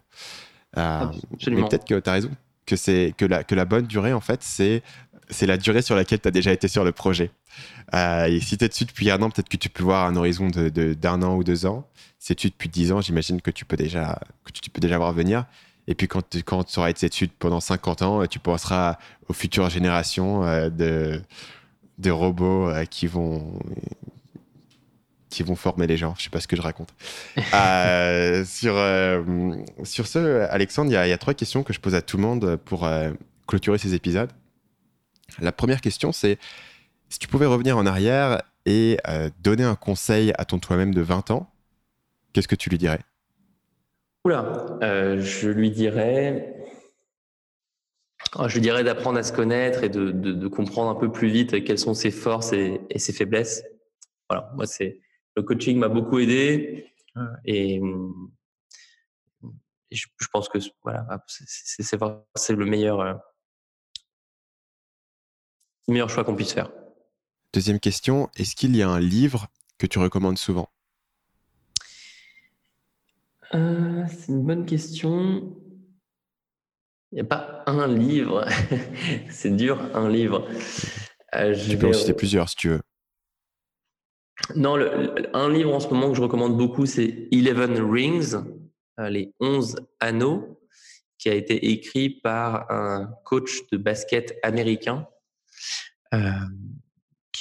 Euh, 0.77 1.05
mais 1.47 1.61
peut-être 1.61 1.85
que 1.85 1.99
tu 1.99 2.09
as 2.09 2.13
raison, 2.13 2.31
que, 2.65 2.75
c'est, 2.75 3.13
que, 3.17 3.25
la, 3.25 3.43
que 3.43 3.55
la 3.55 3.65
bonne 3.65 3.85
durée, 3.85 4.13
en 4.13 4.21
fait, 4.21 4.41
c'est, 4.41 4.81
c'est 5.29 5.45
la 5.45 5.57
durée 5.57 5.81
sur 5.81 5.95
laquelle 5.95 6.19
tu 6.19 6.27
as 6.27 6.31
déjà 6.31 6.51
été 6.51 6.67
sur 6.67 6.83
le 6.83 6.91
projet. 6.91 7.31
Euh, 7.93 8.25
et 8.25 8.39
si 8.39 8.57
tu 8.57 8.65
es 8.65 8.69
dessus 8.69 8.85
depuis 8.85 9.11
un 9.11 9.21
an, 9.21 9.29
peut-être 9.29 9.49
que 9.49 9.57
tu 9.57 9.69
peux 9.69 9.83
voir 9.83 10.07
un 10.07 10.15
horizon 10.15 10.47
de, 10.47 10.93
d'un 10.93 11.21
an 11.21 11.35
ou 11.35 11.43
deux 11.43 11.65
ans. 11.65 11.87
Si 12.19 12.35
tu 12.35 12.47
es 12.47 12.49
depuis 12.49 12.69
10 12.69 12.93
ans, 12.93 13.01
j'imagine 13.01 13.41
que 13.41 13.51
tu 13.51 13.65
peux 13.65 13.75
déjà, 13.75 14.19
que 14.45 14.51
tu 14.51 14.69
peux 14.69 14.79
déjà 14.79 14.97
voir 14.97 15.13
venir. 15.13 15.45
Et 15.87 15.95
puis 15.95 16.07
quand, 16.07 16.37
quand 16.45 16.63
tu 16.63 16.79
auras 16.79 16.89
été 16.89 17.09
dessus 17.09 17.27
pendant 17.27 17.59
50 17.59 18.01
ans, 18.01 18.25
tu 18.27 18.39
penseras 18.39 18.97
aux 19.27 19.33
futures 19.33 19.69
générations 19.69 20.45
euh, 20.45 20.69
de 20.69 21.21
des 22.03 22.11
robots 22.11 22.69
euh, 22.69 22.85
qui 22.85 23.07
vont 23.07 23.59
qui 25.29 25.41
vont 25.41 25.55
former 25.55 25.87
les 25.87 25.97
gens. 25.97 26.13
Je 26.15 26.25
sais 26.25 26.29
pas 26.29 26.39
ce 26.39 26.47
que 26.47 26.55
je 26.55 26.61
raconte. 26.61 26.93
Euh, 27.55 28.45
sur, 28.45 28.75
euh, 28.77 29.55
sur 29.83 30.07
ce, 30.07 30.47
Alexandre, 30.49 30.91
il 30.91 30.93
y, 30.93 31.11
a 31.11 31.17
trois 31.17 31.33
questions 31.33 31.63
que 31.63 31.73
je 31.73 31.79
pose 31.79 31.95
à 31.95 32.01
tout 32.01 32.17
le 32.17 32.23
monde 32.23 32.57
pour 32.65 32.87
clôturer 33.47 33.77
ces 33.77 33.93
épisodes. 33.93 34.31
La 35.39 35.51
première 35.51 35.81
question, 35.81 36.11
c'est 36.11 36.37
si 37.09 37.19
tu 37.19 37.27
pouvais 37.27 37.45
revenir 37.45 37.77
en 37.77 37.85
arrière 37.85 38.41
et 38.65 38.97
euh, 39.07 39.29
donner 39.41 39.63
un 39.63 39.75
conseil 39.75 40.33
à 40.37 40.45
ton 40.45 40.59
toi-même 40.59 40.93
de 40.93 41.01
20 41.01 41.31
ans, 41.31 41.47
qu'est-ce 42.33 42.47
que 42.47 42.55
tu 42.55 42.69
lui 42.69 42.77
dirais? 42.77 42.99
Oula, 44.25 44.77
euh, 44.81 45.19
je 45.19 45.49
lui 45.49 45.69
dirais, 45.69 46.55
je 48.47 48.53
lui 48.53 48.61
dirais 48.61 48.83
d'apprendre 48.83 49.19
à 49.19 49.23
se 49.23 49.31
connaître 49.31 49.83
et 49.83 49.89
de, 49.89 50.47
comprendre 50.47 50.89
un 50.89 50.99
peu 50.99 51.11
plus 51.11 51.29
vite 51.29 51.63
quelles 51.63 51.79
sont 51.79 51.93
ses 51.93 52.11
forces 52.11 52.53
et, 52.53 52.81
ses 52.97 53.13
faiblesses. 53.13 53.63
Voilà, 54.29 54.51
moi 54.55 54.65
c'est 54.65 54.99
le 55.35 55.43
coaching 55.43 55.77
m'a 55.77 55.89
beaucoup 55.89 56.19
aidé 56.19 56.93
et, 57.45 57.81
je, 59.91 60.07
pense 60.31 60.49
que 60.49 60.57
voilà, 60.83 61.05
c'est 62.35 62.53
le 62.53 62.65
meilleur, 62.65 62.99
euh, 62.99 63.13
le 65.87 65.93
meilleur 65.93 66.09
choix 66.09 66.23
qu'on 66.23 66.35
puisse 66.35 66.53
faire. 66.53 66.71
Deuxième 67.53 67.79
question, 67.79 68.29
est-ce 68.35 68.55
qu'il 68.55 68.75
y 68.75 68.81
a 68.81 68.89
un 68.89 68.99
livre 68.99 69.47
que 69.77 69.85
tu 69.85 69.99
recommandes 69.99 70.39
souvent? 70.39 70.69
Euh, 73.53 74.03
C'est 74.07 74.31
une 74.31 74.43
bonne 74.43 74.65
question. 74.65 75.55
Il 77.13 77.17
n'y 77.17 77.21
a 77.21 77.25
pas 77.25 77.63
un 77.67 77.87
livre. 77.87 78.43
c'est 79.29 79.55
dur, 79.55 79.79
un 79.93 80.09
livre. 80.09 80.49
Euh, 81.35 81.55
tu 81.55 81.77
peux 81.77 81.87
en 81.87 81.93
citer 81.93 82.13
plusieurs 82.13 82.49
si 82.49 82.55
tu 82.55 82.69
veux. 82.69 82.81
Non, 84.55 84.77
un 85.33 85.49
livre 85.51 85.73
en 85.73 85.79
ce 85.79 85.87
moment 85.87 86.09
que 86.09 86.17
je 86.17 86.23
recommande 86.23 86.57
beaucoup, 86.57 86.87
c'est 86.87 87.27
Eleven 87.31 87.79
Rings, 87.79 88.35
euh, 88.99 89.09
les 89.09 89.31
11 89.39 89.75
anneaux, 89.99 90.59
qui 91.19 91.29
a 91.29 91.35
été 91.35 91.71
écrit 91.71 92.09
par 92.09 92.69
un 92.71 93.13
coach 93.23 93.67
de 93.71 93.77
basket 93.77 94.37
américain 94.41 95.07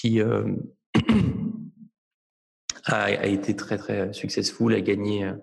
qui 0.03 0.21
euh, 0.21 0.57
a, 2.85 3.27
été 3.27 3.55
très 3.55 3.79
très 3.79 4.13
successful, 4.13 4.75
a 4.75 4.81
gagné 4.81 5.25
euh, 5.25 5.35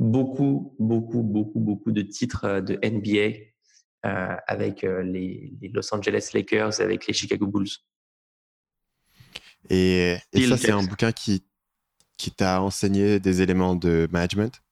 beaucoup 0.00 0.74
beaucoup 0.80 1.22
beaucoup 1.22 1.60
beaucoup 1.60 1.92
de 1.92 2.02
titres 2.02 2.44
euh, 2.44 2.60
de 2.60 2.74
NBA 2.82 3.50
avec 4.02 4.80
les, 4.82 5.52
Los 5.74 5.94
Angeles 5.94 6.30
Lakers 6.32 6.80
et 6.80 6.82
avec 6.82 7.06
les 7.06 7.12
Chicago 7.12 7.46
Bulls. 7.46 7.68
Et, 9.68 10.16
ça, 10.48 10.56
c'est 10.56 10.70
un 10.70 10.82
bouquin 10.82 11.12
qui, 11.12 11.44
qui 12.16 12.30
t'a 12.30 12.62
enseigné 12.62 13.20
des 13.20 13.42
éléments 13.42 13.74
de 13.74 14.08
management? 14.10 14.62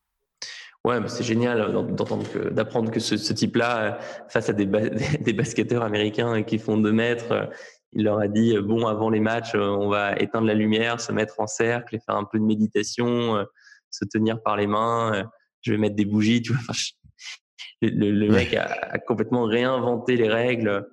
Ouais, 0.82 0.96
c'est 1.08 1.24
génial 1.24 1.74
d'entendre 1.94 2.48
d'apprendre 2.48 2.90
que 2.90 3.00
ce, 3.00 3.32
type-là, 3.34 3.98
face 4.30 4.48
à 4.48 4.52
des, 4.54 4.64
des, 4.64 5.32
basketteurs 5.34 5.82
américains 5.82 6.42
qui 6.42 6.58
font 6.58 6.78
deux 6.78 6.92
mètres, 6.92 7.50
il 7.92 8.04
leur 8.04 8.18
a 8.18 8.28
dit 8.28 8.56
bon 8.58 8.86
avant 8.86 9.10
les 9.10 9.20
matchs 9.20 9.54
euh, 9.54 9.66
on 9.66 9.88
va 9.88 10.16
éteindre 10.18 10.46
la 10.46 10.54
lumière 10.54 11.00
se 11.00 11.12
mettre 11.12 11.40
en 11.40 11.46
cercle 11.46 11.96
et 11.96 11.98
faire 11.98 12.16
un 12.16 12.24
peu 12.24 12.38
de 12.38 12.44
méditation 12.44 13.36
euh, 13.36 13.44
se 13.90 14.04
tenir 14.04 14.42
par 14.42 14.56
les 14.56 14.66
mains 14.66 15.14
euh, 15.14 15.24
je 15.62 15.72
vais 15.72 15.78
mettre 15.78 15.96
des 15.96 16.04
bougies 16.04 16.42
tu 16.42 16.52
vois 16.52 16.74
le, 17.82 18.28
mec 18.30 18.54
a, 18.54 18.98
complètement 19.06 19.44
réinventé 19.44 20.16
les 20.16 20.28
règles 20.28 20.88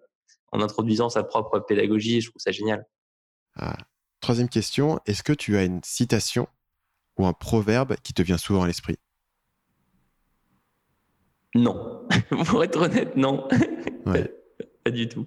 en 0.52 0.62
introduisant 0.62 1.10
sa 1.10 1.24
propre 1.24 1.60
pédagogie 1.60 2.22
je 2.22 2.30
trouve 2.30 2.42
ça 2.42 2.52
génial. 2.52 2.86
Ah. 3.56 3.78
troisième 4.20 4.50
question 4.50 5.00
est-ce 5.06 5.24
que 5.24 5.34
tu 5.34 5.58
as 5.58 5.64
une 5.64 5.82
citation 5.84 6.48
ou 7.18 7.26
un 7.26 7.34
proverbe 7.34 7.96
qui 8.04 8.14
te 8.14 8.22
vient 8.22 8.38
souvent 8.38 8.64
à 8.64 8.68
l'esprit? 8.68 8.98
Non. 11.54 12.06
Pour 12.46 12.64
être 12.64 12.82
honnête 12.82 13.16
non. 13.16 13.48
Pas 14.84 14.92
du 14.92 15.08
tout. 15.08 15.26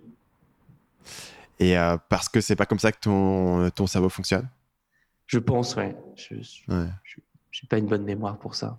Et 1.58 1.76
euh, 1.76 1.96
parce 2.08 2.28
que 2.28 2.40
c'est 2.40 2.54
pas 2.54 2.66
comme 2.66 2.78
ça 2.78 2.92
que 2.92 3.00
ton, 3.00 3.70
ton 3.70 3.86
cerveau 3.86 4.08
fonctionne? 4.08 4.48
Je 5.26 5.38
pense, 5.38 5.76
ouais. 5.76 5.96
Je 6.16 6.36
n'ai 7.62 7.68
pas 7.68 7.78
une 7.78 7.86
bonne 7.86 8.04
mémoire 8.04 8.36
pour 8.38 8.54
ça. 8.54 8.76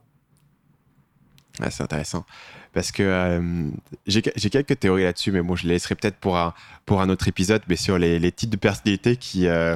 c'est 1.70 1.84
intéressant. 1.84 2.26
Parce 2.74 2.92
que 2.92 3.04
euh, 3.04 3.70
j'ai 4.06 4.22
quelques 4.22 4.80
théories 4.80 5.04
là-dessus, 5.04 5.32
mais 5.32 5.42
bon, 5.42 5.56
je 5.56 5.64
les 5.64 5.74
laisserai 5.74 5.96
peut-être 5.96 6.18
pour 6.18 6.38
un, 6.38 6.54
pour 6.86 7.02
un 7.02 7.10
autre 7.10 7.28
épisode, 7.28 7.62
mais 7.68 7.76
sur 7.76 7.98
les, 7.98 8.20
les 8.20 8.32
types 8.32 8.50
de 8.50 8.58
personnalités 8.58 9.18
qui, 9.18 9.48
euh, 9.48 9.76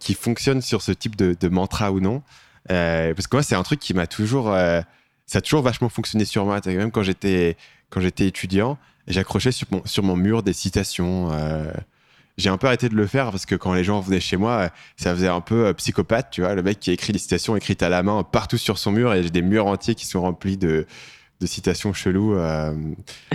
qui 0.00 0.14
fonctionnent 0.14 0.62
sur 0.62 0.82
ce 0.82 0.92
type 0.92 1.16
de, 1.16 1.48
mantra 1.48 1.92
ou 1.92 2.00
non. 2.00 2.22
parce 2.68 3.26
que 3.26 3.36
moi, 3.36 3.42
c'est 3.42 3.54
un 3.54 3.62
truc 3.62 3.80
qui 3.80 3.94
m'a 3.94 4.06
toujours. 4.06 4.46
ça 4.46 5.38
a 5.38 5.40
toujours 5.40 5.62
vachement 5.62 5.88
fonctionné 5.88 6.24
sur 6.24 6.44
moi. 6.44 6.60
Même 6.66 6.90
quand 6.90 7.02
j'étais 7.02 7.56
étudiant, 8.18 8.76
j'accrochais 9.06 9.52
sur 9.52 9.68
mon, 9.70 9.86
sur 9.86 10.02
mon 10.02 10.16
mur 10.16 10.42
des 10.42 10.52
citations 10.52 11.30
j'ai 12.36 12.50
un 12.50 12.58
peu 12.58 12.66
arrêté 12.66 12.88
de 12.88 12.94
le 12.94 13.06
faire 13.06 13.30
parce 13.30 13.46
que 13.46 13.54
quand 13.54 13.72
les 13.72 13.84
gens 13.84 14.00
venaient 14.00 14.20
chez 14.20 14.36
moi, 14.36 14.70
ça 14.96 15.14
faisait 15.14 15.28
un 15.28 15.40
peu 15.40 15.66
euh, 15.66 15.72
psychopathe, 15.72 16.28
tu 16.30 16.42
vois, 16.42 16.54
le 16.54 16.62
mec 16.62 16.78
qui 16.80 16.90
écrit 16.90 17.12
des 17.12 17.18
citations 17.18 17.56
écrites 17.56 17.82
à 17.82 17.88
la 17.88 18.02
main 18.02 18.22
partout 18.24 18.58
sur 18.58 18.78
son 18.78 18.92
mur 18.92 19.14
et 19.14 19.22
j'ai 19.22 19.30
des 19.30 19.42
murs 19.42 19.66
entiers 19.66 19.94
qui 19.94 20.06
sont 20.06 20.20
remplis 20.20 20.58
de, 20.58 20.86
de 21.40 21.46
citations 21.46 21.94
cheloues. 21.94 22.36
Euh, 22.36 22.74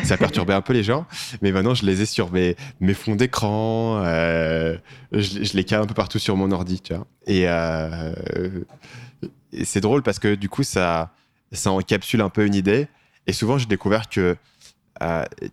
ça 0.03 0.17
perturbait 0.17 0.53
un 0.53 0.61
peu 0.61 0.73
les 0.73 0.83
gens, 0.83 1.07
mais 1.41 1.51
maintenant 1.51 1.73
je 1.73 1.85
les 1.85 2.01
ai 2.01 2.05
sur 2.05 2.31
mes, 2.31 2.55
mes 2.79 2.93
fonds 2.93 3.15
d'écran, 3.15 4.01
euh, 4.03 4.77
je, 5.11 5.53
les 5.53 5.63
cale 5.63 5.81
un 5.81 5.87
peu 5.87 5.95
partout 5.95 6.19
sur 6.19 6.37
mon 6.37 6.51
ordi, 6.51 6.79
tu 6.81 6.93
vois. 6.93 7.07
Et, 7.25 7.45
et 9.53 9.65
c'est 9.65 9.81
drôle 9.81 10.03
parce 10.03 10.19
que 10.19 10.35
du 10.35 10.47
coup, 10.47 10.63
ça, 10.63 11.11
ça 11.51 11.71
encapsule 11.71 12.21
un 12.21 12.29
peu 12.29 12.45
une 12.45 12.55
idée. 12.55 12.87
Et 13.27 13.33
souvent, 13.33 13.57
j'ai 13.57 13.65
découvert 13.65 14.09
que 14.09 14.37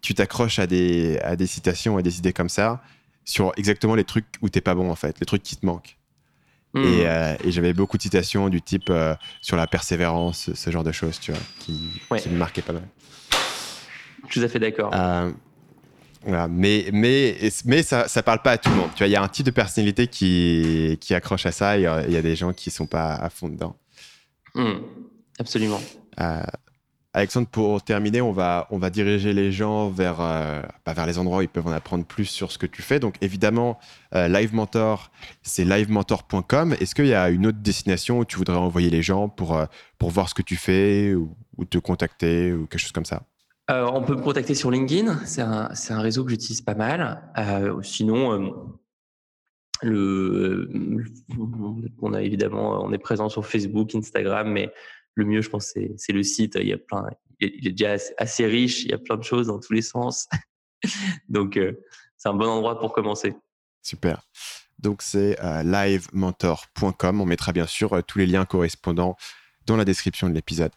tu 0.03 0.15
t'accroches 0.15 0.59
à 0.59 0.67
des, 0.67 1.19
à 1.21 1.35
des 1.35 1.47
citations, 1.47 1.97
à 1.97 2.03
des 2.03 2.19
idées 2.19 2.35
comme 2.35 2.51
ça 2.51 2.83
sur 3.29 3.53
exactement 3.59 3.95
les 3.95 4.05
trucs 4.05 4.25
où 4.41 4.49
t'es 4.49 4.63
pas 4.63 4.75
bon 4.75 4.91
en 4.91 4.95
fait, 4.95 5.21
les 5.21 5.27
trucs 5.27 5.43
qui 5.43 5.57
te 5.57 5.67
manquent. 5.67 5.97
Hmm. 6.73 6.83
Euh, 6.85 7.37
et, 7.45 7.51
j'avais 7.51 7.75
beaucoup 7.75 7.97
de 7.99 8.03
citations 8.03 8.49
du 8.49 8.63
type 8.63 8.89
euh, 8.89 9.15
sur 9.43 9.57
la 9.57 9.67
persévérance, 9.67 10.51
ce 10.53 10.71
genre 10.71 10.85
de 10.85 10.93
choses, 10.93 11.21
tu 11.21 11.33
vois, 11.33 11.41
qui, 11.59 12.01
me 12.31 12.37
marquaient 12.37 12.63
pas 12.63 12.73
mal. 12.73 12.89
Tout 14.31 14.41
à 14.41 14.49
fait 14.49 14.59
d'accord. 14.59 14.91
Euh, 14.95 15.31
mais, 16.49 16.89
mais, 16.93 17.39
mais 17.65 17.83
ça, 17.83 18.09
ça 18.09 18.23
parle 18.23 18.43
pas 18.43 18.53
à 18.53 18.59
tout 18.59 18.71
le 18.71 18.77
monde. 18.77 18.91
Tu 18.95 18.99
vois, 18.99 19.07
il 19.07 19.13
y 19.13 19.17
a 19.17 19.23
un 19.23 19.29
type 19.29 19.47
de 19.47 19.51
personnalité 19.51 20.09
qui, 20.09 20.99
qui 21.01 21.15
accroche 21.15 21.47
à 21.47 21.53
ça 21.53 21.79
et 21.79 21.83
il 22.07 22.13
y 22.13 22.17
a 22.17 22.23
des 22.23 22.37
gens 22.37 22.53
qui 22.53 22.71
sont 22.71 22.87
pas 22.87 23.15
à 23.15 23.31
fond 23.31 23.49
dedans. 23.49 23.77
Hmm. 24.55 24.81
Absolument. 25.39 25.81
Alexandre, 27.15 27.49
pour 27.49 27.83
terminer, 27.83 28.21
on 28.21 28.33
va, 28.33 28.67
on 28.71 28.79
va 28.79 28.91
diriger 28.91 29.33
les 29.33 29.51
gens 29.51 29.89
vers, 29.89 30.21
euh, 30.21 30.61
bah, 30.85 30.93
vers 30.93 31.07
les 31.07 31.19
endroits 31.19 31.39
où 31.39 31.43
ils 31.43 31.49
peuvent 31.49 31.67
en 31.67 31.73
apprendre 31.73 32.05
plus 32.05 32.27
sur 32.27 32.53
ce 32.53 32.59
que 32.59 32.67
tu 32.67 32.83
fais. 32.83 33.01
Donc 33.01 33.15
évidemment, 33.23 33.79
euh, 34.15 34.29
Live 34.29 34.55
Mentor, 34.55 35.11
c'est 35.43 35.65
livementor.com. 35.65 36.75
Est-ce 36.79 36.95
qu'il 36.95 37.07
y 37.07 37.15
a 37.15 37.31
une 37.31 37.47
autre 37.47 37.59
destination 37.59 38.19
où 38.19 38.25
tu 38.27 38.37
voudrais 38.37 38.59
envoyer 38.59 38.91
les 38.91 39.03
gens 39.03 39.31
pour, 39.31 39.57
euh, 39.57 39.65
pour 39.99 40.11
voir 40.11 40.29
ce 40.29 40.35
que 40.35 40.43
tu 40.43 40.57
fais 40.57 41.15
ou, 41.15 41.35
te 41.71 41.79
contacter 41.79 42.53
ou 42.53 42.67
quelque 42.67 42.81
chose 42.81 42.93
comme 42.93 43.07
ça? 43.07 43.23
On 43.71 44.03
peut 44.03 44.15
me 44.15 44.23
contacter 44.23 44.55
sur 44.55 44.71
LinkedIn, 44.71 45.21
c'est 45.27 45.43
un, 45.43 45.69
un, 45.91 46.01
réseau 46.01 46.25
que 46.25 46.31
j'utilise 46.31 46.63
pas 46.63 46.75
mal. 46.75 47.21
sinon, 47.83 48.55
le, 49.83 50.71
on 52.01 52.15
a 52.15 52.23
évidemment, 52.23 52.83
on 52.83 52.93
est 52.93 52.99
présent 52.99 53.29
sur 53.29 53.47
Facebook, 53.47 53.95
Instagram, 53.95 54.51
mais 54.51 54.71
le 55.19 55.25
mieux, 55.25 55.43
je 55.43 55.51
pense, 55.51 55.75
c'est 55.97 56.13
le 56.13 56.23
site. 56.23 56.57
Il 56.61 56.69
y 56.69 56.73
a 56.73 56.79
plein, 56.79 57.07
il 57.41 57.67
est 57.67 57.73
déjà 57.73 57.97
assez 58.17 58.47
riche, 58.47 58.85
il 58.85 58.91
y 58.91 58.95
a 58.95 58.99
plein 58.99 59.17
de 59.17 59.25
choses 59.25 59.49
dans 59.49 59.59
tous 59.59 59.73
les 59.73 59.83
sens. 59.83 60.29
Donc, 61.29 61.57
euh, 61.57 61.73
c'est 62.17 62.29
un 62.29 62.35
bon 62.35 62.47
endroit 62.47 62.79
pour 62.79 62.93
commencer. 62.93 63.35
Super. 63.83 64.23
Donc, 64.79 65.03
c'est 65.03 65.39
euh, 65.43 65.63
livementor.com. 65.63 67.21
On 67.21 67.27
mettra 67.27 67.53
bien 67.53 67.67
sûr 67.67 67.93
euh, 67.93 68.03
tous 68.03 68.19
les 68.19 68.27
liens 68.27 68.45
correspondants 68.45 69.17
dans 69.67 69.77
la 69.77 69.85
description 69.85 70.29
de 70.29 70.35
l'épisode. 70.35 70.73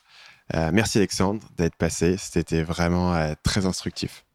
merci 0.74 0.98
Alexandre 0.98 1.42
d'être 1.56 1.76
passé. 1.76 2.18
C'était 2.18 2.62
vraiment 2.62 3.34
très 3.42 3.66
instructif. 3.66 4.26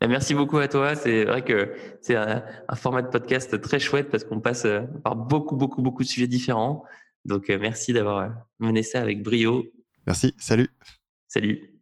Bah, 0.00 0.06
merci 0.06 0.32
beaucoup 0.32 0.56
à 0.58 0.68
toi. 0.68 0.94
C'est 0.94 1.24
vrai 1.26 1.44
que 1.44 1.74
c'est 2.00 2.16
un, 2.16 2.42
un, 2.68 2.74
format 2.74 3.02
de 3.02 3.08
podcast 3.08 3.60
très 3.60 3.78
chouette 3.78 4.08
parce 4.08 4.24
qu'on 4.24 4.40
passe 4.40 4.66
par 5.04 5.14
beaucoup, 5.14 5.56
beaucoup, 5.56 5.82
beaucoup 5.82 6.04
de 6.04 6.08
sujets 6.08 6.26
différents. 6.26 6.84
Donc, 7.28 7.50
euh, 7.50 7.58
merci 7.60 7.92
d'avoir 7.92 8.18
euh, 8.18 8.28
mené 8.58 8.82
ça 8.82 9.00
avec 9.00 9.22
brio. 9.22 9.64
Merci, 10.06 10.34
salut. 10.38 10.68
Salut. 11.28 11.80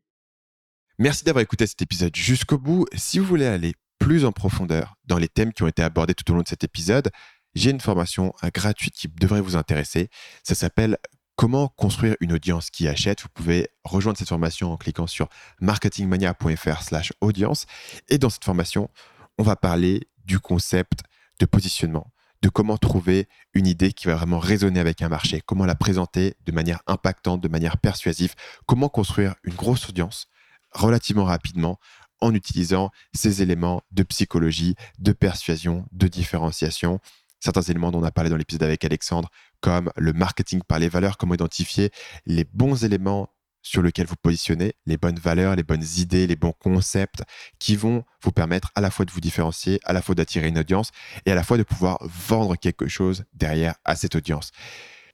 Merci 0.99 1.25
d'avoir 1.25 1.43
écouté 1.43 1.67
cet 1.67 1.81
épisode 1.81 2.15
jusqu'au 2.15 2.59
bout. 2.59 2.87
Si 2.95 3.19
vous 3.19 3.25
voulez 3.25 3.47
aller 3.47 3.75
plus 3.99 4.25
en 4.25 4.33
profondeur 4.33 4.97
dans 5.07 5.19
les 5.19 5.29
thèmes 5.29 5.53
qui 5.53 5.63
ont 5.63 5.69
été 5.69 5.83
abordés 5.83 6.15
tout 6.15 6.31
au 6.33 6.35
long 6.35 6.43
de 6.43 6.49
cet 6.49 6.65
épisode, 6.65 7.11
j'ai 7.55 7.71
une 7.71 7.81
formation 7.81 8.35
gratuite 8.53 8.95
qui 8.95 9.09
devrait 9.09 9.41
vous 9.41 9.57
intéresser. 9.57 10.09
Ça 10.43 10.55
s'appelle 10.55 10.99
Comment 11.37 11.69
construire 11.69 12.17
une 12.21 12.33
audience 12.33 12.71
qui 12.71 12.89
achète. 12.89 13.21
Vous 13.21 13.29
pouvez 13.29 13.69
rejoindre 13.85 14.19
cette 14.19 14.31
formation 14.31 14.73
en 14.73 14.79
cliquant 14.79 15.07
sur 15.07 15.29
marketingmania.fr/audience. 15.61 17.67
Et 18.09 18.17
dans 18.17 18.31
cette 18.31 18.45
formation, 18.45 18.89
on 19.37 19.43
va 19.43 19.55
parler 19.55 20.09
du 20.25 20.41
concept 20.41 21.01
de 21.39 21.45
positionnement, 21.45 22.11
de 22.43 22.49
comment 22.49 22.77
trouver 22.77 23.29
une 23.55 23.67
idée 23.67 23.93
qui 23.93 24.07
va 24.07 24.17
vraiment 24.17 24.39
résonner 24.39 24.81
avec 24.81 25.03
un 25.03 25.09
marché, 25.09 25.43
comment 25.45 25.67
la 25.67 25.75
présenter 25.75 26.35
de 26.45 26.53
manière 26.53 26.81
impactante, 26.87 27.41
de 27.41 27.49
manière 27.49 27.79
persuasive, 27.79 28.35
comment 28.67 28.89
construire 28.89 29.35
une 29.45 29.55
grosse 29.55 29.89
audience 29.89 30.29
relativement 30.73 31.25
rapidement 31.25 31.79
en 32.21 32.35
utilisant 32.35 32.91
ces 33.15 33.43
éléments 33.43 33.83
de 33.91 34.03
psychologie, 34.03 34.75
de 34.99 35.13
persuasion, 35.13 35.87
de 35.93 36.09
différenciation. 36.09 37.01
Certains 37.41 37.63
éléments 37.63 37.91
dont 37.91 38.01
on 38.01 38.05
a 38.05 38.11
parlé 38.11 38.31
dans 38.31 38.37
l'épisode 38.37 38.63
avec 38.63 38.85
Alexandre, 38.85 39.31
comme 39.61 39.91
le 39.97 40.13
marketing 40.13 40.63
par 40.63 40.79
les 40.79 40.89
valeurs, 40.89 41.19
comment 41.19 41.35
identifier 41.35 41.91
les 42.25 42.45
bons 42.45 42.85
éléments 42.85 43.29
sur 43.67 43.83
lesquels 43.83 44.07
vous 44.07 44.15
positionnez, 44.15 44.75
les 44.87 44.97
bonnes 44.97 45.19
valeurs, 45.19 45.57
les 45.57 45.65
bonnes 45.65 45.85
idées, 45.97 46.29
les 46.29 46.37
bons 46.37 46.53
concepts 46.53 47.25
qui 47.59 47.75
vont 47.75 48.05
vous 48.23 48.31
permettre 48.31 48.71
à 48.77 48.81
la 48.81 48.93
fois 48.93 49.05
de 49.05 49.11
vous 49.11 49.21
différencier, 49.21 49.81
à 49.85 49.93
la 49.93 50.03
fois 50.03 50.15
d'attirer 50.15 50.47
une 50.47 50.59
audience 50.59 50.93
et 51.25 51.33
à 51.33 51.35
la 51.35 51.43
fois 51.43 51.59
de 51.59 51.65
pouvoir 51.65 51.99
vendre 52.03 52.55
quelque 52.55 52.87
chose 52.87 53.25
derrière 53.35 53.75
à 53.85 53.97
cette 53.97 54.15
audience. 54.15 54.53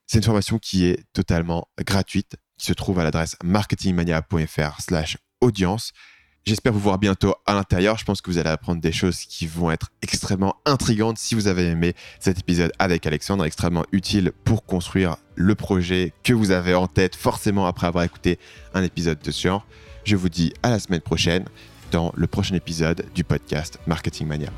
C'est 0.06 0.18
une 0.18 0.24
formation 0.24 0.58
qui 0.58 0.84
est 0.84 1.02
totalement 1.14 1.66
gratuite, 1.78 2.36
qui 2.58 2.66
se 2.66 2.74
trouve 2.74 2.98
à 2.98 3.04
l'adresse 3.04 3.36
marketingmania.fr 3.42 4.82
slash 4.82 5.16
audience. 5.40 5.92
J'espère 6.44 6.72
vous 6.72 6.80
voir 6.80 6.98
bientôt 6.98 7.36
à 7.46 7.54
l'intérieur. 7.54 7.96
Je 7.98 8.04
pense 8.04 8.20
que 8.20 8.28
vous 8.28 8.38
allez 8.38 8.50
apprendre 8.50 8.80
des 8.80 8.90
choses 8.90 9.20
qui 9.20 9.46
vont 9.46 9.70
être 9.70 9.92
extrêmement 10.02 10.56
intrigantes 10.64 11.16
si 11.16 11.36
vous 11.36 11.46
avez 11.46 11.68
aimé 11.68 11.94
cet 12.18 12.40
épisode 12.40 12.72
avec 12.80 13.06
Alexandre, 13.06 13.44
extrêmement 13.44 13.84
utile 13.92 14.32
pour 14.42 14.64
construire 14.64 15.16
le 15.36 15.54
projet 15.54 16.12
que 16.24 16.32
vous 16.32 16.50
avez 16.50 16.74
en 16.74 16.88
tête 16.88 17.14
forcément 17.14 17.66
après 17.66 17.86
avoir 17.86 18.02
écouté 18.02 18.40
un 18.74 18.82
épisode 18.82 19.20
de 19.20 19.30
ce 19.30 19.40
genre. 19.40 19.66
Je 20.04 20.16
vous 20.16 20.28
dis 20.28 20.52
à 20.64 20.70
la 20.70 20.80
semaine 20.80 21.00
prochaine 21.00 21.44
dans 21.92 22.12
le 22.16 22.26
prochain 22.26 22.56
épisode 22.56 23.06
du 23.14 23.22
podcast 23.22 23.78
Marketing 23.86 24.26
Mania. 24.26 24.50